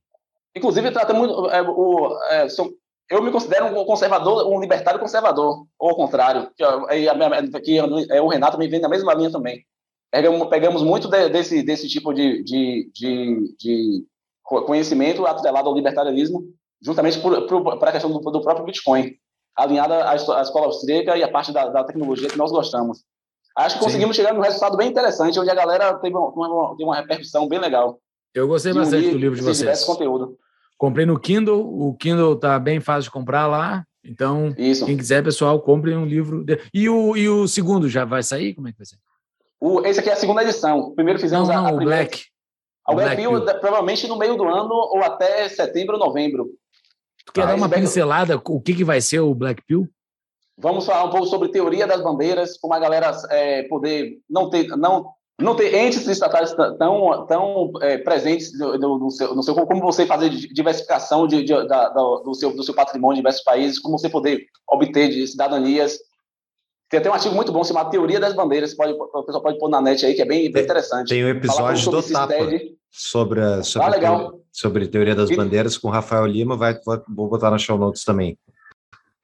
Inclusive, 0.56 0.92
trata 0.92 1.14
muito. 1.14 1.50
É, 1.50 1.62
o, 1.62 2.18
é, 2.30 2.50
sou- 2.50 2.74
eu 3.10 3.22
me 3.22 3.32
considero 3.32 3.66
um 3.68 3.86
conservador, 3.86 4.48
um 4.52 4.60
libertário 4.60 5.00
conservador, 5.00 5.66
ou 5.80 5.90
ao 5.90 5.96
contrário. 5.96 6.50
Que, 6.56 6.64
a 6.64 7.14
minha- 7.16 7.62
que 7.62 7.78
é, 8.12 8.22
o 8.22 8.28
Renato 8.28 8.58
me 8.58 8.68
vem 8.68 8.80
na 8.80 8.90
mesma 8.90 9.14
linha 9.14 9.32
também. 9.32 9.64
Pegamos, 10.12 10.48
pegamos 10.48 10.84
muito 10.84 11.08
de- 11.10 11.30
desse, 11.30 11.64
desse 11.64 11.88
tipo 11.88 12.14
de, 12.14 12.44
de, 12.44 12.92
de, 12.94 13.56
de 13.60 14.06
co- 14.44 14.62
conhecimento 14.64 15.26
atrelado 15.26 15.68
ao 15.70 15.76
libertarianismo, 15.76 16.44
justamente 16.82 17.20
para 17.20 17.90
a 17.90 17.92
questão 17.92 18.12
do, 18.12 18.20
do 18.20 18.42
próprio 18.42 18.66
Bitcoin, 18.66 19.14
alinhada 19.56 19.96
à, 20.06 20.12
à 20.12 20.16
escola 20.42 20.66
austríaca 20.68 21.18
e 21.18 21.24
à 21.24 21.28
parte 21.30 21.52
da, 21.52 21.68
da 21.70 21.84
tecnologia 21.84 22.30
que 22.30 22.38
nós 22.38 22.52
gostamos. 22.52 23.00
Acho 23.58 23.76
que 23.76 23.80
Sim. 23.80 23.86
conseguimos 23.86 24.16
chegar 24.16 24.34
num 24.34 24.42
resultado 24.42 24.78
bem 24.78 24.88
interessante, 24.90 25.40
onde 25.40 25.50
a 25.50 25.56
galera 25.56 25.96
teve 25.96 26.16
uma, 26.16 26.30
uma, 26.30 26.76
uma 26.80 26.96
repercussão 26.96 27.48
bem 27.48 27.58
legal. 27.60 28.00
Eu 28.34 28.48
gostei 28.48 28.72
bastante 28.72 29.10
do 29.10 29.18
livro 29.18 29.36
de 29.36 29.42
vocês. 29.42 29.84
conteúdos. 29.84 30.36
Comprei 30.78 31.06
no 31.06 31.20
Kindle, 31.20 31.60
o 31.66 31.96
Kindle 31.96 32.36
tá 32.36 32.60
bem 32.60 32.80
fácil 32.80 33.04
de 33.04 33.12
comprar 33.12 33.48
lá. 33.48 33.84
Então, 34.04 34.54
Isso. 34.58 34.86
quem 34.86 34.96
quiser, 34.96 35.24
pessoal, 35.24 35.60
compre 35.62 35.96
um 35.96 36.06
livro. 36.06 36.44
de- 36.44 36.60
E 36.74 36.88
o, 36.88 37.18
e 37.18 37.28
o 37.28 37.48
segundo 37.48 37.90
já 37.90 38.06
vai 38.06 38.24
sair? 38.24 38.54
Como 38.54 38.68
é 38.68 38.72
que 38.72 38.78
vai 38.78 38.86
ser? 38.86 38.98
O, 39.60 39.82
esse 39.86 40.00
aqui 40.00 40.10
é 40.10 40.14
a 40.14 40.18
segunda 40.18 40.44
edição. 40.44 40.94
Primeiro 40.94 41.18
Não, 41.20 41.24
fizemos 41.24 41.50
a, 41.50 41.56
não, 41.56 41.66
a 41.68 41.72
o 41.72 41.76
primeira. 41.78 42.04
Black. 42.04 42.26
A 42.86 42.94
o 42.94 42.96
Black 42.96 43.16
Pill, 43.18 43.42
provavelmente 43.60 44.08
no 44.08 44.18
meio 44.18 44.38
do 44.38 44.44
ano 44.46 44.70
ou 44.72 45.04
até 45.04 45.50
setembro 45.50 45.96
ou 45.98 46.06
novembro. 46.06 46.48
Tu 47.26 47.34
quer 47.34 47.42
Ah, 47.42 47.46
dar 47.48 47.56
uma 47.56 47.68
pincelada? 47.68 48.42
O 48.46 48.62
que, 48.62 48.74
que 48.74 48.84
vai 48.86 49.02
ser 49.02 49.20
o 49.20 49.34
Black 49.36 49.62
Pill? 49.66 49.90
Vamos 50.58 50.86
falar 50.86 51.04
um 51.04 51.10
pouco 51.10 51.26
sobre 51.28 51.50
teoria 51.50 51.86
das 51.86 52.02
bandeiras, 52.02 52.58
como 52.58 52.74
a 52.74 52.80
galera 52.80 53.12
é, 53.30 53.64
poder 53.64 54.20
não 54.30 54.50
ter, 54.50 54.68
não, 54.78 55.12
não 55.40 55.56
ter 55.56 55.74
entes 55.76 56.08
estatais 56.08 56.54
tão, 56.80 57.26
tão 57.28 57.72
é, 57.82 57.98
presentes 58.00 58.58
no, 58.58 59.10
seu, 59.12 59.36
no 59.36 59.44
seu- 59.44 59.54
como 59.54 59.82
você 59.82 60.06
fazer 60.06 60.30
diversificação 60.30 61.28
de, 61.28 61.44
de- 61.44 61.68
da- 61.68 61.90
do, 61.90 62.34
seu, 62.34 62.56
do 62.56 62.64
seu 62.64 62.74
patrimônio 62.74 63.16
em 63.20 63.22
diversos 63.22 63.44
países, 63.44 63.78
como 63.80 64.00
você 64.00 64.10
poder 64.10 64.46
obter 64.68 65.10
de 65.10 65.28
cidadanias. 65.28 66.00
Tem 66.90 67.00
até 67.00 67.10
um 67.10 67.14
artigo 67.14 67.36
muito 67.36 67.52
bom 67.52 67.64
chamado 67.64 67.90
Teoria 67.92 68.20
das 68.20 68.34
Bandeiras, 68.34 68.74
pode, 68.74 68.94
o 68.94 69.24
pessoal 69.24 69.44
pode 69.44 69.60
pôr 69.60 69.70
na 69.70 69.80
net 69.82 70.06
aí, 70.06 70.14
que 70.16 70.22
é 70.22 70.26
bem, 70.26 70.52
bem 70.52 70.64
interessante. 70.64 71.10
Tem 71.10 71.24
um 71.24 71.30
episódio 71.30 71.58
Falar 71.58 71.74
do 71.74 72.02
sobre 72.02 72.14
Tapa 72.14 72.34
sobre, 72.90 73.42
a- 73.42 73.62
sobre, 73.64 73.88
Ah, 73.88 73.92
legal. 73.92 74.40
sobre 74.52 74.88
teoria 74.88 75.14
das 75.14 75.30
E- 75.30 75.36
bandeiras 75.36 75.78
com 75.78 75.90
Rafael 75.90 76.26
Lima, 76.26 76.56
vai, 76.56 76.80
vou, 76.84 77.28
botar 77.28 77.52
na 77.52 77.58
show 77.60 77.78
notes 77.78 78.04
também. 78.04 78.38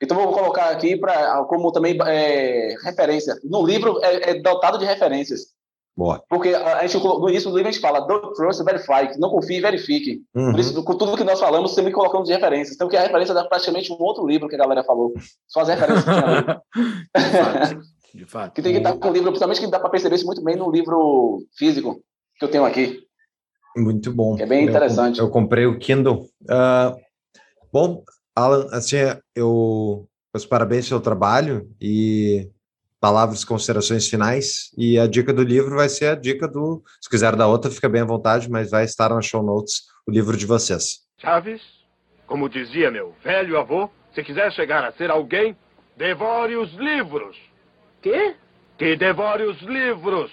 Então 0.01 0.17
vou 0.17 0.33
colocar 0.33 0.69
aqui 0.69 0.97
para 0.97 1.43
como 1.45 1.71
também 1.71 1.97
é, 2.05 2.75
referência. 2.83 3.35
No 3.43 3.65
livro 3.65 3.97
é, 4.03 4.31
é 4.31 4.41
dotado 4.41 4.77
de 4.77 4.83
referências. 4.85 5.53
Porque 6.27 6.49
a 6.49 6.85
gente, 6.87 7.03
no 7.03 7.29
início 7.29 7.49
do 7.51 7.55
livro 7.55 7.69
a 7.69 7.71
gente 7.71 7.81
fala 7.81 8.01
don't 8.07 8.33
trust, 8.35 8.63
verify, 8.63 9.11
que 9.11 9.19
não 9.19 9.29
confie 9.29 9.57
e 9.57 9.61
verifique. 9.61 10.21
Uhum. 10.33 10.51
Por 10.51 10.59
isso, 10.59 10.83
com 10.83 10.97
tudo 10.97 11.15
que 11.15 11.23
nós 11.23 11.39
falamos, 11.39 11.75
sempre 11.75 11.91
colocamos 11.91 12.27
de 12.27 12.33
referências. 12.33 12.75
Então, 12.75 12.87
que 12.89 12.97
a 12.97 13.01
referência 13.01 13.33
é 13.33 13.43
praticamente 13.43 13.91
um 13.91 13.97
outro 14.01 14.25
livro 14.25 14.49
que 14.49 14.55
a 14.55 14.57
galera 14.57 14.83
falou. 14.83 15.13
Só 15.47 15.61
as 15.61 15.67
referências 15.67 16.03
que 16.03 16.11
tinha. 16.11 17.81
De 18.13 18.25
fato. 18.25 18.53
Que 18.53 18.61
tem 18.61 18.73
que 18.73 18.77
estar 18.77 18.93
com 18.93 19.09
o 19.09 19.11
livro, 19.11 19.29
principalmente 19.29 19.59
que 19.59 19.67
dá 19.67 19.79
para 19.79 19.89
perceber 19.89 20.15
isso 20.15 20.25
muito 20.25 20.43
bem 20.43 20.55
no 20.55 20.69
livro 20.71 21.43
físico 21.57 21.99
que 22.37 22.45
eu 22.45 22.49
tenho 22.49 22.63
aqui. 22.63 22.99
Muito 23.75 24.13
bom. 24.13 24.37
É 24.37 24.45
bem 24.45 24.63
Eu- 24.65 24.69
interessante. 24.69 25.19
Eu, 25.19 25.29
comprei 25.31 25.65
o 25.65 25.79
Kindle. 25.79 26.27
Ah, 26.47 26.95
bom, 27.71 28.03
Alan, 28.35 28.67
assim, 28.71 28.97
eu 29.35 30.07
meus 30.33 30.45
parabéns 30.45 30.87
pelo 30.89 31.01
trabalho 31.01 31.69
e 31.79 32.49
palavras, 33.03 33.43
considerações 33.43 34.07
finais. 34.07 34.71
E 34.77 34.97
a 34.97 35.05
dica 35.05 35.33
do 35.33 35.43
livro 35.43 35.75
vai 35.75 35.89
ser 35.89 36.05
a 36.05 36.15
dica 36.15 36.47
do. 36.47 36.81
Se 37.01 37.09
quiser 37.09 37.35
dar 37.35 37.47
outra, 37.49 37.69
fica 37.69 37.89
bem 37.89 38.01
à 38.01 38.05
vontade, 38.05 38.49
mas 38.49 38.71
vai 38.71 38.85
estar 38.85 39.09
na 39.09 39.21
show 39.21 39.43
notes 39.43 39.81
o 40.07 40.11
livro 40.11 40.37
de 40.37 40.45
vocês. 40.45 40.99
Chaves, 41.19 41.61
como 42.25 42.47
dizia 42.47 42.89
meu 42.89 43.13
velho 43.21 43.59
avô, 43.59 43.89
se 44.15 44.23
quiser 44.23 44.49
chegar 44.53 44.85
a 44.85 44.93
ser 44.93 45.11
alguém, 45.11 45.53
devore 45.97 46.55
os 46.55 46.71
livros. 46.75 47.35
Quê? 48.01 48.35
Que 48.77 48.95
devore 48.95 49.43
os 49.43 49.59
livros. 49.61 50.31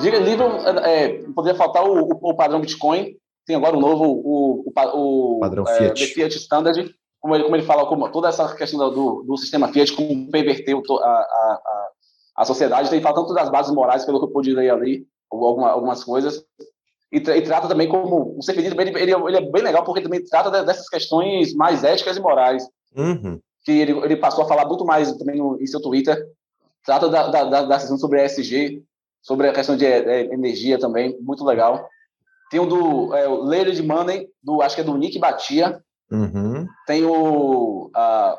Diga 0.00 0.18
livro, 0.18 0.46
é, 0.82 1.22
poderia 1.34 1.58
faltar 1.58 1.84
o, 1.84 2.04
o- 2.04 2.30
o 2.30 2.34
padrão 2.34 2.60
Bitcoin. 2.62 3.16
Tem 3.46 3.54
agora 3.56 3.76
o 3.76 3.80
novo, 3.80 4.04
o, 4.04 4.64
o, 4.74 5.36
o 5.36 5.40
Padrão 5.40 5.64
é, 5.68 5.76
Fiat. 5.76 6.06
Fiat 6.06 6.36
Standard. 6.38 6.94
Como 7.20 7.34
ele, 7.34 7.44
como 7.44 7.56
ele 7.56 7.64
fala, 7.64 7.86
como 7.86 8.08
toda 8.10 8.28
essa 8.28 8.54
questão 8.54 8.78
do, 8.92 9.22
do 9.22 9.36
sistema 9.36 9.68
Fiat, 9.68 9.92
como 9.92 10.30
perverteu 10.30 10.82
a, 10.90 11.08
a, 11.08 11.90
a, 12.38 12.44
sociedade. 12.44 12.88
Tem 12.88 13.00
fala 13.00 13.14
tanto 13.14 13.34
das 13.34 13.50
bases 13.50 13.74
morais, 13.74 14.04
pelo 14.04 14.18
que 14.18 14.24
eu 14.24 14.30
pude 14.30 14.54
ler 14.54 14.70
ali, 14.70 15.06
alguma, 15.30 15.70
algumas 15.70 16.02
coisas. 16.02 16.42
E, 17.12 17.18
e 17.18 17.42
trata 17.42 17.68
também 17.68 17.88
como. 17.88 18.38
O 18.38 18.42
Seferino 18.42 18.80
ele, 18.80 18.98
ele, 18.98 19.12
ele 19.12 19.36
é 19.36 19.50
bem 19.50 19.62
legal 19.62 19.84
porque 19.84 20.00
também 20.00 20.24
trata 20.24 20.50
de- 20.50 20.64
dessas 20.64 20.88
questões 20.88 21.52
mais 21.54 21.84
éticas 21.84 22.16
e 22.16 22.20
morais. 22.20 22.66
Uhum. 22.96 23.38
Que 23.64 23.72
ele, 23.72 23.92
ele 23.92 24.16
passou 24.16 24.44
a 24.44 24.48
falar 24.48 24.66
muito 24.66 24.84
mais 24.84 25.12
também 25.16 25.36
no, 25.36 25.60
em 25.60 25.66
seu 25.66 25.80
Twitter. 25.80 26.26
Trata 26.84 27.08
da, 27.08 27.28
da, 27.28 27.44
da, 27.44 27.62
da 27.62 27.78
questão 27.78 27.98
sobre 27.98 28.24
ESG, 28.24 28.82
sobre 29.20 29.48
a 29.48 29.52
questão 29.52 29.76
de 29.76 29.84
é, 29.84 30.32
energia 30.32 30.78
também, 30.78 31.16
muito 31.20 31.44
legal. 31.44 31.86
Tem 32.50 32.58
o 32.58 32.66
do 32.66 33.14
é, 33.14 33.64
de 33.70 33.82
Money, 33.82 34.28
do, 34.42 34.62
acho 34.62 34.74
que 34.74 34.80
é 34.80 34.84
do 34.84 34.96
Nick 34.96 35.18
Batia. 35.18 35.82
Uhum. 36.10 36.66
Tem 36.86 37.04
o. 37.04 37.90
a- 37.94 38.38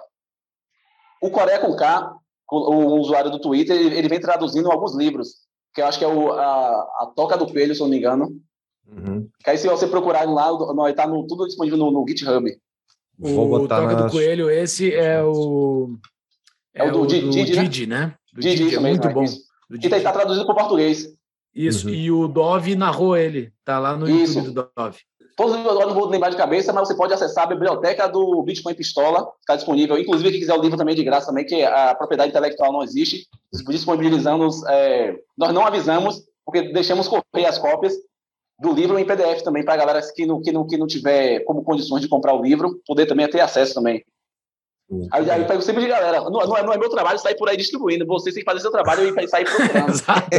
o 1.22 1.30
Coreia 1.30 1.60
com 1.60 1.76
K, 1.76 2.16
o, 2.52 2.58
o 2.58 3.00
usuário 3.00 3.30
do 3.32 3.40
Twitter, 3.40 3.76
ele, 3.78 3.96
ele 3.96 4.10
vem 4.10 4.20
traduzindo 4.20 4.72
alguns 4.72 4.96
livros, 4.96 5.36
que 5.74 5.82
eu 5.82 5.86
acho 5.86 6.00
que 6.00 6.04
é 6.06 6.08
o, 6.08 6.32
a, 6.32 6.82
a 7.00 7.14
Toca 7.16 7.38
do 7.38 7.46
Coelho, 7.46 7.74
se 7.76 7.82
eu 7.82 7.86
não 7.86 7.92
me 7.92 7.98
engano. 8.00 8.30
Uhum. 8.88 9.30
Que 9.44 9.52
aí, 9.52 9.58
se 9.58 9.68
você 9.70 9.88
procurar 9.88 10.24
lá, 10.28 10.50
no, 10.52 10.88
está 10.88 11.08
no, 11.08 11.26
tudo 11.28 11.46
disponível 11.46 11.78
no, 11.78 11.92
no 11.92 12.06
GitHub. 12.08 12.52
Vou 13.20 13.46
o 13.46 13.60
botar 13.60 13.82
Toca 13.82 13.94
nas- 13.94 14.06
do 14.06 14.12
Coelho, 14.12 14.50
esse 14.50 14.94
é 14.94 15.24
o. 15.24 15.96
É 16.74 16.84
o 16.86 16.92
do 16.92 17.06
Di- 17.08 17.30
Didi, 17.30 17.56
né? 17.56 17.62
Didi, 17.64 17.86
né? 17.88 18.16
Do 18.34 18.42
Didi, 18.42 18.64
Didi, 18.64 18.76
é 18.76 18.80
muito 18.80 19.08
é 19.08 19.14
bom. 19.14 19.24
isso. 19.24 19.42
Do 19.70 19.76
E 19.76 19.80
Didi. 19.80 19.96
está 19.96 20.12
traduzido 20.12 20.46
para 20.46 20.54
o 20.54 20.58
português. 20.58 21.08
Isso, 21.54 21.88
Uhum. 21.88 21.94
e 21.94 22.10
o 22.12 22.28
Dove 22.28 22.76
narrou 22.76 23.16
ele. 23.16 23.54
Tá 23.64 23.78
lá 23.78 23.96
no 23.96 24.10
Isso. 24.10 24.40
YouTube 24.40 24.54
do 24.56 24.72
Dove. 24.76 25.00
Todos 25.36 25.56
os 25.56 25.66
agora 25.66 25.88
não 25.88 25.94
vou 25.94 26.08
lembrar 26.08 26.30
de 26.30 26.38
cabeça, 26.38 26.74
mas 26.74 26.88
você 26.88 26.96
pode 26.96 27.14
acessar 27.14 27.46
a 27.46 27.48
biblioteca 27.48 28.08
do 28.08 28.42
Bitcoin 28.44 28.74
Pistola, 28.74 29.28
está 29.40 29.56
disponível. 29.56 29.98
Inclusive, 29.98 30.32
quem 30.32 30.40
quiser 30.40 30.54
o 30.54 30.62
livro 30.62 30.78
também 30.78 30.96
de 30.96 31.04
graça 31.04 31.28
também, 31.28 31.46
que 31.46 31.64
a 31.64 31.96
propriedade 31.96 32.30
intelectual 32.30 32.72
não 32.72 32.84
existe. 32.84 33.28
Disponibilizamos, 33.68 34.64
é, 34.68 35.16
nós 35.38 35.54
não 35.54 35.66
avisamos, 35.66 36.24
porque 36.46 36.74
deixamos 36.74 37.08
correr 37.08 37.46
as 37.46 37.58
cópias 37.58 37.94
do 38.60 38.74
livro 38.74 39.00
em 39.00 39.06
PDF 39.06 39.42
também, 39.42 39.64
para 39.66 39.74
a 39.74 39.78
galera 39.78 40.02
que 40.14 40.26
não, 40.26 40.42
que, 40.42 40.52
não, 40.52 40.68
que 40.68 40.78
não 40.78 40.86
tiver 40.86 41.40
como 41.42 41.64
condições 41.64 42.02
de 42.02 42.08
comprar 42.08 42.34
o 42.34 42.42
livro, 42.42 42.80
poder 42.86 43.06
também 43.06 43.28
ter 43.28 43.42
acesso 43.42 43.74
também. 43.74 44.04
Aí, 45.12 45.32
aí 45.32 45.42
eu 45.42 45.48
pego 45.48 45.62
sempre 45.62 45.84
de 45.84 45.88
galera, 45.88 46.22
não, 46.22 46.32
não 46.32 46.58
é, 46.58 46.64
não 46.64 46.74
é 46.74 46.78
meu 46.78 46.90
trabalho 46.90 47.18
sair 47.18 47.36
por 47.36 47.48
aí 47.48 47.56
distribuindo, 47.56 48.06
vocês 48.06 48.36
têm 48.36 48.44
que 48.44 48.50
fazer 48.50 48.60
seu 48.60 48.72
trabalho 48.72 49.18
e 49.18 49.28
sair 49.28 49.46
procurando. 49.46 49.90
Exato. 49.96 50.30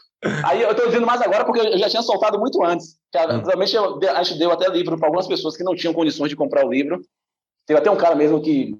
Aí 0.44 0.60
eu 0.62 0.70
estou 0.72 0.86
dizendo 0.86 1.06
mais 1.06 1.20
agora 1.22 1.44
porque 1.44 1.60
eu 1.60 1.78
já 1.78 1.88
tinha 1.88 2.02
soltado 2.02 2.38
muito 2.38 2.62
antes. 2.62 2.96
Que, 3.10 3.18
a- 3.18 3.26
Provavelmente 3.26 3.74
eu 3.74 3.98
a 4.14 4.22
gente 4.22 4.38
deu 4.38 4.50
até 4.52 4.68
livro 4.68 4.98
para 4.98 5.06
algumas 5.08 5.26
pessoas 5.26 5.56
que 5.56 5.64
não 5.64 5.74
tinham 5.74 5.94
condições 5.94 6.28
de 6.28 6.36
comprar 6.36 6.64
o 6.66 6.70
livro. 6.70 7.00
Teve 7.66 7.78
até 7.80 7.90
um 7.90 7.96
cara 7.96 8.14
mesmo 8.14 8.40
que 8.42 8.74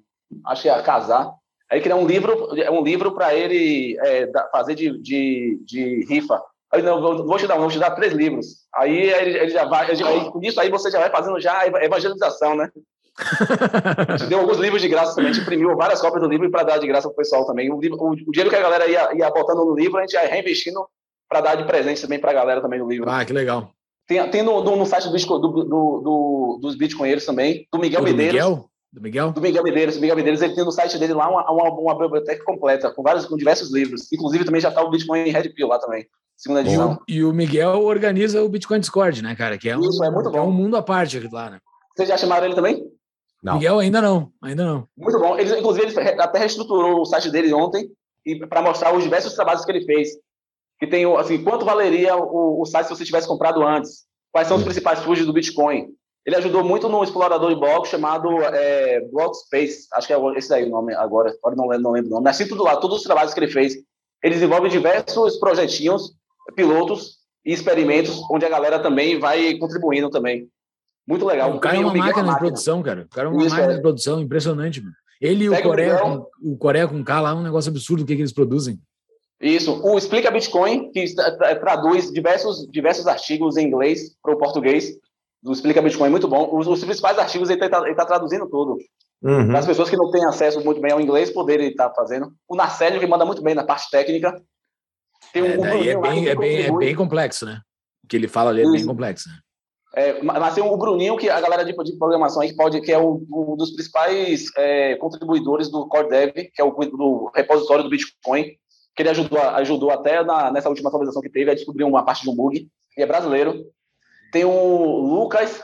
acho 0.46 0.62
que 0.62 0.68
ia 0.68 0.82
casar. 0.82 1.32
Aí 1.70 1.80
criar 1.80 1.96
um 1.96 2.06
livro, 2.06 2.48
um 2.72 2.82
livro 2.82 3.12
para 3.12 3.34
ele 3.34 3.96
é, 4.00 4.30
fazer 4.50 4.74
de, 4.74 4.98
de, 5.00 5.60
de 5.64 6.04
rifa. 6.08 6.42
Aí 6.72 6.82
não, 6.82 7.00
vou, 7.00 7.36
te 7.38 7.46
dar, 7.46 7.56
um, 7.56 7.60
vou 7.60 7.68
te 7.70 7.78
dar 7.78 7.92
três 7.92 8.12
livros. 8.12 8.46
Aí 8.74 8.96
ele, 9.10 9.38
ele 9.38 9.48
já 9.50 9.64
vai, 9.64 9.90
ele 9.90 10.02
aí, 10.04 10.30
com 10.30 10.40
isso 10.42 10.60
aí 10.60 10.68
você 10.70 10.90
já 10.90 10.98
vai 10.98 11.10
fazendo 11.10 11.40
já 11.40 11.58
a 11.60 11.66
eva- 11.66 11.82
evangelização, 11.84 12.54
né? 12.56 12.70
A 14.08 14.16
gente 14.16 14.28
deu 14.28 14.40
alguns 14.40 14.58
livros 14.58 14.80
de 14.80 14.88
graça 14.88 15.14
também, 15.14 15.30
a 15.30 15.34
gente 15.34 15.42
imprimiu 15.42 15.76
várias 15.76 16.00
cópias 16.00 16.22
do 16.22 16.28
livro 16.28 16.50
para 16.50 16.62
dar 16.62 16.78
de 16.78 16.86
graça 16.86 17.08
pro 17.08 17.16
pessoal 17.16 17.44
também. 17.44 17.70
O, 17.72 17.78
livro- 17.80 17.98
o- 18.00 18.12
o 18.12 18.16
dinheiro 18.32 18.48
que 18.50 18.56
a 18.56 18.62
galera 18.62 18.86
ia, 18.88 19.14
ia 19.14 19.30
botando 19.30 19.64
no 19.64 19.74
livro, 19.74 19.98
a 19.98 20.02
gente 20.02 20.12
ia 20.12 20.26
reinvestindo 20.26 20.86
para 21.30 21.40
dar 21.40 21.54
de 21.54 21.64
presente 21.64 22.02
também 22.02 22.18
para 22.18 22.32
a 22.32 22.34
galera 22.34 22.60
também 22.60 22.80
no 22.80 22.88
livro. 22.88 23.08
Ah, 23.08 23.24
que 23.24 23.32
legal. 23.32 23.70
Tem, 24.06 24.28
tem 24.30 24.42
no, 24.42 24.62
no, 24.64 24.74
no 24.74 24.84
site 24.84 25.04
do, 25.08 25.16
do, 25.16 25.38
do, 25.38 25.64
do- 25.64 26.58
dos 26.60 26.74
Bitcoinheiros 26.76 27.24
também, 27.24 27.66
do 27.72 27.78
Miguel 27.78 28.00
do 28.00 28.04
Medeiros. 28.06 28.34
Miguel? 28.34 28.70
Do 28.92 29.00
Miguel? 29.00 29.30
Do 29.32 29.40
Miguel 29.40 29.62
Medeiros. 29.62 29.96
O 29.96 30.00
Miguel 30.00 30.16
Medeiros 30.16 30.42
ele 30.42 30.54
tem 30.56 30.64
no 30.64 30.72
site 30.72 30.98
dele 30.98 31.14
lá 31.14 31.30
uma, 31.30 31.48
uma, 31.48 31.70
uma 31.70 31.96
biblioteca 31.96 32.44
completa, 32.44 32.90
com 32.92 33.04
vários, 33.04 33.24
com 33.26 33.36
diversos 33.36 33.72
livros. 33.72 34.12
Inclusive 34.12 34.44
também 34.44 34.60
já 34.60 34.70
está 34.70 34.82
o 34.82 34.90
Bitcoin 34.90 35.30
Red 35.30 35.50
Pill 35.50 35.68
lá 35.68 35.78
também, 35.78 36.04
segunda 36.36 36.62
E 36.62 36.64
edição. 36.64 36.94
o, 36.94 36.98
e 37.06 37.22
o 37.24 37.32
Miguel 37.32 37.80
organiza 37.84 38.42
o 38.42 38.48
Bitcoin 38.48 38.80
Discord, 38.80 39.22
né, 39.22 39.36
cara? 39.36 39.56
Que 39.56 39.68
é 39.70 39.76
um, 39.76 39.80
Isso, 39.82 40.02
é 40.02 40.10
muito 40.10 40.28
que 40.32 40.36
é 40.36 40.40
bom. 40.40 40.48
um 40.48 40.52
mundo 40.52 40.76
à 40.76 40.82
parte 40.82 41.16
aqui 41.16 41.28
lá, 41.32 41.48
né? 41.50 41.60
Vocês 41.96 42.08
já 42.08 42.16
chamaram 42.16 42.46
ele 42.46 42.56
também? 42.56 42.84
Não. 43.40 43.54
Miguel 43.54 43.78
ainda 43.78 44.02
não, 44.02 44.32
ainda 44.42 44.64
não. 44.64 44.88
Muito 44.98 45.20
bom. 45.20 45.38
Ele, 45.38 45.56
inclusive, 45.56 45.86
ele 45.86 46.20
até 46.20 46.40
reestruturou 46.40 47.00
o 47.02 47.06
site 47.06 47.30
dele 47.30 47.54
ontem 47.54 47.88
para 48.48 48.60
mostrar 48.60 48.92
os 48.92 49.04
diversos 49.04 49.34
trabalhos 49.34 49.64
que 49.64 49.70
ele 49.70 49.84
fez. 49.84 50.08
Que 50.80 50.86
tem, 50.86 51.04
assim, 51.16 51.44
quanto 51.44 51.64
valeria 51.64 52.16
o, 52.16 52.62
o 52.62 52.64
site 52.64 52.86
se 52.86 52.96
você 52.96 53.04
tivesse 53.04 53.28
comprado 53.28 53.62
antes? 53.62 54.04
Quais 54.32 54.48
são 54.48 54.56
os 54.56 54.64
principais 54.64 55.00
fugidos 55.00 55.26
do 55.26 55.32
Bitcoin? 55.32 55.88
Ele 56.24 56.36
ajudou 56.36 56.64
muito 56.64 56.88
no 56.88 57.02
explorador 57.02 57.52
de 57.52 57.60
blocos 57.60 57.90
chamado 57.90 58.28
é, 58.42 59.00
Blockspace. 59.12 59.86
Acho 59.92 60.06
que 60.06 60.12
é 60.12 60.18
esse 60.36 60.48
daí 60.48 60.64
o 60.64 60.70
nome 60.70 60.94
agora. 60.94 61.34
Agora 61.38 61.56
não 61.56 61.68
lembro, 61.68 61.82
não 61.84 61.92
lembro 61.92 62.10
o 62.10 62.14
nome. 62.14 62.24
Mas 62.24 62.36
assim, 62.36 62.48
tudo 62.48 62.62
lá, 62.62 62.76
todos 62.76 62.98
os 62.98 63.02
trabalhos 63.02 63.34
que 63.34 63.40
ele 63.40 63.52
fez. 63.52 63.74
Ele 64.22 64.34
desenvolve 64.34 64.68
diversos 64.68 65.38
projetinhos, 65.38 66.12
pilotos 66.54 67.16
e 67.44 67.52
experimentos, 67.52 68.22
onde 68.30 68.44
a 68.44 68.50
galera 68.50 68.78
também 68.78 69.18
vai 69.18 69.54
contribuindo 69.56 70.10
também. 70.10 70.48
Muito 71.08 71.24
legal. 71.26 71.56
o 71.56 71.60
cara 71.60 71.76
é 71.76 71.80
uma 71.80 71.92
Miguel 71.92 72.06
máquina 72.06 72.22
de 72.22 72.28
máquina. 72.28 72.48
produção, 72.48 72.82
cara. 72.82 73.02
O 73.02 73.08
cara 73.08 73.28
é 73.28 73.30
uma 73.30 73.42
Isso, 73.42 73.50
máquina 73.54 73.72
é. 73.72 73.76
de 73.76 73.82
produção, 73.82 74.20
impressionante, 74.20 74.80
mano. 74.80 74.94
Ele 75.20 75.44
e 75.44 75.50
o 75.50 75.62
Coreia, 75.62 76.00
o 76.42 76.56
Coreia 76.56 76.88
com 76.88 77.02
K 77.04 77.20
lá 77.20 77.30
é 77.30 77.34
um 77.34 77.42
negócio 77.42 77.70
absurdo 77.70 78.02
o 78.02 78.06
que, 78.06 78.14
que 78.14 78.22
eles 78.22 78.32
produzem. 78.32 78.78
Isso. 79.40 79.80
O 79.82 79.96
Explica 79.96 80.30
Bitcoin, 80.30 80.90
que 80.92 81.14
tra- 81.14 81.36
tra- 81.36 81.56
traduz 81.56 82.10
diversos, 82.12 82.66
diversos 82.70 83.06
artigos 83.06 83.56
em 83.56 83.66
inglês 83.66 84.14
para 84.22 84.34
o 84.34 84.38
português. 84.38 84.92
Do 85.42 85.52
Explica 85.52 85.80
Bitcoin, 85.80 86.10
muito 86.10 86.28
bom. 86.28 86.50
Os, 86.52 86.66
os 86.66 86.84
principais 86.84 87.18
artigos 87.18 87.48
ele 87.48 87.64
está 87.64 88.04
traduzindo 88.04 88.48
tudo. 88.50 88.76
Uhum. 89.22 89.56
As 89.56 89.66
pessoas 89.66 89.88
que 89.88 89.96
não 89.96 90.10
têm 90.10 90.24
acesso 90.24 90.62
muito 90.62 90.80
bem 90.80 90.92
ao 90.92 91.00
inglês 91.00 91.30
poderem 91.30 91.68
estar 91.68 91.90
fazendo. 91.94 92.32
O 92.48 92.54
Narcélio, 92.54 93.00
que 93.00 93.06
manda 93.06 93.24
muito 93.24 93.42
bem 93.42 93.54
na 93.54 93.64
parte 93.64 93.90
técnica. 93.90 94.42
Tem 95.32 95.42
um, 95.42 95.46
É, 95.46 95.58
um 95.58 95.64
é 95.84 95.94
lá 95.94 96.00
bem, 96.00 96.28
é, 96.28 96.34
bem, 96.34 96.62
é 96.62 96.72
bem 96.72 96.94
complexo, 96.94 97.46
né? 97.46 97.60
O 98.04 98.08
que 98.08 98.16
ele 98.16 98.28
fala 98.28 98.50
ali 98.50 98.60
é 98.60 98.64
bem 98.64 98.76
Isso. 98.76 98.86
complexo, 98.86 99.28
né? 99.28 99.36
É, 99.92 100.22
mas 100.22 100.54
tem 100.54 100.62
o 100.62 100.76
Bruninho, 100.76 101.16
que 101.16 101.28
a 101.28 101.40
galera 101.40 101.64
de, 101.64 101.72
de 101.72 101.98
programação 101.98 102.42
aí 102.42 102.50
que 102.50 102.56
pode, 102.56 102.80
que 102.80 102.92
é 102.92 102.98
um, 102.98 103.26
um 103.32 103.56
dos 103.56 103.72
principais 103.72 104.44
é, 104.56 104.94
contribuidores 104.96 105.68
do 105.68 105.88
Core 105.88 106.08
Dev, 106.08 106.32
que 106.54 106.60
é 106.60 106.64
o 106.64 106.70
do 106.70 107.30
repositório 107.34 107.82
do 107.82 107.90
Bitcoin, 107.90 108.56
que 108.94 109.02
ele 109.02 109.10
ajudou, 109.10 109.40
ajudou 109.40 109.90
até 109.90 110.22
na, 110.24 110.50
nessa 110.50 110.68
última 110.68 110.88
atualização 110.88 111.22
que 111.22 111.30
teve 111.30 111.50
a 111.50 111.54
descobrir 111.54 111.84
uma 111.84 112.04
parte 112.04 112.22
de 112.22 112.30
um 112.30 112.34
bug, 112.34 112.68
e 112.96 113.02
é 113.02 113.06
brasileiro. 113.06 113.64
Tem 114.32 114.44
o 114.44 114.98
Lucas, 114.98 115.62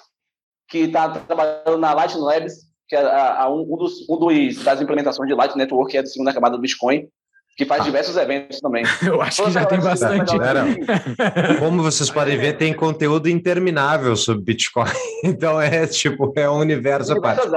que 0.69 0.79
está 0.79 1.09
trabalhando 1.09 1.79
na 1.79 1.93
Lightning 1.93 2.23
Labs, 2.23 2.67
que 2.89 2.97
é 2.97 3.01
a, 3.01 3.43
a 3.43 3.53
um, 3.53 3.63
um 3.63 3.77
dos, 3.77 4.09
um 4.09 4.17
dos, 4.17 4.63
das 4.63 4.81
implementações 4.81 5.29
de 5.29 5.35
Lightning 5.35 5.63
Network, 5.63 5.91
que 5.91 5.99
é 5.99 6.01
a 6.01 6.07
segunda 6.07 6.33
camada 6.33 6.57
do 6.57 6.61
Bitcoin, 6.61 7.09
que 7.57 7.65
faz 7.65 7.83
diversos 7.85 8.17
eventos 8.19 8.61
também. 8.61 8.85
Eu 9.03 9.23
acho 9.23 9.43
que 9.45 9.51
já 9.51 9.65
tem 9.65 9.81
bastante. 9.81 10.37
Galera, 10.37 10.67
Como 11.59 11.83
vocês 11.83 12.11
podem 12.11 12.37
ver, 12.37 12.59
tem 12.59 12.75
conteúdo 12.75 13.29
interminável 13.29 14.15
sobre 14.15 14.45
Bitcoin. 14.45 14.91
Então 15.25 15.61
é 15.61 15.87
tipo, 15.87 16.33
é 16.37 16.49
um 16.49 16.59
universo 16.59 17.15
à 17.15 17.21
parte. 17.21 17.49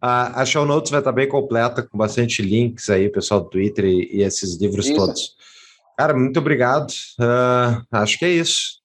A, 0.00 0.42
a 0.42 0.44
show 0.44 0.64
notes 0.66 0.90
vai 0.90 1.00
estar 1.00 1.10
bem 1.10 1.26
completa, 1.26 1.82
com 1.82 1.96
bastante 1.96 2.42
links 2.42 2.90
aí, 2.90 3.08
pessoal 3.08 3.40
do 3.40 3.48
Twitter 3.48 3.86
e, 3.86 4.18
e 4.18 4.22
esses 4.22 4.60
livros 4.60 4.86
Isso. 4.86 4.94
todos. 4.94 5.36
Cara, 5.96 6.14
muito 6.14 6.38
obrigado. 6.38 6.92
Ah, 7.18 7.82
acho 7.92 8.18
que 8.18 8.26
é 8.26 8.28
isso. 8.28 8.78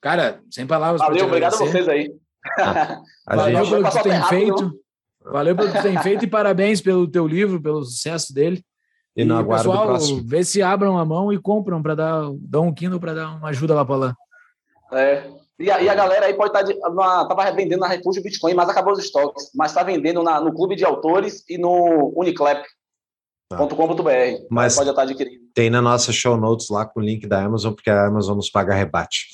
Cara, 0.00 0.40
sem 0.50 0.66
palavras 0.66 1.00
Valeu, 1.00 1.26
obrigado 1.26 1.54
a 1.54 1.56
vocês 1.56 1.88
aí. 1.88 2.12
A 3.26 3.36
Valeu 3.36 3.64
gente, 3.64 3.70
pelo 3.70 3.84
que 3.84 3.98
tu 3.98 4.02
tem 4.02 4.22
feito. 4.24 4.80
Valeu 5.24 5.56
pelo 5.56 5.72
que 5.72 5.78
tu 5.78 5.82
tem 5.82 6.02
feito 6.02 6.24
e 6.24 6.28
parabéns 6.28 6.80
pelo 6.80 7.08
teu 7.08 7.26
livro, 7.26 7.60
pelo 7.60 7.82
sucesso 7.82 8.32
dele. 8.32 8.62
E 9.20 9.24
no 9.24 9.36
aguardo 9.36 9.64
do 9.64 9.70
pessoal, 9.70 9.86
próximo. 9.88 10.22
vê 10.24 10.44
se 10.44 10.62
abram 10.62 10.98
a 10.98 11.04
mão 11.04 11.32
e 11.32 11.38
compram 11.38 11.82
para 11.82 11.94
dar, 11.94 12.22
dar 12.40 12.60
um 12.60 12.72
Kindle 12.72 13.00
para 13.00 13.14
dar 13.14 13.36
uma 13.36 13.48
ajuda 13.48 13.74
lá 13.74 13.84
para 13.84 13.96
lá. 13.96 14.14
É. 14.92 15.28
E 15.58 15.70
a, 15.70 15.82
e 15.82 15.88
a 15.88 15.94
galera 15.94 16.26
aí 16.26 16.34
pode 16.34 16.56
estar. 16.58 16.64
Tá 16.64 17.22
Estava 17.22 17.52
vendendo 17.52 17.80
na 17.80 17.88
Refúgio 17.88 18.22
Bitcoin, 18.22 18.54
mas 18.54 18.68
acabou 18.68 18.92
os 18.94 18.98
estoques. 18.98 19.50
Mas 19.54 19.70
está 19.72 19.82
vendendo 19.82 20.22
na- 20.22 20.40
no 20.40 20.54
Clube 20.54 20.74
de 20.74 20.84
Autores 20.86 21.44
e 21.48 21.58
no 21.58 22.12
uniclap.com.br. 22.16 22.64
Mas- 24.50 24.76
Pode 24.76 24.90
estar 24.90 25.02
adquirindo. 25.02 25.40
Tem 25.54 25.68
na 25.68 25.82
nossa 25.82 26.12
show 26.12 26.36
notes 26.36 26.70
lá 26.70 26.86
com 26.86 27.00
o 27.00 27.02
link 27.02 27.26
da 27.26 27.44
Amazon, 27.44 27.74
porque 27.74 27.90
a 27.90 28.06
Amazon 28.06 28.36
nos 28.36 28.48
paga 28.50 28.72
rebate. 28.74 29.26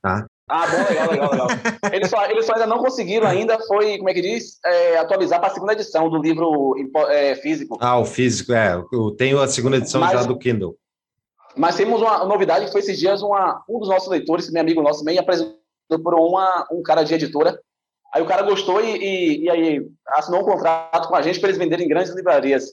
Tá? 0.00 0.26
Ah, 0.48 0.66
bom, 0.66 0.76
legal, 0.88 1.10
legal, 1.10 1.30
legal. 1.30 1.48
Eles 1.92 2.10
só, 2.10 2.24
eles 2.26 2.44
só 2.44 2.52
ainda 2.52 2.66
não 2.66 2.78
conseguiram 2.78 3.26
ainda, 3.26 3.58
foi, 3.60 3.96
como 3.96 4.10
é 4.10 4.14
que 4.14 4.20
diz? 4.20 4.58
É, 4.64 4.98
atualizar 4.98 5.40
para 5.40 5.48
a 5.48 5.54
segunda 5.54 5.72
edição 5.72 6.10
do 6.10 6.20
livro 6.20 6.74
é, 7.08 7.34
físico. 7.36 7.78
Ah, 7.80 7.98
o 7.98 8.04
físico, 8.04 8.52
é. 8.52 8.82
Eu 8.92 9.10
tenho 9.12 9.40
a 9.40 9.48
segunda 9.48 9.78
edição 9.78 10.00
Mas- 10.00 10.12
já 10.12 10.22
do 10.22 10.38
Kindle. 10.38 10.76
Mas 11.56 11.76
temos 11.76 12.02
uma 12.02 12.24
novidade 12.24 12.66
que 12.66 12.72
foi 12.72 12.80
esses 12.80 12.98
dias 12.98 13.22
uma, 13.22 13.62
um 13.68 13.78
dos 13.78 13.88
nossos 13.88 14.08
leitores, 14.08 14.50
meu 14.50 14.60
amigo 14.60 14.82
nosso, 14.82 15.04
meio 15.04 15.20
apresentou 15.20 15.56
por 16.02 16.14
uma, 16.14 16.66
um 16.70 16.82
cara 16.82 17.04
de 17.04 17.14
editora. 17.14 17.58
Aí 18.12 18.20
o 18.20 18.26
cara 18.26 18.42
gostou 18.42 18.80
e, 18.80 18.96
e, 18.96 19.44
e 19.44 19.50
aí 19.50 19.86
assinou 20.08 20.40
um 20.40 20.44
contrato 20.44 21.08
com 21.08 21.14
a 21.14 21.22
gente 21.22 21.38
para 21.38 21.48
eles 21.48 21.58
venderem 21.58 21.86
em 21.86 21.88
grandes 21.88 22.12
livrarias. 22.14 22.64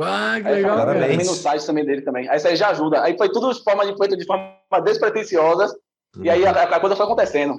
Ah, 0.00 0.36
que 0.36 0.48
legal, 0.48 0.86
também 0.86 1.16
no 1.16 1.24
site 1.24 1.66
também 1.66 1.84
dele 1.84 2.02
também. 2.02 2.28
Aí 2.28 2.36
isso 2.36 2.46
aí 2.46 2.54
já 2.56 2.68
ajuda. 2.68 3.02
Aí 3.02 3.16
foi 3.16 3.30
tudo 3.30 3.52
de 3.52 3.62
forma, 3.62 3.86
de, 3.86 3.96
feito 3.96 4.16
de 4.16 4.24
forma 4.24 4.54
despretensiosa. 4.84 5.74
E 6.22 6.30
aí 6.30 6.46
a, 6.46 6.50
a 6.50 6.80
coisa 6.80 6.96
foi 6.96 7.04
acontecendo. 7.04 7.56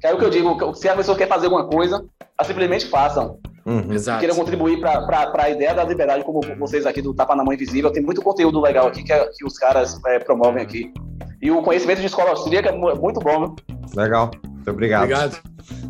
Que 0.00 0.06
aí 0.06 0.14
o 0.14 0.18
que 0.18 0.24
eu 0.24 0.30
digo, 0.30 0.74
se 0.74 0.88
a 0.88 0.94
pessoa 0.96 1.16
quer 1.16 1.26
fazer 1.28 1.46
alguma 1.46 1.66
coisa, 1.66 1.96
ela 2.38 2.46
simplesmente 2.46 2.86
façam. 2.86 3.38
Uhum. 3.66 3.94
Exato. 3.94 4.18
queiram 4.20 4.36
contribuir 4.36 4.78
para 4.78 5.32
a 5.38 5.48
ideia 5.48 5.72
da 5.74 5.82
liberdade, 5.84 6.22
como 6.22 6.38
vocês 6.58 6.84
aqui 6.84 7.00
do 7.00 7.14
Tapa 7.14 7.34
na 7.34 7.42
Mão 7.42 7.54
Invisível. 7.54 7.90
Tem 7.90 8.02
muito 8.02 8.20
conteúdo 8.20 8.60
legal 8.60 8.86
aqui 8.88 9.02
que, 9.02 9.10
é- 9.12 9.26
que 9.34 9.42
os 9.46 9.56
caras 9.58 9.98
é, 10.06 10.18
promovem 10.18 10.62
aqui. 10.62 10.92
E 11.40 11.50
o 11.50 11.62
conhecimento 11.62 12.00
de 12.00 12.06
escola 12.06 12.30
austríaca 12.30 12.68
é 12.68 12.72
mu- 12.72 12.94
muito 12.96 13.20
bom, 13.20 13.40
viu? 13.40 13.56
Legal. 13.96 14.30
Muito 14.44 14.70
obrigado. 14.70 15.04
Obrigado. 15.04 15.40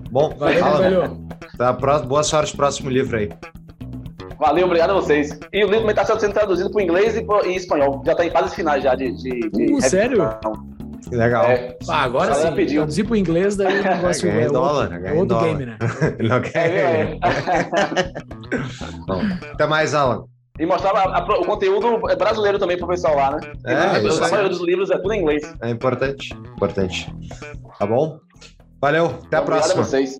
Bom, 0.09 0.33
Valeu, 0.39 0.65
Alan, 0.65 0.79
velho. 0.79 1.29
tá, 1.59 1.73
boa 1.73 2.23
sorte 2.23 2.57
próximo 2.57 2.89
livro 2.91 3.17
aí. 3.17 3.29
Valeu, 4.39 4.67
obrigado 4.67 4.91
a 4.91 4.95
vocês. 4.95 5.31
E 5.53 5.65
o 5.65 5.67
livro 5.67 5.81
também 5.87 5.91
está 6.01 6.19
sendo 6.19 6.33
traduzido 6.33 6.71
para 6.71 6.79
o 6.79 6.83
inglês 6.83 7.17
e, 7.17 7.25
pro- 7.25 7.45
e 7.45 7.57
espanhol. 7.57 8.03
Já 8.07 8.13
está 8.13 8.25
em 8.25 8.31
fases 8.31 8.55
finais 8.55 8.85
já 8.85 8.95
de. 8.95 9.11
de, 9.17 9.51
de 9.51 9.73
Uh, 9.75 9.81
sério? 9.81 10.23
Legal. 11.15 11.45
É, 11.45 11.77
Ah, 11.89 12.03
agora 12.05 12.35
sim, 12.35 12.53
pediu. 12.55 12.83
traduzir 12.83 13.05
pro 13.05 13.17
inglês, 13.17 13.57
daí 13.57 13.81
o 13.81 13.83
negócio 13.85 14.29
é 14.29 14.47
dólar, 14.47 14.93
outro, 14.93 15.07
em 15.07 15.11
outro 15.13 15.27
dólar. 15.27 15.45
game, 15.47 15.67
né? 15.67 15.79
Não 16.21 16.37
é, 16.37 16.41
quer? 16.41 16.71
é. 16.71 17.19
Bom, 19.07 19.21
até 19.53 19.67
mais, 19.67 19.95
Alan. 19.95 20.25
E 20.59 20.67
mostrava 20.67 21.01
a- 21.01 21.19
a- 21.19 21.41
o 21.41 21.45
conteúdo 21.45 21.99
brasileiro 22.17 22.59
também 22.59 22.77
pro 22.79 22.87
pessoal 22.87 23.17
lá, 23.17 23.31
né? 23.33 23.41
É, 23.67 23.75
a 23.75 24.29
maioria 24.29 24.49
dos 24.49 24.61
livros 24.63 24.91
é 24.91 24.97
tudo 24.99 25.13
em 25.13 25.21
inglês. 25.21 25.43
É 25.63 25.69
importante. 25.71 26.33
Importante. 26.57 27.13
Tá 27.79 27.87
bom? 27.87 28.19
Valeu, 28.81 29.07
até 29.07 29.37
a 29.37 29.41
Obrigado 29.41 29.45
próxima. 29.47 29.81
a 29.83 29.85
vocês. 29.85 30.19